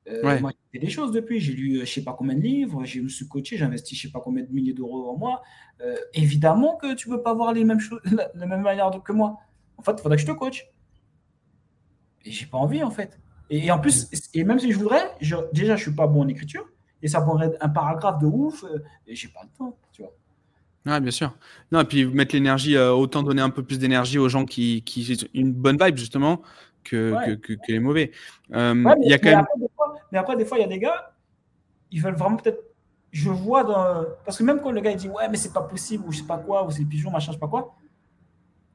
euh, 0.07 0.39
Moi, 0.39 0.51
j'ai 0.51 0.79
fait 0.79 0.85
des 0.85 0.91
choses 0.91 1.11
depuis. 1.11 1.39
J'ai 1.39 1.53
lu 1.53 1.71
euh, 1.71 1.75
je 1.77 1.79
ne 1.81 1.85
sais 1.85 2.03
pas 2.03 2.13
combien 2.13 2.35
de 2.35 2.41
livres, 2.41 2.85
je 2.85 3.01
me 3.01 3.09
suis 3.09 3.27
coaché, 3.27 3.57
j'ai 3.57 3.65
investi 3.65 3.95
je 3.95 4.01
ne 4.01 4.09
sais 4.09 4.13
pas 4.13 4.19
combien 4.19 4.43
de 4.43 4.51
milliers 4.51 4.73
d'euros 4.73 5.09
en 5.09 5.17
moi. 5.17 5.41
Euh, 5.81 5.95
évidemment 6.13 6.77
que 6.77 6.93
tu 6.93 7.09
ne 7.09 7.15
peux 7.15 7.23
pas 7.23 7.33
voir 7.33 7.53
les 7.53 7.63
mêmes 7.63 7.79
choses, 7.79 7.99
la, 8.35 8.45
même 8.45 8.61
manière 8.61 8.91
que 9.03 9.11
moi. 9.11 9.37
En 9.77 9.83
fait, 9.83 9.93
il 9.93 10.01
faudrait 10.01 10.17
que 10.17 10.21
je 10.21 10.27
te 10.27 10.31
coach. 10.31 10.67
Et 12.23 12.31
j'ai 12.31 12.45
pas 12.45 12.57
envie, 12.57 12.83
en 12.83 12.91
fait. 12.91 13.19
Et, 13.49 13.69
en 13.71 13.79
plus, 13.79 14.09
et 14.33 14.43
même 14.43 14.59
si 14.59 14.71
je 14.71 14.77
voudrais, 14.77 15.11
déjà, 15.53 15.75
je 15.75 15.81
suis 15.81 15.93
pas 15.93 16.07
bon 16.07 16.23
en 16.23 16.27
écriture, 16.27 16.65
et 17.03 17.07
ça 17.07 17.23
être 17.43 17.57
un 17.61 17.69
paragraphe 17.69 18.19
de 18.19 18.25
ouf, 18.25 18.65
et 19.05 19.15
j'ai 19.15 19.27
pas 19.27 19.41
le 19.43 19.49
temps, 19.55 19.77
tu 19.91 20.01
vois. 20.01 20.13
Ouais, 20.87 20.99
bien 20.99 21.11
sûr. 21.11 21.35
Non, 21.71 21.81
et 21.81 21.85
puis 21.85 22.05
mettre 22.05 22.33
l'énergie, 22.33 22.75
autant 22.77 23.21
donner 23.21 23.43
un 23.43 23.51
peu 23.51 23.61
plus 23.61 23.77
d'énergie 23.77 24.17
aux 24.17 24.29
gens 24.29 24.45
qui, 24.45 24.81
qui 24.81 25.13
une 25.35 25.53
bonne 25.53 25.77
vibe, 25.79 25.97
justement, 25.97 26.41
que, 26.83 27.35
que, 27.35 27.53
que, 27.53 27.71
les 27.71 27.79
mauvais. 27.79 28.11
il 28.49 28.95
y 29.03 29.13
a 29.13 29.19
quand 29.19 29.29
même... 29.29 29.45
Mais 30.11 30.17
après, 30.17 30.35
des 30.35 30.45
fois, 30.45 30.57
il 30.57 30.61
y 30.61 30.63
a 30.63 30.67
des 30.67 30.79
gars, 30.79 31.13
ils 31.91 32.01
veulent 32.01 32.15
vraiment 32.15 32.37
peut-être. 32.37 32.59
Je 33.11 33.29
vois 33.29 33.63
dans. 33.63 34.05
Parce 34.25 34.37
que 34.37 34.43
même 34.43 34.59
quand 34.61 34.71
le 34.71 34.81
gars 34.81 34.91
il 34.91 34.97
dit 34.97 35.09
ouais, 35.09 35.29
mais 35.29 35.37
c'est 35.37 35.53
pas 35.53 35.61
possible, 35.61 36.03
ou 36.05 36.11
je 36.11 36.19
sais 36.19 36.25
pas 36.25 36.37
quoi, 36.37 36.65
ou 36.65 36.71
c'est 36.71 36.83
pigeon, 36.83 37.11
machin, 37.11 37.31
je 37.31 37.37
sais 37.37 37.39
pas 37.39 37.47
quoi. 37.47 37.75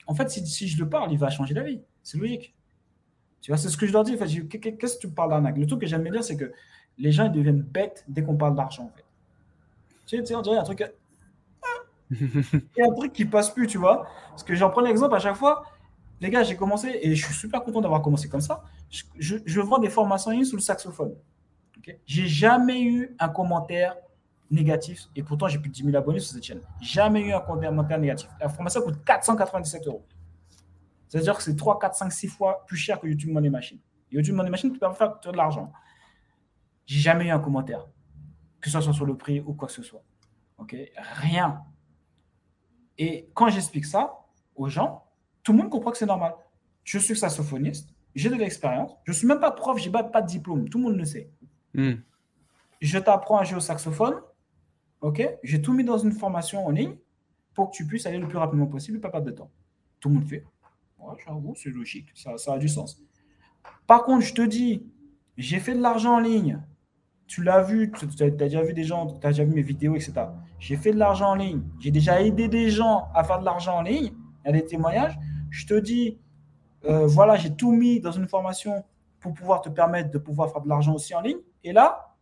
En 0.07 0.15
fait, 0.15 0.31
si, 0.31 0.47
si 0.47 0.67
je 0.67 0.83
le 0.83 0.89
parle, 0.89 1.13
il 1.13 1.19
va 1.19 1.31
changer 1.31 1.55
la 1.55 1.63
vie. 1.63 1.83
C'est 2.03 2.19
logique. 2.19 2.55
Tu 3.43 3.51
vois, 3.51 3.59
c'est 3.59 3.69
ce 3.69 3.77
que 3.77 3.87
je 3.87 3.93
leur 3.93 4.05
dis. 4.05 4.15
En 4.15 4.19
fait, 4.19 4.49
Qu'est-ce 4.49 4.97
que 4.97 5.01
tu 5.01 5.09
parles 5.09 5.31
d'arnaque? 5.31 5.57
Le 5.57 5.67
truc 5.67 5.81
que 5.81 5.87
j'aime 5.87 6.03
bien 6.03 6.13
dire, 6.13 6.25
c'est 6.25 6.37
que 6.37 6.53
les 6.99 7.13
gens 7.13 7.27
ils 7.27 7.33
deviennent 7.33 7.63
bêtes 7.63 8.05
dès 8.09 8.23
qu'on 8.23 8.37
parle 8.37 8.55
d'argent. 8.55 8.85
En 8.85 8.97
fait. 8.97 9.05
Tu 10.07 10.27
sais, 10.27 10.35
on 10.35 10.43
dirait 10.43 10.59
un 10.59 10.63
truc. 10.63 10.85
Il 12.11 12.61
y 12.77 12.83
a 12.83 12.91
un 12.91 12.95
truc 12.95 13.13
qui 13.13 13.25
passe 13.25 13.51
plus, 13.51 13.67
tu 13.67 13.79
vois. 13.79 14.07
Parce 14.31 14.43
que 14.43 14.55
j'en 14.55 14.71
prends 14.71 14.81
l'exemple 14.81 15.15
à 15.15 15.19
chaque 15.19 15.37
fois. 15.37 15.65
Les 16.21 16.29
gars, 16.29 16.43
j'ai 16.43 16.57
commencé 16.57 16.99
et 17.01 17.15
je 17.15 17.25
suis 17.25 17.35
super 17.35 17.63
content 17.63 17.81
d'avoir 17.81 18.03
commencé 18.03 18.29
comme 18.29 18.41
ça. 18.41 18.65
Je, 18.91 19.37
je, 19.45 19.61
vends 19.61 19.79
des 19.79 19.89
formations 19.89 20.45
sur 20.45 20.57
le 20.57 20.63
saxophone. 20.63 21.15
J'ai 22.05 22.27
jamais 22.27 22.83
eu 22.83 23.17
un 23.19 23.29
commentaire 23.29 23.97
négatif 24.51 25.07
et 25.15 25.23
pourtant 25.23 25.47
j'ai 25.47 25.59
plus 25.59 25.69
de 25.69 25.75
10 25.75 25.85
000 25.85 25.97
abonnés 25.97 26.19
sur 26.19 26.35
cette 26.35 26.43
chaîne. 26.43 26.61
Jamais 26.81 27.21
eu 27.23 27.33
un 27.33 27.41
commentaire 27.41 27.99
négatif. 27.99 28.29
La 28.41 28.49
formation 28.49 28.83
coûte 28.83 29.05
497 29.05 29.87
euros. 29.87 30.05
C'est-à-dire 31.09 31.37
que 31.37 31.43
c'est 31.43 31.57
3, 31.57 31.79
4, 31.79 31.95
5, 31.95 32.13
6 32.13 32.29
fois 32.29 32.65
plus 32.67 32.77
cher 32.77 33.01
que 33.01 33.07
YouTube 33.07 33.31
Money 33.31 33.51
Machine. 33.51 33.79
YouTube 34.11 34.35
Money 34.35 34.51
Machine, 34.51 34.73
tu 34.73 34.79
peux 34.79 34.93
faire 34.93 35.19
de 35.21 35.37
l'argent. 35.37 35.73
J'ai 36.87 37.01
jamais 37.01 37.27
eu 37.27 37.31
un 37.31 37.39
commentaire, 37.39 37.87
que 38.61 38.71
ce 38.71 38.81
soit 38.81 38.93
sur 38.93 39.07
le 39.07 39.17
prix 39.17 39.41
ou 39.41 39.55
quoi 39.55 39.69
que 39.69 39.75
ce 39.75 39.83
soit. 39.83 40.03
Rien. 41.15 41.63
Et 42.99 43.31
quand 43.35 43.49
j'explique 43.49 43.87
ça 43.87 44.27
aux 44.55 44.69
gens, 44.69 45.05
tout 45.43 45.53
le 45.53 45.59
monde 45.59 45.71
comprend 45.71 45.91
que 45.91 45.97
c'est 45.97 46.07
normal. 46.07 46.35
Je 46.85 46.99
suis 46.99 47.17
saxophoniste, 47.17 47.95
j'ai 48.15 48.29
de 48.29 48.35
l'expérience, 48.35 48.93
je 49.05 49.13
ne 49.13 49.17
suis 49.17 49.27
même 49.27 49.41
pas 49.41 49.51
prof, 49.51 49.79
je 49.79 49.87
n'ai 49.87 49.93
pas, 49.93 50.05
pas 50.05 50.23
de 50.23 50.27
diplôme, 50.27 50.69
tout 50.69 50.79
le 50.79 50.85
monde 50.85 50.97
le 50.97 51.05
sait. 51.05 51.31
Hmm. 51.75 51.95
Je 52.81 52.99
t'apprends 52.99 53.39
à 53.39 53.45
jouer 53.45 53.59
au 53.59 53.61
saxophone. 53.61 54.15
OK? 55.01 55.23
J'ai 55.43 55.63
tout 55.63 55.73
mis 55.73 55.85
dans 55.85 55.99
une 55.99 56.13
formation 56.13 56.67
en 56.67 56.71
ligne 56.71 56.97
pour 57.55 57.71
que 57.71 57.77
tu 57.77 57.87
puisses 57.87 58.07
aller 58.07 58.19
le 58.19 58.29
plus 58.29 58.39
rapidement 58.39 58.67
possible 58.67 58.99
et 58.99 59.01
pas 59.01 59.11
perdre 59.11 59.27
de 59.27 59.33
temps. 59.33 59.51
Tout 59.99 60.09
le 60.09 60.17
monde 60.17 60.25
fait. 60.25 60.45
J'avoue, 61.25 61.55
c'est 61.55 61.71
logique. 61.71 62.09
Ça, 62.15 62.37
ça 62.37 62.55
a 62.55 62.59
du 62.59 62.69
sens. 62.69 63.03
Par 63.87 64.05
contre, 64.05 64.25
je 64.25 64.35
te 64.35 64.43
dis, 64.43 64.83
j'ai 65.37 65.59
fait 65.59 65.75
de 65.75 65.81
l'argent 65.81 66.17
en 66.17 66.21
ligne. 66.21 66.61
Tu 67.27 67.43
l'as 67.43 67.63
vu, 67.63 67.93
tu 67.93 68.07
as, 68.23 68.31
déjà 68.31 68.63
vu 68.63 68.73
des 68.75 68.85
gens, 68.85 69.07
tu 69.07 69.27
as 69.27 69.31
déjà 69.31 69.45
vu 69.45 69.55
mes 69.55 69.63
vidéos, 69.63 69.95
etc. 69.95 70.13
J'ai 70.59 70.77
fait 70.77 70.93
de 70.93 70.99
l'argent 70.99 71.31
en 71.31 71.35
ligne. 71.35 71.63
J'ai 71.79 71.91
déjà 71.91 72.21
aidé 72.23 72.49
des 72.49 72.71
gens 72.71 73.09
à 73.15 73.25
faire 73.25 73.39
de 73.39 73.45
l'argent 73.45 73.79
en 73.79 73.83
ligne. 73.83 74.13
Il 74.45 74.47
y 74.47 74.49
a 74.49 74.53
des 74.53 74.65
témoignages. 74.65 75.19
Je 75.51 75.67
te 75.67 75.75
dis, 75.75 76.19
euh, 76.85 77.07
voilà, 77.07 77.37
j'ai 77.37 77.55
tout 77.55 77.73
mis 77.73 78.01
dans 78.01 78.13
une 78.13 78.29
formation 78.29 78.85
pour 79.21 79.35
pouvoir 79.35 79.61
te 79.61 79.69
permettre 79.69 80.11
de 80.11 80.19
pouvoir 80.19 80.51
faire 80.51 80.63
de 80.63 80.69
l'argent 80.69 80.95
aussi 80.95 81.15
en 81.15 81.21
ligne. 81.21 81.39
Et 81.63 81.73
là, 81.73 82.17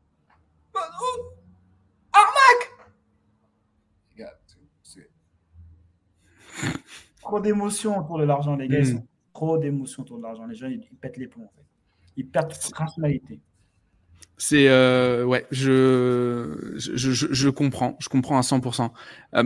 arnaque 2.12 2.72
Trop 7.20 7.40
d'émotions 7.40 7.98
autour 7.98 8.18
de 8.18 8.24
l'argent, 8.24 8.56
les 8.56 8.68
gars. 8.68 8.80
Hmm. 8.80 9.02
trop 9.34 9.58
d'émotions 9.58 10.02
autour 10.02 10.16
de 10.16 10.22
l'argent. 10.22 10.46
Les 10.46 10.54
gens, 10.54 10.66
ils, 10.66 10.80
pètent 11.00 11.18
les 11.18 11.28
plombs, 11.28 11.44
en 11.44 11.52
fait. 11.54 11.66
Ils 12.16 12.26
perdent 12.26 12.52
toute 12.58 12.74
rationalité. 12.74 13.40
C'est 14.38 14.68
euh, 14.68 15.24
ouais, 15.24 15.46
je 15.50 16.74
je, 16.76 17.12
je, 17.12 17.48
comprends, 17.50 17.96
je 18.00 18.08
comprends 18.08 18.38
à 18.38 18.40
100%. 18.40 18.90
Euh, 19.34 19.44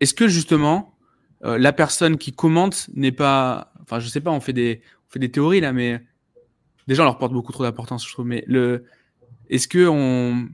est-ce 0.00 0.14
que 0.14 0.26
justement 0.26 0.94
euh, 1.44 1.58
la 1.58 1.72
personne 1.72 2.18
qui 2.18 2.32
commente 2.32 2.88
n'est 2.94 3.12
pas, 3.12 3.72
enfin 3.82 3.98
je 3.98 4.08
sais 4.08 4.20
pas, 4.20 4.30
on 4.30 4.40
fait 4.40 4.52
des 4.52 4.82
on 5.08 5.12
fait 5.12 5.18
des 5.18 5.30
théories 5.30 5.60
là, 5.60 5.72
mais 5.72 6.00
déjà, 6.90 7.02
on 7.02 7.06
leur 7.06 7.18
porte 7.18 7.32
beaucoup 7.32 7.52
trop 7.52 7.62
d'importance, 7.62 8.06
je 8.06 8.12
trouve. 8.12 8.26
Mais 8.26 8.44
le, 8.46 8.84
est-ce 9.48 9.68
que 9.68 9.86
on, 9.86 10.48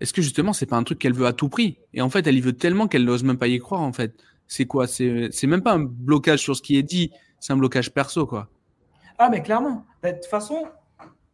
est-ce 0.00 0.12
que 0.12 0.22
justement, 0.22 0.52
c'est 0.52 0.66
pas 0.66 0.76
un 0.76 0.84
truc 0.84 0.98
qu'elle 0.98 1.14
veut 1.14 1.26
à 1.26 1.32
tout 1.32 1.48
prix? 1.48 1.78
Et 1.94 2.02
en 2.02 2.10
fait, 2.10 2.26
elle 2.26 2.36
y 2.36 2.40
veut 2.40 2.52
tellement 2.52 2.88
qu'elle 2.88 3.04
n'ose 3.04 3.24
même 3.24 3.38
pas 3.38 3.48
y 3.48 3.58
croire. 3.58 3.80
En 3.80 3.92
fait, 3.92 4.14
c'est 4.46 4.66
quoi? 4.66 4.86
C'est, 4.86 5.28
c'est 5.32 5.46
même 5.46 5.62
pas 5.62 5.72
un 5.72 5.80
blocage 5.80 6.40
sur 6.40 6.56
ce 6.56 6.62
qui 6.62 6.76
est 6.76 6.82
dit, 6.82 7.10
c'est 7.40 7.52
un 7.52 7.56
blocage 7.56 7.92
perso, 7.92 8.26
quoi. 8.26 8.48
Ah, 9.18 9.28
mais 9.30 9.42
clairement. 9.42 9.84
Bah, 10.02 10.12
de 10.12 10.18
toute 10.18 10.26
façon, 10.26 10.64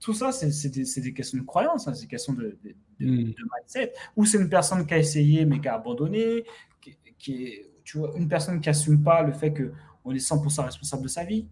tout 0.00 0.14
ça, 0.14 0.32
c'est, 0.32 0.50
c'est, 0.50 0.70
des, 0.70 0.84
c'est 0.84 1.00
des, 1.00 1.12
questions 1.12 1.38
de 1.38 1.44
croyance, 1.44 1.86
hein, 1.86 1.94
c'est 1.94 2.02
des 2.02 2.08
questions 2.08 2.32
de, 2.32 2.56
de, 2.64 3.06
hmm. 3.06 3.34
mindset. 3.56 3.92
Ou 4.16 4.24
c'est 4.24 4.38
une 4.38 4.48
personne 4.48 4.86
qui 4.86 4.94
a 4.94 4.98
essayé 4.98 5.44
mais 5.44 5.60
qui 5.60 5.68
a 5.68 5.74
abandonné, 5.74 6.44
qui, 6.80 6.96
qui 7.18 7.44
est, 7.44 7.70
tu 7.84 7.98
vois, 7.98 8.10
une 8.16 8.28
personne 8.28 8.60
qui 8.60 8.68
assume 8.68 9.02
pas 9.02 9.22
le 9.22 9.32
fait 9.32 9.52
que 9.52 9.72
on 10.04 10.12
est 10.12 10.18
100% 10.18 10.64
responsable 10.64 11.02
de 11.02 11.08
sa 11.08 11.24
vie, 11.24 11.46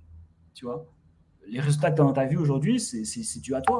tu 0.54 0.64
vois 0.64 0.86
les 1.46 1.60
résultats 1.60 1.90
que 1.90 1.96
tu 1.96 2.02
as 2.02 2.04
dans 2.04 2.12
ta 2.12 2.24
vie 2.24 2.36
aujourd'hui, 2.36 2.80
c'est 2.80 3.40
dû 3.40 3.54
à 3.54 3.60
toi. 3.60 3.78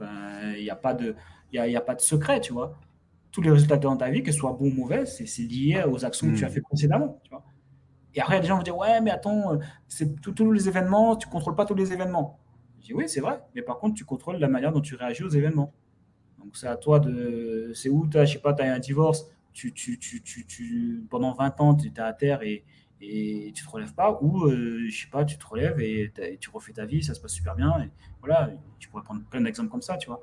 Il 0.00 0.62
n'y 0.62 0.70
a, 0.70 0.76
pas 0.76 0.94
de, 0.94 1.14
y 1.52 1.58
a, 1.58 1.66
y 1.66 1.76
a 1.76 1.80
pas 1.80 1.94
de 1.94 2.00
secret, 2.00 2.40
tu 2.40 2.52
vois. 2.52 2.78
Tous 3.30 3.42
les 3.42 3.50
résultats 3.50 3.76
que 3.76 3.82
tu 3.82 3.86
as 3.86 3.90
dans 3.90 3.96
ta 3.96 4.10
vie, 4.10 4.22
que 4.22 4.32
ce 4.32 4.38
soit 4.38 4.52
bon 4.52 4.66
ou 4.66 4.74
mauvais, 4.74 5.06
c'est 5.06 5.42
lié 5.42 5.84
aux 5.90 6.04
actions 6.04 6.30
que 6.30 6.36
tu 6.36 6.44
as 6.44 6.48
hmm. 6.48 6.52
fait 6.52 6.60
précédemment. 6.60 7.20
Tu 7.24 7.30
vois. 7.30 7.44
Et 8.14 8.20
après, 8.20 8.40
les 8.40 8.46
gens 8.46 8.56
vont 8.56 8.62
dire 8.62 8.76
Ouais, 8.76 9.00
mais 9.00 9.10
attends, 9.10 9.58
c'est 9.88 10.20
tous 10.20 10.52
les 10.52 10.68
événements, 10.68 11.16
tu 11.16 11.28
ne 11.28 11.32
contrôles 11.32 11.54
pas 11.54 11.66
tous 11.66 11.74
les 11.74 11.92
événements. 11.92 12.38
Je 12.80 12.86
dis 12.86 12.94
Oui, 12.94 13.08
c'est 13.08 13.20
vrai, 13.20 13.40
mais 13.54 13.62
par 13.62 13.78
contre, 13.78 13.94
tu 13.94 14.04
contrôles 14.04 14.36
la 14.36 14.48
manière 14.48 14.72
dont 14.72 14.80
tu 14.80 14.94
réagis 14.94 15.24
aux 15.24 15.30
événements. 15.30 15.72
Donc, 16.38 16.56
c'est 16.56 16.68
à 16.68 16.76
toi 16.76 17.00
de. 17.00 17.72
C'est 17.74 17.88
où, 17.88 18.08
je 18.12 18.24
sais 18.24 18.38
pas, 18.38 18.54
tu 18.54 18.62
as 18.62 18.72
un 18.72 18.78
divorce, 18.78 19.26
tu, 19.56 19.98
tu, 19.98 19.98
tu, 19.98 20.46
tu, 20.46 21.06
pendant 21.08 21.32
20 21.32 21.60
ans, 21.60 21.74
tu 21.74 21.88
étais 21.88 22.02
à 22.02 22.12
terre 22.12 22.42
et, 22.42 22.64
et 23.00 23.52
tu 23.54 23.64
te 23.64 23.70
relèves 23.70 23.94
pas, 23.94 24.18
ou 24.20 24.44
euh, 24.44 24.86
je 24.88 25.00
sais 25.00 25.08
pas, 25.10 25.24
tu 25.24 25.38
te 25.38 25.46
relèves 25.46 25.80
et, 25.80 26.12
tu 26.38 26.50
refais 26.50 26.72
ta 26.72 26.84
vie, 26.84 27.02
ça 27.02 27.14
se 27.14 27.20
passe 27.20 27.32
super 27.32 27.54
bien. 27.54 27.72
Et 27.80 27.90
voilà, 28.20 28.50
tu 28.78 28.88
pourrais 28.88 29.02
prendre 29.02 29.22
plein 29.24 29.40
d'exemples 29.40 29.70
comme 29.70 29.82
ça, 29.82 29.96
tu 29.96 30.08
vois. 30.08 30.22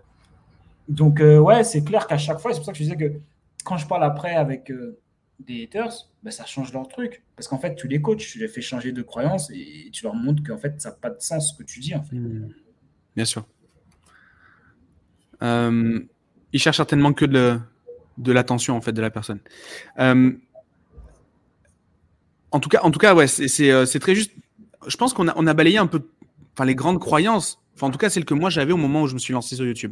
Donc, 0.88 1.20
euh, 1.20 1.40
ouais, 1.40 1.64
c'est 1.64 1.84
clair 1.84 2.06
qu'à 2.06 2.18
chaque 2.18 2.40
fois, 2.40 2.54
c'est 2.54 2.60
pour 2.60 2.66
ça 2.66 2.72
que 2.74 2.78
je 2.78 2.84
disais 2.84 2.98
que 2.98 3.20
quand 3.64 3.78
je 3.78 3.88
parle 3.88 4.04
après 4.04 4.36
avec 4.36 4.70
euh, 4.70 5.00
des 5.40 5.64
haters, 5.64 5.94
ben, 6.22 6.30
ça 6.30 6.46
change 6.46 6.72
leur 6.72 6.88
truc. 6.88 7.24
Parce 7.36 7.48
qu'en 7.48 7.58
fait, 7.58 7.76
tu 7.76 7.88
les 7.88 8.02
coaches, 8.02 8.32
tu 8.32 8.40
les 8.40 8.48
fais 8.48 8.62
changer 8.62 8.92
de 8.92 9.02
croyance 9.02 9.50
et 9.52 9.90
tu 9.92 10.04
leur 10.04 10.14
montres 10.14 10.44
qu'en 10.44 10.58
fait, 10.58 10.80
ça 10.80 10.90
n'a 10.90 10.96
pas 10.96 11.10
de 11.10 11.20
sens 11.22 11.52
ce 11.52 11.58
que 11.58 11.64
tu 11.64 11.80
dis. 11.80 11.96
En 11.96 12.04
fait. 12.04 12.16
Mmh. 12.16 12.54
Bien 13.16 13.26
sûr. 13.26 13.48
ils 15.42 16.60
cherchent 16.60 16.78
certainement 16.78 17.14
que 17.14 17.26
de, 17.26 17.60
de 18.18 18.32
l'attention 18.32 18.76
en 18.76 18.82
fait 18.82 18.92
de 18.92 19.02
la 19.02 19.10
personne 19.10 19.40
en 22.54 22.60
tout 22.60 22.70
cas, 22.70 22.82
en 22.84 22.92
tout 22.92 23.00
cas, 23.00 23.16
ouais, 23.16 23.26
euh, 23.26 23.86
c'est 23.86 24.00
très 24.00 24.16
juste. 24.16 24.32
Je 24.88 24.96
pense 24.96 25.14
qu'on 25.14 25.28
a, 25.28 25.34
on 25.36 25.48
a 25.48 25.54
balayé 25.54 25.80
un 25.80 25.88
peu, 25.88 26.04
enfin, 26.54 26.66
les 26.66 26.76
grandes 26.76 27.00
croyances. 27.00 27.60
En 27.82 27.90
tout 27.90 27.98
cas, 27.98 28.10
celles 28.10 28.26
que 28.26 28.36
moi 28.36 28.50
j'avais 28.52 28.72
au 28.72 28.78
moment 28.78 29.02
où 29.02 29.08
je 29.08 29.16
me 29.16 29.20
suis 29.20 29.34
lancé 29.34 29.56
sur 29.56 29.66
YouTube. 29.66 29.92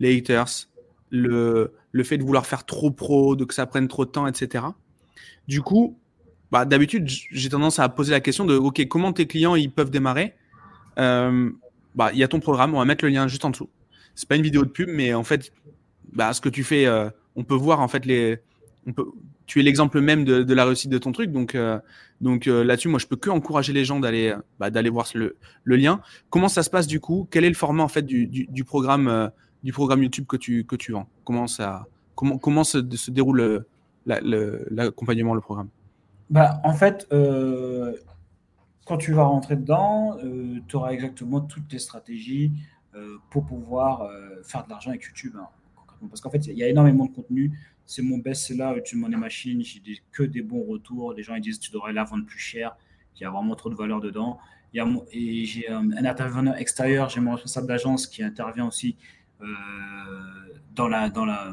Les 0.00 0.16
haters, 0.16 0.68
le, 1.10 1.74
le 1.92 2.04
fait 2.04 2.16
de 2.16 2.24
vouloir 2.24 2.46
faire 2.46 2.64
trop 2.64 2.90
pro, 2.90 3.36
de 3.36 3.44
que 3.44 3.52
ça 3.52 3.66
prenne 3.66 3.88
trop 3.88 4.06
de 4.06 4.10
temps, 4.10 4.26
etc. 4.26 4.64
Du 5.46 5.60
coup, 5.60 5.98
bah, 6.50 6.64
d'habitude, 6.64 7.06
j'ai 7.06 7.48
tendance 7.50 7.78
à 7.78 7.88
poser 7.90 8.10
la 8.10 8.20
question 8.20 8.46
de 8.46 8.54
OK, 8.54 8.84
comment 8.88 9.12
tes 9.12 9.26
clients 9.26 9.54
ils 9.54 9.70
peuvent 9.70 9.90
démarrer? 9.90 10.34
Euh, 10.98 11.50
bah, 11.94 12.10
Il 12.14 12.18
y 12.18 12.24
a 12.24 12.28
ton 12.28 12.40
programme, 12.40 12.74
on 12.74 12.78
va 12.78 12.86
mettre 12.86 13.04
le 13.04 13.10
lien 13.10 13.28
juste 13.28 13.44
en 13.44 13.50
dessous. 13.50 13.68
C'est 14.14 14.28
pas 14.28 14.36
une 14.36 14.42
vidéo 14.42 14.64
de 14.64 14.70
pub, 14.70 14.88
mais 14.88 15.12
en 15.12 15.24
fait, 15.24 15.52
bah, 16.10 16.32
ce 16.32 16.40
que 16.40 16.48
tu 16.48 16.64
fais, 16.64 16.86
euh, 16.86 17.10
on 17.36 17.44
peut 17.44 17.54
voir 17.54 17.80
en 17.80 17.88
fait 17.88 18.04
les. 18.06 18.38
On 18.86 18.92
peut, 18.92 19.06
tu 19.46 19.60
es 19.60 19.62
l'exemple 19.62 20.00
même 20.00 20.24
de, 20.24 20.54
la 20.54 20.64
réussite 20.64 20.90
de 20.90 20.98
ton 20.98 21.12
truc. 21.12 21.30
Donc, 21.30 21.54
euh, 21.54 21.78
donc 22.20 22.46
là-dessus, 22.46 22.88
moi, 22.88 22.98
je 22.98 23.06
peux 23.06 23.16
que 23.16 23.30
encourager 23.30 23.72
les 23.72 23.84
gens 23.84 24.00
d'aller 24.00 24.34
bah, 24.58 24.70
d'aller 24.70 24.90
voir 24.90 25.06
le, 25.14 25.36
lien. 25.64 26.00
Comment 26.30 26.48
ça 26.48 26.62
se 26.62 26.70
passe 26.70 26.86
du 26.86 27.00
coup? 27.00 27.28
Quel 27.30 27.44
est 27.44 27.48
le 27.48 27.54
format 27.54 27.82
en 27.82 27.88
fait 27.88 28.02
du, 28.02 28.26
du, 28.26 28.64
programme 28.64 29.30
du 29.62 29.72
programme 29.72 30.02
YouTube 30.02 30.26
que 30.26 30.36
tu 30.36 30.64
que 30.64 30.76
tu 30.76 30.92
vends? 30.92 31.08
Comment 31.24 31.46
ça 31.46 31.86
comment 32.14 32.38
comment 32.38 32.64
se, 32.64 32.78
se 32.96 33.10
déroule 33.10 33.64
l'accompagnement, 34.06 35.34
le 35.34 35.40
programme? 35.40 35.68
Bah, 36.32 36.62
En 36.64 36.72
fait, 36.72 37.06
euh, 37.12 37.94
quand 38.86 38.96
tu 38.96 39.12
vas 39.12 39.24
rentrer 39.24 39.54
dedans, 39.54 40.16
euh, 40.24 40.60
tu 40.66 40.76
auras 40.76 40.92
exactement 40.92 41.42
toutes 41.42 41.70
les 41.70 41.78
stratégies 41.78 42.52
euh, 42.94 43.18
pour 43.30 43.44
pouvoir 43.44 44.10
faire 44.42 44.64
de 44.64 44.70
l'argent 44.70 44.90
avec 44.90 45.04
YouTube. 45.04 45.34
Hein, 45.38 45.46
Parce 46.08 46.20
qu'en 46.20 46.30
fait, 46.30 46.46
il 46.46 46.56
y 46.56 46.62
a 46.62 46.68
énormément 46.68 47.06
de 47.06 47.12
contenu. 47.12 47.58
C'est 47.86 48.02
mon 48.02 48.18
best-seller, 48.18 48.72
YouTube 48.76 49.00
Money 49.00 49.16
Machine. 49.16 49.62
J'ai 49.62 49.80
que 50.12 50.22
des 50.22 50.42
bons 50.42 50.64
retours. 50.64 51.12
Les 51.14 51.22
gens 51.22 51.34
ils 51.34 51.40
disent 51.40 51.58
tu 51.58 51.70
devrais 51.70 51.92
la 51.92 52.04
vendre 52.04 52.26
plus 52.26 52.38
cher. 52.38 52.76
Il 53.16 53.22
y 53.22 53.26
a 53.26 53.30
vraiment 53.30 53.54
trop 53.54 53.70
de 53.70 53.74
valeur 53.74 54.00
dedans. 54.00 54.38
Il 54.72 54.78
y 54.78 54.80
a, 54.80 54.88
et 55.12 55.44
j'ai 55.44 55.68
un, 55.68 55.92
intervenant 56.04 56.54
extérieur, 56.54 57.10
j'ai 57.10 57.20
mon 57.20 57.32
responsable 57.32 57.66
d'agence 57.66 58.06
qui 58.06 58.22
intervient 58.22 58.66
aussi 58.66 58.96
dans, 60.74 60.88
la, 60.88 61.10
dans, 61.10 61.24
la, 61.24 61.52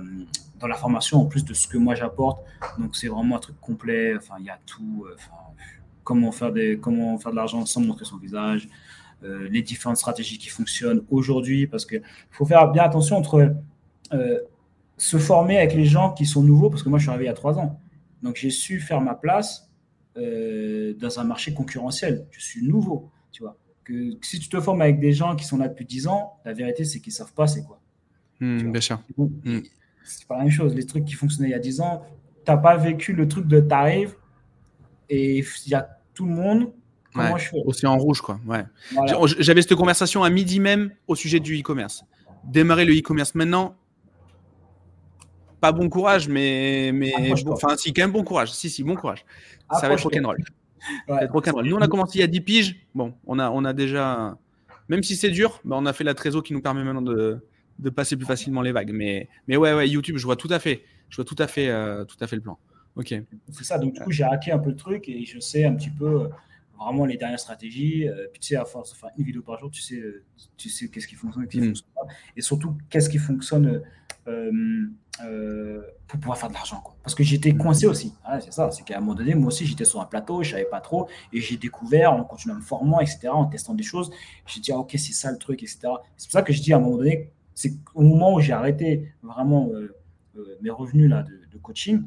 dans 0.59 0.67
la 0.67 0.75
formation, 0.75 1.21
en 1.21 1.25
plus 1.25 1.43
de 1.43 1.53
ce 1.53 1.67
que 1.67 1.77
moi 1.77 1.95
j'apporte. 1.95 2.45
Donc 2.77 2.95
c'est 2.95 3.07
vraiment 3.07 3.37
un 3.37 3.39
truc 3.39 3.59
complet. 3.59 4.15
Enfin, 4.15 4.35
il 4.39 4.45
y 4.45 4.49
a 4.49 4.59
tout. 4.65 5.05
Euh, 5.07 5.15
comment, 6.03 6.31
faire 6.31 6.51
des, 6.51 6.79
comment 6.79 7.17
faire 7.17 7.31
de 7.31 7.35
l'argent 7.35 7.65
sans 7.65 7.81
montrer 7.81 8.05
son 8.05 8.17
visage. 8.17 8.67
Euh, 9.23 9.49
les 9.49 9.61
différentes 9.61 9.97
stratégies 9.97 10.37
qui 10.37 10.49
fonctionnent 10.49 11.03
aujourd'hui, 11.09 11.67
parce 11.67 11.85
qu'il 11.85 12.01
faut 12.31 12.45
faire 12.45 12.71
bien 12.71 12.83
attention 12.83 13.17
entre 13.17 13.53
euh, 14.13 14.39
se 14.97 15.17
former 15.17 15.57
avec 15.57 15.73
les 15.73 15.85
gens 15.85 16.13
qui 16.13 16.25
sont 16.25 16.43
nouveaux, 16.43 16.69
parce 16.69 16.83
que 16.83 16.89
moi 16.89 16.99
je 16.99 17.03
suis 17.03 17.09
arrivé 17.09 17.25
il 17.25 17.27
y 17.27 17.31
a 17.31 17.33
trois 17.33 17.57
ans. 17.57 17.79
Donc 18.23 18.35
j'ai 18.35 18.49
su 18.49 18.79
faire 18.79 19.01
ma 19.01 19.15
place 19.15 19.69
dans 20.15 21.19
un 21.19 21.23
marché 21.23 21.53
concurrentiel. 21.53 22.27
Je 22.31 22.41
suis 22.41 22.67
nouveau, 22.67 23.09
tu 23.31 23.41
vois. 23.41 23.57
Que, 23.85 24.17
si 24.21 24.37
tu 24.39 24.49
te 24.49 24.59
formes 24.59 24.81
avec 24.81 24.99
des 24.99 25.13
gens 25.13 25.37
qui 25.37 25.45
sont 25.45 25.57
là 25.57 25.69
depuis 25.69 25.85
dix 25.85 26.07
ans, 26.07 26.33
la 26.43 26.51
vérité 26.51 26.83
c'est 26.83 26.99
qu'ils 26.99 27.13
savent 27.13 27.33
pas 27.33 27.47
c'est 27.47 27.63
quoi. 27.63 27.79
Hmm, 28.39 28.71
bien 28.71 28.81
sûr. 28.81 29.01
Hmm. 29.17 29.59
C'est 30.03 30.27
pas 30.27 30.37
la 30.37 30.43
même 30.43 30.51
chose. 30.51 30.73
Les 30.75 30.85
trucs 30.85 31.05
qui 31.05 31.13
fonctionnaient 31.13 31.49
il 31.49 31.51
y 31.51 31.55
a 31.55 31.59
10 31.59 31.81
ans, 31.81 32.01
tu 32.45 32.51
n'as 32.51 32.57
pas 32.57 32.77
vécu 32.77 33.13
le 33.13 33.27
truc 33.27 33.47
de 33.47 33.59
tarif 33.59 34.15
et 35.09 35.39
il 35.39 35.71
y 35.71 35.75
a 35.75 35.87
tout 36.13 36.25
le 36.25 36.33
monde. 36.33 36.71
Comment 37.13 37.37
je 37.37 37.49
fais 37.49 37.57
Aussi 37.65 37.85
en 37.85 37.97
rouge, 37.97 38.21
quoi. 38.21 38.39
Ouais. 38.47 38.63
J'avais 39.39 39.61
cette 39.61 39.75
conversation 39.75 40.23
à 40.23 40.29
midi 40.29 40.59
même 40.59 40.91
au 41.07 41.15
sujet 41.15 41.39
du 41.39 41.59
e-commerce. 41.59 42.03
Démarrer 42.43 42.85
le 42.85 42.93
e-commerce 42.93 43.35
maintenant, 43.35 43.75
pas 45.59 45.71
bon 45.71 45.89
courage, 45.89 46.27
mais, 46.27 46.91
mais 46.93 47.13
enfin, 47.47 47.75
si, 47.77 47.93
quand 47.93 48.03
même 48.03 48.11
bon 48.11 48.23
courage. 48.23 48.51
Si, 48.51 48.69
si, 48.69 48.83
bon 48.83 48.95
courage. 48.95 49.25
Ça 49.71 49.87
va 49.87 49.93
être 49.93 50.03
rock'n'roll. 50.03 50.37
Ouais. 51.07 51.27
Nous, 51.63 51.75
on 51.75 51.81
a 51.81 51.87
commencé 51.87 52.19
il 52.19 52.21
y 52.21 52.23
a 52.23 52.27
10 52.27 52.41
piges. 52.41 52.75
Bon, 52.95 53.13
on 53.25 53.39
a, 53.39 53.49
on 53.49 53.65
a 53.65 53.73
déjà, 53.73 54.37
même 54.87 55.03
si 55.03 55.15
c'est 55.15 55.29
dur, 55.29 55.61
bah, 55.63 55.75
on 55.79 55.85
a 55.85 55.93
fait 55.93 56.03
la 56.03 56.13
trésor 56.13 56.43
qui 56.43 56.53
nous 56.53 56.61
permet 56.61 56.83
maintenant 56.83 57.01
de, 57.01 57.45
de 57.79 57.89
passer 57.89 58.15
plus 58.15 58.25
facilement 58.25 58.61
les 58.61 58.71
vagues. 58.71 58.91
Mais, 58.93 59.29
mais 59.47 59.57
ouais, 59.57 59.73
ouais, 59.73 59.89
YouTube, 59.89 60.17
je 60.17 60.25
vois 60.25 60.35
tout 60.35 60.47
à 60.51 60.59
fait, 60.59 60.83
je 61.09 61.15
vois 61.15 61.25
tout 61.25 61.35
à 61.37 61.47
fait, 61.47 61.69
euh, 61.69 62.05
tout 62.05 62.17
à 62.19 62.27
fait 62.27 62.35
le 62.35 62.41
plan. 62.41 62.57
Ok. 62.95 63.13
C'est 63.51 63.63
ça. 63.63 63.77
Donc 63.77 63.93
du 63.93 64.01
coup, 64.01 64.11
j'ai 64.11 64.23
hacké 64.23 64.51
un 64.51 64.59
peu 64.59 64.69
le 64.69 64.75
truc 64.75 65.07
et 65.07 65.25
je 65.25 65.39
sais 65.39 65.63
un 65.63 65.75
petit 65.75 65.89
peu 65.89 66.23
euh, 66.23 66.27
vraiment 66.77 67.05
les 67.05 67.17
dernières 67.17 67.39
stratégies. 67.39 68.07
Euh, 68.07 68.27
puis 68.31 68.39
tu 68.39 68.47
sais, 68.49 68.55
à 68.55 68.65
force 68.65 68.91
de 68.91 68.97
faire 68.97 69.09
une 69.17 69.23
vidéo 69.23 69.41
par 69.41 69.59
jour, 69.59 69.71
tu 69.71 69.81
sais, 69.81 70.01
tu 70.57 70.69
sais 70.69 70.89
qu'est-ce 70.89 71.07
qui 71.07 71.15
fonctionne 71.15 71.43
et 71.43 71.47
qui 71.47 71.61
mm. 71.61 71.65
fonctionne 71.65 71.89
pas. 71.95 72.07
Et 72.35 72.41
surtout, 72.41 72.75
qu'est-ce 72.89 73.09
qui 73.09 73.19
fonctionne 73.19 73.81
pour 76.07 76.19
pouvoir 76.19 76.37
faire 76.37 76.49
de 76.49 76.53
l'argent. 76.53 76.83
Parce 77.03 77.15
que 77.15 77.23
j'étais 77.23 77.53
coincé 77.53 77.87
aussi. 77.87 78.13
c'est 78.41 78.53
ça. 78.53 78.71
C'est 78.71 78.83
qu'à 78.83 78.97
un 78.97 78.99
moment 78.99 79.15
donné, 79.15 79.35
moi 79.35 79.47
aussi, 79.47 79.65
j'étais 79.65 79.85
sur 79.85 80.01
un 80.01 80.05
plateau, 80.05 80.43
je 80.43 80.51
savais 80.51 80.65
pas 80.65 80.81
trop. 80.81 81.07
Et 81.33 81.41
j'ai 81.41 81.57
découvert 81.57 82.13
en 82.13 82.23
continuant 82.23 82.55
à 82.55 82.59
me 82.59 82.63
former, 82.63 82.97
etc., 83.01 83.29
en 83.29 83.45
testant 83.45 83.73
des 83.73 83.83
choses. 83.83 84.11
J'ai 84.45 84.61
dit, 84.61 84.71
ah, 84.71 84.77
ok, 84.77 84.91
c'est 84.91 85.13
ça 85.13 85.31
le 85.31 85.37
truc, 85.37 85.61
etc. 85.63 85.79
C'est 86.17 86.27
pour 86.27 86.33
ça 86.33 86.41
que 86.41 86.53
je 86.53 86.61
dis 86.61 86.73
à 86.73 86.77
un 86.77 86.79
moment 86.79 86.97
donné, 86.97 87.31
c'est 87.59 87.73
au 87.93 88.03
moment 88.03 88.35
où 88.35 88.39
j'ai 88.39 88.53
arrêté 88.53 89.11
vraiment 89.21 89.69
euh, 89.73 89.93
euh, 90.37 90.57
mes 90.61 90.69
revenus 90.69 91.09
là, 91.09 91.23
de, 91.23 91.57
coaching, 91.57 92.03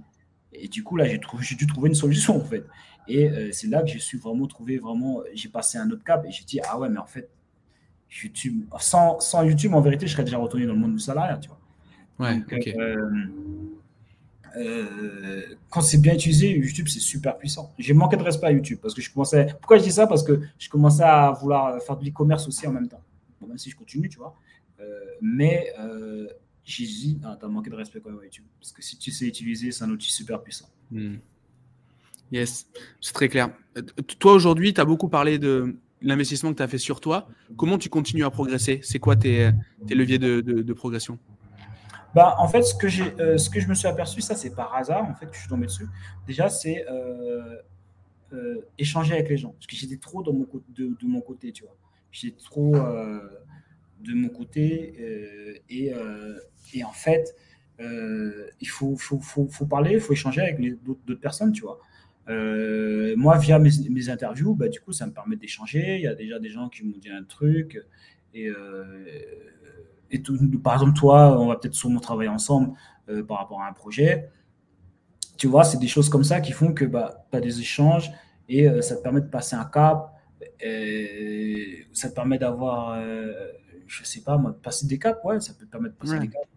et 0.54 0.66
du 0.68 0.82
coup, 0.82 0.96
là, 0.96 1.04
j'ai, 1.04 1.20
trouvé, 1.20 1.44
dû 1.44 1.66
trouver 1.66 1.90
une 1.90 1.94
solution, 1.94 2.36
en 2.40 2.44
fait. 2.44 2.64
Et 3.06 3.28
euh, 3.28 3.50
c'est 3.52 3.66
là 3.66 3.82
que 3.82 3.88
j'ai 3.88 3.98
su 3.98 4.16
vraiment 4.16 4.46
trouver, 4.46 4.78
vraiment, 4.78 5.20
j'ai 5.34 5.50
passé 5.50 5.76
un 5.76 5.90
autre 5.90 6.04
cap 6.04 6.24
et 6.24 6.30
j'ai 6.30 6.44
dit, 6.44 6.60
ah 6.66 6.78
ouais, 6.78 6.88
mais 6.88 6.98
en 6.98 7.06
fait, 7.06 7.28
YouTube, 8.22 8.64
sans, 8.78 9.20
sans, 9.20 9.42
YouTube, 9.42 9.74
en 9.74 9.80
vérité, 9.82 10.06
je 10.06 10.12
serais 10.12 10.24
déjà 10.24 10.38
retourné 10.38 10.66
dans 10.66 10.72
le 10.72 10.78
monde 10.78 10.94
du 10.94 11.00
salariat, 11.00 11.36
tu 11.36 11.48
vois. 11.48 11.58
Ouais, 12.22 12.42
quand 15.70 15.80
c'est 15.80 15.98
bien 15.98 16.14
utilisé, 16.14 16.50
YouTube, 16.50 16.88
c'est 16.88 17.00
super 17.00 17.38
puissant. 17.38 17.72
J'ai 17.78 17.94
manqué 17.94 18.16
de 18.16 18.22
respect 18.22 18.46
à 18.46 18.52
YouTube 18.52 18.78
parce 18.82 18.94
que 18.94 19.00
je 19.00 19.12
commençais. 19.12 19.46
Pourquoi 19.60 19.78
je 19.78 19.82
dis 19.82 19.92
ça? 19.92 20.06
Parce 20.06 20.22
que 20.22 20.40
je 20.58 20.68
commençais 20.68 21.02
à 21.02 21.32
vouloir 21.32 21.80
faire 21.82 21.96
de 21.96 22.04
l'e-commerce 22.04 22.46
aussi 22.46 22.66
en 22.66 22.72
même 22.72 22.88
temps. 22.88 23.02
même 23.46 23.58
si 23.58 23.70
je 23.70 23.76
continue, 23.76 24.08
tu 24.08 24.18
vois. 24.18 24.36
Euh, 24.80 25.00
mais 25.20 25.72
euh, 25.78 26.28
j'ai 26.64 26.84
dit, 26.84 27.18
tu 27.20 27.44
as 27.44 27.48
manqué 27.48 27.70
de 27.70 27.76
respect 27.76 28.00
quand 28.00 28.10
même 28.10 28.20
à 28.20 28.24
YouTube. 28.24 28.44
Parce 28.60 28.72
que 28.72 28.82
si 28.82 28.98
tu 28.98 29.10
sais 29.10 29.26
utiliser, 29.26 29.72
c'est 29.72 29.84
un 29.84 29.90
outil 29.90 30.10
super 30.10 30.42
puissant. 30.42 30.68
Hmm. 30.90 31.16
Yes, 32.30 32.66
c'est 33.00 33.12
très 33.12 33.28
clair. 33.28 33.50
Euh, 33.76 33.82
toi, 34.18 34.32
aujourd'hui, 34.32 34.72
tu 34.72 34.80
as 34.80 34.84
beaucoup 34.84 35.08
parlé 35.08 35.38
de 35.38 35.76
l'investissement 36.00 36.50
que 36.50 36.56
tu 36.56 36.62
as 36.62 36.68
fait 36.68 36.78
sur 36.78 37.00
toi. 37.00 37.28
Comment 37.56 37.78
tu 37.78 37.88
continues 37.88 38.24
à 38.24 38.30
progresser? 38.30 38.80
C'est 38.82 38.98
quoi 38.98 39.16
tes, 39.16 39.50
tes, 39.86 39.94
leviers 39.94 40.18
de, 40.18 40.40
de, 40.40 40.72
progression? 40.72 41.18
Bah, 42.14 42.36
en 42.38 42.48
fait, 42.48 42.62
ce 42.62 42.74
que, 42.74 42.88
j'ai, 42.88 43.14
ce 43.38 43.48
que 43.48 43.60
je 43.60 43.68
me 43.68 43.74
suis 43.74 43.88
aperçu, 43.88 44.20
ça 44.20 44.34
c'est 44.34 44.54
par 44.54 44.74
hasard, 44.74 45.04
en 45.04 45.14
fait, 45.14 45.26
que 45.26 45.34
je 45.34 45.40
suis 45.40 45.48
tombé 45.48 45.66
dessus. 45.66 45.88
Déjà, 46.26 46.48
c'est 46.48 46.84
échanger 48.78 49.14
avec 49.14 49.28
les 49.28 49.36
gens. 49.36 49.50
Parce 49.50 49.66
que 49.66 49.76
j'étais 49.76 49.96
trop 49.96 50.22
de, 50.22 50.30
mon 50.30 51.20
côté, 51.20 51.52
tu 51.52 51.64
vois. 51.64 51.76
J'étais 52.10 52.36
trop 52.42 52.74
de 54.02 54.14
mon 54.14 54.28
côté. 54.28 54.94
Euh, 55.00 55.54
et, 55.70 55.92
euh, 55.94 56.38
et, 56.74 56.84
en 56.84 56.92
fait, 56.92 57.34
euh, 57.80 58.48
il 58.60 58.68
faut, 58.68 58.96
faut, 58.96 59.20
faut, 59.20 59.66
parler, 59.66 59.94
il 59.94 60.00
faut 60.00 60.12
échanger 60.12 60.42
avec 60.42 60.58
d'autres 60.82 61.14
personnes, 61.14 61.52
tu 61.52 61.62
vois. 61.62 61.78
moi, 63.16 63.38
via 63.38 63.58
mes, 63.58 63.70
mes 63.90 64.08
interviews, 64.08 64.54
bah, 64.54 64.68
du 64.68 64.80
coup, 64.80 64.92
ça 64.92 65.06
me 65.06 65.12
permet 65.12 65.36
d'échanger. 65.36 65.96
Il 65.96 66.02
y 66.02 66.06
a 66.06 66.14
déjà 66.14 66.38
des 66.38 66.50
gens 66.50 66.68
qui 66.68 66.84
m'ont 66.84 66.98
dit 66.98 67.10
un 67.10 67.24
truc. 67.24 67.80
Et, 68.34 68.48
et 70.12 70.22
tout, 70.22 70.38
par 70.62 70.74
exemple, 70.74 70.92
toi, 70.92 71.40
on 71.40 71.46
va 71.48 71.56
peut-être 71.56 71.74
sûrement 71.74 72.00
travailler 72.00 72.30
ensemble 72.30 72.72
par 73.26 73.38
rapport 73.38 73.60
à 73.60 73.68
un 73.68 73.72
projet. 73.72 74.30
Tu 75.36 75.48
vois, 75.48 75.64
c'est 75.64 75.78
des 75.78 75.88
choses 75.88 76.08
comme 76.08 76.22
ça 76.22 76.40
qui 76.40 76.52
font 76.52 76.72
que 76.72 76.84
bah, 76.84 77.26
tu 77.30 77.36
as 77.36 77.40
des 77.40 77.60
échanges 77.60 78.12
et 78.48 78.68
ça 78.82 78.96
te 78.96 79.02
permet 79.02 79.20
de 79.20 79.26
passer 79.26 79.56
un 79.56 79.64
cap. 79.64 80.12
Et 80.60 81.86
ça 81.92 82.10
te 82.10 82.14
permet 82.14 82.38
d'avoir 82.38 82.96
je 83.92 84.04
sais 84.04 84.20
pas, 84.20 84.38
moi, 84.38 84.56
passer 84.62 84.86
des 84.86 84.98
caps, 84.98 85.18
ouais, 85.24 85.38
ça 85.40 85.52
peut 85.52 85.66
te 85.66 85.70
permettre 85.70 85.94
de 85.94 86.00
passer 86.00 86.18
des 86.18 86.28
caps, 86.28 86.48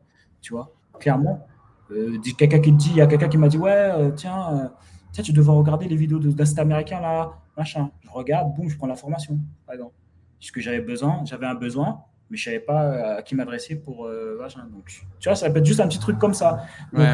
tu 0.41 0.53
vois, 0.53 0.74
clairement. 0.99 1.45
Euh, 1.91 2.18
quelqu'un 2.38 2.60
qui 2.60 2.72
dit, 2.72 2.91
il 2.91 2.97
y 2.97 3.01
a 3.01 3.08
quelqu'un 3.08 3.28
qui 3.28 3.38
m'a 3.38 3.49
dit, 3.49 3.58
ouais, 3.58 3.72
euh, 3.72 4.12
tiens, 4.12 4.53
euh, 4.53 4.68
tiens, 5.12 5.24
tu 5.24 5.34
devrais 5.34 5.56
regarder 5.56 5.88
les 5.88 5.97
vidéos 5.97 6.20
d'un 6.20 6.45
site 6.45 6.60
américain 6.60 7.01
là, 7.01 7.34
machin. 7.58 7.91
Je 8.01 8.10
regarde, 8.10 8.56
boum, 8.56 8.70
je 8.70 8.78
prends 8.78 8.88
la 8.88 8.95
formation, 8.95 9.38
par 9.66 9.76
exemple. 9.76 9.93
Ce 10.39 10.51
que 10.51 10.62
j'avais 10.62 10.80
besoin, 10.80 11.24
j'avais 11.26 11.45
un 11.45 11.56
besoin, 11.56 12.03
mais 12.30 12.38
je 12.38 12.45
savais 12.45 12.59
pas 12.59 13.15
à 13.17 13.21
qui 13.21 13.36
m'adresser 13.36 13.76
pour 13.76 14.09
machin. 14.39 14.65
Donc, 14.71 14.86
tu 15.19 15.30
vois, 15.30 15.36
ça 15.36 15.49
peut 15.49 15.59
être 15.59 15.65
juste 15.65 15.80
un 15.80 15.88
petit 15.88 15.99
truc 15.99 16.17
comme 16.17 16.34
ça. 16.34 16.65
Donc, 16.93 17.07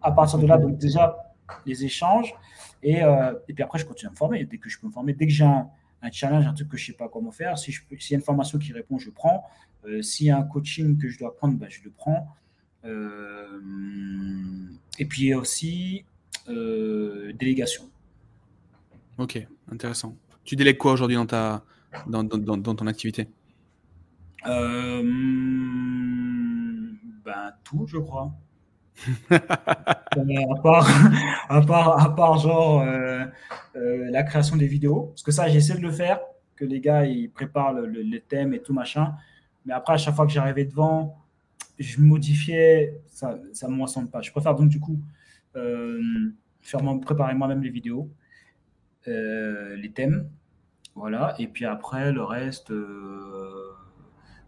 à 0.00 0.12
partir 0.12 0.38
de 0.38 0.46
là, 0.46 0.58
donc 0.58 0.78
déjà, 0.78 1.16
les 1.66 1.84
échanges. 1.84 2.34
Et, 2.82 2.98
et 3.48 3.54
puis 3.54 3.62
après, 3.62 3.78
je 3.78 3.86
continue 3.86 4.08
à 4.08 4.10
me 4.10 4.16
former. 4.16 4.44
Dès 4.44 4.58
que 4.58 4.68
je 4.68 4.78
peux 4.78 4.86
me 4.86 4.92
former, 4.92 5.12
dès 5.14 5.26
que 5.26 5.32
j'ai 5.32 5.44
un, 5.44 5.68
un 6.02 6.10
challenge, 6.10 6.46
un 6.46 6.52
truc 6.52 6.68
que 6.68 6.76
je 6.76 6.82
ne 6.82 6.86
sais 6.88 6.96
pas 6.96 7.08
comment 7.08 7.30
faire. 7.30 7.56
Si 7.58 7.72
s'il 7.72 8.10
y 8.10 8.14
a 8.14 8.18
une 8.18 8.24
formation 8.24 8.58
qui 8.58 8.72
répond, 8.72 8.98
je 8.98 9.10
prends. 9.10 9.44
Euh, 9.84 10.02
s'il 10.02 10.26
y 10.26 10.30
a 10.30 10.38
un 10.38 10.42
coaching 10.42 10.98
que 10.98 11.08
je 11.08 11.18
dois 11.18 11.34
prendre, 11.34 11.56
ben, 11.58 11.68
je 11.70 11.82
le 11.84 11.90
prends. 11.90 12.28
Euh, 12.84 13.60
et 14.98 15.04
puis 15.06 15.32
aussi 15.34 16.04
euh, 16.48 17.32
délégation. 17.34 17.84
Ok, 19.18 19.46
intéressant. 19.70 20.16
Tu 20.44 20.56
délègues 20.56 20.78
quoi 20.78 20.92
aujourd'hui 20.92 21.16
dans, 21.16 21.26
ta, 21.26 21.62
dans, 22.08 22.24
dans, 22.24 22.56
dans 22.56 22.74
ton 22.74 22.86
activité? 22.88 23.28
Ben, 27.24 27.52
Tout, 27.64 27.86
je 27.86 27.98
crois. 27.98 28.32
à, 29.30 29.38
part, 30.62 30.88
à, 31.48 31.60
part, 31.62 32.00
à 32.00 32.14
part 32.14 32.38
genre 32.38 32.82
euh, 32.82 33.24
euh, 33.76 34.10
la 34.10 34.22
création 34.22 34.56
des 34.56 34.66
vidéos, 34.66 35.06
parce 35.06 35.22
que 35.22 35.32
ça 35.32 35.48
j'essaie 35.48 35.76
de 35.76 35.80
le 35.80 35.90
faire, 35.90 36.20
que 36.56 36.64
les 36.64 36.80
gars 36.80 37.06
ils 37.06 37.30
préparent 37.30 37.72
le, 37.72 37.86
le, 37.86 38.20
thème 38.20 38.52
et 38.52 38.60
tout 38.60 38.74
machin, 38.74 39.14
mais 39.64 39.72
après 39.72 39.94
à 39.94 39.96
chaque 39.96 40.14
fois 40.14 40.26
que 40.26 40.32
j'arrivais 40.32 40.66
devant, 40.66 41.16
je 41.78 42.00
modifiais, 42.00 43.00
ça 43.08 43.38
ne 43.62 43.74
me 43.74 43.82
ressemble 43.82 44.08
pas. 44.08 44.20
Je 44.20 44.30
préfère 44.30 44.54
donc 44.54 44.68
du 44.68 44.78
coup 44.78 45.00
euh, 45.56 46.00
faire 46.60 46.80
préparer 47.00 47.34
moi-même 47.34 47.62
les 47.62 47.70
vidéos. 47.70 48.10
les 49.06 49.90
thèmes. 49.94 50.28
Voilà. 50.94 51.34
Et 51.38 51.48
puis 51.48 51.64
après, 51.64 52.12
le 52.12 52.22
reste, 52.22 52.70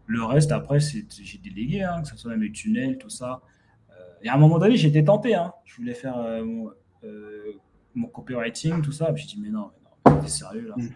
le 0.07 0.23
reste 0.23 0.51
après, 0.51 0.79
j'ai 0.79 1.37
délégué, 1.37 1.83
hein, 1.83 2.01
que 2.01 2.07
ce 2.07 2.17
soit 2.17 2.31
même 2.31 2.43
les 2.43 2.51
tunnels, 2.51 2.97
tout 2.97 3.09
ça. 3.09 3.41
et 4.21 4.29
à 4.29 4.35
un 4.35 4.37
moment 4.37 4.59
donné, 4.59 4.75
j'étais 4.77 5.03
tenté. 5.03 5.35
Hein. 5.35 5.53
Je 5.65 5.75
voulais 5.77 5.93
faire 5.93 6.17
mon, 6.43 6.71
mon, 7.95 8.07
copywriting, 8.07 8.81
tout 8.81 8.91
ça. 8.91 9.11
Puis 9.13 9.23
j'ai 9.23 9.35
dit, 9.35 9.41
mais 9.41 9.49
non, 9.49 9.71
mais 10.05 10.11
non, 10.11 10.21
t'es 10.21 10.27
sérieux 10.27 10.67
là. 10.67 10.75
Mm. 10.77 10.89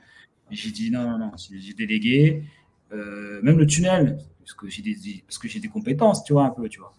J'ai 0.52 0.72
dit, 0.72 0.92
non, 0.92 1.04
non, 1.04 1.18
non, 1.18 1.32
j'ai 1.38 1.74
délégué. 1.74 2.44
même 2.92 3.58
le 3.58 3.66
tunnel, 3.66 4.18
parce 4.40 4.54
que 4.54 4.70
j'ai 4.70 4.82
des, 4.82 5.24
parce 5.28 5.38
que 5.38 5.48
j'ai 5.48 5.60
des 5.60 5.70
compétences, 5.70 6.24
tu 6.24 6.34
vois, 6.34 6.46
un 6.46 6.50
peu, 6.52 6.68
tu 6.70 6.80
vois. 6.80 6.94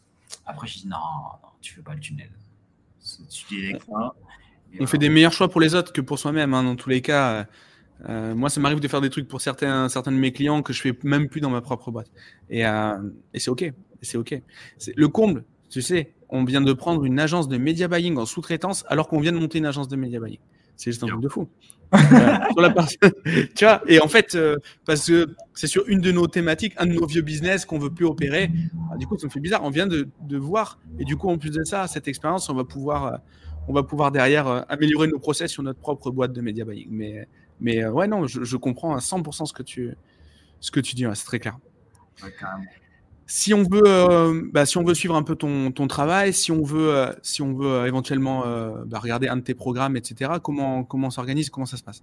Après, 0.46 0.66
j'ai 0.66 0.80
dit, 0.80 0.88
non, 0.88 0.96
non, 1.42 1.48
tu 1.60 1.74
fais 1.74 1.82
pas 1.82 1.94
le 1.94 2.00
tunnel. 2.00 2.30
Tu 3.28 3.54
délègues 3.54 3.84
pas. 3.84 4.14
On 4.78 4.86
fait 4.86 4.98
des 4.98 5.08
meilleurs 5.08 5.32
choix 5.32 5.48
pour 5.48 5.60
les 5.60 5.74
autres 5.74 5.92
que 5.92 6.00
pour 6.00 6.18
soi-même, 6.18 6.54
hein, 6.54 6.62
dans 6.62 6.76
tous 6.76 6.90
les 6.90 7.00
cas. 7.00 7.46
Euh, 8.08 8.34
moi, 8.34 8.48
ça 8.48 8.60
m'arrive 8.60 8.80
de 8.80 8.88
faire 8.88 9.00
des 9.00 9.10
trucs 9.10 9.28
pour 9.28 9.40
certains, 9.40 9.88
certains 9.88 10.12
de 10.12 10.16
mes 10.16 10.32
clients 10.32 10.62
que 10.62 10.72
je 10.72 10.80
fais 10.80 10.96
même 11.02 11.28
plus 11.28 11.40
dans 11.40 11.50
ma 11.50 11.60
propre 11.60 11.90
boîte. 11.90 12.10
Et, 12.48 12.66
euh, 12.66 12.96
et 13.34 13.38
c'est 13.38 13.50
OK. 13.50 13.70
C'est 14.02 14.16
OK. 14.16 14.40
Le 14.96 15.08
comble, 15.08 15.44
tu 15.68 15.82
sais, 15.82 16.14
on 16.30 16.44
vient 16.44 16.60
de 16.60 16.72
prendre 16.72 17.04
une 17.04 17.18
agence 17.18 17.48
de 17.48 17.56
media 17.58 17.88
buying 17.88 18.16
en 18.16 18.26
sous-traitance 18.26 18.84
alors 18.88 19.08
qu'on 19.08 19.20
vient 19.20 19.32
de 19.32 19.38
monter 19.38 19.58
une 19.58 19.66
agence 19.66 19.88
de 19.88 19.96
media 19.96 20.20
buying. 20.20 20.38
C'est 20.76 20.92
juste 20.92 21.04
un 21.04 21.08
truc 21.08 21.20
de 21.20 21.28
fou. 21.28 21.48
sur 22.52 22.60
la 22.60 22.70
partie, 22.70 22.98
tu 23.56 23.64
vois, 23.64 23.82
et 23.88 24.00
en 24.00 24.06
fait, 24.06 24.36
euh, 24.36 24.56
parce 24.86 25.06
que 25.08 25.34
c'est 25.54 25.66
sur 25.66 25.88
une 25.88 26.00
de 26.00 26.12
nos 26.12 26.28
thématiques, 26.28 26.72
un 26.78 26.86
de 26.86 26.92
nos 26.92 27.04
vieux 27.04 27.22
business 27.22 27.64
qu'on 27.64 27.80
veut 27.80 27.90
plus 27.90 28.06
opérer. 28.06 28.48
Ah, 28.92 28.96
du 28.96 29.08
coup, 29.08 29.18
ça 29.18 29.26
me 29.26 29.32
fait 29.32 29.40
bizarre. 29.40 29.64
On 29.64 29.70
vient 29.70 29.88
de, 29.88 30.08
de, 30.22 30.36
voir, 30.36 30.78
et 31.00 31.04
du 31.04 31.16
coup, 31.16 31.28
en 31.28 31.36
plus 31.36 31.50
de 31.50 31.64
ça, 31.64 31.88
cette 31.88 32.06
expérience, 32.06 32.48
on 32.48 32.54
va 32.54 32.62
pouvoir, 32.62 33.06
euh, 33.06 33.16
on 33.66 33.72
va 33.72 33.82
pouvoir 33.82 34.12
derrière 34.12 34.46
euh, 34.46 34.60
améliorer 34.68 35.08
nos 35.08 35.18
process 35.18 35.50
sur 35.50 35.64
notre 35.64 35.80
propre 35.80 36.12
boîte 36.12 36.32
de 36.32 36.40
media 36.40 36.64
buying. 36.64 36.88
Mais, 36.90 37.26
mais 37.60 37.86
ouais, 37.86 38.08
non, 38.08 38.26
je, 38.26 38.44
je, 38.44 38.56
comprends 38.56 38.94
à 38.94 38.98
100% 38.98 39.46
ce 39.46 39.52
que 39.52 39.62
tu, 39.62 39.94
ce 40.60 40.70
que 40.70 40.80
tu 40.80 40.94
dis. 40.94 41.04
c'est 41.14 41.24
très 41.24 41.38
clair. 41.38 41.58
Ouais, 42.22 42.32
si 43.32 43.54
on 43.54 43.62
veut, 43.62 43.86
euh, 43.86 44.42
bah, 44.52 44.66
si 44.66 44.76
on 44.76 44.82
veut 44.82 44.92
suivre 44.92 45.14
un 45.14 45.22
peu 45.22 45.36
ton, 45.36 45.70
ton 45.70 45.86
travail, 45.86 46.32
si 46.32 46.50
on 46.50 46.64
veut, 46.64 46.92
euh, 46.92 47.12
si 47.22 47.42
on 47.42 47.54
veut 47.54 47.68
euh, 47.68 47.86
éventuellement 47.86 48.42
bah, 48.86 48.98
regarder 48.98 49.28
un 49.28 49.36
de 49.36 49.42
tes 49.42 49.54
programmes, 49.54 49.96
etc., 49.96 50.32
comment, 50.42 50.82
comment 50.82 51.10
s'organise, 51.10 51.48
comment 51.48 51.64
ça 51.64 51.76
se 51.76 51.84
passe? 51.84 52.02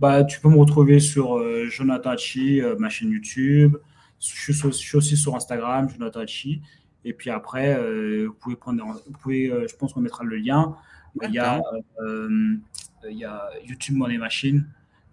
Bah, 0.00 0.24
Tu 0.24 0.40
peux 0.40 0.48
me 0.48 0.56
retrouver 0.56 0.98
sur 0.98 1.38
Jonathan 1.68 2.12
Hachi, 2.12 2.62
ma 2.78 2.88
chaîne 2.88 3.10
YouTube. 3.10 3.76
Je 4.18 4.52
suis, 4.52 4.96
aussi 4.96 5.16
sur 5.18 5.36
Instagram, 5.36 5.90
Jonathan 5.90 6.20
Hachi. 6.20 6.62
Et 7.04 7.12
puis 7.12 7.28
après, 7.28 7.76
vous 8.24 8.32
pouvez 8.32 8.56
prendre, 8.56 8.82
vous 9.06 9.18
pouvez, 9.20 9.48
je 9.68 9.76
pense 9.76 9.92
qu'on 9.92 10.00
mettra 10.00 10.24
le 10.24 10.36
lien. 10.36 10.74
il, 11.22 11.34
y 11.34 11.38
a, 11.38 11.60
il 13.10 13.18
y 13.18 13.24
a 13.26 13.42
YouTube 13.62 13.96
Money 13.96 14.16
Machine. 14.16 14.66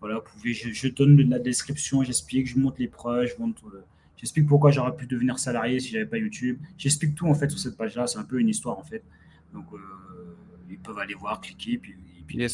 Voilà, 0.04 0.20
vous 0.20 0.26
pouvez, 0.34 0.54
je, 0.54 0.70
je 0.70 0.90
donne 0.90 1.18
la 1.30 1.40
description, 1.40 2.04
j'explique, 2.04 2.46
je 2.46 2.60
montre 2.60 2.76
les 2.80 2.90
preuves, 2.90 3.28
je 3.28 3.42
montre 3.42 3.64
J'explique 4.24 4.48
pourquoi 4.48 4.72
j'aurais 4.72 4.96
pu 4.96 5.06
devenir 5.06 5.38
salarié 5.38 5.82
si 5.82 5.92
j'avais 5.92 6.06
pas 6.06 6.18
YouTube. 6.18 6.58
J'explique 6.78 7.14
tout 7.14 7.28
en 7.28 7.34
fait 7.34 7.50
sur 7.50 7.60
cette 7.60 7.76
page-là. 7.76 8.08
C'est 8.08 8.20
un 8.20 8.24
peu 8.24 8.40
une 8.40 8.48
histoire 8.48 8.80
en 8.80 8.84
fait. 8.84 9.04
Donc 9.54 9.66
euh, 9.74 9.78
ils 10.70 10.78
peuvent 10.78 10.98
aller 10.98 11.14
voir, 11.14 11.42
cliquer, 11.42 11.78
puis, 11.78 11.96
puis, 12.26 12.48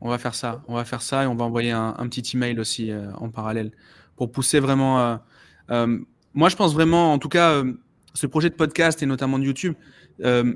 On 0.00 0.08
va 0.08 0.18
faire 0.18 0.36
ça. 0.36 0.62
On 0.68 0.74
va 0.74 0.84
faire 0.84 1.02
ça 1.02 1.24
et 1.24 1.26
on 1.26 1.34
va 1.34 1.44
envoyer 1.44 1.72
un, 1.72 2.08
petit 2.08 2.36
email 2.36 2.60
aussi 2.60 2.92
euh, 2.92 3.12
en 3.14 3.28
parallèle 3.28 3.72
pour 4.14 4.30
pousser 4.30 4.60
vraiment. 4.60 5.18
Euh, 5.70 5.98
moi, 6.34 6.48
je 6.48 6.54
pense 6.54 6.74
vraiment, 6.74 7.12
en 7.12 7.18
tout 7.18 7.28
cas, 7.28 7.64
ce 8.14 8.26
projet 8.28 8.50
de 8.50 8.54
podcast 8.54 9.02
et 9.02 9.06
notamment 9.06 9.36
de 9.36 9.44
YouTube, 9.44 9.74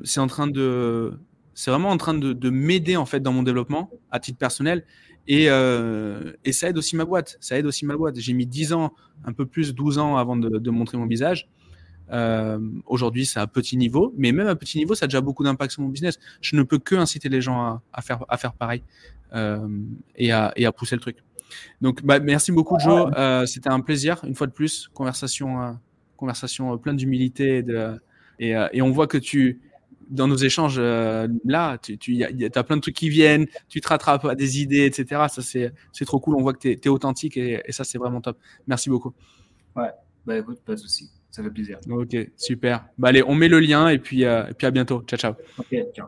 c'est 0.05 0.21
en 0.21 0.29
train 0.29 0.47
de, 0.47 1.19
c'est 1.55 1.73
vraiment 1.73 1.91
en 1.91 1.97
train 1.97 2.15
de, 2.15 2.33
de 2.33 2.51
m'aider 2.51 2.97
en 2.97 3.07
fait 3.07 3.19
dans 3.19 3.33
mon 3.33 3.43
développement 3.43 3.91
à 4.13 4.21
titre 4.21 4.39
personnel 4.39 4.85
et, 5.27 5.47
euh, 5.49 6.33
et, 6.45 6.53
ça 6.53 6.68
aide 6.68 6.77
aussi 6.79 6.97
ma 6.97 7.05
boîte. 7.05 7.39
Ça 7.41 7.59
aide 7.59 7.66
aussi 7.66 7.87
ma 7.87 7.97
boîte. 7.97 8.18
J'ai 8.18 8.33
mis 8.33 8.47
10 8.47 8.72
ans, 8.75 8.93
un 9.25 9.33
peu 9.33 9.47
plus, 9.47 9.75
12 9.75 9.99
ans 9.99 10.16
avant 10.16 10.37
de, 10.37 10.59
de 10.59 10.70
montrer 10.70 10.99
mon 10.99 11.07
visage. 11.07 11.49
Euh, 12.12 12.59
Aujourd'hui, 12.87 13.25
c'est 13.25 13.41
à 13.41 13.47
petit 13.47 13.77
niveau, 13.77 14.12
mais 14.16 14.33
même 14.33 14.49
à 14.49 14.55
petit 14.55 14.79
niveau, 14.79 14.95
ça 14.95 15.05
a 15.05 15.09
déjà 15.09 15.20
beaucoup 15.20 15.43
d'impact 15.43 15.72
sur 15.72 15.83
mon 15.83 15.89
business. 15.89 16.18
Je 16.41 16.57
ne 16.57 16.62
peux 16.62 16.79
que 16.79 16.95
inciter 16.95 17.29
les 17.29 17.41
gens 17.41 17.61
à, 17.61 17.83
à 17.93 18.03
faire, 18.03 18.25
à 18.29 18.37
faire 18.37 18.53
pareil 18.53 18.83
euh, 19.35 19.66
et, 20.16 20.31
à, 20.31 20.53
et, 20.57 20.66
à, 20.66 20.72
pousser 20.72 20.97
le 20.97 21.01
truc. 21.01 21.16
Donc, 21.81 22.05
bah, 22.05 22.20
merci 22.20 22.53
beaucoup, 22.53 22.79
Joe. 22.79 23.11
Euh, 23.16 23.47
C'était 23.47 23.70
un 23.70 23.81
plaisir, 23.81 24.20
une 24.25 24.35
fois 24.35 24.47
de 24.47 24.53
plus. 24.53 24.89
Conversation, 24.93 25.62
euh, 25.62 25.72
conversation 26.16 26.77
pleine 26.77 26.97
d'humilité 26.97 27.64
et, 28.39 28.51
et, 28.51 28.66
et, 28.72 28.83
on 28.83 28.91
voit 28.91 29.07
que 29.07 29.18
tu, 29.18 29.61
dans 30.09 30.27
nos 30.27 30.37
échanges 30.37 30.77
euh, 30.79 31.29
là, 31.45 31.79
tu, 31.79 31.99
tu 31.99 32.15
y 32.15 32.45
as 32.45 32.65
plein 32.65 32.77
de 32.77 32.81
trucs 32.81 32.97
qui 32.97 33.09
viennent, 33.09 33.47
tu 33.69 33.81
te 33.81 33.89
rattrapes 33.89 34.25
à 34.25 34.35
des 34.35 34.61
idées, 34.61 34.85
etc. 34.85 35.23
Ça, 35.29 35.43
c'est 35.43 36.05
trop 36.05 36.21
cool. 36.21 36.37
On 36.37 36.43
voit 36.43 36.53
que 36.53 36.59
tu 36.59 36.71
es, 36.73 36.89
authentique 36.89 37.37
et, 37.37 37.61
ça, 37.71 37.85
c'est 37.85 37.99
vraiment 37.99 38.21
top. 38.21 38.39
Merci 38.67 38.91
beaucoup. 38.91 39.13
Ouais, 39.77 39.91
bah 40.25 40.39
écoute, 40.39 40.61
pas 40.65 40.75
de 40.75 40.81
souci. 40.81 41.11
Ça 41.31 41.43
fait 41.43 41.51
plaisir. 41.51 41.79
Ok, 41.91 42.17
super. 42.37 42.87
Bah 42.97 43.09
allez, 43.09 43.23
on 43.27 43.35
met 43.35 43.49
le 43.49 43.59
lien 43.59 43.89
et 43.89 43.99
puis, 43.99 44.25
euh, 44.25 44.47
et 44.49 44.55
puis 44.55 44.67
à 44.67 44.71
bientôt. 44.71 45.03
Ciao, 45.03 45.19
ciao. 45.19 45.35
Ok, 45.59 45.77
ciao. 45.95 46.07